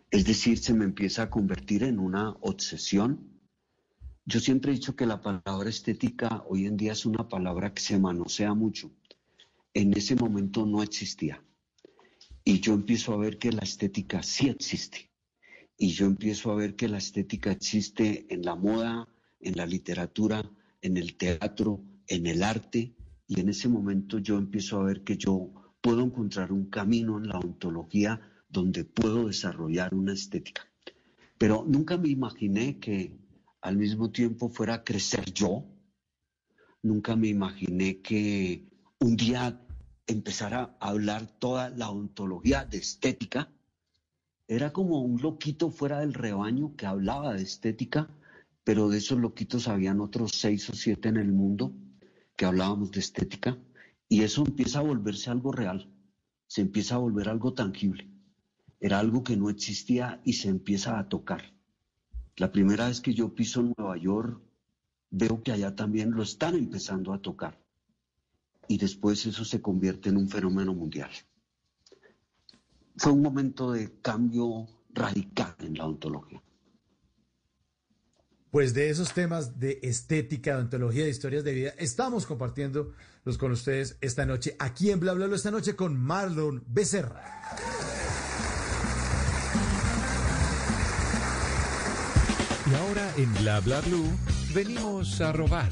Es 0.10 0.26
decir, 0.26 0.58
se 0.58 0.74
me 0.74 0.86
empieza 0.86 1.22
a 1.24 1.30
convertir 1.30 1.84
en 1.84 2.00
una 2.00 2.32
obsesión. 2.42 3.29
Yo 4.32 4.40
siempre 4.40 4.72
he 4.72 4.76
dicho 4.76 4.96
que 4.96 5.08
la 5.08 5.20
palabra 5.20 5.72
estética 5.72 6.44
hoy 6.48 6.68
en 6.68 6.78
día 6.78 6.92
es 6.92 7.04
una 7.08 7.28
palabra 7.28 7.74
que 7.74 7.82
se 7.82 7.98
manosea 7.98 8.54
mucho. 8.54 8.92
En 9.74 9.92
ese 9.98 10.16
momento 10.16 10.68
no 10.68 10.84
existía. 10.84 11.44
Y 12.44 12.60
yo 12.60 12.76
empiezo 12.76 13.12
a 13.12 13.18
ver 13.18 13.40
que 13.40 13.52
la 13.52 13.64
estética 13.64 14.22
sí 14.22 14.48
existe. 14.48 15.10
Y 15.80 15.88
yo 15.94 16.06
empiezo 16.06 16.52
a 16.52 16.56
ver 16.56 16.76
que 16.76 16.88
la 16.88 17.00
estética 17.00 17.52
existe 17.52 18.28
en 18.30 18.44
la 18.44 18.54
moda, 18.54 19.08
en 19.40 19.58
la 19.58 19.66
literatura, 19.66 20.48
en 20.84 20.98
el 20.98 21.18
teatro, 21.18 21.82
en 22.06 22.28
el 22.28 22.44
arte. 22.44 22.94
Y 23.26 23.40
en 23.40 23.50
ese 23.50 23.68
momento 23.68 24.20
yo 24.20 24.38
empiezo 24.38 24.80
a 24.80 24.84
ver 24.84 25.04
que 25.04 25.18
yo 25.18 25.52
puedo 25.82 26.04
encontrar 26.04 26.52
un 26.52 26.70
camino 26.70 27.18
en 27.18 27.30
la 27.30 27.40
ontología 27.40 28.22
donde 28.48 28.84
puedo 28.86 29.26
desarrollar 29.26 29.96
una 29.96 30.14
estética. 30.14 30.68
Pero 31.40 31.66
nunca 31.68 31.98
me 31.98 32.10
imaginé 32.10 32.78
que 32.78 33.18
al 33.62 33.78
mismo 33.78 34.12
tiempo 34.12 34.50
fuera 34.50 34.76
a 34.76 34.84
crecer 34.84 35.34
yo. 35.34 35.66
Nunca 36.82 37.16
me 37.16 37.28
imaginé 37.28 38.02
que 38.02 38.70
un 39.00 39.16
día 39.16 39.62
empezara 40.08 40.78
a 40.80 40.90
hablar 40.90 41.28
toda 41.40 41.70
la 41.70 41.90
ontología 41.90 42.66
de 42.66 42.78
estética. 42.78 43.52
Era 44.48 44.72
como 44.74 45.02
un 45.02 45.22
loquito 45.22 45.70
fuera 45.70 46.00
del 46.00 46.14
rebaño 46.14 46.76
que 46.76 46.86
hablaba 46.86 47.34
de 47.34 47.44
estética, 47.44 48.10
pero 48.64 48.90
de 48.90 48.98
esos 48.98 49.20
loquitos 49.20 49.68
habían 49.68 50.00
otros 50.00 50.32
seis 50.34 50.70
o 50.70 50.74
siete 50.74 51.10
en 51.10 51.18
el 51.18 51.32
mundo 51.32 51.74
que 52.36 52.46
hablábamos 52.46 52.92
de 52.92 53.02
estética 53.02 53.58
y 54.08 54.24
eso 54.24 54.44
empieza 54.46 54.80
a 54.80 54.84
volverse 54.84 55.30
algo 55.30 55.52
real, 55.52 55.94
se 56.48 56.62
empieza 56.62 56.96
a 56.96 57.00
volver 57.00 57.30
algo 57.30 57.54
tangible. 57.54 58.10
Era 58.80 59.00
algo 59.00 59.24
que 59.24 59.36
no 59.36 59.50
existía 59.50 60.22
y 60.24 60.34
se 60.34 60.48
empieza 60.48 60.98
a 60.98 61.10
tocar. 61.10 61.54
La 62.40 62.50
primera 62.54 62.88
vez 62.88 63.02
que 63.02 63.14
yo 63.14 63.36
piso 63.36 63.62
Nueva 63.62 63.98
York, 63.98 64.42
veo 65.12 65.44
que 65.44 65.52
allá 65.52 65.76
también 65.76 66.12
lo 66.12 66.24
están 66.24 66.56
empezando 66.56 67.14
a 67.14 67.22
tocar. 67.22 67.60
Y 68.70 68.78
después 68.78 69.26
eso 69.26 69.44
se 69.44 69.62
convierte 69.62 70.08
en 70.08 70.16
un 70.16 70.30
fenómeno 70.30 70.74
mundial. 70.74 71.10
Fue 72.96 73.12
un 73.12 73.22
momento 73.22 73.74
de 73.74 74.00
cambio 74.02 74.68
radical 74.92 75.56
en 75.60 75.78
la 75.78 75.86
ontología. 75.86 76.42
pues 78.52 78.74
de 78.74 78.90
esos 78.90 79.14
temas 79.14 79.60
de 79.60 79.80
estética, 79.84 80.56
de 80.56 80.64
ontología, 80.64 81.04
de 81.04 81.12
historias 81.12 81.44
de 81.44 81.54
vida, 81.54 81.70
estamos 81.78 82.26
compartiendo 82.26 82.94
los 83.24 83.38
con 83.38 83.52
ustedes 83.52 83.98
esta 84.02 84.26
noche, 84.26 84.56
aquí 84.58 84.90
en 84.90 85.00
Bla 85.00 85.14
Bla 85.14 85.28
esta 85.36 85.52
noche 85.52 85.76
con 85.76 85.96
Marlon 85.98 86.64
Becerra. 86.68 87.99
Y 92.70 92.76
ahora 92.76 93.12
en 93.18 93.34
Bla 93.36 93.60
Bla 93.62 93.82
Blue 93.82 94.06
venimos 94.54 95.22
a 95.22 95.32
robar. 95.32 95.72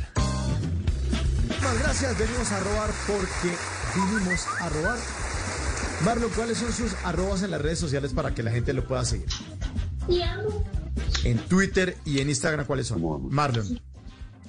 Muchas 1.47 1.79
gracias, 1.79 2.17
venimos 2.17 2.51
a 2.51 2.59
robar 2.59 2.89
porque 3.05 3.55
vinimos 3.95 4.47
a 4.59 4.69
robar. 4.69 4.97
Marlon, 6.03 6.29
¿cuáles 6.35 6.57
son 6.57 6.71
sus 6.73 6.93
arrobas 7.03 7.43
en 7.43 7.51
las 7.51 7.61
redes 7.61 7.77
sociales 7.77 8.13
para 8.13 8.33
que 8.33 8.41
la 8.41 8.51
gente 8.51 8.73
lo 8.73 8.87
pueda 8.87 9.05
seguir? 9.05 9.27
En 11.23 11.37
Twitter 11.39 11.97
y 12.05 12.19
en 12.19 12.29
Instagram, 12.29 12.65
¿cuáles 12.65 12.87
son? 12.87 13.29
Marlon. 13.29 13.79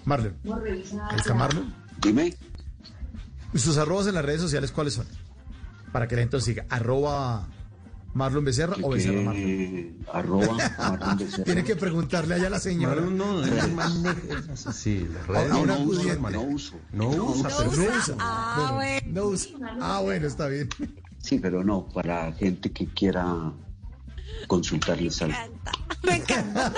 Marlon. 0.05 0.37
Ahí 1.11 1.19
está 1.19 1.35
Marlon. 1.35 1.75
Dime. 2.01 2.35
¿Y 3.53 3.59
sus 3.59 3.77
arrobas 3.77 4.07
en 4.07 4.15
las 4.15 4.25
redes 4.25 4.41
sociales 4.41 4.73
cuáles 4.73 4.95
son? 4.95 5.07
Para 5.93 6.09
que 6.09 6.15
la 6.17 6.23
gente 6.23 6.37
lo 6.37 6.41
siga. 6.41 6.65
Arroba 6.71 7.49
Marlon 8.19 8.45
Becerra 8.45 8.77
o 8.83 8.91
Becerra 8.91 9.23
Marlon. 9.23 9.43
Eh, 9.47 9.95
arroba 10.13 10.57
Marlon 10.79 11.19
Becerra. 11.19 11.45
Tiene 11.45 11.63
que 11.63 11.77
preguntarle 11.77 12.35
allá 12.35 12.49
a 12.49 12.51
la 12.51 12.59
señora. 12.59 13.01
Marlon 13.01 13.17
no, 13.17 13.45
es 14.53 14.61
sí, 14.77 15.07
una 15.29 15.77
no 15.77 15.81
usa. 15.85 16.17
No 16.17 16.43
uso. 16.43 16.77
No 16.93 17.09
usa, 17.11 17.49
pero 17.57 17.71
No 17.71 17.97
usa. 17.97 18.15
Ah, 18.19 18.73
Bueno, 18.75 19.07
no 19.13 19.25
usa. 19.29 19.51
Ah, 19.81 20.01
bueno, 20.03 20.27
está 20.27 20.49
bien. 20.49 20.69
Sí, 21.19 21.39
pero 21.39 21.63
no, 21.63 21.89
para 21.89 22.33
gente 22.33 22.73
que 22.73 22.87
quiera 22.87 23.53
consultarles 24.49 25.23
algo. 25.23 25.39
Me 26.03 26.17
encanta. 26.17 26.73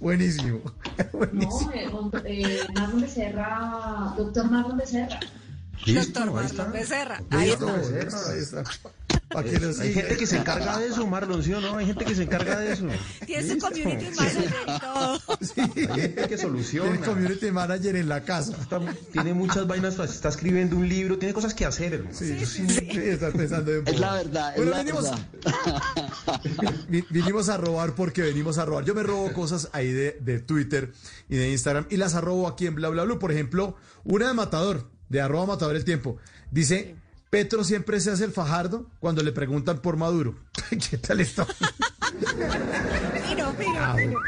Buenísimo. 0.00 0.60
No, 1.32 1.70
eh, 1.72 1.88
eh, 2.24 2.60
Marlon 2.74 3.00
Becerra, 3.02 4.14
doctor 4.16 4.50
Marlon 4.50 4.78
Becerra. 4.78 5.20
Listo, 5.86 6.20
Doctor 6.20 6.38
ahí 6.40 6.46
está. 6.46 6.64
Becerra. 6.64 7.22
Ahí 7.30 7.50
está. 7.50 7.74
ahí 8.30 8.38
está. 8.38 8.62
Para 9.28 9.48
que 9.50 9.58
lo 9.58 9.68
Hay 9.68 9.74
siga. 9.74 9.94
gente 10.00 10.16
que 10.16 10.26
se 10.26 10.36
encarga 10.36 10.78
de 10.78 10.86
eso, 10.88 11.06
Marlon, 11.06 11.42
¿sí 11.42 11.52
o 11.52 11.60
no? 11.60 11.76
Hay 11.76 11.86
gente 11.86 12.04
que 12.04 12.14
se 12.14 12.22
encarga 12.24 12.58
de 12.58 12.72
eso. 12.72 12.86
Tiene 13.26 13.48
su 13.48 13.58
community 13.58 14.06
manager 14.16 14.54
y 14.66 14.80
todo. 14.80 15.20
Hay 15.56 16.00
gente 16.00 16.28
que 16.28 16.38
soluciona. 16.38 16.90
Tiene 16.92 17.06
community 17.06 17.50
manager 17.50 17.96
en 17.96 18.08
la 18.08 18.22
casa. 18.22 18.52
Está- 18.60 18.80
tiene 19.12 19.34
muchas 19.34 19.66
vainas, 19.66 19.98
está 19.98 20.28
escribiendo 20.28 20.76
un 20.76 20.88
libro, 20.88 21.18
tiene 21.18 21.34
cosas 21.34 21.52
que 21.54 21.64
hacer, 21.64 21.94
hermano. 21.94 22.14
Sí, 22.16 22.44
sí, 22.46 22.66
sí, 22.68 22.88
está 22.96 23.30
pensando 23.32 23.72
en 23.74 23.88
Es 23.88 23.98
la 23.98 24.14
verdad, 24.14 24.50
es 24.50 24.56
Bueno, 24.56 24.70
la 24.72 24.78
vinimos, 24.78 25.04
verdad. 25.04 25.82
vi- 26.88 27.04
vinimos 27.10 27.48
a 27.48 27.56
robar 27.56 27.94
porque 27.94 28.22
venimos 28.22 28.58
a 28.58 28.64
robar. 28.64 28.84
Yo 28.84 28.94
me 28.94 29.02
robo 29.02 29.32
cosas 29.32 29.68
ahí 29.72 29.90
de, 29.92 30.18
de 30.20 30.38
Twitter 30.40 30.92
y 31.28 31.36
de 31.36 31.50
Instagram 31.50 31.86
y 31.90 31.96
las 31.96 32.14
arrobo 32.14 32.46
aquí 32.46 32.66
en 32.66 32.74
Bla 32.74 32.88
Bla 32.88 33.04
Blue. 33.04 33.18
Por 33.18 33.32
ejemplo, 33.32 33.76
una 34.04 34.28
de 34.28 34.34
Matador, 34.34 34.90
de 35.08 35.20
arroba 35.20 35.46
Matador 35.46 35.76
el 35.76 35.84
tiempo. 35.84 36.16
Dice, 36.50 36.96
Petro 37.30 37.64
siempre 37.64 38.00
se 38.00 38.10
hace 38.10 38.24
el 38.24 38.32
fajardo 38.32 38.88
cuando 39.00 39.22
le 39.22 39.32
preguntan 39.32 39.78
por 39.78 39.96
Maduro. 39.96 40.34
¿Qué 40.90 40.98
tal 40.98 41.20
esto? 41.20 41.46
Miro, 43.28 43.52
miro, 43.58 43.80
Ah, 43.80 43.94
miro. 43.96 44.20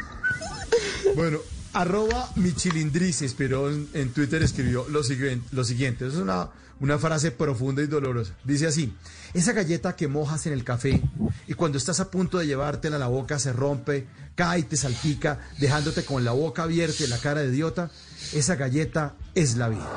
Bueno, 1.15 1.39
arroba 1.73 2.31
mi 2.37 2.53
chilindrí 2.53 3.13
se 3.13 3.25
inspiró 3.25 3.71
en, 3.71 3.89
en 3.95 4.13
Twitter, 4.13 4.43
escribió 4.43 4.87
lo 4.89 5.03
siguiente, 5.05 5.49
lo 5.53 5.65
siguiente. 5.65 6.07
Es 6.07 6.15
una, 6.15 6.51
una 6.81 6.99
frase 6.99 7.31
profunda 7.31 7.83
y 7.83 7.87
dolorosa. 7.87 8.35
Dice 8.45 8.67
así, 8.67 8.93
esa 9.35 9.53
galleta 9.53 9.95
que 9.95 10.09
mojas 10.09 10.47
en 10.47 10.53
el 10.53 10.65
café 10.65 11.01
y 11.47 11.55
cuando 11.55 11.79
estás 11.79 12.01
a 12.01 12.11
punto 12.11 12.39
de 12.39 12.47
llevártela 12.47 12.97
a 12.97 12.99
la 12.99 13.07
boca 13.07 13.39
se 13.39 13.53
rompe, 13.53 14.07
cae 14.35 14.61
y 14.61 14.63
te 14.65 14.77
salpica, 14.77 15.39
dejándote 15.59 16.05
con 16.05 16.25
la 16.25 16.33
boca 16.33 16.65
abierta 16.65 17.05
y 17.05 17.07
la 17.07 17.19
cara 17.19 17.41
de 17.43 17.49
idiota, 17.49 17.91
esa 18.35 18.57
galleta 18.57 19.15
es 19.35 19.57
la 19.57 19.69
vida. 19.69 19.89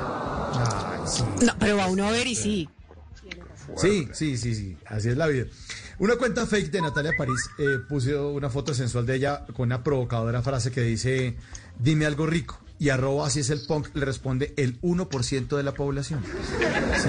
Ay, 0.54 1.00
sí. 1.06 1.24
No, 1.44 1.52
pero 1.58 1.76
va 1.76 1.86
uno 1.86 2.06
a 2.06 2.10
ver 2.10 2.26
y 2.26 2.34
sí. 2.34 2.68
Sí, 3.76 4.08
sí, 4.12 4.36
sí, 4.36 4.54
sí, 4.54 4.76
así 4.86 5.08
es 5.08 5.16
la 5.16 5.26
vida. 5.26 5.46
Una 5.98 6.16
cuenta 6.16 6.46
fake 6.46 6.70
de 6.70 6.82
Natalia 6.82 7.12
París 7.16 7.50
eh, 7.58 7.78
puso 7.88 8.30
una 8.30 8.50
foto 8.50 8.74
sensual 8.74 9.06
de 9.06 9.16
ella 9.16 9.46
con 9.54 9.68
una 9.68 9.84
provocadora 9.84 10.42
frase 10.42 10.70
que 10.70 10.80
dice, 10.82 11.36
dime 11.78 12.06
algo 12.06 12.26
rico. 12.26 12.58
Y 12.78 12.88
arroba 12.88 13.26
así 13.26 13.40
es 13.40 13.50
el 13.50 13.60
punk, 13.66 13.94
le 13.94 14.06
responde 14.06 14.54
el 14.56 14.80
1% 14.80 15.56
de 15.56 15.62
la 15.62 15.74
población. 15.74 16.24
Sí, 16.24 17.08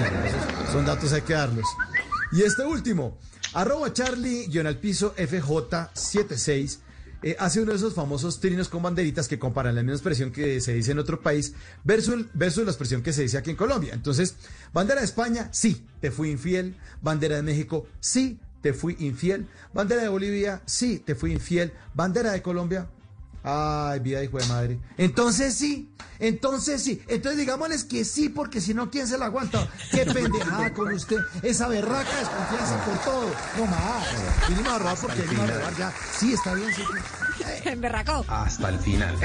son 0.74 0.85
datos, 0.85 1.14
hay 1.14 1.22
que 1.22 1.33
darlos. 1.33 1.66
Y 2.33 2.41
este 2.41 2.64
último, 2.64 3.17
arroba 3.53 3.93
Charlie, 3.93 4.48
guion 4.48 4.67
al 4.67 4.77
piso, 4.77 5.16
FJ76, 5.16 6.80
eh, 7.24 7.35
hace 7.40 7.61
uno 7.61 7.72
de 7.72 7.77
esos 7.77 7.93
famosos 7.93 8.40
trinos 8.40 8.67
con 8.67 8.82
banderitas 8.82 9.27
que 9.27 9.38
comparan 9.38 9.75
la 9.75 9.83
misma 9.83 9.95
expresión 9.95 10.32
que 10.32 10.59
se 10.59 10.74
dice 10.74 10.91
en 10.91 11.00
otro 11.00 11.22
país 11.22 11.53
versus, 11.83 12.25
versus 12.33 12.64
la 12.66 12.72
expresión 12.72 13.03
que 13.03 13.14
se 13.14 13.22
dice 13.22 13.38
aquí 13.38 13.51
en 13.51 13.56
Colombia. 13.56 13.93
Entonces, 13.93 14.35
bandera 14.74 15.01
de 15.01 15.06
España, 15.06 15.50
sí, 15.51 15.85
te 16.00 16.09
fui 16.09 16.32
infiel. 16.32 16.75
Bandera 17.01 17.35
de 17.35 17.43
México, 17.43 17.85
sí, 18.00 18.40
te 18.61 18.74
fui 18.74 18.95
infiel. 19.00 19.48
Bandera 19.74 20.01
de 20.01 20.09
Bolivia, 20.09 20.61
sí, 20.66 21.00
te 21.00 21.14
fui 21.14 21.32
infiel. 21.32 21.74
Bandera 21.93 22.32
de 22.32 22.41
Colombia, 22.41 22.88
ay, 23.43 23.99
vida 23.99 24.23
hijo 24.23 24.37
de 24.37 24.45
madre. 24.47 24.79
Entonces 24.97 25.55
sí, 25.55 25.91
entonces 26.19 26.83
sí. 26.83 27.01
Entonces 27.07 27.39
digámosles 27.39 27.83
que 27.83 28.05
sí, 28.05 28.29
porque 28.29 28.61
si 28.61 28.73
no, 28.73 28.89
¿quién 28.89 29.07
se 29.07 29.17
la 29.17 29.25
aguanta? 29.25 29.67
Qué 29.91 30.05
pendejada 30.05 30.73
con 30.73 30.93
usted. 30.93 31.17
Esa 31.41 31.67
berraca 31.67 32.17
desconfianza 32.17 32.85
por 32.85 32.97
todo. 32.99 33.31
No 33.57 33.65
más. 33.65 34.07
Vinimos 34.47 34.73
a 34.73 34.79
robar 34.79 34.97
porque 34.97 35.21
vinimos 35.21 35.49
a 35.49 35.57
robar 35.57 35.77
ya. 35.77 35.93
Sí, 36.17 36.33
está 36.33 36.53
bien, 36.53 36.69
sí. 36.73 36.83
Emberracó. 37.65 38.25
Hasta 38.27 38.69
el 38.69 38.79
final. 38.79 39.15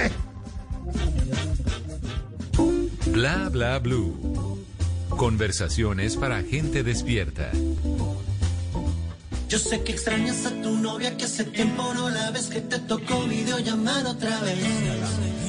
Bla 3.07 3.49
Bla 3.51 3.79
Blue. 3.79 4.65
Conversaciones 5.11 6.17
para 6.17 6.43
gente 6.43 6.83
despierta. 6.83 7.51
Yo 9.49 9.59
sé 9.61 9.81
que 9.85 9.93
extrañas 9.93 10.45
a 10.45 10.51
tu 10.61 10.71
novia 10.73 11.17
que 11.17 11.25
hace 11.25 11.45
tiempo 11.45 11.95
no 11.95 12.11
la 12.11 12.33
ves 12.33 12.49
que 12.49 12.61
te 12.61 12.81
tocó 12.81 13.23
videollamar 13.27 14.05
otra 14.07 14.41
vez. 14.41 14.59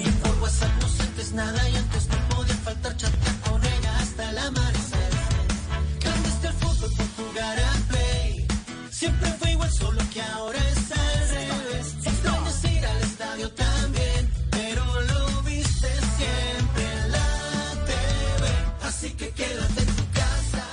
Y 0.06 0.10
por 0.22 0.40
WhatsApp 0.40 0.72
no 0.82 0.88
sientes 0.88 1.32
nada 1.34 1.70
y 1.70 1.76
antes 1.76 2.08
no 2.10 2.36
podía 2.36 2.54
faltar 2.58 2.96
chatear 2.96 3.36
con 3.50 3.60
ella 3.66 3.98
hasta 4.00 4.30
el 4.30 4.38
amanecer. 4.38 5.12
Cambiaste 6.00 6.48
el 6.48 6.54
fútbol 6.54 6.92
por 6.96 7.08
jugar 7.26 7.60
al 7.60 7.82
play. 7.90 8.48
Siempre 8.92 9.30
fue 9.40 9.52
igual, 9.54 9.72
solo 9.72 10.02
que 10.14 10.22
ahora 10.22 10.60
es 10.70 10.92
al 10.92 11.30
revés. 11.30 11.96
Extrañas 12.06 12.64
ir 12.66 12.86
al 12.86 13.02
estadio 13.02 13.52
también, 13.52 14.32
pero 14.52 14.84
lo 15.02 15.42
viste 15.42 15.88
siempre 16.18 16.84
en 17.02 17.12
la 17.12 17.86
TV. 17.88 18.48
Así 18.84 19.10
que 19.14 19.30
quédate 19.30 19.82
en 19.82 19.88
tu 19.88 20.04
casa. 20.14 20.64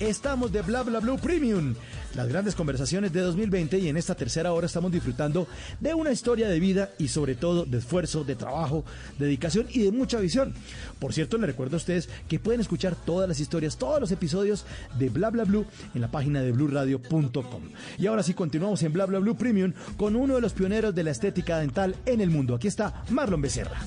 Estamos 0.00 0.50
de 0.50 0.62
Bla 0.62 0.82
Bla 0.82 0.98
Blue 0.98 1.18
Premium, 1.18 1.76
las 2.14 2.28
grandes 2.28 2.54
conversaciones 2.54 3.12
de 3.12 3.20
2020 3.20 3.78
y 3.78 3.88
en 3.88 3.96
esta 3.96 4.14
tercera 4.14 4.52
hora 4.52 4.66
estamos 4.66 4.92
disfrutando 4.92 5.46
de 5.80 5.94
una 5.94 6.12
historia 6.12 6.48
de 6.48 6.60
vida 6.60 6.90
y 6.98 7.08
sobre 7.08 7.34
todo 7.34 7.64
de 7.64 7.78
esfuerzo, 7.78 8.24
de 8.24 8.36
trabajo, 8.36 8.84
dedicación 9.18 9.66
y 9.70 9.82
de 9.82 9.92
mucha 9.92 10.18
visión. 10.20 10.54
Por 10.98 11.12
cierto, 11.12 11.36
les 11.38 11.46
recuerdo 11.46 11.76
a 11.76 11.78
ustedes 11.78 12.08
que 12.28 12.38
pueden 12.38 12.60
escuchar 12.60 12.94
todas 12.94 13.28
las 13.28 13.40
historias, 13.40 13.76
todos 13.76 14.00
los 14.00 14.12
episodios 14.12 14.64
de 14.98 15.08
Bla 15.08 15.30
Bla 15.30 15.44
Blue 15.44 15.66
en 15.94 16.00
la 16.00 16.10
página 16.10 16.40
de 16.42 16.52
bluradio.com. 16.52 17.62
Y 17.98 18.06
ahora 18.06 18.22
sí 18.22 18.34
continuamos 18.34 18.82
en 18.82 18.92
Bla 18.92 19.06
Blue 19.06 19.36
Premium 19.36 19.72
con 19.96 20.16
uno 20.16 20.36
de 20.36 20.40
los 20.40 20.52
pioneros 20.52 20.94
de 20.94 21.04
la 21.04 21.10
estética 21.10 21.58
dental 21.58 21.96
en 22.06 22.20
el 22.20 22.30
mundo. 22.30 22.54
Aquí 22.54 22.68
está 22.68 23.04
Marlon 23.10 23.42
Becerra. 23.42 23.80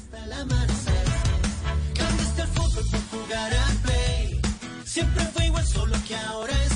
Siempre 4.86 5.24
fue 5.26 5.46
igual, 5.46 5.66
solo 5.66 5.96
que 6.08 6.16
ahora 6.16 6.67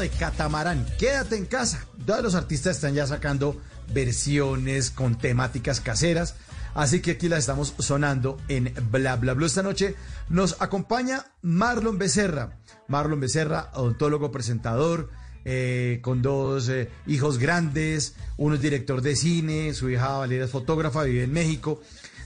de 0.00 0.08
Catamarán, 0.08 0.86
quédate 0.98 1.36
en 1.36 1.44
casa. 1.44 1.84
Todos 2.06 2.22
los 2.22 2.34
artistas 2.34 2.76
están 2.76 2.94
ya 2.94 3.06
sacando 3.06 3.60
versiones 3.92 4.90
con 4.90 5.18
temáticas 5.18 5.80
caseras. 5.80 6.36
Así 6.74 7.00
que 7.00 7.12
aquí 7.12 7.28
las 7.28 7.40
estamos 7.40 7.74
sonando 7.78 8.38
en 8.48 8.72
Bla 8.90 9.16
Bla 9.16 9.34
Blue. 9.34 9.46
Esta 9.46 9.62
noche 9.62 9.96
nos 10.28 10.60
acompaña 10.62 11.26
Marlon 11.42 11.98
Becerra. 11.98 12.58
Marlon 12.88 13.20
Becerra, 13.20 13.70
odontólogo 13.74 14.32
presentador, 14.32 15.10
eh, 15.44 15.98
con 16.02 16.22
dos 16.22 16.68
eh, 16.68 16.88
hijos 17.06 17.38
grandes. 17.38 18.14
Uno 18.38 18.54
es 18.54 18.62
director 18.62 19.02
de 19.02 19.16
cine, 19.16 19.74
su 19.74 19.90
hija 19.90 20.18
Valeria 20.18 20.46
es 20.46 20.50
fotógrafa, 20.50 21.02
vive 21.02 21.24
en 21.24 21.32
México. 21.32 21.82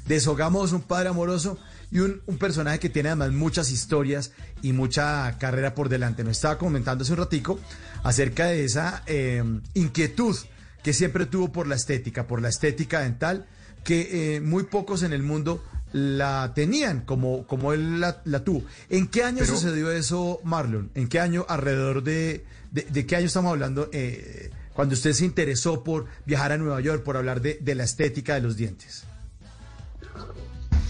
De 0.07 0.20
Sogamos, 0.20 0.73
un 0.73 0.83
padre 0.83 1.09
amoroso. 1.09 1.59
Y 1.94 2.00
un, 2.00 2.20
un 2.26 2.36
personaje 2.36 2.78
que 2.78 2.90
tiene 2.90 3.08
además 3.08 3.32
muchas 3.32 3.70
historias 3.70 4.32
y 4.60 4.73
mucha 4.74 5.39
carrera 5.39 5.74
por 5.74 5.89
delante. 5.89 6.24
Nos 6.24 6.32
estaba 6.32 6.58
comentando 6.58 7.05
hace 7.05 7.12
un 7.12 7.18
ratico 7.20 7.58
acerca 8.02 8.47
de 8.48 8.64
esa 8.64 9.02
eh, 9.06 9.42
inquietud 9.73 10.36
que 10.82 10.92
siempre 10.92 11.24
tuvo 11.24 11.50
por 11.52 11.66
la 11.66 11.76
estética, 11.76 12.26
por 12.26 12.42
la 12.42 12.50
estética 12.50 13.00
dental, 13.00 13.47
que 13.84 14.36
eh, 14.36 14.40
muy 14.42 14.64
pocos 14.64 15.02
en 15.02 15.12
el 15.14 15.23
mundo 15.23 15.64
la 15.92 16.52
tenían 16.55 17.02
como, 17.02 17.47
como 17.47 17.73
él 17.73 18.00
la, 18.00 18.20
la 18.24 18.42
tuvo. 18.44 18.64
¿En 18.90 19.06
qué 19.06 19.23
año 19.23 19.39
Pero- 19.40 19.55
sucedió 19.55 19.90
eso, 19.92 20.40
Marlon? 20.44 20.90
¿En 20.97 21.08
qué 21.08 21.20
año, 21.20 21.47
alrededor 21.48 22.02
de, 22.02 22.44
de, 22.73 22.82
de 22.82 23.06
qué 23.06 23.16
año 23.16 23.26
estamos 23.26 23.50
hablando? 23.52 23.89
eh, 23.92 24.50
cuando 24.74 24.94
usted 24.94 25.12
se 25.12 25.24
interesó 25.24 25.84
por 25.84 26.06
viajar 26.26 26.50
a 26.50 26.56
Nueva 26.58 26.81
York, 26.81 27.05
por 27.05 27.16
hablar 27.16 27.40
de, 27.40 27.58
de 27.60 27.76
la 27.76 27.84
estética 27.84 28.34
de 28.34 28.40
los 28.40 28.56
dientes. 28.56 29.05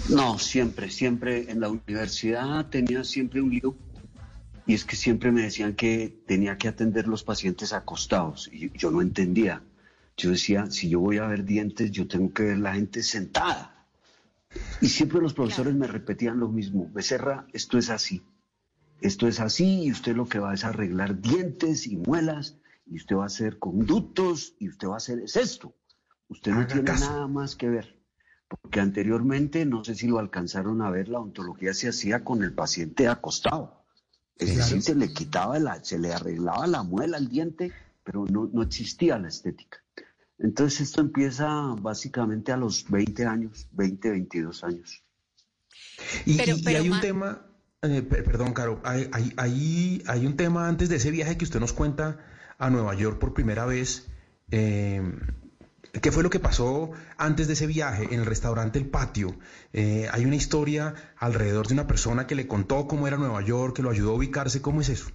No, 0.08 0.38
siempre, 0.38 0.90
siempre 0.90 1.50
en 1.50 1.60
la 1.60 1.68
universidad 1.70 2.66
tenía 2.68 3.04
siempre 3.04 3.40
un 3.40 3.50
lío 3.50 3.74
y 4.66 4.74
es 4.74 4.84
que 4.84 4.96
siempre 4.96 5.32
me 5.32 5.42
decían 5.42 5.74
que 5.74 6.22
tenía 6.26 6.58
que 6.58 6.68
atender 6.68 7.08
los 7.08 7.24
pacientes 7.24 7.72
acostados 7.72 8.50
y 8.52 8.70
yo 8.76 8.90
no 8.90 9.00
entendía. 9.02 9.62
Yo 10.16 10.30
decía, 10.30 10.70
si 10.70 10.88
yo 10.88 11.00
voy 11.00 11.18
a 11.18 11.26
ver 11.26 11.44
dientes, 11.44 11.90
yo 11.90 12.06
tengo 12.06 12.32
que 12.32 12.44
ver 12.44 12.58
la 12.58 12.74
gente 12.74 13.02
sentada. 13.02 13.86
Y 14.80 14.88
siempre 14.88 15.20
los 15.20 15.34
profesores 15.34 15.74
me 15.74 15.86
repetían 15.88 16.38
lo 16.38 16.48
mismo, 16.48 16.88
Becerra, 16.92 17.46
esto 17.52 17.76
es 17.76 17.90
así, 17.90 18.22
esto 19.00 19.26
es 19.26 19.40
así 19.40 19.82
y 19.84 19.90
usted 19.90 20.14
lo 20.14 20.26
que 20.28 20.38
va 20.38 20.54
es 20.54 20.64
arreglar 20.64 21.20
dientes 21.20 21.86
y 21.88 21.96
muelas 21.96 22.56
y 22.86 22.96
usted 22.96 23.16
va 23.16 23.24
a 23.24 23.26
hacer 23.26 23.58
conductos 23.58 24.54
y 24.60 24.68
usted 24.68 24.86
va 24.88 24.94
a 24.94 24.98
hacer 24.98 25.18
es 25.20 25.34
esto. 25.36 25.74
Usted 26.28 26.52
no 26.52 26.58
Haga 26.58 26.66
tiene 26.68 26.84
caso. 26.84 27.10
nada 27.10 27.26
más 27.26 27.56
que 27.56 27.68
ver. 27.68 27.93
Porque 28.62 28.80
anteriormente, 28.80 29.64
no 29.66 29.84
sé 29.84 29.94
si 29.94 30.06
lo 30.06 30.18
alcanzaron 30.18 30.82
a 30.82 30.90
ver, 30.90 31.08
la 31.08 31.20
ontología 31.20 31.74
se 31.74 31.88
hacía 31.88 32.24
con 32.24 32.42
el 32.42 32.52
paciente 32.52 33.08
acostado. 33.08 33.84
Es 34.36 34.50
Claro. 34.50 34.64
decir, 34.64 34.82
se 34.82 34.94
le 34.94 35.12
quitaba, 35.12 35.58
la, 35.58 35.82
se 35.84 35.98
le 35.98 36.12
arreglaba 36.12 36.66
la 36.66 36.82
muela 36.82 37.16
al 37.18 37.28
diente, 37.28 37.72
pero 38.02 38.24
no, 38.26 38.50
no 38.52 38.62
existía 38.62 39.18
la 39.18 39.28
estética. 39.28 39.78
Entonces 40.38 40.80
esto 40.82 41.00
empieza 41.00 41.46
básicamente 41.80 42.50
a 42.52 42.56
los 42.56 42.90
20 42.90 43.24
años, 43.26 43.68
20, 43.72 44.10
22 44.10 44.64
años. 44.64 45.02
Y, 46.26 46.36
Pero- 46.36 46.56
y- 46.56 46.60
y 46.60 46.62
pero 46.64 46.78
hay 46.80 46.84
un 46.88 46.96
Ma- 46.96 47.00
tema, 47.00 47.46
eh, 47.82 48.02
per- 48.02 48.24
perdón, 48.24 48.52
Caro, 48.52 48.80
hay, 48.84 49.08
hay, 49.12 49.32
hay- 49.36 50.02
hay 50.06 50.26
un 50.26 50.36
tema 50.36 50.66
antes 50.68 50.88
de 50.88 50.96
ese 50.96 51.10
viaje 51.12 51.38
que 51.38 51.44
usted 51.44 51.60
nos 51.60 51.72
cuenta 51.72 52.18
a 52.58 52.70
Nueva 52.70 52.94
York 52.94 53.18
por 53.18 53.34
primera 53.34 53.66
vez. 53.66 54.08
eh, 54.50 55.00
¿Qué 56.02 56.10
fue 56.10 56.22
lo 56.22 56.30
que 56.30 56.40
pasó 56.40 56.90
antes 57.16 57.46
de 57.46 57.52
ese 57.52 57.66
viaje 57.66 58.08
en 58.10 58.20
el 58.20 58.26
restaurante 58.26 58.78
El 58.78 58.86
Patio? 58.86 59.36
Eh, 59.72 60.08
hay 60.10 60.24
una 60.24 60.36
historia 60.36 60.94
alrededor 61.18 61.68
de 61.68 61.74
una 61.74 61.86
persona 61.86 62.26
que 62.26 62.34
le 62.34 62.48
contó 62.48 62.88
cómo 62.88 63.06
era 63.06 63.16
Nueva 63.16 63.42
York, 63.42 63.76
que 63.76 63.82
lo 63.82 63.90
ayudó 63.90 64.10
a 64.10 64.14
ubicarse. 64.14 64.60
¿Cómo 64.60 64.80
es 64.80 64.88
eso? 64.88 65.10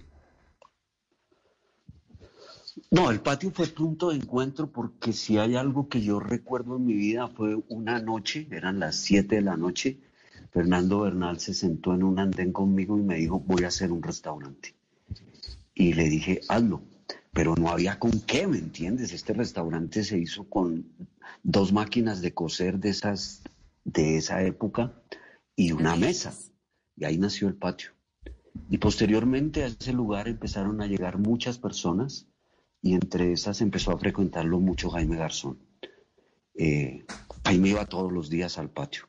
No, 2.90 3.10
el 3.10 3.20
patio 3.20 3.50
fue 3.50 3.66
punto 3.66 4.10
de 4.10 4.16
encuentro 4.16 4.68
porque 4.72 5.12
si 5.12 5.38
hay 5.38 5.54
algo 5.54 5.88
que 5.88 6.00
yo 6.00 6.18
recuerdo 6.18 6.76
en 6.76 6.86
mi 6.86 6.94
vida 6.94 7.28
fue 7.28 7.56
una 7.68 8.00
noche, 8.00 8.48
eran 8.50 8.80
las 8.80 8.96
7 8.96 9.36
de 9.36 9.42
la 9.42 9.56
noche, 9.56 10.00
Fernando 10.50 11.00
Bernal 11.00 11.38
se 11.38 11.54
sentó 11.54 11.94
en 11.94 12.02
un 12.02 12.18
andén 12.18 12.52
conmigo 12.52 12.98
y 12.98 13.02
me 13.02 13.16
dijo, 13.16 13.38
voy 13.38 13.64
a 13.64 13.68
hacer 13.68 13.92
un 13.92 14.02
restaurante. 14.02 14.74
Y 15.74 15.92
le 15.92 16.08
dije, 16.08 16.40
hazlo, 16.48 16.82
pero 17.32 17.54
no 17.54 17.68
había 17.68 17.98
con 17.98 18.10
qué, 18.22 18.46
¿me 18.46 18.58
entiendes? 18.58 19.12
Este 19.12 19.32
restaurante 19.32 20.04
se 20.04 20.18
hizo 20.18 20.48
con 20.48 20.86
dos 21.42 21.72
máquinas 21.72 22.20
de 22.20 22.34
coser 22.34 22.78
de 22.78 22.90
esas, 22.90 23.42
de 23.84 24.16
esa 24.16 24.42
época 24.42 25.02
y 25.54 25.72
una 25.72 25.96
mesa. 25.96 26.34
Y 26.96 27.04
ahí 27.04 27.18
nació 27.18 27.48
el 27.48 27.54
patio. 27.54 27.92
Y 28.68 28.78
posteriormente 28.78 29.62
a 29.62 29.66
ese 29.66 29.92
lugar 29.92 30.28
empezaron 30.28 30.82
a 30.82 30.86
llegar 30.86 31.18
muchas 31.18 31.58
personas 31.58 32.26
y 32.82 32.94
entre 32.94 33.32
esas 33.32 33.60
empezó 33.60 33.92
a 33.92 33.98
frecuentarlo 33.98 34.58
mucho 34.58 34.90
Jaime 34.90 35.16
Garzón. 35.16 35.58
Eh, 36.54 37.04
Jaime 37.44 37.70
iba 37.70 37.86
todos 37.86 38.12
los 38.12 38.28
días 38.28 38.58
al 38.58 38.70
patio. 38.70 39.08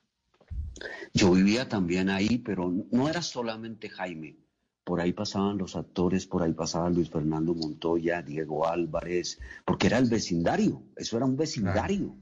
Yo 1.14 1.32
vivía 1.32 1.68
también 1.68 2.10
ahí, 2.10 2.38
pero 2.38 2.72
no 2.92 3.10
era 3.10 3.22
solamente 3.22 3.90
Jaime. 3.90 4.38
Por 4.84 5.00
ahí 5.00 5.14
pasaban 5.14 5.58
los 5.58 5.76
actores, 5.76 6.26
por 6.26 6.42
ahí 6.42 6.54
pasaba 6.54 6.90
Luis 6.90 7.10
Fernando 7.10 7.54
Montoya, 7.54 8.22
Diego 8.22 8.68
Álvarez, 8.68 9.40
porque 9.66 9.88
era 9.88 10.00
el 10.00 10.10
vecindario, 10.10 10.84
eso 10.96 11.18
era 11.18 11.26
un 11.26 11.38
vecindario. 11.38 12.16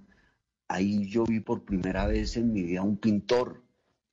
Ahí 0.68 1.08
yo 1.08 1.24
vi 1.24 1.40
por 1.40 1.64
primera 1.64 2.06
vez 2.06 2.38
en 2.38 2.52
mi 2.52 2.64
vida 2.64 2.84
un 2.84 2.98
pintor, 2.98 3.64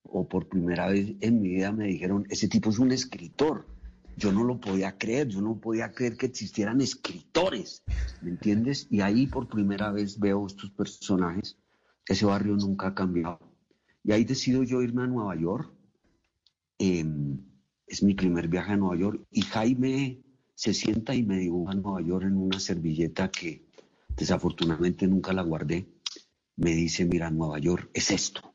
o 0.03 0.29
por 0.29 0.49
primera 0.49 0.89
vez 0.89 1.15
en 1.21 1.41
mi 1.41 1.49
vida 1.49 1.73
me 1.73 1.87
dijeron, 1.87 2.27
ese 2.31 2.49
tipo 2.49 2.71
es 2.71 2.79
un 2.79 2.93
escritor. 2.93 3.67
Yo 4.17 4.33
no 4.33 4.45
lo 4.45 4.59
podía 4.59 4.97
creer, 4.97 5.29
yo 5.29 5.43
no 5.43 5.61
podía 5.61 5.93
creer 5.93 6.17
que 6.17 6.27
existieran 6.27 6.81
escritores, 6.81 7.83
¿me 8.23 8.31
entiendes? 8.31 8.87
Y 8.91 9.03
ahí 9.03 9.27
por 9.27 9.47
primera 9.49 9.91
vez 9.91 10.19
veo 10.19 10.47
estos 10.47 10.71
personajes. 10.71 11.59
Ese 12.09 12.25
barrio 12.25 12.57
nunca 12.57 12.89
ha 12.89 12.95
cambiado. 12.95 13.39
Y 14.05 14.13
ahí 14.13 14.25
decido 14.25 14.63
yo 14.63 14.81
irme 14.81 15.03
a 15.03 15.07
Nueva 15.07 15.37
York. 15.37 15.71
Em, 16.79 17.43
es 17.87 18.03
mi 18.03 18.15
primer 18.15 18.49
viaje 18.49 18.73
a 18.73 18.77
Nueva 18.77 18.97
York. 18.97 19.27
Y 19.31 19.43
Jaime 19.43 20.23
se 20.55 20.75
sienta 20.75 21.15
y 21.15 21.23
me 21.23 21.39
dibuja 21.39 21.75
Nueva 21.75 22.01
York 22.01 22.25
en 22.25 22.37
una 22.37 22.59
servilleta 22.59 23.31
que 23.31 23.67
desafortunadamente 24.17 25.07
nunca 25.07 25.33
la 25.33 25.43
guardé. 25.43 25.89
Me 26.57 26.75
dice, 26.75 27.05
mira, 27.05 27.31
Nueva 27.31 27.59
York 27.59 27.91
es 27.95 28.11
esto. 28.11 28.55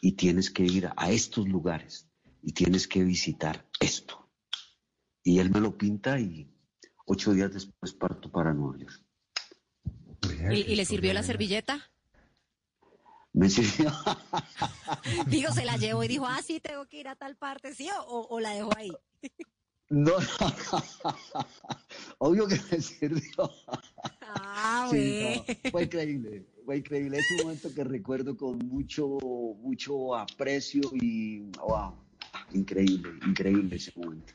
Y 0.00 0.12
tienes 0.12 0.50
que 0.50 0.64
ir 0.64 0.90
a 0.96 1.10
estos 1.10 1.48
lugares. 1.48 2.08
Y 2.42 2.52
tienes 2.52 2.88
que 2.88 3.04
visitar 3.04 3.68
esto. 3.80 4.30
Y 5.22 5.38
él 5.40 5.50
me 5.50 5.60
lo 5.60 5.76
pinta 5.76 6.18
y 6.18 6.50
ocho 7.04 7.32
días 7.32 7.52
después 7.52 7.92
parto 7.92 8.30
para 8.30 8.54
Nueva 8.54 8.78
York. 8.78 9.04
¿Y, 10.50 10.72
y 10.72 10.76
le 10.76 10.84
sirvió 10.84 11.12
la 11.12 11.22
servilleta? 11.22 11.90
Me 13.38 13.48
sirvió. 13.48 13.92
Digo, 15.28 15.52
se 15.52 15.64
la 15.64 15.76
llevó 15.76 16.02
y 16.02 16.08
dijo, 16.08 16.26
ah, 16.26 16.40
sí, 16.44 16.58
tengo 16.58 16.86
que 16.86 16.98
ir 16.98 17.06
a 17.06 17.14
tal 17.14 17.36
parte, 17.36 17.72
¿sí? 17.72 17.88
O, 18.08 18.26
o 18.30 18.40
la 18.40 18.50
dejó 18.50 18.76
ahí. 18.76 18.90
No, 19.90 20.12
obvio 22.18 22.46
que 22.46 22.60
me 22.70 22.78
sirvió. 22.78 23.50
Ah, 24.20 24.86
Sí, 24.90 25.16
no, 25.18 25.70
fue 25.70 25.84
increíble, 25.84 26.46
fue 26.66 26.76
increíble. 26.76 27.18
Es 27.20 27.30
un 27.30 27.46
momento 27.46 27.74
que 27.74 27.84
recuerdo 27.84 28.36
con 28.36 28.58
mucho, 28.58 29.06
mucho 29.62 30.14
aprecio 30.14 30.82
y 30.92 31.38
wow, 31.66 31.94
increíble, 32.52 33.12
increíble 33.26 33.76
ese 33.76 33.94
momento. 33.96 34.34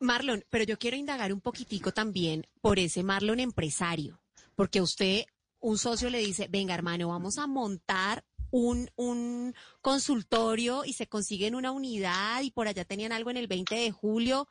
Marlon, 0.00 0.42
pero 0.50 0.64
yo 0.64 0.76
quiero 0.76 0.96
indagar 0.96 1.32
un 1.32 1.40
poquitico 1.40 1.92
también 1.92 2.44
por 2.60 2.80
ese 2.80 3.04
Marlon 3.04 3.38
empresario, 3.38 4.20
porque 4.56 4.80
usted, 4.80 5.26
un 5.66 5.78
socio 5.78 6.10
le 6.10 6.18
dice, 6.18 6.46
venga 6.48 6.74
hermano, 6.74 7.08
vamos 7.08 7.38
a 7.38 7.48
montar 7.48 8.24
un, 8.52 9.52
consultorio 9.80 10.84
y 10.84 10.92
se 10.92 11.08
consiguen 11.08 11.56
una 11.56 11.72
unidad 11.72 12.42
y 12.42 12.52
por 12.52 12.68
allá 12.68 12.84
tenían 12.84 13.10
algo 13.10 13.30
en 13.30 13.36
el 13.36 13.48
20 13.48 13.74
de 13.74 13.90
julio 13.90 14.46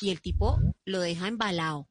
y 0.00 0.10
el 0.10 0.20
tipo 0.20 0.58
lo 0.84 0.98
deja 0.98 1.28
embalado. 1.28 1.88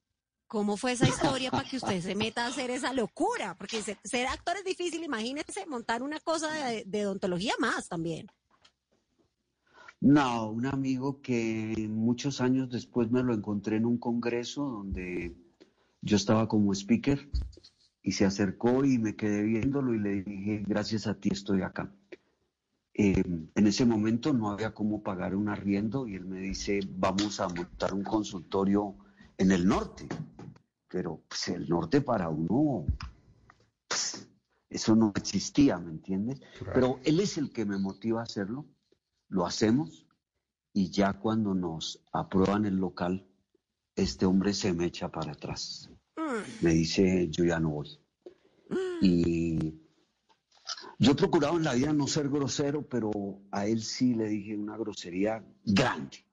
¿Cómo 0.48 0.76
fue 0.76 0.92
esa 0.92 1.08
historia 1.08 1.50
para 1.50 1.68
que 1.68 1.78
usted 1.78 2.02
se 2.02 2.14
meta 2.16 2.44
a 2.44 2.50
hacer 2.50 2.70
esa 2.70 2.92
locura? 2.92 3.56
Porque 3.58 3.82
ser, 3.82 4.00
ser 4.04 4.28
actor 4.28 4.58
es 4.58 4.66
difícil, 4.66 5.02
imagínense 5.02 5.66
montar 5.66 6.04
una 6.04 6.20
cosa 6.20 6.54
de, 6.54 6.84
de 6.86 7.06
odontología 7.06 7.54
más 7.60 7.88
también. 7.88 8.28
No, 10.02 10.52
un 10.52 10.66
amigo 10.66 11.22
que 11.22 11.88
muchos 11.90 12.42
años 12.42 12.70
después 12.70 13.12
me 13.12 13.24
lo 13.24 13.34
encontré 13.34 13.78
en 13.78 13.86
un 13.86 13.98
congreso 13.98 14.64
donde 14.64 15.38
yo 16.02 16.18
estaba 16.18 16.50
como 16.50 16.74
speaker 16.74 17.30
y 18.08 18.14
se 18.14 18.24
acercó 18.24 18.86
y 18.86 18.98
me 19.00 19.18
quedé 19.18 19.44
viéndolo 19.44 19.94
y 19.94 20.00
le 20.00 20.24
dije, 20.24 20.64
gracias 20.66 21.08
a 21.08 21.16
ti 21.16 21.28
estoy 21.30 21.62
acá. 21.62 21.94
Eh, 22.94 23.22
en 23.54 23.68
ese 23.68 23.86
momento 23.86 24.32
no 24.32 24.50
había 24.50 24.74
cómo 24.74 25.04
pagar 25.04 25.36
un 25.36 25.50
arriendo 25.50 26.08
y 26.08 26.16
él 26.16 26.24
me 26.24 26.40
dice, 26.40 26.80
vamos 26.90 27.42
a 27.42 27.50
montar 27.50 27.94
un 27.94 28.06
consultorio 28.06 28.96
en 29.38 29.52
el 29.52 29.68
norte. 29.68 30.08
Pero 30.88 31.22
pues, 31.28 31.50
el 31.50 31.68
norte 31.68 32.00
para 32.00 32.30
uno, 32.30 32.86
pues, 33.90 34.26
eso 34.70 34.96
no 34.96 35.12
existía, 35.14 35.78
¿me 35.78 35.92
entiendes? 35.92 36.40
Pero 36.74 37.02
él 37.04 37.20
es 37.20 37.38
el 37.38 37.52
que 37.52 37.66
me 37.66 37.78
motiva 37.78 38.22
a 38.22 38.24
hacerlo, 38.24 38.68
lo 39.28 39.46
hacemos 39.46 40.08
y 40.72 40.92
ya 40.92 41.12
cuando 41.12 41.54
nos 41.54 42.02
aprueban 42.14 42.64
el 42.64 42.78
local, 42.78 43.28
este 43.98 44.26
hombre 44.26 44.54
se 44.54 44.72
me 44.72 44.86
echa 44.86 45.12
para 45.12 45.34
atrás. 45.34 45.90
Me 46.62 46.72
dice, 46.74 47.28
yo 47.30 47.44
ya 47.46 47.60
no 47.60 47.70
voy. 47.70 48.00
Y 49.02 49.76
yo 51.00 51.12
he 51.12 51.16
procurado 51.16 51.58
en 51.58 51.64
la 51.64 51.74
vida 51.74 51.94
no 51.94 52.08
ser 52.08 52.30
grosero, 52.30 52.88
pero 52.88 53.12
a 53.52 53.66
él 53.68 53.84
sí 53.84 54.14
le 54.14 54.28
dije 54.28 54.56
una 54.58 54.78
grosería 54.78 55.44
grande. 55.64 56.26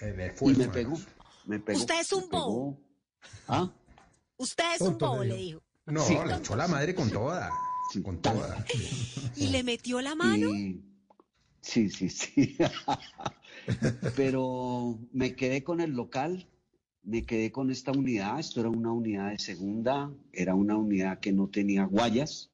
y 0.00 0.06
me 0.54 0.68
pegó, 0.68 0.98
me 1.46 1.58
pegó. 1.58 1.78
Usted 1.80 2.00
es 2.00 2.12
un 2.12 2.28
bobo. 2.28 2.80
¿Ah? 3.48 3.70
Usted 4.36 4.64
es 4.76 4.80
un 4.80 4.98
bobo, 4.98 5.24
le 5.24 5.36
dijo. 5.36 5.62
No, 5.86 6.00
Sí. 6.02 6.14
le 6.26 6.36
echó 6.36 6.56
la 6.56 6.68
madre 6.68 6.94
con 6.94 7.10
toda. 7.10 7.50
Con 8.02 8.22
toda. 8.22 8.64
¿Y 9.36 9.48
le 9.48 9.62
metió 9.62 10.00
la 10.00 10.14
mano? 10.14 10.48
Y 10.54 10.82
Sí, 11.60 11.88
sí, 11.90 12.08
sí. 12.08 12.56
Pero 14.16 14.98
me 15.12 15.36
quedé 15.36 15.62
con 15.62 15.80
el 15.80 15.92
local, 15.92 16.48
me 17.02 17.24
quedé 17.24 17.50
con 17.50 17.70
esta 17.70 17.92
unidad. 17.92 18.38
Esto 18.38 18.60
era 18.60 18.70
una 18.70 18.92
unidad 18.92 19.30
de 19.30 19.38
segunda, 19.38 20.12
era 20.32 20.54
una 20.54 20.76
unidad 20.76 21.20
que 21.20 21.32
no 21.32 21.48
tenía 21.48 21.84
guayas. 21.84 22.50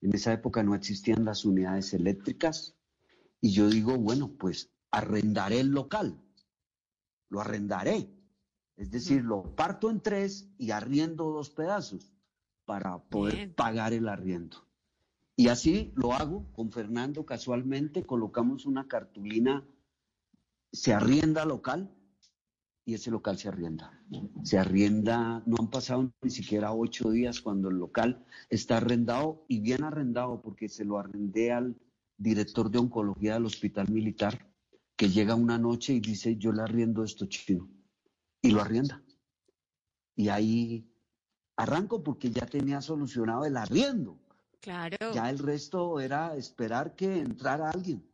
En 0.00 0.14
esa 0.14 0.32
época 0.32 0.62
no 0.62 0.74
existían 0.74 1.24
las 1.24 1.44
unidades 1.44 1.92
eléctricas. 1.92 2.74
Y 3.40 3.52
yo 3.52 3.68
digo, 3.68 3.96
bueno, 3.96 4.32
pues 4.38 4.70
arrendaré 4.90 5.60
el 5.60 5.68
local. 5.68 6.18
Lo 7.28 7.40
arrendaré. 7.40 8.10
Es 8.76 8.90
decir, 8.90 9.22
lo 9.22 9.54
parto 9.54 9.90
en 9.90 10.00
tres 10.00 10.48
y 10.56 10.70
arriendo 10.70 11.30
dos 11.30 11.50
pedazos 11.50 12.12
para 12.64 12.98
poder 12.98 13.34
Bien. 13.34 13.54
pagar 13.54 13.92
el 13.92 14.08
arriendo. 14.08 14.66
Y 15.36 15.48
así 15.48 15.92
lo 15.94 16.12
hago 16.12 16.50
con 16.52 16.70
Fernando 16.70 17.24
casualmente, 17.24 18.04
colocamos 18.04 18.66
una 18.66 18.88
cartulina, 18.88 19.66
se 20.72 20.92
arrienda 20.92 21.44
local 21.44 21.90
y 22.84 22.94
ese 22.94 23.10
local 23.10 23.38
se 23.38 23.48
arrienda. 23.48 24.02
Se 24.42 24.58
arrienda, 24.58 25.42
no 25.46 25.56
han 25.58 25.70
pasado 25.70 26.12
ni 26.22 26.30
siquiera 26.30 26.72
ocho 26.72 27.10
días 27.10 27.40
cuando 27.40 27.68
el 27.68 27.76
local 27.76 28.24
está 28.48 28.78
arrendado 28.78 29.44
y 29.48 29.60
bien 29.60 29.84
arrendado 29.84 30.40
porque 30.40 30.68
se 30.68 30.84
lo 30.84 30.98
arrendé 30.98 31.52
al 31.52 31.76
director 32.16 32.70
de 32.70 32.78
oncología 32.78 33.34
del 33.34 33.46
hospital 33.46 33.88
militar 33.90 34.50
que 34.96 35.08
llega 35.08 35.34
una 35.34 35.56
noche 35.56 35.94
y 35.94 36.00
dice 36.00 36.36
yo 36.36 36.52
le 36.52 36.62
arriendo 36.62 37.04
esto 37.04 37.26
chino 37.26 37.68
y 38.42 38.50
lo 38.50 38.60
arrienda. 38.60 39.02
Y 40.16 40.28
ahí 40.28 40.86
arranco 41.56 42.02
porque 42.02 42.30
ya 42.30 42.46
tenía 42.46 42.80
solucionado 42.82 43.44
el 43.44 43.56
arriendo. 43.56 44.18
Claro. 44.60 45.14
Ya 45.14 45.30
el 45.30 45.38
resto 45.38 46.00
era 46.00 46.36
esperar 46.36 46.94
que 46.94 47.18
entrara 47.18 47.70
alguien. 47.70 48.06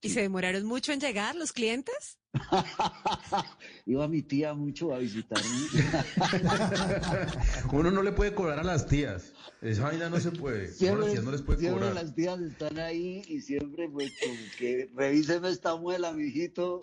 ¿Y 0.00 0.08
se 0.08 0.22
demoraron 0.22 0.64
mucho 0.64 0.92
en 0.92 1.00
llegar 1.00 1.36
los 1.36 1.52
clientes? 1.52 2.18
Iba 3.86 4.08
mi 4.08 4.22
tía 4.22 4.54
mucho 4.54 4.94
a 4.94 4.98
visitarme. 4.98 5.44
Uno 7.72 7.90
no 7.90 8.02
le 8.02 8.12
puede 8.12 8.34
cobrar 8.34 8.58
a 8.58 8.62
las 8.62 8.86
tías. 8.86 9.32
Esa 9.60 9.84
vaina 9.84 10.08
no 10.08 10.18
se 10.18 10.30
puede. 10.30 10.64
A 10.64 10.68
las 10.68 10.76
Siempre, 10.76 11.10
tías 11.10 11.24
no 11.24 11.32
les 11.32 11.42
puede 11.42 11.58
siempre 11.58 11.88
cobrar. 11.88 12.04
las 12.04 12.14
tías 12.14 12.40
están 12.40 12.78
ahí 12.78 13.22
y 13.28 13.40
siempre 13.40 13.88
pues 13.88 14.10
como 14.20 14.34
que 14.58 14.90
revíseme 14.94 15.50
esta 15.50 15.76
muela, 15.76 16.12
mijito. 16.12 16.80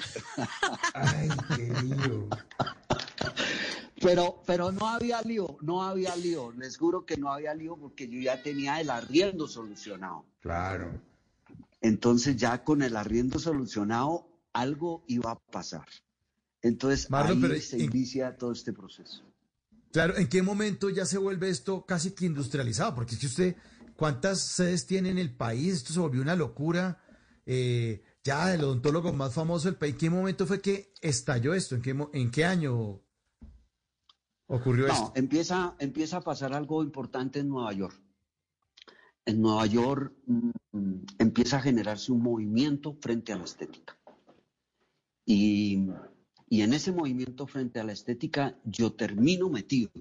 Ay, 0.94 1.30
qué 1.56 1.74
lío. 1.84 2.28
Pero, 4.02 4.42
pero 4.46 4.72
no 4.72 4.88
había 4.88 5.22
lío, 5.22 5.58
no 5.62 5.84
había 5.84 6.16
lío. 6.16 6.52
Les 6.54 6.78
juro 6.78 7.06
que 7.06 7.18
no 7.18 7.34
había 7.34 7.54
lío 7.54 7.76
porque 7.76 8.08
yo 8.08 8.20
ya 8.22 8.42
tenía 8.42 8.80
el 8.80 8.90
arriendo 8.90 9.48
solucionado. 9.48 10.26
Claro. 10.42 11.02
Entonces 11.82 12.38
ya 12.38 12.64
con 12.64 12.82
el 12.82 12.96
arriendo 12.96 13.40
solucionado 13.40 14.29
algo 14.54 15.04
iba 15.08 15.32
a 15.32 15.40
pasar. 15.40 15.86
Entonces 16.62 17.08
ahí 17.12 17.38
pero 17.42 17.60
se 17.62 17.78
en- 17.78 17.84
inicia 17.84 18.36
todo 18.38 18.52
este 18.52 18.74
proceso. 18.74 19.24
Claro, 19.92 20.18
¿en 20.18 20.28
qué 20.28 20.42
momento 20.44 20.90
ya 20.90 21.06
se 21.06 21.18
vuelve 21.18 21.50
esto 21.50 21.86
casi 21.86 22.12
que 22.12 22.26
industrializado? 22.26 22.94
Porque 22.96 23.16
es 23.16 23.22
que 23.22 23.28
usted, 23.28 23.56
¿cuántas 23.96 24.40
sedes 24.42 24.86
tiene 24.86 25.10
en 25.10 25.18
el 25.18 25.36
país? 25.36 25.74
Esto 25.76 25.94
se 25.94 26.00
volvió 26.00 26.22
una 26.22 26.36
locura. 26.36 27.02
Eh, 27.46 28.04
ya 28.24 28.54
el 28.54 28.64
odontólogo 28.64 29.12
más 29.14 29.34
famoso 29.34 29.68
del 29.68 29.78
país. 29.78 29.94
¿En 29.94 30.00
qué 30.00 30.10
momento 30.12 30.46
fue 30.46 30.62
que 30.62 30.94
estalló 31.02 31.54
esto? 31.56 31.74
¿En 31.76 31.82
qué, 31.82 31.96
en 32.14 32.30
qué 32.30 32.46
año 32.46 33.02
ocurrió 34.48 34.88
No, 34.88 34.94
esto? 34.94 35.12
empieza, 35.16 35.76
empieza 35.80 36.18
a 36.18 36.22
pasar 36.22 36.54
algo 36.54 36.84
importante 36.84 37.40
en 37.40 37.50
Nueva 37.50 37.74
York. 37.74 38.00
En 39.26 39.42
Nueva 39.42 39.66
York 39.66 40.14
mm, 40.28 40.50
empieza 41.20 41.58
a 41.58 41.62
generarse 41.62 42.12
un 42.12 42.22
movimiento 42.22 42.98
frente 43.02 43.32
a 43.34 43.38
la 43.38 43.46
estética. 43.46 43.98
Y, 45.30 45.86
y 46.50 46.62
en 46.62 46.74
ese 46.74 46.92
movimiento 46.92 47.46
frente 47.46 47.80
a 47.80 47.84
la 47.84 47.92
estética 47.92 48.58
yo 48.64 48.94
termino 48.94 49.48
metido 49.50 49.92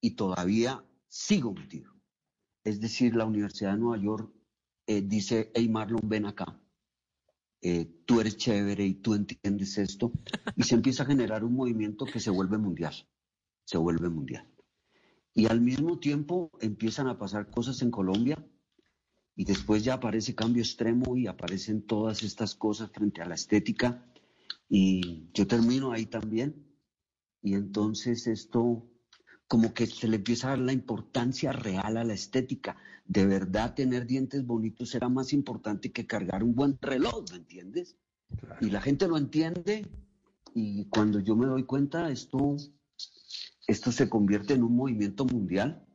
y 0.00 0.16
todavía 0.16 0.84
sigo 1.06 1.52
metido. 1.54 1.92
Es 2.64 2.80
decir, 2.80 3.14
la 3.14 3.24
Universidad 3.24 3.74
de 3.74 3.78
Nueva 3.78 4.02
York 4.02 4.32
eh, 4.88 5.02
dice, 5.02 5.52
hey 5.54 5.68
Marlon, 5.68 6.08
ven 6.08 6.26
acá. 6.26 6.60
Eh, 7.60 8.02
tú 8.04 8.20
eres 8.20 8.36
chévere 8.36 8.84
y 8.84 8.94
tú 8.94 9.14
entiendes 9.14 9.78
esto. 9.78 10.10
Y 10.56 10.64
se 10.64 10.74
empieza 10.74 11.04
a 11.04 11.06
generar 11.06 11.44
un 11.44 11.54
movimiento 11.54 12.04
que 12.04 12.18
se 12.18 12.30
vuelve 12.30 12.58
mundial 12.58 13.06
se 13.68 13.76
vuelve 13.76 14.08
mundial. 14.08 14.48
Y 15.34 15.44
al 15.44 15.60
mismo 15.60 15.98
tiempo 15.98 16.50
empiezan 16.62 17.06
a 17.06 17.18
pasar 17.18 17.50
cosas 17.50 17.82
en 17.82 17.90
Colombia 17.90 18.42
y 19.36 19.44
después 19.44 19.84
ya 19.84 19.94
aparece 19.94 20.34
cambio 20.34 20.62
extremo 20.62 21.18
y 21.18 21.26
aparecen 21.26 21.82
todas 21.82 22.22
estas 22.22 22.54
cosas 22.54 22.90
frente 22.90 23.20
a 23.20 23.26
la 23.26 23.34
estética 23.34 24.07
y 24.68 25.30
yo 25.32 25.46
termino 25.46 25.92
ahí 25.92 26.06
también 26.06 26.66
y 27.42 27.54
entonces 27.54 28.26
esto 28.26 28.86
como 29.46 29.72
que 29.72 29.86
se 29.86 30.08
le 30.08 30.16
empieza 30.16 30.48
a 30.48 30.50
dar 30.50 30.58
la 30.58 30.72
importancia 30.72 31.52
real 31.52 31.96
a 31.96 32.04
la 32.04 32.12
estética. 32.12 32.76
De 33.06 33.24
verdad 33.24 33.74
tener 33.74 34.06
dientes 34.06 34.44
bonitos 34.44 34.94
era 34.94 35.08
más 35.08 35.32
importante 35.32 35.90
que 35.90 36.06
cargar 36.06 36.42
un 36.44 36.54
buen 36.54 36.78
reloj, 36.82 37.24
¿me 37.30 37.38
entiendes? 37.38 37.96
Y 38.60 38.68
la 38.68 38.82
gente 38.82 39.08
lo 39.08 39.16
entiende 39.16 39.86
y 40.54 40.84
cuando 40.86 41.20
yo 41.20 41.34
me 41.34 41.46
doy 41.46 41.64
cuenta 41.64 42.10
esto 42.10 42.56
esto 43.68 43.92
se 43.92 44.08
convierte 44.08 44.54
en 44.54 44.62
un 44.64 44.74
movimiento 44.74 45.26
mundial, 45.26 45.86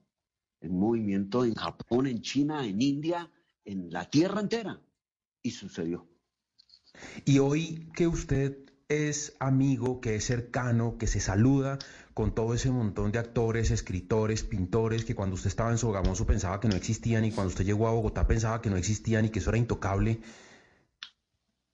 en 0.61 0.77
movimiento 0.77 1.43
en 1.43 1.55
Japón, 1.55 2.05
en 2.05 2.21
China, 2.21 2.65
en 2.65 2.79
India, 2.81 3.31
en 3.65 3.91
la 3.91 4.09
tierra 4.09 4.41
entera. 4.41 4.79
Y 5.41 5.51
sucedió. 5.51 6.07
Y 7.25 7.39
hoy 7.39 7.89
que 7.95 8.07
usted 8.07 8.62
es 8.89 9.35
amigo, 9.39 10.01
que 10.01 10.15
es 10.15 10.25
cercano, 10.25 10.97
que 10.97 11.07
se 11.07 11.19
saluda 11.19 11.79
con 12.13 12.35
todo 12.35 12.53
ese 12.53 12.69
montón 12.69 13.11
de 13.11 13.19
actores, 13.19 13.71
escritores, 13.71 14.43
pintores, 14.43 15.05
que 15.05 15.15
cuando 15.15 15.35
usted 15.35 15.47
estaba 15.47 15.71
en 15.71 15.77
Sogamoso 15.77 16.25
pensaba 16.25 16.59
que 16.59 16.67
no 16.67 16.75
existían 16.75 17.25
y 17.25 17.31
cuando 17.31 17.49
usted 17.49 17.65
llegó 17.65 17.87
a 17.87 17.91
Bogotá 17.91 18.27
pensaba 18.27 18.61
que 18.61 18.69
no 18.69 18.77
existían 18.77 19.25
y 19.25 19.29
que 19.29 19.39
eso 19.39 19.49
era 19.49 19.57
intocable. 19.57 20.19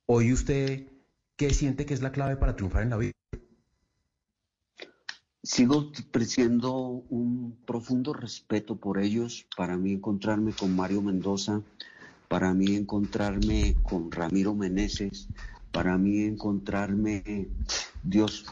Hoy 0.06 0.34
usted, 0.34 0.88
¿qué 1.36 1.54
siente 1.54 1.86
que 1.86 1.94
es 1.94 2.02
la 2.02 2.12
clave 2.12 2.38
para 2.38 2.56
triunfar 2.56 2.84
en 2.84 2.90
la 2.90 2.98
vida? 2.98 3.12
Sigo 5.44 5.92
presiendo 6.12 7.04
un 7.10 7.58
profundo 7.66 8.14
respeto 8.14 8.76
por 8.76 9.00
ellos. 9.00 9.46
Para 9.56 9.78
mí 9.78 9.94
encontrarme 9.94 10.54
con 10.54 10.76
Mario 10.76 11.02
Mendoza, 11.02 11.62
para 12.28 12.54
mí 12.54 12.76
encontrarme 12.76 13.76
con 13.84 14.12
Ramiro 14.12 14.54
Meneses, 14.54 15.28
para 15.72 15.98
mí 15.98 16.22
encontrarme, 16.22 17.50
Dios, 18.04 18.46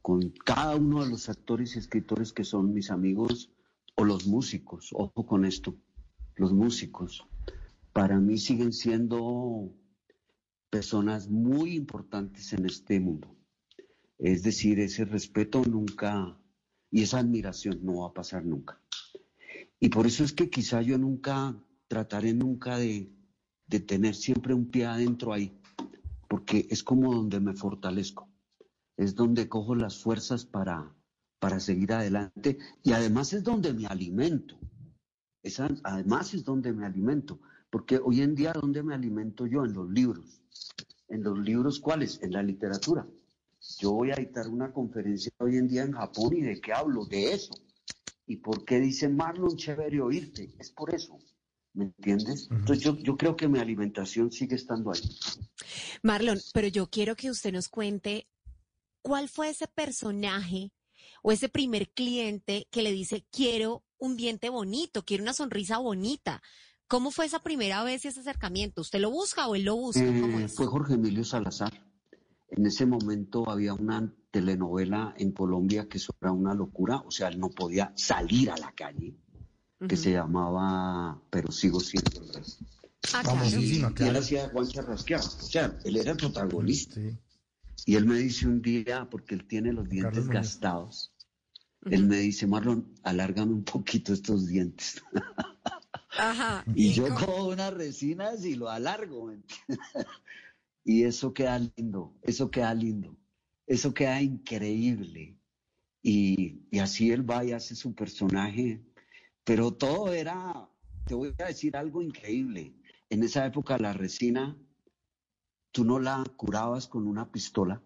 con 0.00 0.30
cada 0.30 0.76
uno 0.76 1.04
de 1.04 1.10
los 1.10 1.28
actores 1.28 1.76
y 1.76 1.78
escritores 1.78 2.32
que 2.32 2.44
son 2.44 2.72
mis 2.72 2.90
amigos 2.90 3.50
o 3.96 4.04
los 4.04 4.26
músicos. 4.26 4.90
Ojo 4.92 5.26
con 5.26 5.44
esto, 5.44 5.76
los 6.36 6.52
músicos. 6.52 7.26
Para 7.92 8.18
mí 8.18 8.38
siguen 8.38 8.72
siendo 8.72 9.72
personas 10.70 11.28
muy 11.28 11.74
importantes 11.74 12.52
en 12.52 12.66
este 12.66 12.98
mundo. 13.00 13.28
Es 14.18 14.42
decir, 14.42 14.80
ese 14.80 15.04
respeto 15.04 15.62
nunca 15.64 16.38
y 16.90 17.02
esa 17.02 17.18
admiración 17.18 17.80
no 17.82 18.00
va 18.00 18.08
a 18.08 18.14
pasar 18.14 18.44
nunca. 18.44 18.80
Y 19.78 19.88
por 19.88 20.06
eso 20.06 20.24
es 20.24 20.32
que 20.32 20.48
quizá 20.48 20.80
yo 20.80 20.96
nunca 20.96 21.56
trataré 21.88 22.32
nunca 22.32 22.78
de, 22.78 23.10
de 23.66 23.80
tener 23.80 24.14
siempre 24.14 24.54
un 24.54 24.70
pie 24.70 24.86
adentro 24.86 25.32
ahí, 25.32 25.52
porque 26.32 26.66
es 26.70 26.82
como 26.82 27.14
donde 27.14 27.40
me 27.40 27.52
fortalezco, 27.52 28.26
es 28.96 29.14
donde 29.14 29.50
cojo 29.50 29.74
las 29.74 29.98
fuerzas 29.98 30.46
para, 30.46 30.96
para 31.38 31.60
seguir 31.60 31.92
adelante 31.92 32.56
y 32.82 32.92
además 32.92 33.34
es 33.34 33.44
donde 33.44 33.74
me 33.74 33.84
alimento. 33.84 34.58
Esa, 35.42 35.68
además 35.84 36.32
es 36.32 36.42
donde 36.42 36.72
me 36.72 36.86
alimento, 36.86 37.38
porque 37.68 38.00
hoy 38.02 38.22
en 38.22 38.34
día 38.34 38.54
¿dónde 38.54 38.82
me 38.82 38.94
alimento 38.94 39.46
yo? 39.46 39.62
En 39.66 39.74
los 39.74 39.90
libros. 39.90 40.40
¿En 41.10 41.22
los 41.22 41.38
libros 41.38 41.78
cuáles? 41.78 42.18
En 42.22 42.32
la 42.32 42.42
literatura. 42.42 43.06
Yo 43.78 43.92
voy 43.92 44.12
a 44.12 44.14
dictar 44.14 44.48
una 44.48 44.72
conferencia 44.72 45.30
hoy 45.36 45.58
en 45.58 45.68
día 45.68 45.82
en 45.82 45.92
Japón 45.92 46.34
y 46.34 46.40
de 46.40 46.62
qué 46.62 46.72
hablo, 46.72 47.04
de 47.04 47.34
eso. 47.34 47.52
¿Y 48.26 48.36
por 48.36 48.64
qué 48.64 48.80
dice 48.80 49.06
Marlon 49.10 49.54
chévere 49.54 50.00
oírte? 50.00 50.54
Es 50.58 50.70
por 50.70 50.94
eso. 50.94 51.18
¿Me 51.74 51.84
entiendes? 51.84 52.48
Entonces 52.50 52.84
yo, 52.84 52.96
yo 52.98 53.16
creo 53.16 53.34
que 53.36 53.48
mi 53.48 53.58
alimentación 53.58 54.30
sigue 54.30 54.56
estando 54.56 54.92
ahí. 54.92 55.00
Marlon, 56.02 56.38
pero 56.52 56.68
yo 56.68 56.88
quiero 56.90 57.16
que 57.16 57.30
usted 57.30 57.52
nos 57.52 57.68
cuente 57.68 58.28
cuál 59.00 59.28
fue 59.28 59.48
ese 59.50 59.66
personaje 59.68 60.70
o 61.22 61.32
ese 61.32 61.48
primer 61.48 61.90
cliente 61.90 62.66
que 62.70 62.82
le 62.82 62.92
dice, 62.92 63.24
quiero 63.30 63.84
un 63.98 64.16
diente 64.16 64.50
bonito, 64.50 65.04
quiero 65.04 65.22
una 65.22 65.32
sonrisa 65.32 65.78
bonita. 65.78 66.42
¿Cómo 66.88 67.10
fue 67.10 67.24
esa 67.24 67.38
primera 67.42 67.82
vez 67.84 68.04
y 68.04 68.08
ese 68.08 68.20
acercamiento? 68.20 68.82
¿Usted 68.82 69.00
lo 69.00 69.10
busca 69.10 69.46
o 69.48 69.54
él 69.54 69.62
lo 69.64 69.76
busca? 69.76 70.04
¿Cómo 70.04 70.40
Eh, 70.40 70.44
es? 70.44 70.54
fue 70.54 70.66
Jorge 70.66 70.94
Emilio 70.94 71.24
Salazar. 71.24 71.72
En 72.50 72.66
ese 72.66 72.84
momento 72.84 73.48
había 73.48 73.72
una 73.72 74.12
telenovela 74.30 75.14
en 75.16 75.32
Colombia 75.32 75.88
que 75.88 75.96
eso 75.96 76.12
era 76.20 76.32
una 76.32 76.52
locura, 76.54 76.98
o 77.06 77.10
sea, 77.10 77.28
él 77.28 77.38
no 77.38 77.48
podía 77.48 77.92
salir 77.96 78.50
a 78.50 78.58
la 78.58 78.72
calle, 78.72 79.14
que 79.88 79.96
se 79.96 80.12
llamaba 80.12 81.20
Pero 81.30 81.50
sigo 81.50 81.80
siendo 81.80 82.22
el 82.22 82.34
rey. 82.34 82.44
Ah, 83.14 83.22
claro. 83.22 83.38
Famosísima, 83.38 83.92
y, 83.98 84.02
y 84.02 84.08
él 84.08 84.16
hacía 84.16 84.48
Juan 84.50 84.68
Charrasqueado. 84.68 85.26
O 85.26 85.42
sea, 85.42 85.76
él 85.84 85.96
era 85.96 86.12
el 86.12 86.16
protagonista. 86.16 87.00
Y 87.84 87.96
él 87.96 88.06
me 88.06 88.16
dice 88.16 88.46
un 88.46 88.62
día, 88.62 89.08
porque 89.10 89.34
él 89.34 89.44
tiene 89.46 89.72
los 89.72 89.88
dientes 89.88 90.12
Carlos 90.12 90.28
gastados, 90.28 91.12
él 91.90 92.06
me 92.06 92.18
dice, 92.18 92.46
Marlon, 92.46 92.94
alárgame 93.02 93.52
un 93.52 93.64
poquito 93.64 94.12
estos 94.12 94.46
dientes. 94.46 95.02
Ajá. 96.18 96.62
y 96.74 96.92
yo 96.92 97.08
cojo 97.08 97.48
unas 97.48 97.72
resinas 97.72 98.44
y 98.44 98.54
lo 98.54 98.68
alargo. 98.68 99.32
y 100.84 101.04
eso 101.04 101.32
queda 101.32 101.58
lindo, 101.58 102.14
eso 102.22 102.50
queda 102.50 102.74
lindo, 102.74 103.16
eso 103.66 103.94
queda 103.94 104.20
increíble. 104.20 105.38
Y, 106.02 106.60
y 106.70 106.78
así 106.80 107.10
él 107.10 107.28
va 107.28 107.44
y 107.44 107.52
hace 107.52 107.74
su 107.74 107.94
personaje. 107.94 108.80
Pero 109.44 109.72
todo 109.72 110.12
era, 110.12 110.68
te 111.04 111.14
voy 111.14 111.34
a 111.38 111.44
decir 111.46 111.76
algo 111.76 112.02
increíble. 112.02 112.74
En 113.10 113.22
esa 113.22 113.44
época 113.46 113.76
la 113.78 113.92
resina, 113.92 114.56
tú 115.72 115.84
no 115.84 115.98
la 115.98 116.24
curabas 116.36 116.86
con 116.86 117.06
una 117.06 117.30
pistola, 117.30 117.82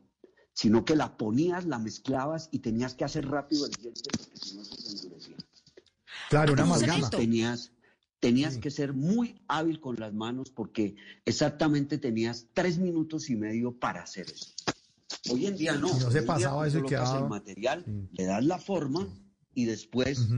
sino 0.53 0.85
que 0.85 0.97
la 0.97 1.17
ponías, 1.17 1.65
la 1.67 1.79
mezclabas 1.79 2.49
y 2.53 2.61
tenías 2.61 2.95
que 2.95 3.05
hacer 3.05 3.27
rápido 3.29 3.67
el 3.67 3.73
diente 3.73 4.03
porque 4.19 4.37
si 4.39 4.57
no 4.57 4.65
se 4.65 4.89
endurecía. 5.05 5.37
Claro, 6.29 6.53
una 6.53 6.63
amalgama. 6.65 7.11
Tenías, 7.11 7.73
tenías 8.21 8.59
que 8.59 8.71
ser 8.71 8.93
muy 8.93 9.41
hábil 9.49 9.81
con 9.81 9.97
las 9.97 10.13
manos 10.13 10.51
porque 10.51 10.97
exactamente 11.25 11.99
tenías 11.99 12.47
tres 12.53 12.79
minutos 12.79 13.31
y 13.31 13.37
medio 13.37 13.79
para 13.79 14.03
hacer 14.03 14.27
eso. 14.31 14.53
Hoy 15.31 15.47
en 15.47 15.57
día 15.57 15.75
no. 15.77 15.89
Si 15.89 15.95
no 16.05 16.11
se 16.11 16.19
Hoy 16.19 16.25
día 16.25 16.27
pasaba 16.27 16.63
tú 16.63 16.69
eso 16.69 16.79
y 16.79 16.83
quedaba- 16.89 17.19
el 17.19 17.29
material, 17.29 18.09
le 18.13 18.25
das 18.25 18.45
la 18.45 18.59
forma 18.59 19.09
y 19.55 19.65
después 19.65 20.29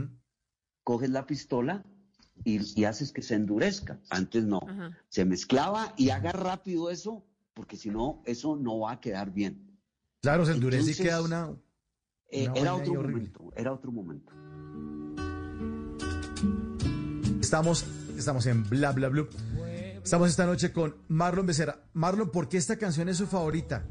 coges 0.83 1.09
la 1.09 1.25
pistola 1.25 1.83
y, 2.43 2.59
y 2.79 2.85
haces 2.85 3.11
que 3.11 3.21
se 3.21 3.35
endurezca. 3.35 3.99
Antes 4.09 4.45
no. 4.45 4.61
Ajá. 4.67 4.97
Se 5.09 5.25
mezclaba 5.25 5.93
y 5.97 6.09
haga 6.09 6.31
rápido 6.31 6.89
eso 6.89 7.25
porque 7.59 7.75
si 7.75 7.89
no, 7.89 8.21
eso 8.25 8.55
no 8.55 8.79
va 8.79 8.93
a 8.93 9.01
quedar 9.01 9.33
bien. 9.33 9.77
Claro, 10.21 10.45
se 10.45 10.53
endurece 10.53 10.77
y 10.77 10.91
Entonces, 10.91 11.05
queda 11.05 11.21
una. 11.21 11.51
Eh, 12.31 12.47
era 12.55 12.73
otro 12.73 12.93
horrible. 12.93 13.11
momento, 13.11 13.53
era 13.53 13.73
otro 13.73 13.91
momento. 13.91 14.31
Estamos, 17.41 17.85
estamos 18.17 18.45
en 18.45 18.63
Bla 18.69 18.93
Bla 18.93 19.09
Blue. 19.09 19.27
Estamos 20.01 20.29
esta 20.29 20.45
noche 20.45 20.71
con 20.71 20.95
Marlon 21.09 21.45
Becerra. 21.45 21.83
Marlon, 21.91 22.31
¿por 22.31 22.47
qué 22.47 22.55
esta 22.55 22.77
canción 22.77 23.09
es 23.09 23.17
su 23.17 23.27
favorita? 23.27 23.85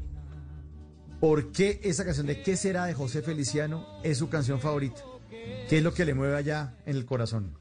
¿Por 1.19 1.51
qué 1.51 1.79
esa 1.83 2.03
canción 2.05 2.25
de 2.25 2.41
¿Qué 2.41 2.57
será 2.57 2.85
de 2.85 2.95
José 2.95 3.21
Feliciano 3.21 3.85
es 4.03 4.17
su 4.17 4.29
canción 4.29 4.59
favorita? 4.59 5.03
¿Qué 5.29 5.77
es 5.77 5.83
lo 5.83 5.93
que 5.93 6.05
le 6.05 6.13
mueve 6.13 6.35
allá 6.35 6.75
en 6.85 6.95
el 6.95 7.05
corazón? 7.05 7.57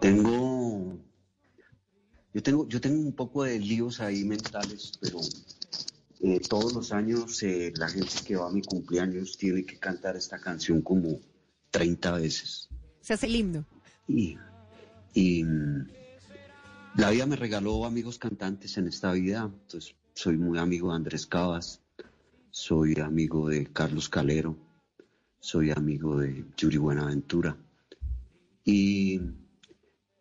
Tengo, 0.00 0.98
yo 2.32 2.42
tengo, 2.42 2.68
yo 2.68 2.80
tengo 2.80 3.00
un 3.00 3.14
poco 3.14 3.44
de 3.44 3.58
líos 3.58 4.00
ahí 4.00 4.24
mentales, 4.24 4.92
pero 5.00 5.18
eh, 6.20 6.40
todos 6.40 6.74
los 6.74 6.92
años 6.92 7.42
eh, 7.42 7.72
la 7.76 7.88
gente 7.88 8.14
que 8.24 8.36
va 8.36 8.48
a 8.48 8.50
mi 8.50 8.62
cumpleaños 8.62 9.36
tiene 9.36 9.64
que 9.64 9.78
cantar 9.78 10.16
esta 10.16 10.38
canción 10.38 10.82
como 10.82 11.20
30 11.70 12.12
veces. 12.12 12.68
Se 13.00 13.14
hace 13.14 13.26
el 13.26 13.36
himno. 13.36 13.66
Y, 14.08 14.38
y 15.12 15.44
la 16.96 17.10
vida 17.10 17.26
me 17.26 17.36
regaló 17.36 17.84
amigos 17.84 18.18
cantantes 18.18 18.78
en 18.78 18.88
esta 18.88 19.12
vida. 19.12 19.50
Entonces, 19.52 19.94
soy 20.14 20.36
muy 20.36 20.58
amigo 20.58 20.90
de 20.90 20.96
Andrés 20.96 21.26
Cabas, 21.26 21.80
soy 22.54 22.94
amigo 23.00 23.48
de 23.48 23.66
Carlos 23.66 24.08
Calero, 24.08 24.56
soy 25.40 25.72
amigo 25.72 26.18
de 26.18 26.44
Yuri 26.56 26.76
Buenaventura. 26.76 27.56
Y 28.64 29.20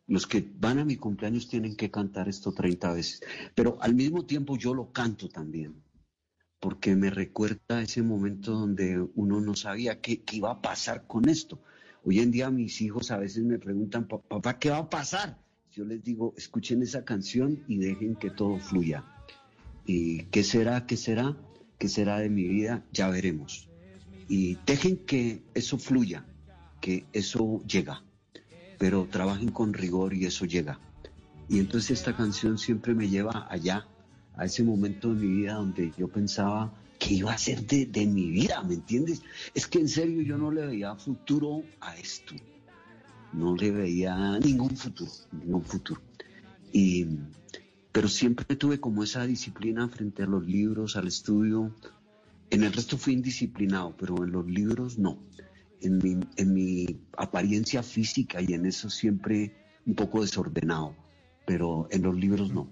los 0.08 0.26
que 0.26 0.44
van 0.60 0.80
a 0.80 0.84
mi 0.86 0.96
cumpleaños 0.96 1.48
tienen 1.48 1.76
que 1.76 1.92
cantar 1.92 2.28
esto 2.28 2.52
30 2.52 2.92
veces. 2.92 3.22
Pero 3.54 3.78
al 3.82 3.94
mismo 3.94 4.26
tiempo 4.26 4.58
yo 4.58 4.74
lo 4.74 4.92
canto 4.92 5.30
también, 5.30 5.76
porque 6.60 6.96
me 6.96 7.12
recuerda 7.12 7.84
ese 7.84 8.02
momento 8.02 8.54
donde 8.54 9.00
uno 9.14 9.40
no 9.40 9.56
sabía 9.56 10.02
qué, 10.02 10.24
qué 10.24 10.38
iba 10.38 10.50
a 10.50 10.60
pasar 10.62 11.06
con 11.06 11.30
esto. 11.30 11.62
Hoy 12.04 12.20
en 12.20 12.32
día 12.32 12.50
mis 12.50 12.82
hijos 12.82 13.12
a 13.12 13.18
veces 13.20 13.44
me 13.44 13.60
preguntan, 13.60 14.08
"Pa- 14.08 14.20
papá, 14.24 14.58
¿qué 14.58 14.72
va 14.72 14.80
a 14.80 14.90
pasar? 14.90 15.38
Yo 15.72 15.86
les 15.86 16.04
digo, 16.04 16.34
escuchen 16.36 16.82
esa 16.82 17.06
canción 17.06 17.64
y 17.68 17.78
dejen 17.78 18.16
que 18.16 18.32
todo 18.32 18.58
fluya. 18.58 19.04
¿Y 19.86 20.24
qué 20.32 20.44
será? 20.44 20.88
¿Qué 20.88 20.98
será? 20.98 21.38
¿Qué 21.84 21.90
será 21.90 22.20
de 22.20 22.30
mi 22.30 22.48
vida? 22.48 22.82
Ya 22.94 23.10
veremos. 23.10 23.68
Y 24.30 24.56
dejen 24.66 24.96
que 24.96 25.44
eso 25.54 25.78
fluya, 25.78 26.26
que 26.80 27.06
eso 27.12 27.62
llega 27.68 28.02
pero 28.84 29.08
trabajen 29.10 29.50
con 29.50 29.74
rigor 29.74 30.14
y 30.14 30.26
eso 30.26 30.44
llega. 30.44 30.80
Y 31.48 31.60
entonces 31.60 32.00
esta 32.00 32.16
canción 32.16 32.58
siempre 32.58 32.94
me 32.94 33.08
lleva 33.08 33.48
allá, 33.50 33.88
a 34.36 34.44
ese 34.44 34.62
momento 34.62 35.14
de 35.14 35.26
mi 35.26 35.28
vida 35.28 35.54
donde 35.54 35.94
yo 35.98 36.10
pensaba 36.10 36.74
que 37.00 37.14
iba 37.14 37.32
a 37.32 37.38
ser 37.38 37.66
de, 37.66 37.86
de 37.86 38.06
mi 38.06 38.30
vida, 38.30 38.62
¿me 38.64 38.74
entiendes? 38.74 39.22
Es 39.54 39.68
que 39.68 39.80
en 39.80 39.88
serio 39.88 40.22
yo 40.22 40.38
no 40.38 40.52
le 40.52 40.66
veía 40.66 40.96
futuro 40.96 41.64
a 41.80 41.96
esto, 41.96 42.36
no 43.32 43.56
le 43.56 43.72
veía 43.72 44.38
ningún 44.40 44.76
futuro, 44.76 45.12
ningún 45.32 45.64
futuro. 45.64 46.02
Y, 46.74 47.08
pero 47.94 48.10
siempre 48.10 48.58
tuve 48.58 48.82
como 48.82 49.04
esa 49.04 49.26
disciplina 49.26 49.88
frente 49.88 50.24
a 50.24 50.28
los 50.28 50.46
libros, 50.46 50.98
al 50.98 51.08
estudio. 51.08 51.74
En 52.50 52.64
el 52.64 52.74
resto 52.74 52.98
fui 52.98 53.14
indisciplinado, 53.14 53.96
pero 53.98 54.22
en 54.26 54.34
los 54.34 54.46
libros 54.46 55.00
no 55.00 55.20
en 55.84 55.98
mi, 55.98 56.20
en 56.38 56.54
mi 56.54 57.02
apariencia 57.18 57.84
física 57.84 58.42
y 58.42 58.54
en 58.54 58.66
eso 58.66 58.90
siempre 58.90 59.54
un 59.86 59.96
poco 59.96 60.22
desordenado, 60.22 60.96
pero 61.46 61.88
en 61.92 62.04
los 62.04 62.16
libros 62.16 62.52
no. 62.52 62.70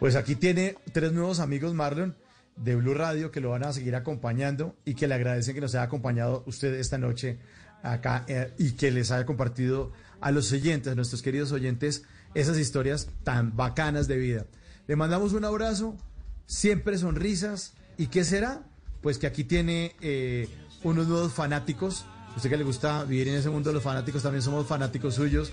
Pues 0.00 0.16
aquí 0.16 0.34
tiene 0.34 0.76
tres 0.92 1.12
nuevos 1.12 1.40
amigos, 1.40 1.74
Marlon, 1.74 2.16
de 2.56 2.74
Blue 2.74 2.94
Radio, 2.94 3.30
que 3.30 3.40
lo 3.40 3.50
van 3.50 3.64
a 3.64 3.72
seguir 3.72 3.94
acompañando 3.94 4.76
y 4.84 4.94
que 4.94 5.06
le 5.06 5.14
agradecen 5.14 5.54
que 5.54 5.60
nos 5.60 5.74
haya 5.74 5.84
acompañado 5.84 6.42
usted 6.46 6.74
esta 6.74 6.98
noche 6.98 7.38
acá 7.82 8.24
eh, 8.28 8.52
y 8.58 8.72
que 8.72 8.90
les 8.90 9.10
haya 9.10 9.26
compartido 9.26 9.92
a 10.20 10.30
los 10.30 10.52
oyentes, 10.52 10.92
a 10.92 10.94
nuestros 10.94 11.22
queridos 11.22 11.52
oyentes, 11.52 12.04
esas 12.36 12.58
historias 12.58 13.08
tan 13.24 13.56
bacanas 13.56 14.08
de 14.08 14.18
vida. 14.18 14.46
Le 14.86 14.94
mandamos 14.94 15.32
un 15.32 15.44
abrazo, 15.44 15.96
siempre 16.46 16.98
sonrisas. 16.98 17.72
¿Y 17.96 18.08
qué 18.08 18.24
será? 18.24 18.62
Pues 19.00 19.18
que 19.18 19.26
aquí 19.26 19.42
tiene 19.42 19.96
eh, 20.02 20.48
unos 20.84 21.08
nuevos 21.08 21.32
fanáticos. 21.32 22.04
Usted 22.36 22.50
que 22.50 22.58
le 22.58 22.64
gusta 22.64 23.04
vivir 23.04 23.28
en 23.28 23.36
ese 23.36 23.48
mundo 23.48 23.70
de 23.70 23.74
los 23.74 23.82
fanáticos, 23.82 24.22
también 24.22 24.42
somos 24.42 24.66
fanáticos 24.66 25.14
suyos. 25.14 25.50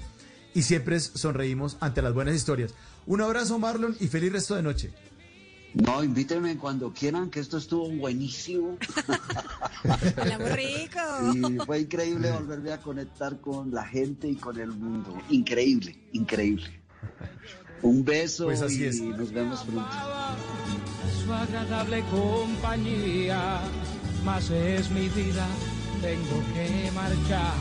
Y 0.53 0.63
siempre 0.63 0.99
sonreímos 0.99 1.77
ante 1.79 2.01
las 2.01 2.13
buenas 2.13 2.35
historias. 2.35 2.73
Un 3.07 3.21
abrazo, 3.21 3.57
Marlon, 3.57 3.95
y 4.01 4.07
feliz 4.07 4.33
resto 4.33 4.55
de 4.55 4.61
noche. 4.61 4.91
No, 5.73 6.03
invítenme 6.03 6.55
cuando 6.57 6.91
quieran, 6.93 7.29
que 7.29 7.39
esto 7.39 7.57
estuvo 7.57 7.89
buenísimo. 7.89 8.77
Hablamos 10.17 10.51
rico. 10.53 10.99
Y 11.33 11.57
fue 11.65 11.79
increíble 11.81 12.31
volverme 12.31 12.71
a 12.73 12.77
conectar 12.79 13.39
con 13.41 13.71
la 13.73 13.83
gente 13.85 14.27
y 14.27 14.35
con 14.35 14.59
el 14.59 14.69
mundo. 14.71 15.17
Increíble, 15.29 15.97
increíble. 16.13 16.79
Un 17.81 18.05
beso 18.05 18.45
Pues 18.45 18.61
así 18.61 18.81
y 18.83 18.85
es. 18.85 19.01
nos 19.01 19.31
vemos 19.31 19.63
pronto. 19.63 19.89
su 21.25 21.33
agradable 21.33 22.03
compañía, 22.11 23.59
mas 24.23 24.49
es 24.51 24.89
mi 24.91 25.09
vida, 25.09 25.45
tengo 26.01 26.41
que 26.53 26.91
marchar. 26.93 27.53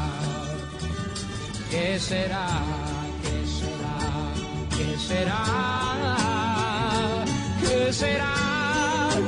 ¿Qué 1.71 1.99
será? 1.99 2.47
¿Qué 3.23 3.47
será? 3.49 3.97
¿Qué 4.77 4.99
será? 4.99 6.42
¿Qué 7.85 7.93
será 7.93 8.35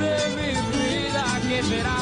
de 0.03 0.17
mi 0.37 0.51
vida? 0.75 1.25
¿Qué 1.49 1.61
será? 1.65 1.99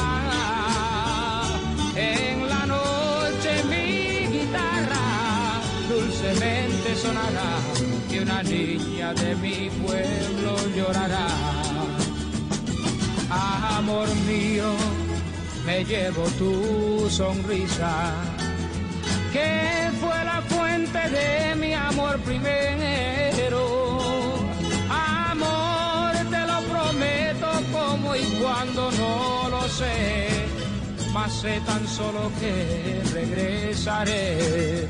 En 1.95 2.47
la 2.47 2.65
noche 2.67 3.51
mi 3.71 4.27
guitarra 4.27 5.61
dulcemente 5.89 6.95
sonará 6.95 7.53
y 8.07 8.19
una 8.19 8.43
niña 8.43 9.15
de 9.15 9.35
mi 9.35 9.71
pueblo 9.83 10.55
llorará. 10.75 11.27
Amor 13.79 14.07
mío, 14.27 14.75
me 15.65 15.83
llevo 15.83 16.23
tu 16.37 17.09
sonrisa, 17.09 18.13
que 19.33 19.89
fue 19.99 20.23
la 20.23 20.39
fuente 20.43 20.99
de 21.09 21.55
mi 21.55 21.73
amor 21.73 22.19
primero. 22.19 23.82
Cuando 28.63 28.91
no 28.91 29.49
lo 29.49 29.67
sé, 29.67 30.29
mas 31.11 31.33
sé 31.33 31.59
tan 31.65 31.85
solo 31.85 32.31
que 32.39 33.01
regresaré. 33.13 34.87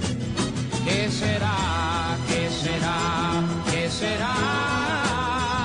¿Qué 0.86 1.10
será? 1.10 2.16
¿Qué 2.28 2.50
será? 2.50 2.98
¿Qué 3.72 3.90
será? 3.90 5.63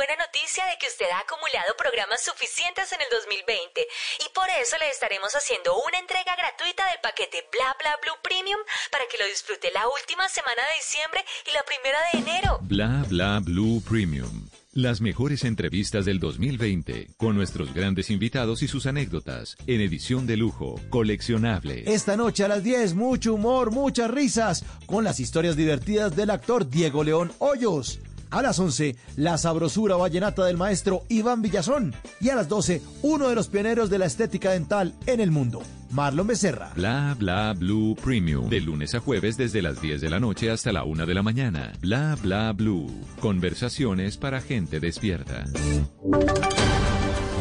Buena 0.00 0.16
noticia 0.16 0.64
de 0.64 0.78
que 0.80 0.86
usted 0.88 1.10
ha 1.12 1.20
acumulado 1.20 1.76
programas 1.76 2.24
suficientes 2.24 2.90
en 2.92 3.04
el 3.04 3.08
2020 3.12 3.84
y 4.24 4.26
por 4.32 4.48
eso 4.48 4.78
le 4.80 4.88
estaremos 4.88 5.28
haciendo 5.36 5.76
una 5.76 5.98
entrega 5.98 6.32
gratuita 6.40 6.88
del 6.88 7.04
paquete 7.04 7.44
Bla 7.52 7.76
Bla 7.76 8.00
Blue 8.00 8.16
Premium 8.24 8.60
para 8.90 9.04
que 9.12 9.18
lo 9.20 9.26
disfrute 9.28 9.68
la 9.76 9.84
última 9.92 10.24
semana 10.32 10.62
de 10.72 10.80
diciembre 10.80 11.20
y 11.44 11.52
la 11.52 11.62
primera 11.68 12.00
de 12.08 12.12
enero. 12.16 12.50
Bla 12.62 13.04
bla 13.12 13.44
blue 13.44 13.84
premium. 13.84 14.48
Las 14.72 15.00
mejores 15.00 15.42
entrevistas 15.44 16.04
del 16.04 16.20
2020 16.20 17.08
con 17.16 17.34
nuestros 17.34 17.74
grandes 17.74 18.08
invitados 18.08 18.62
y 18.62 18.68
sus 18.68 18.86
anécdotas 18.86 19.56
en 19.66 19.80
edición 19.80 20.28
de 20.28 20.36
lujo, 20.36 20.80
coleccionable. 20.90 21.82
Esta 21.92 22.16
noche 22.16 22.44
a 22.44 22.48
las 22.48 22.62
10, 22.62 22.94
mucho 22.94 23.34
humor, 23.34 23.72
muchas 23.72 24.10
risas, 24.10 24.64
con 24.86 25.02
las 25.02 25.18
historias 25.18 25.56
divertidas 25.56 26.14
del 26.14 26.30
actor 26.30 26.70
Diego 26.70 27.02
León 27.02 27.32
Hoyos. 27.40 27.98
A 28.30 28.42
las 28.42 28.58
11, 28.58 28.96
la 29.16 29.38
sabrosura 29.38 29.96
vallenata 29.96 30.44
del 30.44 30.56
maestro 30.56 31.02
Iván 31.08 31.42
Villazón. 31.42 31.94
Y 32.20 32.28
a 32.30 32.36
las 32.36 32.48
12, 32.48 32.80
uno 33.02 33.28
de 33.28 33.34
los 33.34 33.48
pioneros 33.48 33.90
de 33.90 33.98
la 33.98 34.06
estética 34.06 34.52
dental 34.52 34.94
en 35.06 35.20
el 35.20 35.30
mundo, 35.30 35.62
Marlon 35.90 36.28
Becerra. 36.28 36.72
Bla 36.76 37.16
bla 37.18 37.52
blue 37.54 37.96
premium. 37.96 38.48
De 38.48 38.60
lunes 38.60 38.94
a 38.94 39.00
jueves 39.00 39.36
desde 39.36 39.62
las 39.62 39.80
10 39.80 40.00
de 40.00 40.10
la 40.10 40.20
noche 40.20 40.50
hasta 40.50 40.72
la 40.72 40.84
1 40.84 41.06
de 41.06 41.14
la 41.14 41.22
mañana. 41.22 41.72
Bla 41.80 42.16
bla 42.22 42.52
blue. 42.52 42.86
Conversaciones 43.20 44.16
para 44.16 44.40
gente 44.40 44.78
despierta. 44.78 45.44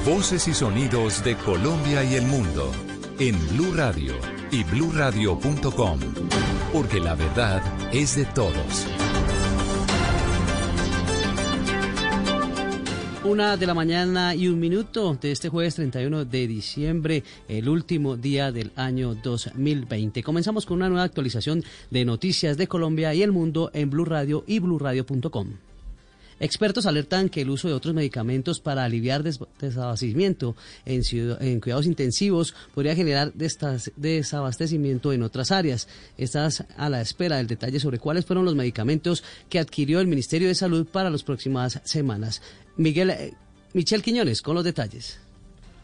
Voces 0.06 0.48
y 0.48 0.54
sonidos 0.54 1.24
de 1.24 1.36
Colombia 1.36 2.04
y 2.04 2.16
el 2.16 2.26
mundo 2.26 2.72
en 3.20 3.38
Blue 3.50 3.74
Radio 3.76 4.14
y 4.50 4.64
bluradio.com, 4.64 6.00
porque 6.74 7.00
la 7.00 7.16
verdad 7.16 7.62
es 7.94 8.16
de 8.16 8.26
todos. 8.26 8.88
Una 13.26 13.58
de 13.58 13.66
la 13.68 13.74
mañana 13.74 14.34
y 14.34 14.48
un 14.48 14.60
minuto 14.60 15.18
de 15.22 15.32
este 15.34 15.50
jueves 15.50 15.76
31 15.76 16.24
de 16.24 16.48
diciembre, 16.48 17.24
el 17.50 17.68
último 17.68 18.16
día 18.16 18.52
del 18.54 18.72
año 18.78 19.14
2020. 19.14 20.24
Comenzamos 20.24 20.66
con 20.66 20.78
una 20.78 20.88
nueva 20.88 21.04
actualización 21.04 21.62
de 21.92 22.06
noticias 22.06 22.56
de 22.56 22.68
Colombia 22.68 23.14
y 23.14 23.22
el 23.22 23.34
mundo 23.34 23.72
en 23.74 23.90
Blue 23.90 24.06
Radio 24.06 24.46
y 24.48 24.60
bluradio.com. 24.60 25.48
Expertos 26.42 26.86
alertan 26.86 27.28
que 27.28 27.42
el 27.42 27.50
uso 27.50 27.68
de 27.68 27.74
otros 27.74 27.94
medicamentos 27.94 28.62
para 28.62 28.86
aliviar 28.86 29.24
des- 29.24 29.42
desabastecimiento 29.60 30.56
en, 30.86 31.02
en 31.42 31.60
cuidados 31.60 31.86
intensivos 31.86 32.56
podría 32.74 32.96
generar 32.96 33.34
desabastecimiento 33.34 35.12
en 35.12 35.24
otras 35.24 35.52
áreas. 35.52 35.90
Estás 36.18 36.64
a 36.78 36.88
la 36.88 37.02
espera 37.02 37.36
del 37.36 37.48
detalle 37.48 37.82
sobre 37.82 38.00
cuáles 38.00 38.26
fueron 38.26 38.46
los 38.46 38.56
medicamentos 38.56 39.22
que 39.50 39.60
adquirió 39.60 40.00
el 40.00 40.08
Ministerio 40.08 40.48
de 40.48 40.56
Salud 40.56 40.86
para 40.88 41.10
las 41.10 41.24
próximas 41.24 41.82
semanas. 41.84 42.42
Miguel, 42.80 43.10
eh, 43.10 43.34
Michel 43.74 44.02
Quiñones 44.02 44.42
con 44.42 44.56
los 44.56 44.64
detalles. 44.64 45.20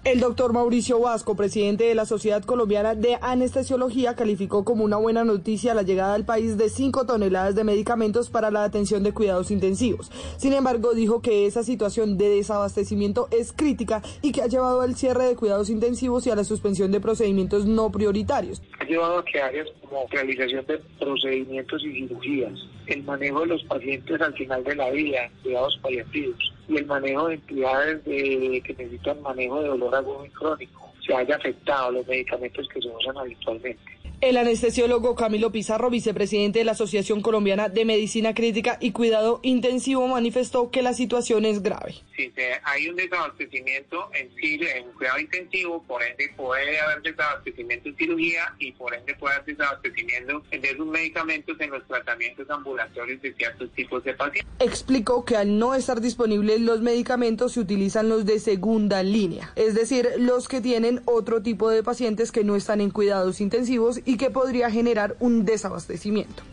El 0.05 0.21
doctor 0.21 0.53
Mauricio 0.53 0.99
Vasco, 0.99 1.35
presidente 1.35 1.83
de 1.83 1.95
la 1.95 2.05
Sociedad 2.05 2.43
Colombiana 2.43 2.95
de 2.95 3.17
Anestesiología, 3.21 4.15
calificó 4.15 4.63
como 4.63 4.85
una 4.85 4.95
buena 4.95 5.25
noticia 5.25 5.73
la 5.73 5.81
llegada 5.81 6.13
al 6.13 6.25
país 6.25 6.57
de 6.57 6.69
5 6.69 7.05
toneladas 7.05 7.55
de 7.55 7.63
medicamentos 7.63 8.29
para 8.29 8.49
la 8.49 8.63
atención 8.63 9.03
de 9.03 9.13
cuidados 9.13 9.51
intensivos. 9.51 10.09
Sin 10.37 10.53
embargo, 10.53 10.93
dijo 10.93 11.21
que 11.21 11.47
esa 11.47 11.63
situación 11.63 12.17
de 12.17 12.29
desabastecimiento 12.29 13.27
es 13.31 13.51
crítica 13.51 14.01
y 14.21 14.31
que 14.31 14.43
ha 14.43 14.47
llevado 14.47 14.81
al 14.81 14.95
cierre 14.95 15.25
de 15.25 15.35
cuidados 15.35 15.69
intensivos 15.69 16.25
y 16.27 16.29
a 16.29 16.35
la 16.35 16.43
suspensión 16.43 16.91
de 16.91 17.01
procedimientos 17.01 17.65
no 17.65 17.91
prioritarios. 17.91 18.61
ha 18.79 18.85
llevado 18.85 19.17
a 19.17 19.25
que 19.25 19.41
áreas 19.41 19.67
como 19.95 20.07
realización 20.11 20.65
de 20.65 20.77
procedimientos 20.99 21.81
y 21.85 21.93
cirugías, 21.93 22.51
el 22.87 23.03
manejo 23.03 23.39
de 23.41 23.45
los 23.47 23.63
pacientes 23.63 24.19
al 24.19 24.33
final 24.33 24.61
de 24.65 24.75
la 24.75 24.89
vida, 24.91 25.29
cuidados 25.41 25.79
paliativos 25.81 26.53
y 26.67 26.77
el 26.77 26.85
manejo 26.85 27.29
de 27.29 27.35
entidades 27.35 28.03
de- 28.03 28.61
que 28.65 28.73
necesitan 28.77 29.21
manejo 29.21 29.61
de 29.61 29.69
dolor 29.69 29.95
agudo 29.95 30.25
y 30.25 30.29
crónico 30.31 30.91
se 31.05 31.15
haya 31.15 31.35
afectado 31.37 31.91
los 31.91 32.07
medicamentos 32.07 32.67
que 32.67 32.81
se 32.81 32.89
usan 32.89 33.17
habitualmente. 33.17 33.94
El 34.21 34.37
anestesiólogo 34.37 35.13
Camilo 35.15 35.51
Pizarro, 35.51 35.89
vicepresidente 35.89 36.59
de 36.59 36.65
la 36.65 36.71
Asociación 36.71 37.21
Colombiana 37.21 37.69
de 37.69 37.85
Medicina 37.85 38.33
Crítica 38.33 38.77
y 38.81 38.91
Cuidado 38.91 39.39
Intensivo, 39.43 40.07
manifestó 40.07 40.71
que 40.71 40.81
la 40.81 40.93
situación 40.93 41.45
es 41.45 41.61
grave. 41.61 41.95
Si 42.15 42.31
se- 42.31 42.53
hay 42.63 42.87
un 42.87 42.95
desabastecimiento 42.95 44.09
en, 44.13 44.29
en 44.41 44.91
cuidado 44.93 45.19
intensivo, 45.19 45.83
por 45.83 46.01
ende 46.01 46.29
puede 46.35 46.79
haber 46.79 47.01
desabastecimiento 47.03 47.89
en 47.89 47.97
cirugía 47.97 48.53
y 48.57 48.71
por 48.71 48.95
ende 48.95 49.13
puede 49.15 49.35
haber 49.35 49.45
desabastecimiento 49.57 50.41
de 50.49 50.69
esos 50.69 50.85
medicamentos 50.87 51.59
en 51.59 51.71
los 51.71 51.85
tratamientos 51.87 52.49
ambulatorios 52.49 53.21
de 53.21 53.33
ciertos 53.33 53.69
tipos 53.73 54.03
de 54.03 54.13
pacientes. 54.13 54.51
Explicó 54.59 55.25
que 55.25 55.35
al 55.35 55.59
no 55.59 55.75
estar 55.75 56.01
disponibles 56.01 56.61
los 56.61 56.81
medicamentos 56.81 57.51
se 57.53 57.59
utilizan 57.59 58.09
los 58.09 58.25
de 58.25 58.39
segunda 58.39 59.03
línea, 59.03 59.51
es 59.55 59.75
decir, 59.75 60.07
los 60.17 60.47
que 60.47 60.61
tienen 60.61 61.01
otro 61.05 61.41
tipo 61.41 61.69
de 61.69 61.83
pacientes 61.83 62.31
que 62.31 62.43
no 62.43 62.55
están 62.55 62.81
en 62.81 62.89
cuidados 62.91 63.41
intensivos 63.41 63.99
y 64.05 64.17
que 64.17 64.29
podría 64.29 64.69
generar 64.69 65.15
un 65.19 65.45
desabastecimiento. 65.45 66.43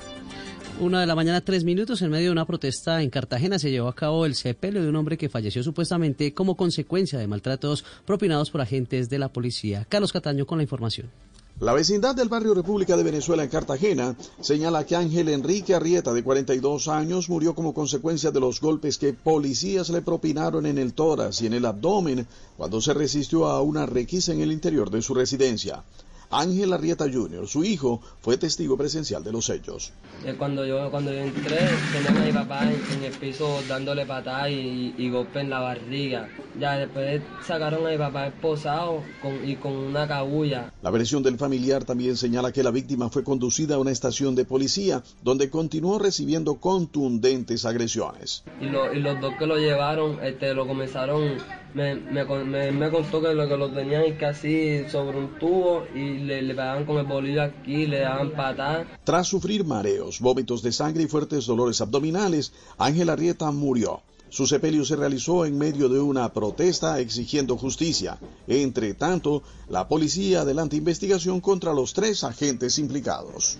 Una 0.80 1.00
de 1.00 1.06
la 1.06 1.14
mañana, 1.14 1.40
tres 1.42 1.64
minutos, 1.64 2.02
en 2.02 2.10
medio 2.10 2.26
de 2.26 2.32
una 2.32 2.46
protesta 2.46 3.02
en 3.02 3.10
Cartagena 3.10 3.58
se 3.58 3.70
llevó 3.70 3.88
a 3.88 3.94
cabo 3.94 4.26
el 4.26 4.34
sepelio 4.34 4.82
de 4.82 4.88
un 4.88 4.96
hombre 4.96 5.18
que 5.18 5.28
falleció 5.28 5.62
supuestamente 5.62 6.32
como 6.32 6.56
consecuencia 6.56 7.18
de 7.18 7.28
maltratos 7.28 7.84
propinados 8.06 8.50
por 8.50 8.62
agentes 8.62 9.08
de 9.08 9.18
la 9.18 9.32
policía. 9.32 9.86
Carlos 9.88 10.12
Cataño 10.12 10.46
con 10.46 10.58
la 10.58 10.64
información. 10.64 11.10
La 11.60 11.74
vecindad 11.74 12.16
del 12.16 12.28
barrio 12.28 12.54
República 12.54 12.96
de 12.96 13.04
Venezuela 13.04 13.44
en 13.44 13.50
Cartagena 13.50 14.16
señala 14.40 14.84
que 14.84 14.96
Ángel 14.96 15.28
Enrique 15.28 15.74
Arrieta, 15.74 16.12
de 16.12 16.24
42 16.24 16.88
años, 16.88 17.28
murió 17.28 17.54
como 17.54 17.74
consecuencia 17.74 18.32
de 18.32 18.40
los 18.40 18.60
golpes 18.60 18.98
que 18.98 19.12
policías 19.12 19.90
le 19.90 20.02
propinaron 20.02 20.66
en 20.66 20.78
el 20.78 20.94
tórax 20.94 21.42
y 21.42 21.46
en 21.46 21.52
el 21.52 21.66
abdomen 21.66 22.26
cuando 22.56 22.80
se 22.80 22.94
resistió 22.94 23.46
a 23.46 23.62
una 23.62 23.86
requisa 23.86 24.32
en 24.32 24.40
el 24.40 24.50
interior 24.50 24.90
de 24.90 25.02
su 25.02 25.14
residencia. 25.14 25.84
Ángel 26.32 26.72
Arrieta 26.72 27.04
Jr., 27.12 27.46
su 27.46 27.62
hijo, 27.62 28.00
fue 28.20 28.36
testigo 28.36 28.76
presencial 28.76 29.22
de 29.22 29.32
los 29.32 29.50
hechos. 29.50 29.92
Eh, 30.24 30.34
Cuando 30.38 30.64
yo, 30.64 30.90
cuando 30.90 31.12
yo 31.12 31.18
entré, 31.20 31.58
tenían 31.92 32.16
a 32.18 32.24
mi 32.24 32.32
papá 32.32 32.70
en, 32.72 32.80
en 32.96 33.04
el 33.04 33.12
piso 33.12 33.60
dándole 33.68 34.06
patadas 34.06 34.50
y, 34.50 34.94
y 34.96 35.10
golpe 35.10 35.40
en 35.40 35.50
la 35.50 35.60
barriga. 35.60 36.28
Ya 36.60 36.76
después 36.76 37.22
sacaron 37.46 37.86
a 37.86 37.90
mi 37.90 37.96
papá 37.98 38.26
esposado 38.26 39.02
con, 39.22 39.48
y 39.48 39.56
con 39.56 39.72
una 39.72 40.06
cabulla. 40.06 40.70
La 40.82 40.90
versión 40.90 41.22
del 41.22 41.38
familiar 41.38 41.84
también 41.84 42.16
señala 42.16 42.52
que 42.52 42.62
la 42.62 42.70
víctima 42.70 43.08
fue 43.08 43.24
conducida 43.24 43.76
a 43.76 43.78
una 43.78 43.90
estación 43.90 44.34
de 44.34 44.44
policía 44.44 45.02
donde 45.24 45.48
continuó 45.50 45.98
recibiendo 45.98 46.56
contundentes 46.56 47.64
agresiones. 47.64 48.44
Y, 48.60 48.66
lo- 48.66 48.92
y 48.92 49.00
los 49.00 49.20
dos 49.20 49.34
que 49.38 49.46
lo 49.46 49.56
llevaron, 49.56 50.18
este, 50.22 50.52
lo 50.54 50.66
comenzaron, 50.66 51.36
me, 51.74 51.94
me, 51.94 52.24
me, 52.44 52.70
me 52.70 52.90
contó 52.90 53.22
que 53.22 53.32
lo 53.32 53.48
que 53.48 53.56
lo 53.56 53.70
tenían 53.70 54.12
casi 54.18 54.84
sobre 54.90 55.16
un 55.18 55.38
tubo 55.38 55.84
y 55.94 56.18
le, 56.18 56.42
le 56.42 56.54
pegaban 56.54 56.84
con 56.84 56.98
el 56.98 57.06
bolillo 57.06 57.42
aquí, 57.42 57.86
le 57.86 58.00
daban 58.00 58.32
patadas. 58.32 58.86
Tras 59.04 59.26
sufrir 59.26 59.64
mareos, 59.64 60.11
vómitos 60.20 60.62
de 60.62 60.72
sangre 60.72 61.04
y 61.04 61.08
fuertes 61.08 61.46
dolores 61.46 61.80
abdominales, 61.80 62.52
Ángel 62.78 63.10
Arrieta 63.10 63.50
murió. 63.50 64.02
Su 64.32 64.46
sepelio 64.46 64.82
se 64.86 64.96
realizó 64.96 65.44
en 65.44 65.58
medio 65.58 65.90
de 65.90 66.00
una 66.00 66.32
protesta 66.32 66.98
exigiendo 67.00 67.58
justicia. 67.58 68.18
Entre 68.46 68.94
tanto, 68.94 69.42
la 69.68 69.88
policía 69.88 70.40
adelanta 70.40 70.74
investigación 70.74 71.42
contra 71.42 71.74
los 71.74 71.92
tres 71.92 72.24
agentes 72.24 72.78
implicados. 72.78 73.58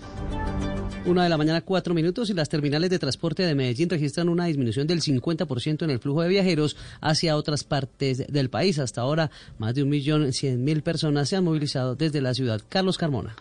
Una 1.05 1.23
de 1.23 1.29
la 1.29 1.37
mañana, 1.37 1.61
cuatro 1.61 1.93
minutos, 1.93 2.31
y 2.31 2.33
las 2.33 2.49
terminales 2.49 2.89
de 2.89 2.97
transporte 2.97 3.43
de 3.43 3.53
Medellín 3.53 3.87
registran 3.87 4.29
una 4.29 4.45
disminución 4.45 4.87
del 4.87 5.01
50% 5.01 5.83
en 5.83 5.91
el 5.91 5.99
flujo 5.99 6.23
de 6.23 6.29
viajeros 6.29 6.75
hacia 7.01 7.37
otras 7.37 7.63
partes 7.63 8.25
del 8.27 8.49
país. 8.49 8.79
Hasta 8.79 9.01
ahora, 9.01 9.29
más 9.59 9.75
de 9.75 9.83
un 9.83 9.89
millón 9.89 10.33
cien 10.33 10.63
mil 10.63 10.81
personas 10.81 11.29
se 11.29 11.35
han 11.35 11.43
movilizado 11.43 11.95
desde 11.95 12.19
la 12.19 12.33
ciudad. 12.33 12.61
Carlos 12.67 12.97
Carmona. 12.97 13.35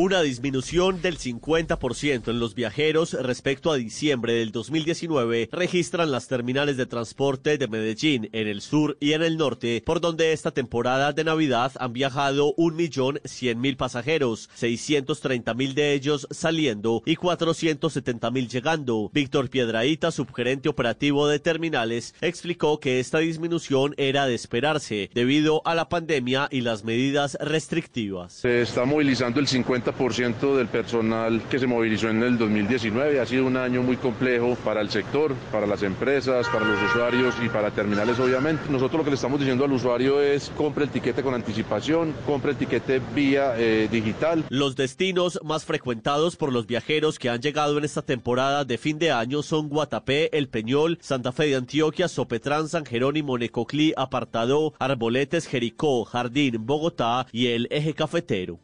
Una 0.00 0.22
disminución 0.22 1.02
del 1.02 1.18
50% 1.18 2.28
en 2.28 2.38
los 2.38 2.54
viajeros 2.54 3.14
respecto 3.14 3.72
a 3.72 3.76
diciembre 3.76 4.34
del 4.34 4.52
2019 4.52 5.48
registran 5.50 6.12
las 6.12 6.28
terminales 6.28 6.76
de 6.76 6.86
transporte 6.86 7.58
de 7.58 7.66
Medellín 7.66 8.28
en 8.30 8.46
el 8.46 8.60
sur 8.60 8.96
y 9.00 9.14
en 9.14 9.24
el 9.24 9.36
norte, 9.36 9.82
por 9.84 10.00
donde 10.00 10.32
esta 10.32 10.52
temporada 10.52 11.12
de 11.12 11.24
Navidad 11.24 11.72
han 11.80 11.94
viajado 11.94 12.54
1.100.000 12.58 13.76
pasajeros, 13.76 14.48
630.000 14.56 15.74
de 15.74 15.94
ellos 15.94 16.28
saliendo 16.30 17.02
y 17.04 17.16
470.000 17.16 18.48
llegando. 18.48 19.10
Víctor 19.12 19.50
Piedraíta, 19.50 20.12
subgerente 20.12 20.68
operativo 20.68 21.26
de 21.26 21.40
terminales, 21.40 22.14
explicó 22.20 22.78
que 22.78 23.00
esta 23.00 23.18
disminución 23.18 23.94
era 23.96 24.28
de 24.28 24.36
esperarse 24.36 25.10
debido 25.12 25.60
a 25.64 25.74
la 25.74 25.88
pandemia 25.88 26.46
y 26.52 26.60
las 26.60 26.84
medidas 26.84 27.36
restrictivas. 27.40 28.32
Se 28.32 28.62
está 28.62 28.84
movilizando 28.84 29.40
el 29.40 29.48
50% 29.48 29.87
del 29.92 30.68
personal 30.68 31.42
que 31.50 31.58
se 31.58 31.66
movilizó 31.66 32.08
en 32.08 32.22
el 32.22 32.38
2019. 32.38 33.20
Ha 33.20 33.26
sido 33.26 33.46
un 33.46 33.56
año 33.56 33.82
muy 33.82 33.96
complejo 33.96 34.56
para 34.64 34.80
el 34.80 34.90
sector, 34.90 35.34
para 35.50 35.66
las 35.66 35.82
empresas, 35.82 36.46
para 36.48 36.64
los 36.64 36.82
usuarios 36.90 37.34
y 37.44 37.48
para 37.48 37.70
terminales, 37.70 38.18
obviamente. 38.18 38.62
Nosotros 38.70 38.98
lo 38.98 39.04
que 39.04 39.10
le 39.10 39.16
estamos 39.16 39.40
diciendo 39.40 39.64
al 39.64 39.72
usuario 39.72 40.20
es 40.20 40.50
compre 40.56 40.84
el 40.84 40.90
tiquete 40.90 41.22
con 41.22 41.34
anticipación, 41.34 42.14
compre 42.26 42.52
el 42.52 42.56
tiquete 42.56 43.00
vía 43.14 43.54
eh, 43.56 43.88
digital. 43.90 44.44
Los 44.48 44.76
destinos 44.76 45.40
más 45.44 45.64
frecuentados 45.64 46.36
por 46.36 46.52
los 46.52 46.66
viajeros 46.66 47.18
que 47.18 47.30
han 47.30 47.40
llegado 47.40 47.78
en 47.78 47.84
esta 47.84 48.02
temporada 48.02 48.64
de 48.64 48.78
fin 48.78 48.98
de 48.98 49.10
año 49.10 49.42
son 49.42 49.68
Guatapé, 49.68 50.36
El 50.36 50.48
Peñol, 50.48 50.98
Santa 51.00 51.32
Fe 51.32 51.46
de 51.46 51.56
Antioquia, 51.56 52.08
Sopetrán, 52.08 52.68
San 52.68 52.84
Jerónimo, 52.84 53.38
Necoclí, 53.38 53.92
Apartado, 53.96 54.74
Arboletes, 54.78 55.46
Jericó, 55.46 56.04
Jardín, 56.04 56.66
Bogotá 56.66 57.26
y 57.32 57.48
el 57.48 57.68
Eje 57.70 57.94
Cafetero. 57.94 58.60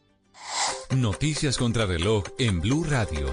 Noticias 0.97 1.59
contra 1.59 1.87
reloj 1.87 2.23
en 2.39 2.61
Blue 2.61 2.85
Radio. 2.85 3.27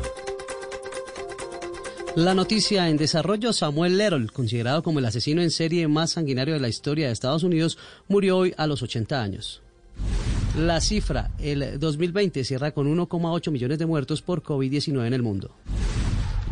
La 2.16 2.34
noticia 2.34 2.90
en 2.90 2.98
desarrollo, 2.98 3.54
Samuel 3.54 3.98
Lerol, 3.98 4.32
considerado 4.32 4.82
como 4.82 5.00
el 5.00 5.06
asesino 5.06 5.42
en 5.42 5.52
serie 5.52 5.88
más 5.88 6.12
sanguinario 6.12 6.56
de 6.56 6.60
la 6.60 6.70
historia 6.70 7.08
de 7.08 7.14
Estados 7.14 7.44
Unidos, 7.44 7.78
murió 8.08 8.38
hoy 8.38 8.54
a 8.58 8.66
los 8.66 8.82
80 8.82 9.22
años. 9.22 9.62
La 10.58 10.82
cifra, 10.82 11.32
el 11.40 11.80
2020 11.80 12.44
cierra 12.44 12.72
con 12.72 12.88
1,8 12.88 13.52
millones 13.52 13.78
de 13.78 13.86
muertos 13.86 14.22
por 14.22 14.42
COVID-19 14.42 15.06
en 15.06 15.14
el 15.14 15.22
mundo. 15.22 15.52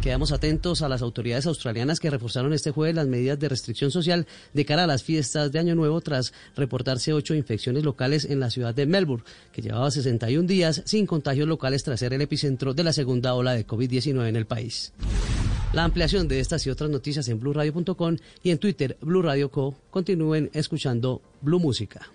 Quedamos 0.01 0.31
atentos 0.31 0.81
a 0.81 0.87
las 0.87 1.01
autoridades 1.01 1.45
australianas 1.45 1.99
que 1.99 2.09
reforzaron 2.09 2.53
este 2.53 2.71
jueves 2.71 2.95
las 2.95 3.07
medidas 3.07 3.37
de 3.37 3.49
restricción 3.49 3.91
social 3.91 4.27
de 4.53 4.63
cara 4.63 4.85
a 4.85 4.87
las 4.87 5.03
fiestas 5.03 5.51
de 5.51 5.59
Año 5.59 5.75
Nuevo 5.75 5.99
tras 5.99 6.31
reportarse 6.55 7.11
ocho 7.11 7.35
infecciones 7.35 7.83
locales 7.83 8.23
en 8.23 8.39
la 8.39 8.49
ciudad 8.49 8.73
de 8.73 8.85
Melbourne, 8.85 9.25
que 9.51 9.61
llevaba 9.61 9.91
61 9.91 10.47
días 10.47 10.83
sin 10.85 11.05
contagios 11.05 11.49
locales 11.49 11.83
tras 11.83 11.99
ser 11.99 12.13
el 12.13 12.21
epicentro 12.21 12.73
de 12.73 12.83
la 12.85 12.93
segunda 12.93 13.33
ola 13.33 13.51
de 13.51 13.67
COVID-19 13.67 14.29
en 14.29 14.35
el 14.37 14.45
país. 14.45 14.93
La 15.73 15.83
ampliación 15.83 16.29
de 16.29 16.39
estas 16.39 16.65
y 16.65 16.69
otras 16.69 16.89
noticias 16.89 17.27
en 17.27 17.41
blueradio.com 17.41 18.15
y 18.41 18.51
en 18.51 18.57
Twitter 18.57 18.97
Blue 19.01 19.21
Radio 19.21 19.51
Co. 19.51 19.75
Continúen 19.91 20.49
escuchando 20.53 21.21
Blue 21.41 21.59
Música. 21.59 22.09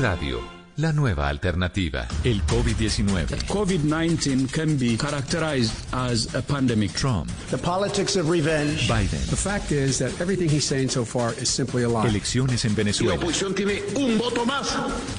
Radio, 0.00 0.57
la 0.78 0.92
nueva 0.92 1.28
alternativa. 1.28 2.06
El 2.22 2.40
COVID-19. 2.46 3.46
COVID-19 3.48 4.48
can 4.48 4.78
be 4.78 4.96
characterized 4.96 5.72
as 5.92 6.32
a 6.36 6.40
pandemic. 6.42 6.92
Trump. 6.92 7.28
The 7.50 7.58
politics 7.58 8.14
of 8.16 8.30
revenge. 8.30 8.86
Biden. 8.88 9.18
The 9.28 9.34
fact 9.36 9.72
is 9.72 9.98
that 9.98 10.12
everything 10.20 10.48
he's 10.48 10.64
saying 10.64 10.90
so 10.90 11.04
far 11.04 11.34
is 11.42 11.48
simply 11.48 11.82
a 11.82 11.88
lie. 11.88 12.06
Elecciones 12.08 12.64
en 12.64 12.70
Si 12.70 12.76
la 12.76 12.76
Venezuela. 12.76 13.14
oposición 13.16 13.54
tiene 13.56 13.82
un 13.96 14.18
voto 14.18 14.46
más, 14.46 14.68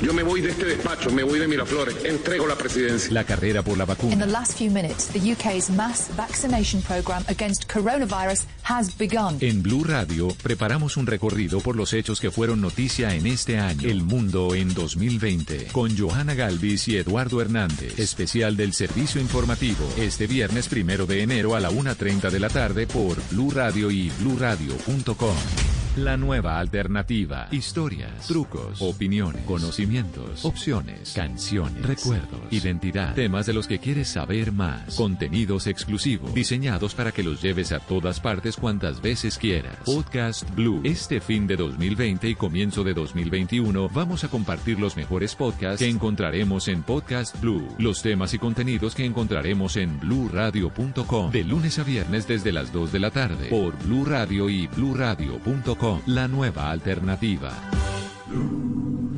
yo 0.02 0.14
me 0.14 0.24
voy 0.24 0.40
de 0.40 0.52
este 0.52 0.64
despacho, 0.66 1.12
me 1.12 1.24
voy 1.24 1.40
de 1.40 1.48
Miraflores, 1.50 2.06
entrego 2.06 2.48
la 2.48 2.56
presidencia. 2.56 3.12
La 3.12 3.26
carrera 3.26 3.62
por 3.62 3.78
la 3.78 3.84
In 3.84 3.88
vacuna. 3.90 4.26
the 4.26 4.32
last 4.32 4.54
few 4.58 4.72
minutes, 4.72 5.08
the 5.08 5.20
UK's 5.20 5.70
mass 5.70 6.10
vaccination 6.16 6.82
programme 6.84 7.26
against 7.28 7.68
coronavirus 7.68 8.46
has 8.64 8.98
begun. 8.98 9.38
En 9.42 9.62
Blue 9.62 9.84
Radio 9.84 10.30
preparamos 10.42 10.96
un 10.96 11.06
recorrido 11.06 11.60
por 11.60 11.76
los 11.76 11.92
hechos 11.92 12.22
que 12.22 12.32
fueron 12.32 12.62
noticia 12.62 13.14
en 13.14 13.28
este 13.28 13.58
año. 13.60 13.90
El 13.90 14.04
mundo 14.04 14.56
en 14.56 14.74
2020. 14.74 15.49
Con 15.72 15.98
Johanna 15.98 16.34
Galvis 16.34 16.88
y 16.88 16.98
Eduardo 16.98 17.42
Hernández. 17.42 17.98
Especial 18.00 18.56
del 18.56 18.74
servicio 18.74 19.20
informativo. 19.20 19.88
Este 19.98 20.28
viernes 20.28 20.68
primero 20.68 21.06
de 21.06 21.24
enero 21.24 21.56
a 21.56 21.60
la 21.60 21.72
1.30 21.72 22.30
de 22.30 22.40
la 22.40 22.50
tarde 22.50 22.88
por 22.88 23.18
Blue 23.30 23.52
Radio 23.52 23.92
y 23.92 24.10
bluradio.com. 24.20 25.79
La 25.98 26.18
nueva 26.18 26.60
alternativa. 26.60 27.48
Historias, 27.52 28.28
trucos, 28.28 28.80
opiniones, 28.80 29.44
conocimientos, 29.46 30.46
opciones, 30.46 31.14
canciones, 31.14 31.84
recuerdos, 31.84 32.40
identidad, 32.52 33.16
temas 33.16 33.48
de 33.48 33.54
los 33.54 33.68
que 33.68 33.80
quieres 33.80 34.08
saber 34.08 34.52
más, 34.52 34.96
contenidos 34.96 35.66
exclusivos, 35.66 36.34
diseñados 36.34 36.94
para 36.94 37.12
que 37.12 37.24
los 37.24 37.42
lleves 37.42 37.72
a 37.72 37.80
todas 37.80 38.20
partes 38.20 38.56
cuantas 38.56 39.02
veces 39.02 39.38
quieras. 39.38 39.78
Podcast 39.84 40.48
Blue. 40.56 40.80
Este 40.84 41.20
fin 41.22 41.48
de 41.48 41.58
2020 41.58 42.30
y 42.30 42.36
comienzo 42.36 42.84
de 42.84 42.94
2021 42.94 43.90
vamos 43.90 44.24
a 44.24 44.30
compartir 44.30 44.80
los 44.80 44.96
mejores 44.96 45.36
podcasts 45.36 45.80
que 45.80 45.90
encontraremos 45.90 46.68
en 46.68 46.84
Podcast 46.84 47.42
Blue. 47.42 47.68
Los 47.80 48.04
temas 48.04 48.34
y 48.36 48.40
contenidos 48.40 48.94
que 48.94 49.06
encontraremos 49.06 49.76
en 49.76 50.00
bluradio.com 50.00 51.32
de 51.32 51.44
lunes 51.44 51.80
a 51.80 51.84
viernes 51.84 52.28
desde 52.28 52.52
las 52.52 52.72
2 52.72 52.92
de 52.92 53.00
la 53.00 53.10
tarde 53.10 53.48
por 53.50 53.76
Blue 53.84 54.06
Radio 54.06 54.50
y 54.50 54.68
bluradio.com. 54.68 55.79
La 56.08 56.28
nueva 56.28 56.72
alternativa. 56.72 57.54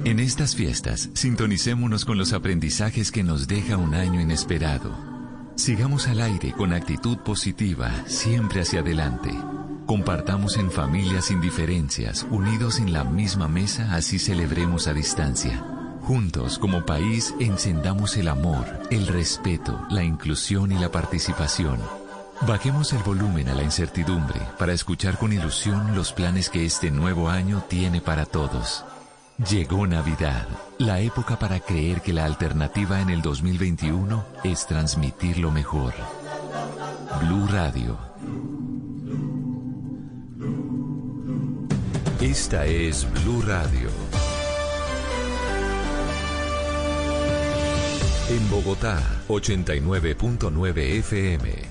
En 0.04 0.20
estas 0.20 0.56
fiestas, 0.56 1.10
sintonicémonos 1.14 2.06
con 2.06 2.20
los 2.20 2.34
aprendizajes 2.34 3.12
que 3.12 3.24
nos 3.24 3.48
deja 3.48 3.78
un 3.78 3.96
año 3.96 4.22
inesperado. 4.22 4.96
Sigamos 5.56 6.08
al 6.08 6.22
aire 6.22 6.52
con 6.52 6.72
actitud 6.72 7.18
positiva, 7.18 7.92
siempre 8.06 8.62
hacia 8.62 8.82
adelante. 8.82 9.32
Compartamos 9.88 10.58
en 10.58 10.70
familia 10.70 11.24
sin 11.24 11.42
diferencias, 11.42 12.28
unidos 12.30 12.80
en 12.80 12.94
la 12.94 13.06
misma 13.06 13.48
mesa, 13.48 13.96
así 13.96 14.20
celebremos 14.20 14.86
a 14.86 14.94
distancia. 14.94 15.66
Juntos, 16.02 16.60
como 16.60 16.86
país, 16.86 17.34
encendamos 17.40 18.18
el 18.18 18.28
amor, 18.28 18.68
el 18.92 19.08
respeto, 19.08 19.84
la 19.90 20.04
inclusión 20.04 20.72
y 20.72 20.78
la 20.78 20.92
participación. 20.92 21.80
Bajemos 22.48 22.92
el 22.94 23.04
volumen 23.04 23.50
a 23.50 23.54
la 23.54 23.62
incertidumbre 23.62 24.42
para 24.58 24.74
escuchar 24.74 25.18
con 25.20 25.32
ilusión 25.32 25.96
los 25.96 26.12
planes 26.12 26.50
que 26.50 26.66
este 26.66 26.90
nuevo 26.90 27.30
año 27.30 27.64
tiene 27.68 28.02
para 28.02 28.26
todos. 28.26 28.84
Llegó 29.50 29.86
Navidad, 29.86 30.48
la 30.80 31.00
época 31.02 31.38
para 31.38 31.60
creer 31.60 32.02
que 32.02 32.14
la 32.14 32.26
alternativa 32.26 33.00
en 33.00 33.12
el 33.12 33.22
2021 33.22 34.26
es 34.44 34.66
transmitir 34.66 35.38
lo 35.38 35.52
mejor. 35.52 35.94
Blue 37.22 37.48
Radio. 37.48 37.98
Esta 42.20 42.66
es 42.66 43.08
Blue 43.24 43.44
Radio. 43.44 43.90
En 48.30 48.50
Bogotá, 48.50 49.00
89.9 49.28 50.78
FM. 51.00 51.71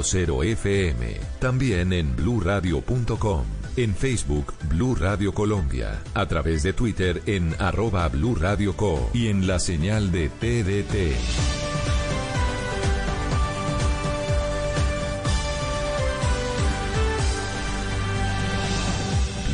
96.0 0.01 0.43
FM. 0.45 1.19
También 1.39 1.93
en 1.93 2.15
bluradio.com. 2.15 3.43
En 3.77 3.95
Facebook, 3.95 4.53
Blue 4.69 4.95
Radio 4.95 5.33
Colombia. 5.33 6.01
A 6.13 6.25
través 6.25 6.63
de 6.63 6.73
Twitter 6.73 7.21
en 7.25 7.55
arroba 7.59 8.07
Blue 8.09 8.35
Radio 8.35 8.75
Co. 8.75 9.09
Y 9.13 9.27
en 9.27 9.47
la 9.47 9.59
señal 9.59 10.11
de 10.11 10.29
TDT. 10.29 11.15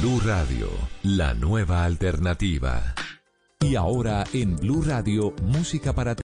Blue 0.02 0.22
Radio, 0.26 0.70
la 1.04 1.34
nueva 1.34 1.84
alternativa. 1.84 2.96
Y 3.60 3.76
ahora 3.76 4.24
en 4.34 4.56
Blue 4.56 4.84
Radio, 4.84 5.34
música 5.42 5.94
para 5.94 6.16